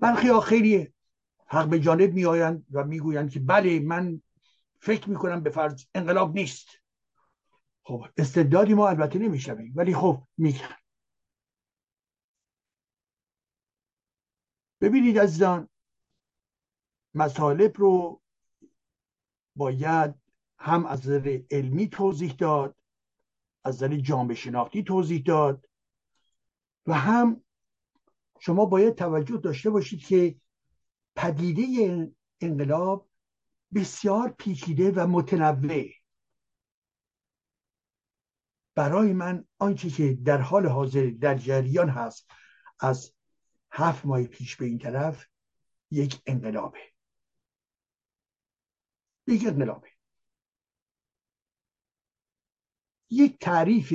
برخی 0.00 0.28
ها 0.28 0.40
خیلی 0.40 0.92
حق 1.46 1.68
به 1.68 1.80
جانب 1.80 2.12
می 2.12 2.24
آیند 2.24 2.66
و 2.70 2.84
می‌گویند 2.84 3.30
که 3.30 3.40
بله 3.40 3.80
من 3.80 4.22
فکر 4.80 5.10
می‌کنم 5.10 5.42
به 5.42 5.50
فرض 5.50 5.84
انقلاب 5.94 6.34
نیست. 6.34 6.68
خب 7.82 8.06
استعدادی 8.16 8.74
ما 8.74 8.88
البته 8.88 9.18
نمی‌شویم 9.18 9.72
ولی 9.76 9.94
خب 9.94 10.22
میگن 10.36 10.76
ببینید 14.80 15.18
عزیزان 15.18 15.68
مطالب 17.14 17.72
رو 17.78 18.22
باید 19.56 20.14
هم 20.58 20.86
از 20.86 21.08
نظر 21.08 21.40
علمی 21.50 21.88
توضیح 21.88 22.32
داد 22.32 22.76
از 23.64 23.82
نظر 23.82 23.96
جامعه 23.96 24.34
شناختی 24.34 24.82
توضیح 24.82 25.22
داد 25.22 25.68
و 26.86 26.94
هم 26.94 27.44
شما 28.38 28.66
باید 28.66 28.94
توجه 28.94 29.36
داشته 29.36 29.70
باشید 29.70 30.00
که 30.00 30.36
پدیده 31.16 32.12
انقلاب 32.40 33.08
بسیار 33.74 34.34
پیچیده 34.38 34.90
و 34.90 35.06
متنوع. 35.06 35.86
برای 38.74 39.12
من 39.12 39.44
آنچه 39.58 39.90
که 39.90 40.18
در 40.24 40.40
حال 40.40 40.66
حاضر 40.66 41.10
در 41.20 41.34
جریان 41.34 41.88
هست 41.88 42.30
از 42.80 43.12
هفت 43.70 44.06
ماه 44.06 44.24
پیش 44.24 44.56
به 44.56 44.64
این 44.64 44.78
طرف 44.78 45.26
یک 45.90 46.22
انقلابه. 46.26 46.78
یک 49.26 49.46
انقلابه. 49.46 49.88
یک 53.10 53.38
تعریف 53.38 53.94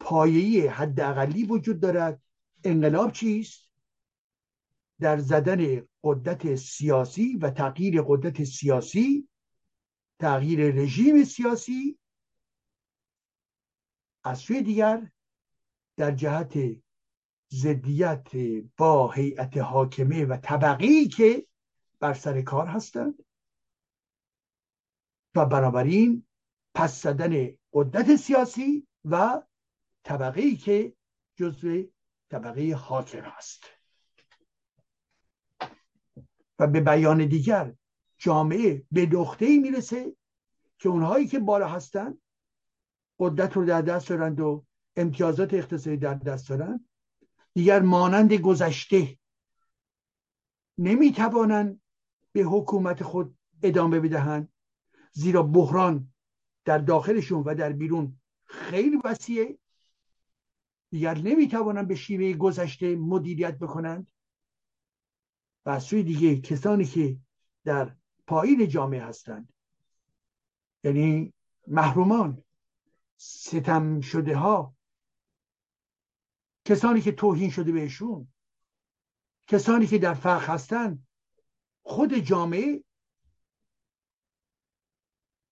پایه‌ای 0.00 0.66
حداقلی 0.66 1.44
وجود 1.44 1.80
دارد 1.80 2.22
انقلاب 2.64 3.12
چیست؟ 3.12 3.70
در 5.00 5.18
زدن 5.18 5.86
قدرت 6.04 6.54
سیاسی 6.54 7.36
و 7.36 7.50
تغییر 7.50 8.02
قدرت 8.02 8.44
سیاسی 8.44 9.28
تغییر 10.18 10.74
رژیم 10.74 11.24
سیاسی 11.24 11.98
از 14.24 14.38
سوی 14.38 14.62
دیگر 14.62 15.10
در 15.96 16.10
جهت 16.10 16.58
ضدیت 17.52 18.28
با 18.76 19.12
هیئت 19.12 19.56
حاکمه 19.56 20.24
و 20.24 20.36
طبقی 20.36 21.08
که 21.08 21.46
بر 22.00 22.14
سر 22.14 22.42
کار 22.42 22.66
هستند. 22.66 23.24
و 25.34 25.46
بنابراین 25.46 26.26
پس 26.74 27.02
زدن 27.02 27.48
قدرت 27.72 28.16
سیاسی 28.16 28.86
و 29.04 29.42
طبقه 30.02 30.56
که 30.56 30.94
جزو 31.36 31.82
طبقه 32.32 32.74
حاکم 32.74 33.24
است. 33.36 33.64
و 36.58 36.66
به 36.66 36.80
بیان 36.80 37.26
دیگر 37.26 37.74
جامعه 38.18 38.86
به 38.92 39.06
نقطه 39.06 39.44
ای 39.44 39.58
می‌رسه 39.58 40.16
که 40.78 40.88
اونهایی 40.88 41.26
که 41.26 41.38
بالا 41.38 41.68
هستند 41.68 42.22
قدرت 43.18 43.52
رو 43.52 43.64
در 43.64 43.82
دست 43.82 44.08
دارند 44.08 44.40
و 44.40 44.64
امتیازات 44.96 45.54
اقتصادی 45.54 45.96
در 45.96 46.14
دست 46.14 46.48
دارند 46.48 46.88
دیگر 47.54 47.82
مانند 47.82 48.32
گذشته 48.32 49.18
نمی‌توانند 50.78 51.80
به 52.32 52.42
حکومت 52.42 53.02
خود 53.02 53.38
ادامه 53.62 54.00
بدهند. 54.00 54.52
زیرا 55.12 55.42
بحران 55.42 56.12
در 56.64 56.78
داخلشون 56.78 57.42
و 57.42 57.54
در 57.54 57.72
بیرون 57.72 58.20
خیلی 58.44 59.00
وسیعه. 59.04 59.58
دیگر 60.92 61.18
نمی‌توانند 61.18 61.88
به 61.88 61.94
شیوه 61.94 62.32
گذشته 62.32 62.96
مدیریت 62.96 63.58
بکنند. 63.58 64.12
و 65.66 65.70
از 65.70 65.82
سوی 65.82 66.02
دیگه 66.02 66.40
کسانی 66.40 66.84
که 66.84 67.16
در 67.64 67.96
پایین 68.26 68.68
جامعه 68.68 69.02
هستند 69.02 69.52
یعنی 70.84 71.32
محرومان 71.66 72.44
ستم 73.16 74.00
شده 74.00 74.36
ها 74.36 74.74
کسانی 76.64 77.00
که 77.00 77.12
توهین 77.12 77.50
شده 77.50 77.72
بهشون 77.72 78.28
کسانی 79.46 79.86
که 79.86 79.98
در 79.98 80.14
فقر 80.14 80.46
هستند 80.46 81.06
خود 81.82 82.14
جامعه 82.14 82.84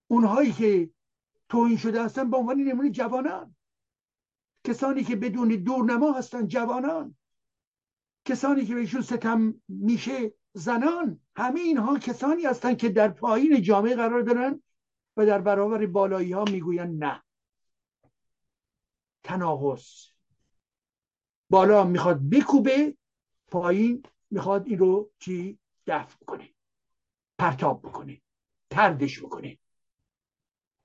اونهایی 0.06 0.52
که 0.52 0.90
توهین 1.48 1.76
شده 1.76 2.04
هستن 2.04 2.30
به 2.30 2.36
عنوان 2.36 2.56
نمونه 2.56 2.90
جوانان. 2.90 3.54
کسانی 4.64 5.04
که 5.04 5.16
بدون 5.16 5.48
دورنما 5.48 6.12
هستن 6.12 6.46
جوانان. 6.46 7.16
کسانی 8.24 8.66
که 8.66 8.74
بهشون 8.74 9.02
ستم 9.02 9.62
میشه 9.68 10.34
زنان. 10.52 11.20
همه 11.36 11.60
اینها 11.60 11.98
کسانی 11.98 12.42
هستند 12.42 12.78
که 12.78 12.88
در 12.88 13.08
پایین 13.08 13.62
جامعه 13.62 13.96
قرار 13.96 14.22
دارن 14.22 14.62
و 15.16 15.26
در 15.26 15.40
برابر 15.40 15.86
بالایی 15.86 16.32
ها 16.32 16.44
می‌گوین 16.44 17.04
نه. 17.04 17.22
تناقض. 19.22 19.86
بالا 21.50 21.84
می‌خواد 21.84 22.30
بکوبه 22.30 22.96
پایین 23.48 24.02
می‌خواد 24.30 24.66
این 24.66 24.78
رو 24.78 25.10
چی؟ 25.18 25.58
دفع 25.86 26.24
کنه 26.24 26.54
پرتاب 27.38 27.82
بکنه. 27.82 28.20
تردش 28.70 29.22
بکنه. 29.22 29.58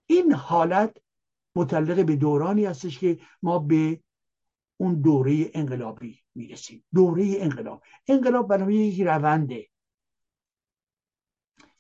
این 0.05 0.31
حالت 0.31 0.97
متعلق 1.55 2.05
به 2.05 2.15
دورانی 2.15 2.65
هستش 2.65 2.99
که 2.99 3.19
ما 3.41 3.59
به 3.59 4.03
اون 4.77 5.01
دوره 5.01 5.51
انقلابی 5.53 6.19
می‌رسیم. 6.35 6.85
دوره 6.93 7.35
انقلاب. 7.39 7.83
انقلاب 8.07 8.47
برای 8.47 8.75
یک 8.75 9.01
رونده. 9.01 9.69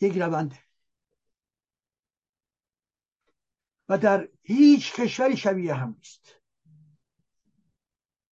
یک 0.01 0.17
رونده. 0.17 0.59
و 3.89 3.97
در 3.97 4.29
هیچ 4.43 4.93
کشوری 4.93 5.37
شبیه 5.37 5.73
هم 5.73 5.95
نیست. 5.97 6.35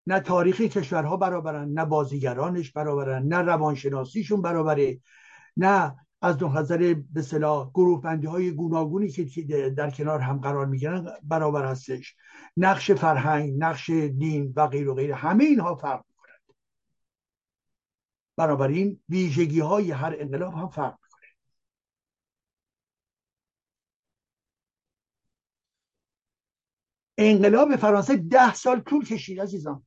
نه 0.07 0.19
تاریخ 0.19 0.61
کشورها 0.61 1.17
برابرن 1.17 1.69
نه 1.73 1.85
بازیگرانش 1.85 2.71
برابرن 2.71 3.27
نه 3.27 3.37
روانشناسیشون 3.37 4.41
برابره 4.41 5.01
نه 5.57 6.00
از 6.21 6.43
نظر 6.43 6.95
به 7.13 7.21
صلاح 7.21 7.69
گروه 7.69 8.01
بندی 8.01 8.27
های 8.27 8.51
گوناگونی 8.51 9.09
که 9.09 9.69
در 9.77 9.91
کنار 9.91 10.19
هم 10.19 10.39
قرار 10.39 10.65
می‌گیرن 10.65 11.07
برابر 11.23 11.65
هستش. 11.65 12.15
نقش 12.57 12.91
فرهنگ 12.91 13.53
نقش 13.57 13.89
دین 13.89 14.53
و 14.55 14.67
غیر 14.67 14.89
و 14.89 14.95
غیر 14.95 15.11
همه 15.13 15.43
اینها 15.43 15.75
فرق 15.75 16.05
می‌کنند. 16.09 16.55
بنابراین 18.37 18.99
ویژگی 19.09 19.59
های 19.59 19.91
هر 19.91 20.15
انقلاب 20.19 20.53
هم 20.53 20.69
فرق 20.69 20.97
می‌کنه. 21.03 21.27
انقلاب 27.17 27.75
فرانسه 27.75 28.17
ده 28.17 28.53
سال 28.53 28.79
طول 28.79 29.05
کشید 29.05 29.41
عزیزان. 29.41 29.85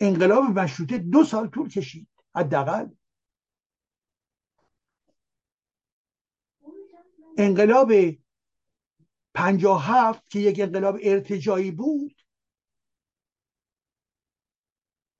انقلاب 0.00 0.44
مشروطه 0.44 0.98
دو 0.98 1.24
سال 1.24 1.48
طول 1.48 1.68
کشید. 1.68 2.08
حداقل 2.34 2.88
انقلاب 7.42 7.92
پنجا 9.34 9.74
هفت 9.74 10.30
که 10.30 10.38
یک 10.38 10.60
انقلاب 10.60 10.98
ارتجایی 11.02 11.70
بود 11.70 12.16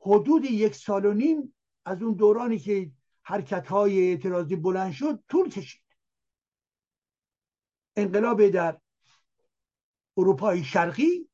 حدود 0.01 0.45
یک 0.45 0.75
سال 0.75 1.05
و 1.05 1.13
نیم 1.13 1.55
از 1.85 2.03
اون 2.03 2.15
دورانی 2.15 2.59
که 2.59 2.93
حرکت 3.23 3.67
های 3.67 4.11
اعتراضی 4.11 4.57
بلند 4.57 4.93
شد 4.93 5.25
طول 5.29 5.51
کشید. 5.51 5.83
انقلاب 7.97 8.49
در 8.49 8.81
اروپای 10.17 10.65
شرقی 10.65 11.29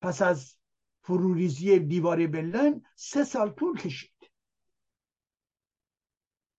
پس 0.00 0.22
از 0.22 0.56
فروریزی 1.02 1.78
دیوار 1.78 2.26
بلن 2.26 2.82
سه 2.94 3.24
سال 3.24 3.50
طول 3.50 3.78
کشید. 3.78 4.30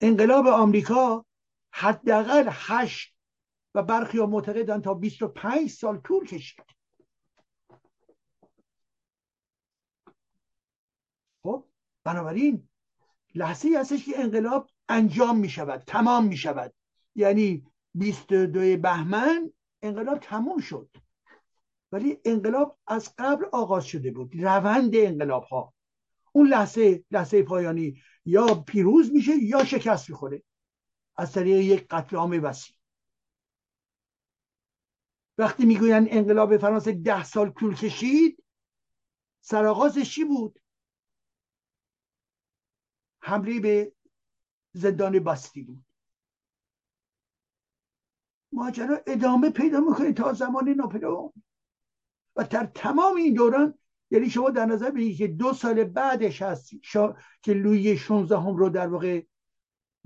انقلاب 0.02 0.48
آمریکا 0.48 1.26
حداقل 1.72 2.50
هشت 2.52 3.16
و 3.76 3.84
برخی 3.84 4.18
ها 4.18 4.26
معتقدن 4.26 4.82
تا 4.82 4.94
25 4.94 5.70
سال 5.70 5.98
طول 5.98 6.26
کشید. 6.26 6.66
خب 11.44 11.66
بنابراین 12.04 12.70
لحظه 13.36 13.68
ای 13.68 13.76
هستش 13.76 14.06
که 14.06 14.20
انقلاب 14.20 14.70
انجام 14.90 15.38
می 15.38 15.50
شود 15.50 15.84
تمام 15.88 16.26
می 16.26 16.38
شود 16.38 16.74
یعنی 17.16 17.66
22 17.94 18.78
بهمن 18.78 19.52
انقلاب 19.82 20.20
تموم 20.20 20.60
شد. 20.60 20.90
ولی 21.92 22.18
انقلاب 22.26 22.78
از 22.88 23.14
قبل 23.18 23.46
آغاز 23.52 23.86
شده 23.86 24.12
بود 24.12 24.44
روند 24.44 24.92
انقلاب 24.96 25.44
ها 25.44 25.74
اون 26.32 26.48
لحظه 26.48 27.04
لحظه 27.12 27.44
پایانی 27.44 28.02
یا 28.26 28.56
پیروز 28.56 29.12
میشه 29.12 29.32
یا 29.44 29.66
شکست 29.66 30.10
می‌خوره. 30.10 30.44
از 31.20 31.32
طریق 31.32 31.58
یک 31.58 31.88
قتل 31.88 32.16
عام 32.16 32.44
وسیع. 32.44 32.76
وقتی 35.38 35.66
می‌گوین 35.66 36.08
انقلاب 36.10 36.58
فرانسه 36.58 36.92
ده 36.92 37.24
سال 37.24 37.50
طول 37.50 37.76
کشید 37.76 38.44
سرآغازش 39.42 40.16
چی 40.16 40.24
بود؟ 40.24 40.60
حمله 43.20 43.60
به 43.60 43.94
زندان 44.74 45.20
باستی 45.20 45.64
بود. 45.64 45.86
ماجرا 48.52 49.00
ادامه 49.08 49.50
پیدا 49.50 49.80
می‌کنه 49.80 50.14
تا 50.14 50.34
زمان 50.34 50.70
ناپلئون. 50.70 51.34
و 52.36 52.44
در 52.44 52.66
تمام 52.66 53.16
این 53.16 53.34
دوران 53.34 53.74
یعنی 54.12 54.30
شما 54.30 54.50
در 54.50 54.66
نظر 54.66 54.92
بگیرید 54.92 55.18
که 55.18 55.28
دو 55.28 55.54
سال 55.54 55.84
بعدش 55.84 56.42
هست 56.42 56.72
که 57.42 57.54
لوی 57.54 57.98
16 57.98 58.38
هم 58.38 58.56
رو 58.56 58.70
در 58.70 58.88
واقع 58.88 59.24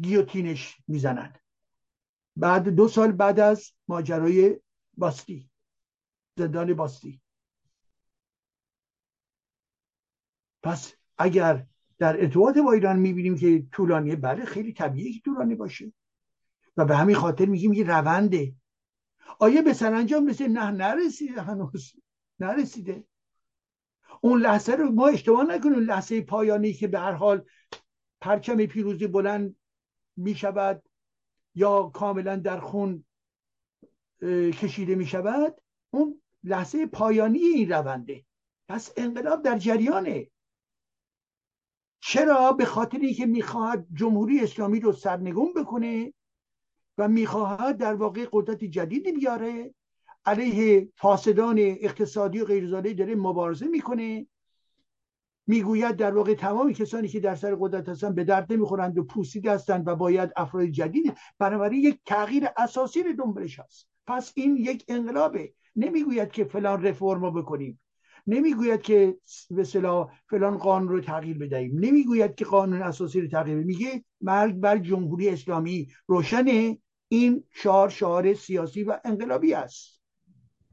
گیوتینش 0.02 0.78
می‌زنند 0.88 1.40
بعد 2.36 2.70
دو 2.70 2.88
سال 2.88 3.12
بعد 3.12 3.40
از 3.40 3.72
ماجرای 3.88 4.60
باستی 4.98 5.50
زندان 6.38 6.74
باستی. 6.74 7.22
پس 10.64 10.94
اگر 11.18 11.66
در 11.98 12.22
ارتباط 12.22 12.58
با 12.58 12.72
ایران 12.72 13.00
می‌بینیم 13.00 13.38
که 13.38 13.68
طولانیه 13.72 14.16
بله 14.16 14.46
خیلی 14.46 14.74
طبیعی 14.74 15.14
که 15.14 15.22
طولانی 15.26 15.56
باشه. 15.56 15.94
و 16.78 16.86
به 16.86 16.96
همین 16.96 17.16
خاطر 17.16 17.46
میگیم 17.46 17.74
یه 17.74 17.84
رونده. 17.88 18.56
آیا 19.40 19.62
به 19.62 19.74
سرانجام 19.74 20.24
مثل 20.24 20.48
نه 20.48 20.72
نرسیده 20.72 21.42
هنوز. 21.42 21.94
نرسیده. 22.40 23.04
اون 24.22 24.42
لحظه 24.42 24.76
رو 24.76 24.92
ما 24.92 25.08
اشتباه 25.08 25.44
نکنیم. 25.44 25.80
لحظه 25.80 26.22
پایانی 26.22 26.74
که 26.74 26.88
به 26.88 27.00
هر 27.00 27.12
حال 27.12 27.46
پرچم 28.22 28.66
پیروزی 28.66 29.08
بلند 29.08 29.56
می 30.18 30.36
شود 30.36 30.84
یا 31.56 31.84
کاملا 31.84 32.36
در 32.36 32.60
خون 32.60 33.06
کشیده 34.62 34.96
می 34.96 35.06
شود 35.06 35.62
اون 35.90 36.22
لحظه 36.44 36.86
پایانی 36.86 37.40
این 37.40 37.70
رونده. 37.70 38.26
پس 38.68 38.94
انقلاب 38.98 39.42
در 39.42 39.58
جریانه. 39.58 40.28
چرا؟ 42.00 42.54
به 42.54 42.66
خاطری 42.66 43.14
که 43.14 43.26
می‌خواهد 43.26 43.88
جمهوری 43.94 44.40
اسلامی 44.40 44.80
رو 44.80 44.92
سرنگون 44.92 45.54
بکنه 45.54 46.14
و 46.98 47.08
می‌خواهد 47.08 47.78
در 47.78 47.94
واقع 47.94 48.28
قدرت 48.32 48.64
جدیدی 48.64 49.12
بیاره. 49.12 49.74
علیه 50.26 50.90
فاسدان 50.96 51.60
اقتصادی 51.60 52.40
و 52.40 52.46
غیرزاده 52.46 52.94
داره 52.94 53.16
مبارزه 53.16 53.68
می‌کنه. 53.68 54.28
می‌گوید 55.48 55.96
در 55.96 56.16
واقع 56.16 56.34
تمام 56.34 56.74
کسانی 56.74 57.08
که 57.08 57.20
در 57.20 57.36
سر 57.36 57.56
قدرت 57.56 57.90
هستند 57.90 58.16
به 58.16 58.24
درد 58.24 58.54
نمی‌خورند 58.54 58.98
و 58.98 59.04
پوسیده 59.04 59.52
هستند 59.52 59.88
و 59.88 59.96
باید 59.96 60.32
افراد 60.36 60.66
جدید 60.66 61.18
بنابراین 61.40 61.82
یک 61.82 62.00
تغییر 62.06 62.48
اساسی 62.58 63.04
رو 63.04 63.14
دنبالش 63.14 63.60
هست. 63.60 63.88
پس 64.08 64.32
این 64.36 64.58
یک 64.58 64.86
انقلابه. 64.88 65.54
نمی‌گوید 65.76 66.32
که 66.32 66.44
فلان 66.44 66.84
رفرم 66.84 67.34
بکنیم. 67.34 67.80
نمی‌گوید 68.28 68.82
که 68.82 69.18
به 69.50 69.64
فلان 70.28 70.58
قانون 70.58 70.90
رو 70.90 71.02
تغییر 71.02 71.38
بدهیم. 71.38 71.80
نمی‌گوید 71.80 72.36
که 72.36 72.46
قانون 72.46 72.82
اساسی 72.82 73.22
رو 73.22 73.28
تغییر 73.28 73.58
میگه 73.58 74.04
مرگ 74.22 74.56
بر 74.56 74.78
جمهوری 74.78 75.30
اسلامی. 75.30 75.88
روشنه. 76.08 76.78
این 77.08 77.44
شعار 77.52 77.90
شعار 77.90 78.34
سیاسی 78.34 78.84
و 78.84 79.00
انقلابی 79.06 79.54
است. 79.54 80.02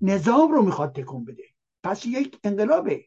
نظام 0.01 0.53
رو 0.53 0.63
می‌خواد 0.63 0.95
تکون 0.95 1.25
بده. 1.25 1.45
پس 1.83 2.07
یک 2.07 2.39
انقلابه. 2.45 3.05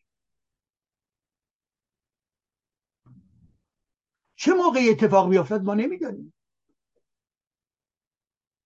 چه 4.44 4.54
موقع 4.54 4.80
اتفاق 4.90 5.30
بیفتد 5.30 5.62
ما 5.62 5.74
نمی‌دانیم. 5.74 6.34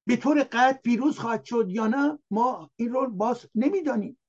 به 0.08 0.16
طور 0.16 0.44
قطع 0.44 0.82
پیروز 0.82 1.20
خواهد 1.20 1.44
شد 1.44 1.66
یا 1.70 1.88
نه 1.88 2.20
ما 2.32 2.72
این 2.76 2.90
رو 2.90 3.10
باز 3.10 3.45
نمی‌دانیم. 3.56 4.20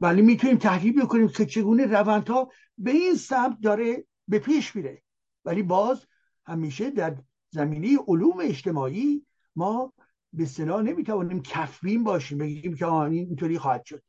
ولی 0.00 0.22
می‌تونیم 0.22 0.58
تحلیل 0.58 1.02
بکنیم 1.02 1.28
که 1.28 1.46
چگونه 1.46 1.86
روندها 1.86 2.52
به 2.78 2.90
این 2.90 3.14
سمت 3.14 3.60
داره 3.60 4.04
به 4.28 4.38
پیش 4.38 4.76
میره. 4.76 5.02
ولی 5.44 5.62
باز 5.62 6.06
همیشه 6.46 6.90
در 6.90 7.16
زمینه 7.50 7.98
علوم 8.06 8.40
اجتماعی 8.40 9.26
ما 9.56 9.92
به 10.32 10.46
صلاح 10.46 10.82
نمی‌توانیم 10.82 11.42
کفبین 11.42 12.04
باشیم 12.04 12.38
بگیم 12.38 12.76
که 12.76 12.86
آن 12.86 13.12
اینطوری 13.12 13.58
خواهد 13.58 13.84
شد. 13.84 14.02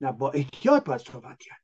نه 0.00 0.12
با 0.12 0.30
احتیاط 0.30 0.84
باید 0.84 1.00
صحبت 1.00 1.38
کرد. 1.38 1.62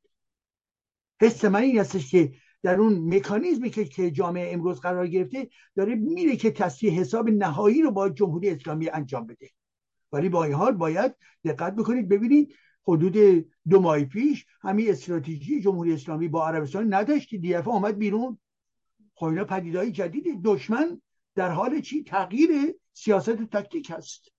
حس 1.21 1.45
من 1.45 1.61
این 1.61 1.79
هستش 1.79 2.11
که 2.11 2.44
در 2.65 2.79
اون 2.79 3.15
مکانیزمی 3.15 3.69
که 3.69 3.85
که 3.85 4.11
جامعه 4.11 4.53
امروز 4.53 4.79
قرار 4.79 5.07
گرفته 5.07 5.49
داره 5.75 5.95
میره 5.95 6.35
که 6.35 6.51
تصفیه 6.51 6.91
حساب 6.91 7.29
نهایی 7.29 7.81
رو 7.81 7.91
با 7.91 8.09
جمهوری 8.09 8.49
اسلامی 8.49 8.89
انجام 8.89 9.27
بده. 9.27 9.49
ولی 10.11 10.29
با 10.29 10.43
این 10.43 10.53
حال 10.53 10.71
باید 10.71 11.15
دقت 11.43 11.75
بکنید. 11.75 12.09
ببینید 12.09 12.55
حدود 12.83 13.45
دو 13.69 13.81
ماه 13.81 14.03
پیش 14.03 14.45
همین 14.61 14.89
استراتژی 14.89 15.61
جمهوری 15.61 15.93
اسلامی 15.93 16.27
با 16.27 16.47
عربستان 16.47 16.93
نداشتی. 16.93 17.37
دیفه 17.37 17.71
آمد 17.71 17.97
بیرون. 17.97 18.39
خب 19.15 19.25
اینا 19.25 19.45
پدیدهای 19.45 19.91
جدید 19.91 20.43
دشمن 20.43 21.01
در 21.35 21.49
حال 21.49 21.81
چی؟ 21.81 22.03
تغییر 22.03 22.75
سیاست 22.93 23.41
و 23.41 23.45
تکتیک 23.45 23.91
هست. 23.95 24.31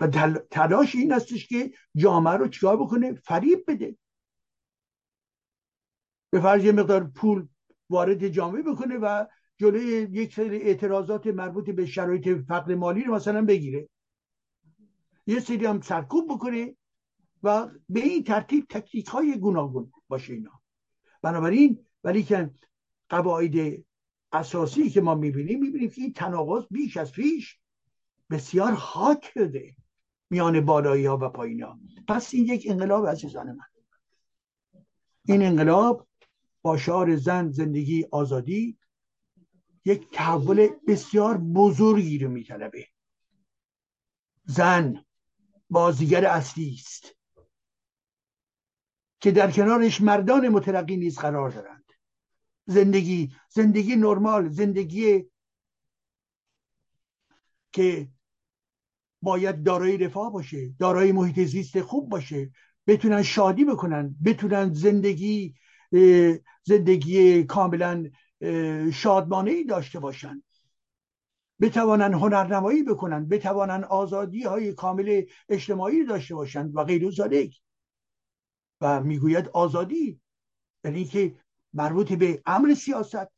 و 0.00 0.06
تلاش 0.50 0.94
این 0.94 1.12
هستش 1.12 1.46
که 1.46 1.72
جامعه 1.96 2.34
رو 2.34 2.48
چیکار 2.48 2.76
بکنه؟ 2.76 3.14
فریب 3.14 3.64
بده. 3.68 3.96
به 6.30 6.40
فرض 6.40 6.64
یه 6.64 6.72
مقدار 6.72 7.04
پول 7.04 7.48
وارد 7.90 8.28
جامعه 8.28 8.62
بکنه 8.62 8.98
و 8.98 9.26
جلوی 9.56 10.08
یک 10.12 10.34
سری 10.34 10.56
اعتراضات 10.56 11.26
مربوط 11.26 11.70
به 11.70 11.86
شرایط 11.86 12.28
فقر 12.48 12.74
مالی 12.74 13.04
رو 13.04 13.14
مثلا 13.14 13.44
بگیره. 13.44 13.88
یه 15.26 15.40
سری 15.40 15.66
هم 15.66 15.80
سرکوب 15.80 16.28
بکنه 16.28 16.76
و 17.42 17.68
به 17.88 18.00
این 18.00 18.24
ترتیب 18.24 18.66
تکتیک 18.68 19.06
های 19.06 19.38
گوناگون 19.38 19.92
باشه 20.08 20.32
اینا. 20.32 20.60
بنابراین 21.22 21.86
ولی 22.04 22.22
که 22.22 22.50
قواعد 23.08 23.84
اساسی 24.32 24.90
که 24.90 25.00
ما 25.00 25.14
می‌بینیم 25.14 25.60
می‌بینیم 25.60 25.90
که 25.90 26.02
این 26.02 26.12
تناقض 26.12 26.64
بیش 26.70 26.96
از 26.96 27.12
پیش 27.12 27.58
بسیار 28.30 28.72
حاک 28.72 29.30
شده 29.34 29.76
میان 30.30 30.60
بالایی 30.60 31.06
ها 31.06 31.16
و 31.16 31.28
پایین 31.28 31.62
ها 31.62 31.78
پس 32.08 32.34
این 32.34 32.44
یک 32.44 32.66
انقلاب 32.70 33.06
عزیزان 33.06 33.46
من. 33.46 33.64
این 35.24 35.42
انقلاب 35.42 36.06
با 36.62 36.76
شعار 36.76 37.16
زن 37.16 37.50
زندگی 37.50 38.06
آزادی 38.10 38.78
یک 39.84 40.10
تحول 40.12 40.68
بسیار 40.88 41.38
بزرگی 41.38 42.18
رو 42.18 42.30
میطلبه. 42.30 42.86
زن 44.44 45.04
بازیگر 45.70 46.26
اصلی 46.26 46.74
است 46.74 47.16
که 49.20 49.30
در 49.30 49.50
کنارش 49.50 50.00
مردان 50.00 50.48
مترقی 50.48 50.96
نیز 50.96 51.18
قرار 51.18 51.50
دارند. 51.50 51.84
زندگی 52.66 53.34
زندگی 53.48 53.96
نرمال 53.96 54.48
زندگی 54.48 55.30
که 57.72 58.08
باید 59.22 59.62
دارای 59.62 59.96
رفاه 59.96 60.32
باشه 60.32 60.74
دارای 60.78 61.12
محیط 61.12 61.40
زیست 61.40 61.80
خوب 61.80 62.08
باشه 62.08 62.50
بتونن 62.86 63.22
شادی 63.22 63.64
بکنن 63.64 64.16
بتونن 64.24 64.72
زندگی 64.74 65.54
زندگی 66.64 67.44
کاملا 67.44 68.10
شادمانه 68.92 69.50
ای 69.50 69.64
داشته 69.64 70.00
باشن. 70.00 70.42
بتوانن 71.60 72.14
هنرنمایی 72.14 72.82
بکنن 72.82 73.28
بتوانن 73.28 73.84
آزادی 73.84 74.42
های 74.42 74.72
کامل 74.72 75.22
اجتماعی 75.48 76.04
داشته 76.04 76.34
باشند 76.34 76.76
و 76.76 76.84
غیر 76.84 77.10
ذالک 77.10 77.60
و 78.80 79.02
می‌گوید 79.02 79.48
آزادی 79.48 80.20
یعنی 80.84 81.04
که 81.04 81.36
مربوط 81.74 82.12
به 82.12 82.42
امر 82.46 82.74
سیاست 82.74 83.28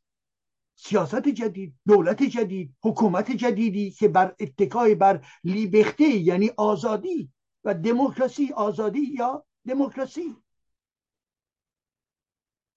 سیاست 0.75 1.27
جدید 1.27 1.75
دولت 1.87 2.23
جدید 2.23 2.75
حکومت 2.83 3.31
جدیدی 3.31 3.91
که 3.91 4.07
بر 4.07 4.35
اتکای 4.39 4.95
بر 4.95 5.25
لیبخته 5.43 6.03
یعنی 6.03 6.51
آزادی 6.57 7.31
و 7.63 7.73
دموکراسی 7.73 8.53
آزادی 8.53 8.99
یا 8.99 9.45
دموکراسی. 9.67 10.35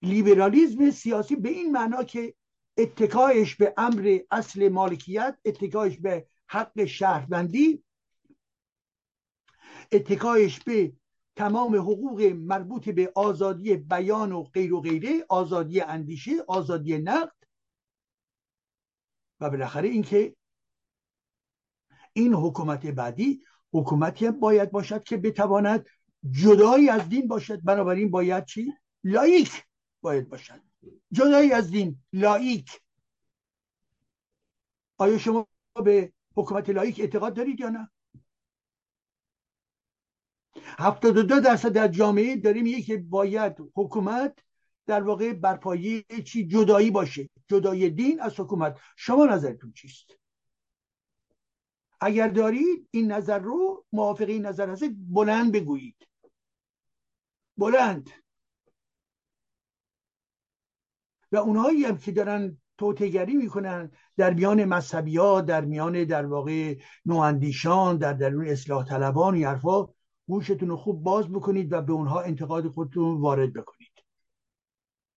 لیبرالیزم 0.01 0.91
سیاسی 0.91 1.35
به 1.35 1.49
این 1.49 1.71
معنا 1.71 2.03
که 2.03 2.33
اتکایش 2.77 3.55
به 3.55 3.73
امر 3.77 4.19
اصل 4.31 4.69
مالکیت 4.69 5.37
اتکایش 5.45 5.97
به 5.97 6.27
حق 6.47 6.85
شهروندی 6.85 7.83
اتکایش 9.91 10.63
به 10.63 10.93
تمام 11.35 11.75
حقوق 11.75 12.21
مربوط 12.21 12.89
به 12.89 13.11
آزادی 13.15 13.77
بیان 13.77 14.31
و 14.31 14.43
غیر 14.43 14.73
و 14.73 14.81
غیره 14.81 15.25
آزادی 15.29 15.81
اندیشه 15.81 16.31
آزادی 16.47 16.97
نقد 16.97 17.35
و 19.39 19.49
بالاخره 19.49 19.89
اینکه 19.89 20.35
این 22.13 22.33
حکومت 22.33 22.85
بعدی 22.85 23.43
حکومتی 23.73 24.31
باید 24.31 24.71
باشد 24.71 25.03
که 25.03 25.17
بتواند 25.17 25.85
جدایی 26.31 26.89
از 26.89 27.09
دین 27.09 27.27
باشد. 27.27 27.61
بنابراین 27.63 28.11
باید 28.11 28.45
چی؟ 28.45 28.73
لائیک. 29.03 29.66
باید 30.01 30.29
باشد 30.29 30.61
جدایی 31.11 31.51
از 31.51 31.71
دین 31.71 32.03
لائیک. 32.13 32.81
آیا 34.97 35.17
شما 35.17 35.47
به 35.83 36.13
حکومت 36.35 36.69
لائیک 36.69 36.99
اعتقاد 36.99 37.33
دارید 37.33 37.59
یا 37.59 37.69
نه؟ 37.69 37.89
هفتاد 40.79 41.17
و 41.17 41.23
دو 41.23 41.39
درصد 41.39 41.73
در 41.73 41.87
جامعه 41.87 42.35
داریم 42.35 42.63
میگه 42.63 42.81
که 42.81 42.97
باید 42.97 43.55
حکومت 43.75 44.39
در 44.85 45.03
واقع 45.03 45.33
برپایی 45.33 46.05
چی 46.25 46.47
جدایی 46.47 46.91
باشه. 46.91 47.29
جدایی 47.47 47.89
دین 47.89 48.21
از 48.21 48.39
حکومت. 48.39 48.77
شما 48.95 49.25
نظرتون 49.25 49.71
چیست؟ 49.71 50.17
اگر 52.01 52.27
دارید 52.27 52.87
این 52.91 53.11
نظر 53.11 53.39
رو 53.39 53.85
موافق 53.91 54.29
این 54.29 54.45
نظر 54.45 54.69
هستید 54.69 55.13
بلند 55.13 55.51
بگویید. 55.51 56.07
بلند. 57.57 58.09
و 61.31 61.37
اونهایی 61.37 61.85
هم 61.85 61.97
که 61.97 62.11
دارن 62.11 62.57
توتگری 62.77 63.33
می‌کنن 63.33 63.91
در 64.17 64.33
میان 64.33 64.65
مذهبی 64.65 65.17
ها 65.17 65.41
در 65.41 65.65
میان 65.65 66.03
در 66.03 66.25
واقع 66.25 66.75
نواندیشان 67.05 67.97
در 67.97 68.13
درون 68.13 68.47
اصلاح 68.47 68.85
طلبان 68.85 69.35
این 69.35 69.45
حرفا 69.45 69.87
گوشتون 70.27 70.69
رو 70.69 70.77
خوب 70.77 71.03
باز 71.03 71.29
بکنید 71.29 71.73
و 71.73 71.81
به 71.81 71.93
اونها 71.93 72.21
انتقاد 72.21 72.67
خودتون 72.67 73.21
وارد 73.21 73.53
بکنید. 73.53 73.91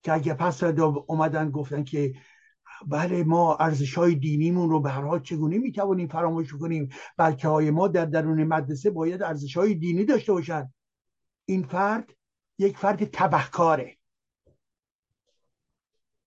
که 0.03 0.13
اگه 0.13 0.35
پس 0.35 0.63
اومدن 0.63 1.51
گفتن 1.51 1.85
که 1.85 2.15
بله 2.87 3.25
ما 3.25 3.57
ارزش 3.57 3.95
های 3.95 4.15
دینیمون 4.15 4.71
رو 4.71 4.81
به 4.81 4.91
هر 4.91 5.03
حال 5.03 5.21
چگونه 5.21 5.59
می‌توانیم 5.59 6.09
فراموش 6.09 6.55
کنیم 6.55 6.89
بلکه 7.17 7.49
های 7.49 7.71
ما 7.71 7.89
در 7.89 8.05
درون 8.05 8.45
مدرسه 8.45 8.91
باید 8.91 9.23
ارزش 9.23 9.57
های 9.57 9.75
دینی 9.75 10.05
داشته 10.05 10.33
باشند 10.33 10.75
این 11.45 11.63
فرد 11.63 12.15
یک 12.59 12.77
فرد 12.77 13.05
تبهکاره. 13.05 14.00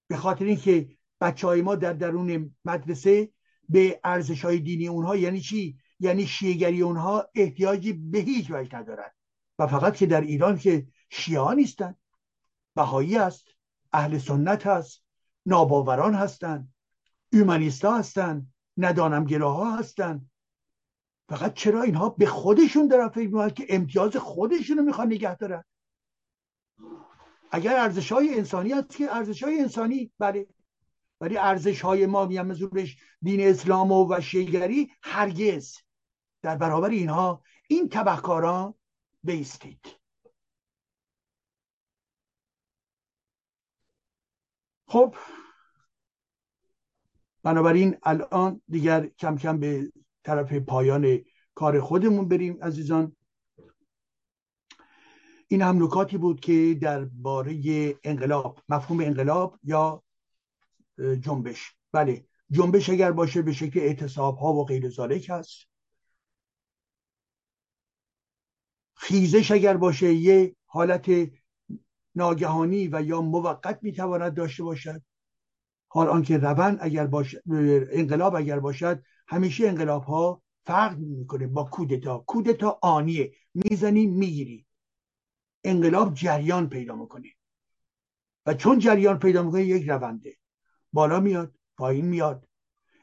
به 0.08 0.18
خاطر 0.18 0.46
اینکه 0.46 0.90
بچه 1.22 1.48
های 1.48 1.62
ما 1.62 1.76
در 1.76 1.94
درون 1.94 2.56
مدرسه 2.66 3.30
به 3.70 4.00
ارزش 4.04 4.46
های 4.46 4.60
دینی 4.60 4.88
اونها 4.88 5.16
یعنی 5.16 5.42
چی؟ 5.42 5.78
یعنی 6.00 6.28
شیعگری 6.28 6.82
اونها 6.82 7.30
احتیاجی 7.36 7.94
به 7.94 8.20
هیچ 8.20 8.52
وجه 8.52 8.76
ندارد 8.76 9.16
و 9.60 9.68
فقط 9.68 9.96
که 9.96 10.06
در 10.06 10.22
ایران 10.22 10.58
که 10.58 10.88
شیعه 11.10 11.54
نیستن 11.54 11.96
بهایی 12.76 13.18
است 13.18 13.48
اهل 13.94 14.18
سنت 14.18 14.68
هست 14.68 15.04
ناباوران 15.46 16.14
هستند 16.14 16.74
اومانیستا 17.34 17.98
هستند 17.98 18.54
گراها 19.28 19.78
هستند 19.78 20.32
فقط 21.30 21.54
چرا 21.54 21.82
اینها 21.82 22.10
به 22.10 22.26
خودشون 22.26 22.88
دارن 22.88 23.08
فکر 23.08 23.28
می‌کنن 23.28 23.50
که 23.50 23.66
امتیاز 23.70 24.18
خودشون 24.18 24.78
رو 24.78 24.84
می‌خوان 24.84 25.08
نگه 25.08 25.36
دارن؟ 25.36 25.64
اگر 27.54 27.80
ارزش 27.80 28.12
های 28.12 28.38
انسانی 28.38 28.72
هست 28.72 28.98
که 28.98 29.16
ارزش 29.16 29.44
های 29.44 29.60
انسانی 29.60 30.12
بله. 30.20 30.48
ولی 31.22 31.38
ارزش 31.38 31.82
های 31.82 32.06
ما 32.06 32.26
میام 32.26 32.54
دین 33.22 33.48
اسلام 33.48 33.92
و 33.92 34.22
شیگری 34.22 34.92
هرگز 35.02 35.78
در 36.42 36.58
برابر 36.58 36.90
اینها 36.90 37.44
این 37.68 37.90
تبهکاران 37.90 38.74
بیستید. 39.24 39.88
خب 44.88 45.16
بنابراین 47.44 47.98
الان 48.04 48.62
دیگر 48.70 49.08
کم 49.08 49.38
کم 49.38 49.60
به 49.60 49.92
طرف 50.24 50.54
پایان 50.54 51.20
کار 51.56 51.80
خودمون 51.80 52.28
بریم 52.28 52.64
عزیزان. 52.64 53.16
این 55.54 55.62
هم 55.62 55.84
نکاتی 55.84 56.18
بود 56.18 56.40
که 56.40 56.78
درباره 56.82 57.54
انقلاب 58.04 58.60
مفهوم 58.70 59.00
انقلاب 59.00 59.60
یا 59.64 60.04
جنبش. 60.98 61.76
بله 61.92 62.26
جنبش 62.52 62.90
اگر 62.90 63.12
باشه 63.12 63.42
به 63.42 63.54
شکل 63.54 63.80
اعتصاب 63.80 64.38
ها 64.38 64.54
و 64.54 64.66
غیر 64.66 64.90
ذالک 64.90 65.30
هست 65.30 65.68
خیزش 68.96 69.52
اگر 69.52 69.78
باشه 69.78 70.14
یه 70.14 70.56
حالت 70.66 71.12
ناگهانی 72.16 72.88
و 72.88 73.02
یا 73.02 73.22
موقت 73.22 73.80
می‌تواند 73.82 74.34
داشته 74.34 74.64
باشد. 74.64 75.02
حال 75.88 76.08
آنکه 76.08 76.38
روند 76.38 76.78
اگر 76.82 77.08
باشد 77.08 77.42
انقلاب 77.92 78.36
اگر 78.36 78.60
باشد 78.60 79.04
همیشه 79.28 79.68
انقلاب 79.68 80.04
ها 80.04 80.42
فرق 80.66 80.98
می‌کنه 80.98 81.48
با 81.48 81.64
کودتا. 81.64 82.18
کودتا 82.28 82.80
آنیه. 82.82 83.34
می‌زنی 83.54 84.06
می‌گیری. 84.06 84.66
انقلاب 85.64 86.14
جریان 86.14 86.70
پیدا 86.70 86.96
می‌کنه. 86.96 87.30
و 88.46 88.54
چون 88.54 88.80
جریان 88.80 89.20
پیدا 89.20 89.44
می‌کنه 89.44 89.64
یک 89.64 89.90
رونده. 89.90 90.38
بالا 90.94 91.20
میاد 91.20 91.56
پایین 91.78 92.06
میاد. 92.06 92.48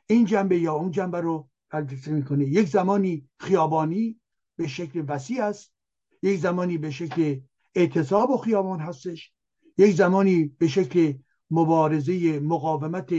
این 0.07 0.25
جنبه 0.25 0.59
یا 0.59 0.75
اون 0.75 0.91
جنبه 0.91 1.21
رو 1.21 1.49
پردیکته 1.71 2.11
می‌کنه. 2.11 2.45
یک 2.45 2.69
زمانی 2.69 3.29
خیابانی 3.41 4.21
به 4.57 4.67
شکل 4.67 5.05
وسیع 5.09 5.45
است 5.45 5.75
یک 6.23 6.41
زمانی 6.41 6.79
به 6.79 6.91
شکل 6.91 7.41
اعتصاب 7.75 8.31
و 8.31 8.37
خیابان 8.37 8.81
هستش 8.81 9.33
یک 9.79 9.95
زمانی 9.95 10.45
به 10.45 10.69
شکل 10.69 11.15
مبارزه 11.51 12.41
مقاومت 12.41 13.15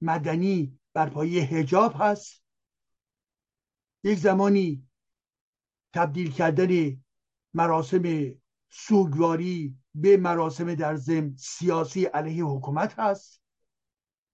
مدنی 0.00 0.78
بر 0.94 1.08
پایه 1.08 1.44
حجاب 1.44 1.94
هست. 1.98 2.42
یک 4.04 4.18
زمانی 4.18 4.86
تبدیل 5.92 6.32
کردن 6.32 7.02
مراسم 7.54 8.02
سوگواری 8.74 9.76
به 9.94 10.16
مراسم 10.16 10.74
در 10.74 10.96
زم 10.96 11.34
سیاسی 11.36 12.04
علیه 12.04 12.44
حکومت 12.44 12.98
هست. 12.98 13.42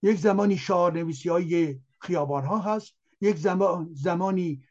یک 0.03 0.19
زمانی 0.19 0.57
شعار 0.57 0.93
نویسی 0.93 1.29
های 1.29 1.81
خیابان 2.01 2.45
ها 2.45 2.59
هست. 2.59 2.95
یک 3.21 3.37
زمان 3.37 3.89
زمانی 3.93 4.65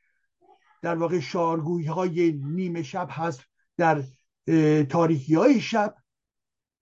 در 0.81 0.95
واقع 0.95 1.19
شعارگویی 1.19 1.85
های 1.85 2.31
نیمه 2.31 2.84
شب 2.84 3.07
هست 3.11 3.41
در 3.77 4.03
تاریخی 4.84 5.35
های 5.35 5.61
شب. 5.61 5.95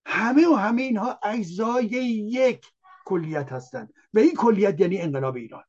همه 0.06 0.48
و 0.48 0.54
همه 0.56 0.82
اینها 0.82 1.20
اجزای 1.24 1.86
یک 1.86 2.72
کلیت 3.06 3.52
هستند. 3.52 3.94
و 4.14 4.20
این 4.20 4.36
کلیت 4.36 4.80
یعنی 4.80 4.98
انقلاب 4.98 5.36
ایران. 5.36 5.64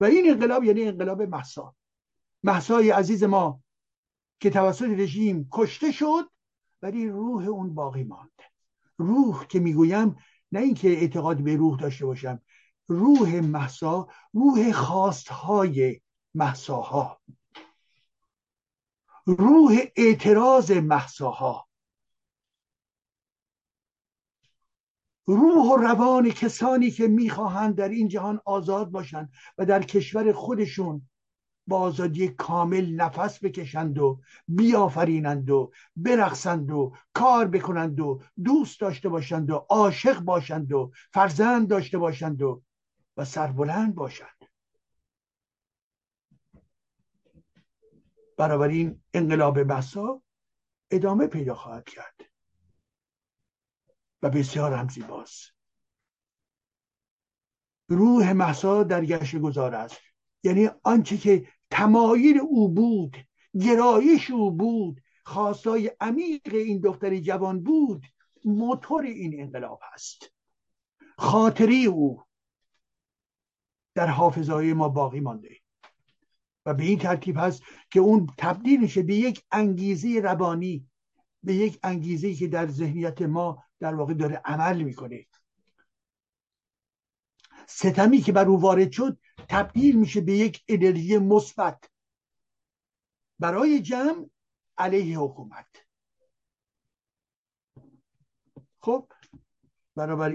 و 0.00 0.04
این 0.04 0.30
انقلاب 0.30 0.64
یعنی 0.64 0.84
انقلاب 0.84 1.22
محسا. 1.22 1.74
محسای 2.42 2.90
عزیز 2.90 3.24
ما 3.24 3.62
که 4.40 4.50
توسط 4.50 4.88
رژیم 4.88 5.48
کشته 5.52 5.92
شد 5.92 6.30
ولی 6.82 7.08
روح 7.08 7.48
اون 7.48 7.74
باقی 7.74 8.04
ماند 8.04 8.30
روح 8.98 9.46
که 9.46 9.60
می‌گویم 9.60 10.16
نه 10.52 10.60
اینکه 10.60 10.88
اعتقاد 10.88 11.36
به 11.36 11.56
روح 11.56 11.78
داشته 11.78 12.06
باشم 12.06 12.42
روح 12.88 13.40
محسا 13.40 14.08
روح 14.32 14.72
خواستهای 14.72 16.00
محساها. 16.34 17.20
روح 19.26 19.78
اعتراض 19.96 20.70
محساها. 20.70 21.68
روح 25.26 25.72
و 25.72 25.76
روان 25.76 26.30
کسانی 26.30 26.90
که 26.90 27.08
می‌خواهند 27.08 27.74
در 27.74 27.88
این 27.88 28.08
جهان 28.08 28.40
آزاد 28.44 28.90
باشند 28.90 29.32
و 29.58 29.66
در 29.66 29.82
کشور 29.82 30.32
خودشون 30.32 31.08
با 31.68 31.78
آزادی 31.78 32.28
کامل 32.28 32.94
نفس 32.94 33.44
بکشند 33.44 33.98
و 33.98 34.20
بیافرینند 34.48 35.50
و 35.50 35.72
برقصند 35.96 36.70
و 36.70 36.96
کار 37.12 37.48
بکنند 37.48 38.00
و 38.00 38.20
دوست 38.44 38.80
داشته 38.80 39.08
باشند 39.08 39.50
و 39.50 39.54
عاشق 39.54 40.20
باشند 40.20 40.72
و 40.72 40.92
فرزند 41.12 41.68
داشته 41.68 41.98
باشند 41.98 42.42
و 42.42 42.62
و 43.16 43.24
سربلند 43.24 43.94
باشند. 43.94 44.38
این 48.70 49.02
انقلاب 49.14 49.72
بسا 49.72 50.22
ادامه 50.90 51.26
پیدا 51.26 51.54
خواهد 51.54 51.84
کرد. 51.84 52.20
و 54.22 54.30
بسیار 54.30 54.72
هم 54.72 54.88
زیباست. 54.88 55.54
روح 57.88 58.32
محسا 58.32 58.82
در 58.82 59.04
گشت 59.04 59.36
گذار 59.36 59.74
است. 59.74 60.00
یعنی 60.42 60.70
آنچه 60.82 61.16
که 61.16 61.48
تمایل 61.70 62.38
او 62.38 62.68
بود 62.68 63.16
گرایش 63.60 64.30
او 64.30 64.50
بود 64.50 65.00
خواستای 65.24 65.90
عمیق 66.00 66.54
این 66.54 66.80
دختر 66.80 67.18
جوان 67.18 67.62
بود. 67.62 68.06
موتور 68.44 69.04
این 69.04 69.40
انقلاب 69.40 69.80
هست. 69.92 70.32
خاطری 71.18 71.86
او 71.86 72.22
در 73.94 74.06
حافظهای 74.06 74.72
ما 74.72 74.88
باقی 74.88 75.20
مانده. 75.20 75.56
و 76.66 76.74
به 76.74 76.84
این 76.84 76.98
ترتیب 76.98 77.36
هست 77.38 77.62
که 77.90 78.00
اون 78.00 78.26
تبدیل 78.38 78.80
میشه 78.80 79.02
به 79.02 79.14
یک 79.14 79.44
انگیزه 79.52 80.20
روانی 80.20 80.86
به 81.42 81.54
یک 81.54 81.78
انگیزه 81.82 82.34
که 82.34 82.48
در 82.48 82.66
ذهنیت 82.66 83.22
ما 83.22 83.64
در 83.80 83.94
واقع 83.94 84.14
داره 84.14 84.42
عمل 84.44 84.82
می‌کنه. 84.82 85.26
ستمی 87.66 88.18
که 88.18 88.32
بر 88.32 88.44
او 88.44 88.60
وارد 88.60 88.90
شد 88.90 89.18
تبدیل 89.48 89.98
میشه 89.98 90.20
به 90.20 90.32
یک 90.32 90.64
انرژی 90.68 91.18
مثبت. 91.18 91.90
برای 93.38 93.80
جمع 93.80 94.26
علیه 94.78 95.18
حکومت. 95.18 95.66
خب 98.80 99.12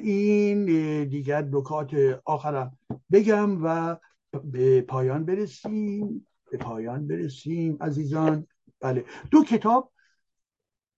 این 0.03 0.65
دیگر 1.03 1.41
نکات 1.41 2.21
آخرم 2.25 2.77
بگم 3.11 3.63
و 3.63 3.97
به 4.43 4.81
پایان 4.81 5.25
برسیم. 5.25 6.27
به 6.51 6.57
پایان 6.57 7.07
برسیم 7.07 7.77
عزیزان. 7.81 8.47
بله 8.79 9.05
دو 9.31 9.43
کتاب 9.43 9.93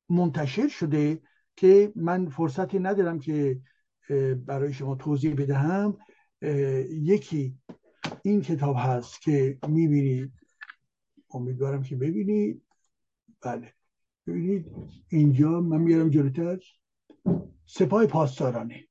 منتشر 0.09 0.67
شده 0.67 1.21
که 1.55 1.93
من 1.95 2.29
فرصتی 2.29 2.79
ندارم 2.79 3.19
که 3.19 3.61
برای 4.45 4.73
شما 4.73 4.95
توضیح 4.95 5.35
بدهم. 5.35 5.97
یکی 6.89 7.57
این 8.23 8.41
کتاب 8.41 8.75
هست 8.79 9.21
که 9.21 9.57
می‌بینید. 9.67 10.31
امیدوارم 11.29 11.83
که 11.83 11.95
ببینید. 11.95 12.61
بله. 13.41 13.73
ببینید. 14.27 14.65
اینجا 15.07 15.61
من 15.61 15.81
میارم 15.81 16.09
جلوتر. 16.09 16.59
سپاه 17.65 18.05
پاسدارانه. 18.05 18.87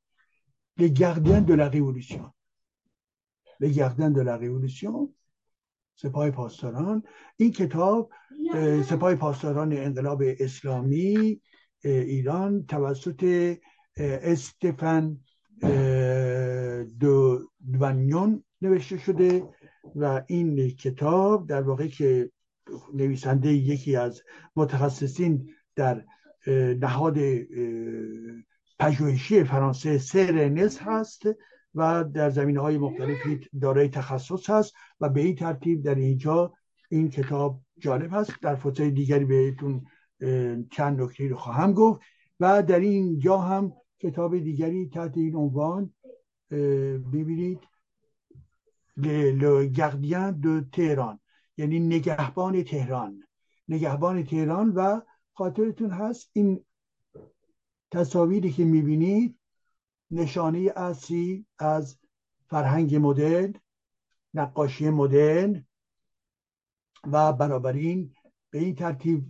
gardien 0.78 1.40
de 1.40 1.54
la 1.54 1.68
Le 3.60 3.68
gardien 3.68 4.10
de 4.10 4.22
la 4.22 4.36
سپاه 5.96 6.30
پاسداران. 6.30 7.02
این 7.36 7.52
کتاب 7.52 8.12
سپاه 8.88 9.14
پاسداران 9.14 9.72
انقلاب 9.72 10.22
اسلامی 10.40 11.40
ایران 11.84 12.66
توسط 12.66 13.54
استفن 13.96 15.20
دو 17.00 17.50
دوانیون 17.72 18.43
نوشته 18.64 18.98
شده 18.98 19.48
و 19.96 20.22
این 20.26 20.70
کتاب 20.70 21.46
در 21.48 21.62
واقع 21.62 21.86
که 21.86 22.30
نویسنده 22.94 23.52
یکی 23.52 23.96
از 23.96 24.22
متخصصین 24.56 25.50
در 25.76 26.04
نهاد 26.80 27.18
پژوهشی 28.78 29.44
فرانسه 29.44 29.98
سر 29.98 30.68
هست 30.80 31.22
و 31.74 32.04
در 32.04 32.30
زمینه 32.30 32.60
های 32.60 32.78
مختلفی 32.78 33.40
دارای 33.60 33.88
تخصص 33.88 34.50
هست 34.50 34.74
و 35.00 35.08
به 35.08 35.20
این 35.20 35.34
ترتیب 35.34 35.82
در 35.82 35.94
اینجا 35.94 36.52
این 36.90 37.10
کتاب 37.10 37.60
جالب 37.78 38.10
هست. 38.12 38.32
در 38.42 38.54
فرصت 38.54 38.82
دیگری 38.82 39.24
بهتون 39.24 39.86
چند 40.70 41.00
نکته 41.00 41.28
رو 41.28 41.36
خواهم 41.36 41.72
گفت 41.72 42.00
و 42.40 42.62
در 42.62 42.80
اینجا 42.80 43.38
هم 43.38 43.72
کتاب 44.00 44.38
دیگری 44.38 44.88
تحت 44.88 45.16
این 45.16 45.36
عنوان 45.36 45.94
ببینید. 47.12 47.60
Le 48.96 49.68
de 50.42 50.70
تهران. 50.72 51.20
یعنی 51.56 51.80
نگهبان 51.80 52.64
تهران. 52.64 53.22
نگهبان 53.68 54.24
تهران 54.24 54.70
و 54.70 55.00
خاطرتون 55.32 55.90
هست 55.90 56.30
این 56.32 56.64
تصاویری 57.90 58.52
که 58.52 58.64
می‌بینید 58.64 59.38
نشانه 60.10 60.72
اصلی 60.76 61.46
از 61.58 61.98
فرهنگ 62.46 62.96
مدرن 62.96 63.54
نقاشی 64.34 64.90
مدرن 64.90 65.66
و 67.12 67.32
بنابراین 67.32 68.14
به 68.50 68.58
این 68.58 68.74
ترتیب 68.74 69.24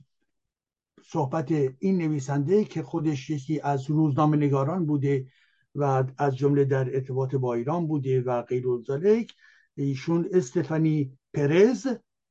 صحبت 1.03 1.53
این 1.79 1.99
نویسنده 1.99 2.65
که 2.65 2.83
خودش 2.83 3.31
یکی 3.31 3.61
از 3.61 3.91
روزنامه 3.91 4.37
نگاران 4.37 4.87
بوده 4.87 5.27
و 5.75 6.05
از 6.19 6.37
جمله 6.37 6.65
در 6.65 6.95
ارتباط 6.95 7.35
با 7.35 7.55
ایران 7.55 7.87
بوده 7.87 8.21
و 8.21 8.43
غیر 8.43 8.65
ذالک 8.87 9.35
ایشون 9.77 10.29
استفانی 10.33 11.19
پرز 11.35 11.87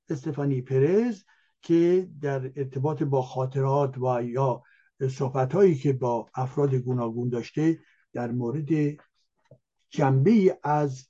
استفانی 0.09 0.61
پرز 0.61 1.23
که 1.61 2.09
در 2.21 2.51
ارتباط 2.55 3.03
با 3.03 3.21
خاطرات 3.21 3.97
و 3.97 4.23
یا 4.23 4.63
صحبت 5.09 5.53
هایی 5.55 5.75
که 5.75 5.93
با 5.93 6.29
افراد 6.35 6.75
گوناگون 6.75 7.29
داشته 7.29 7.79
در 8.13 8.31
مورد 8.31 8.97
جنبه 9.89 10.59
از 10.63 11.07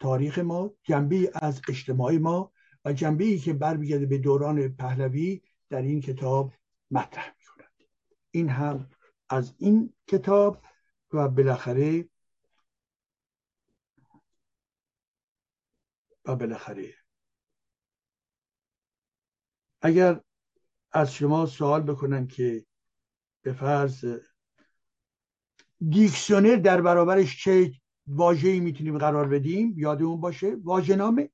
تاریخ 0.00 0.38
ما 0.38 0.74
جنبه 0.82 1.30
از 1.34 1.60
اجتماع 1.68 2.18
ما 2.18 2.52
و 2.84 2.92
جنبه 2.92 3.24
ای 3.24 3.38
که 3.38 3.52
برمیگرده 3.52 4.06
به 4.06 4.18
دوران 4.18 4.68
پهلوی 4.68 5.42
در 5.70 5.82
این 5.82 6.00
کتاب 6.00 6.52
مطرح 6.90 7.28
می 7.38 7.44
کند 7.44 7.88
این 8.30 8.48
هم 8.48 8.90
از 9.28 9.54
این 9.58 9.94
کتاب 10.06 10.62
و 11.12 11.28
بالاخره 11.28 12.08
و 16.26 16.36
بالاخره. 16.36 16.94
اگر 19.82 20.20
از 20.92 21.14
شما 21.14 21.46
سوال 21.46 21.82
بکنن 21.82 22.26
که 22.26 22.66
به 23.42 23.52
فرض 23.52 24.04
دیکسیونر 25.90 26.56
در 26.56 26.80
برابرش 26.80 27.44
چه 27.44 27.72
واژه‌ای 28.06 28.60
می‌تونیم 28.60 28.98
قرار 28.98 29.28
بدیم؟ 29.28 29.74
یادمون 29.76 30.20
باشه. 30.20 30.54
واژه‌نامه. 30.54 31.30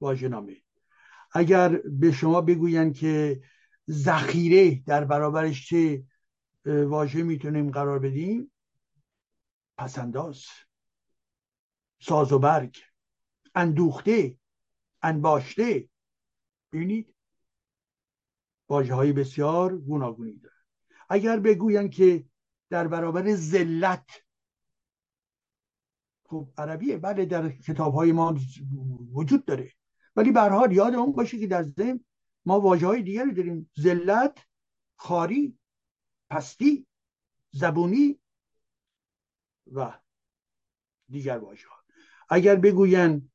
واژه‌نامه. 0.00 0.56
اگر 1.32 1.68
به 1.76 2.12
شما 2.12 2.40
بگوین 2.40 2.92
که 2.92 3.42
ذخیره 3.90 4.82
در 4.86 5.04
برابرش 5.04 5.68
چه 5.68 6.04
واژه 6.66 7.22
می‌تونیم 7.22 7.70
قرار 7.70 7.98
بدیم؟ 7.98 8.52
پسنداز 9.76 10.44
ساز 12.00 12.32
و 12.32 12.38
برگ. 12.38 12.76
اندوخته 13.54 14.36
انباشته. 15.02 15.88
ببینید 16.72 17.14
واژه 18.68 18.94
های 18.94 19.12
بسیار 19.12 19.78
گوناگونی 19.78 20.38
داره 20.38 20.54
اگر 21.08 21.40
بگوین 21.40 21.90
که 21.90 22.24
در 22.70 22.88
برابر 22.88 23.34
ذلت 23.34 24.10
خب 26.24 26.48
عربیه 26.58 26.98
بله 26.98 27.24
در 27.24 27.48
کتاب 27.48 27.94
های 27.94 28.12
ما 28.12 28.38
وجود 29.12 29.44
داره. 29.44 29.72
ولی 30.16 30.32
به 30.32 30.40
حال 30.40 30.72
یادمون 30.72 31.12
باشه 31.12 31.38
که 31.38 31.46
در 31.46 31.62
ذهن 31.62 32.04
ما 32.44 32.60
واجه 32.60 32.86
های 32.86 33.32
داریم. 33.32 33.70
ذلت 33.80 34.38
خاری 34.96 35.58
پستی 36.30 36.86
زبونی 37.50 38.20
و 39.72 39.98
دیگر 41.08 41.38
واژه 41.38 41.68
ها 41.68 41.76
اگر 42.28 42.56
بگوین 42.56 43.30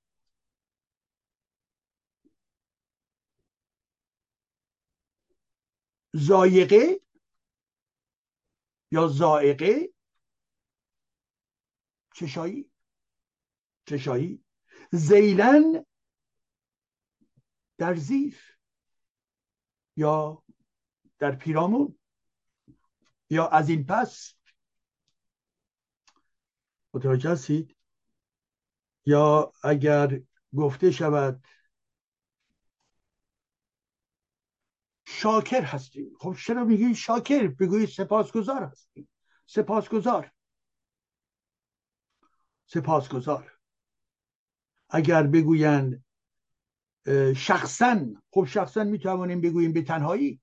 زایقه 6.15 7.01
یا 8.91 9.07
زائقه؟ 9.07 9.93
چشایی؟ 12.15 12.71
چشایی. 13.85 14.43
زیلن 14.91 15.85
در 17.77 17.95
زیر 17.95 18.59
یا 19.95 20.43
در 21.19 21.35
پیرامون 21.35 21.99
یا 23.29 23.47
از 23.47 23.69
این 23.69 23.85
پس؟ 23.85 24.33
متوجه 26.93 27.29
هستید؟ 27.31 27.75
یا 29.05 29.53
اگر 29.63 30.21
گفته 30.57 30.91
شود 30.91 31.43
شاکر 35.15 35.61
هستیم 35.61 36.11
خب 36.19 36.35
چرا 36.45 36.63
میگی 36.63 36.95
شاکر؟ 36.95 37.47
بگویید 37.47 37.89
سپاسگزار 37.89 38.63
هستیم 38.63 39.09
سپاسگزار. 39.45 40.31
سپاسگزار. 42.65 43.51
اگر 44.89 45.23
بگویند 45.23 46.03
شخصا 47.35 48.05
خب 48.31 48.45
شخصا 48.45 48.83
می‌توانیم 48.83 49.41
بگوییم 49.41 49.73
به 49.73 49.81
تنهایی؟ 49.81 50.41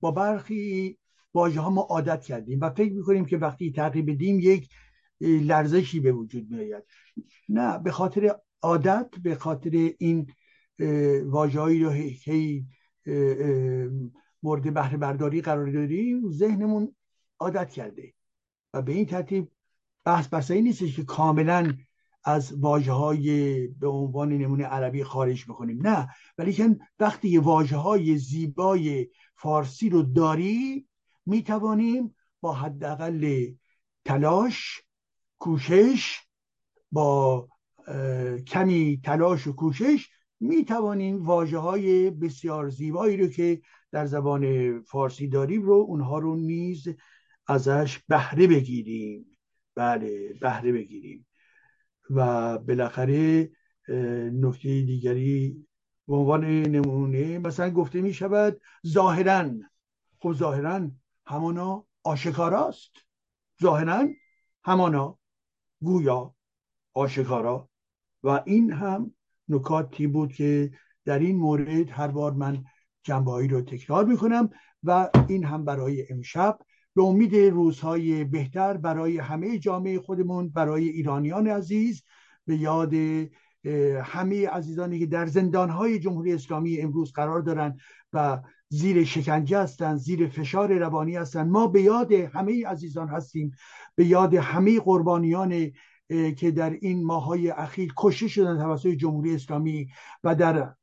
با 0.00 0.10
برخی 0.10 0.98
واژه 1.34 1.60
ها 1.60 1.70
ما 1.70 1.80
عادت 1.80 2.24
کردیم 2.24 2.60
و 2.60 2.70
فکر 2.70 2.92
می‌کنیم 2.92 3.26
که 3.26 3.36
وقتی 3.36 3.72
تغییر 3.72 4.04
بدیم 4.04 4.40
یک 4.40 4.68
لرزشی 5.20 6.00
به 6.00 6.12
وجود 6.12 6.50
میآید. 6.50 6.84
نه 7.48 7.78
به 7.78 7.90
خاطر 7.90 8.40
عادت 8.62 9.10
به 9.22 9.34
خاطر 9.34 9.70
این 9.98 10.32
واژههایی 11.24 11.84
رو 11.84 11.90
هی 11.90 12.66
مورد 14.42 14.74
بهره 14.74 14.96
برداری 14.96 15.40
قرار 15.40 15.70
دادیم 15.70 16.30
ذهنمون 16.30 16.94
عادت 17.38 17.70
کرده. 17.70 18.12
و 18.74 18.82
به 18.82 18.92
این 18.92 19.06
ترتیب 19.06 19.50
بحث 20.04 20.28
بحث 20.32 20.50
این 20.50 20.64
نیستش 20.64 20.96
که 20.96 21.04
کاملا 21.04 21.72
از 22.24 22.54
واجه 22.60 22.92
های 22.92 23.66
به 23.66 23.88
عنوان 23.88 24.32
نمونه 24.32 24.64
عربی 24.64 25.04
خارج 25.04 25.44
بکنیم. 25.44 25.86
نه 25.86 26.08
ولی 26.38 26.52
که 26.52 26.76
وقتی 26.98 27.38
واجه 27.38 27.76
های 27.76 28.18
زیبای 28.18 29.08
فارسی 29.36 29.88
رو 29.88 30.02
داری 30.02 30.88
می 31.26 31.42
توانیم 31.42 32.14
با 32.40 32.52
حداقل 32.52 33.46
تلاش 34.04 34.82
کوشش 35.38 36.20
با 36.92 37.48
کمی 38.46 39.00
تلاش 39.04 39.46
و 39.46 39.52
کوشش 39.52 40.08
می 40.40 40.64
توانیم 40.64 41.26
واجه 41.26 41.58
های 41.58 42.10
بسیار 42.10 42.68
زیبایی 42.68 43.16
رو 43.16 43.28
که 43.28 43.60
در 43.92 44.06
زبان 44.06 44.82
فارسی 44.82 45.28
داریم 45.28 45.62
رو 45.62 45.72
اونها 45.74 46.18
رو 46.18 46.36
نیز 46.36 46.88
ازش 47.46 47.98
بهره 48.08 48.46
بگیریم. 48.46 49.38
بله 49.74 50.34
بهره 50.40 50.72
بگیریم. 50.72 51.26
و 52.10 52.58
بالاخره 52.58 53.50
نکته 54.32 54.82
دیگری 54.82 55.66
به 56.08 56.14
عنوان 56.14 56.44
نمونه 56.44 57.38
مثلا 57.38 57.70
گفته 57.70 58.00
می 58.00 58.14
شود 58.14 58.60
ظاهرا. 58.86 59.50
خب 60.18 60.32
ظاهرا 60.32 60.90
همانا 61.26 61.86
آشکاراست. 62.02 62.92
ظاهرا 63.62 64.08
همانا 64.64 65.18
گویا 65.80 66.34
آشکارا. 66.94 67.68
و 68.22 68.42
این 68.46 68.72
هم 68.72 69.15
نکاتی 69.48 70.06
بود 70.06 70.32
که 70.32 70.70
در 71.04 71.18
این 71.18 71.36
مورد 71.36 71.90
هر 71.90 72.08
بار 72.08 72.32
من 72.32 72.64
جنبهایی 73.02 73.48
رو 73.48 73.60
تکرار 73.60 74.04
می‌کنم 74.04 74.50
و 74.82 75.10
این 75.28 75.44
هم 75.44 75.64
برای 75.64 76.12
امشب 76.12 76.58
به 76.94 77.02
امید 77.02 77.36
روزهای 77.36 78.24
بهتر 78.24 78.76
برای 78.76 79.18
همه 79.18 79.58
جامعه 79.58 80.00
خودمون 80.00 80.48
برای 80.48 80.88
ایرانیان 80.88 81.46
عزیز 81.46 82.02
به 82.46 82.56
یاد 82.56 82.94
همه 84.02 84.48
عزیزانی 84.48 84.98
که 84.98 85.06
در 85.06 85.26
زندانهای 85.26 85.98
جمهوری 85.98 86.32
اسلامی 86.32 86.80
امروز 86.80 87.12
قرار 87.12 87.40
دارند 87.40 87.80
و 88.12 88.42
زیر 88.68 89.04
شکنجه 89.04 89.58
هستند 89.58 89.96
زیر 89.96 90.28
فشار 90.28 90.72
روانی 90.78 91.16
هستند 91.16 91.50
ما 91.50 91.66
به 91.66 91.82
یاد 91.82 92.12
همه 92.12 92.66
عزیزان 92.66 93.08
هستیم 93.08 93.52
به 93.94 94.06
یاد 94.06 94.34
همه 94.34 94.80
قربانیان 94.80 95.70
که 96.08 96.50
در 96.50 96.70
این 96.70 97.04
ماهای 97.04 97.50
اخیر 97.50 97.92
کشته 97.96 98.28
شدن 98.28 98.58
توسط 98.58 98.88
جمهوری 98.88 99.34
اسلامی 99.34 99.88
و 100.24 100.34
در 100.34 100.74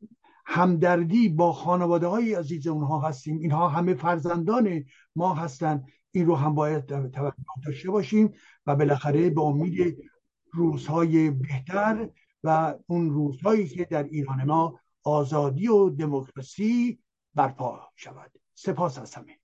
همدردی 0.46 1.30
با 1.30 1.54
خانواده 1.54 2.08
های 2.08 2.34
عزیز 2.34 2.68
اونها 2.68 3.00
هستیم. 3.00 3.38
اینها 3.38 3.70
همه 3.70 3.94
فرزندان 3.94 4.86
ما 5.16 5.34
هستند 5.34 5.88
این 6.12 6.26
رو 6.26 6.36
هم 6.36 6.56
باید 6.56 6.86
توجه 6.86 7.36
داشته 7.66 7.92
باشیم 7.92 8.34
و 8.66 8.76
بالاخره 8.76 9.30
به 9.30 9.42
امید 9.42 9.98
روزهای 10.52 11.30
بهتر 11.30 12.10
و 12.44 12.76
اون 12.88 13.10
روزهایی 13.10 13.68
که 13.68 13.86
در 13.86 14.04
ایران 14.04 14.44
ما 14.44 14.80
آزادی 15.04 15.68
و 15.68 15.90
دموکراسی 15.90 17.00
برپا 17.36 17.90
شود. 17.96 18.32
سپاس 18.54 18.98
از 18.98 19.16
همه. 19.16 19.40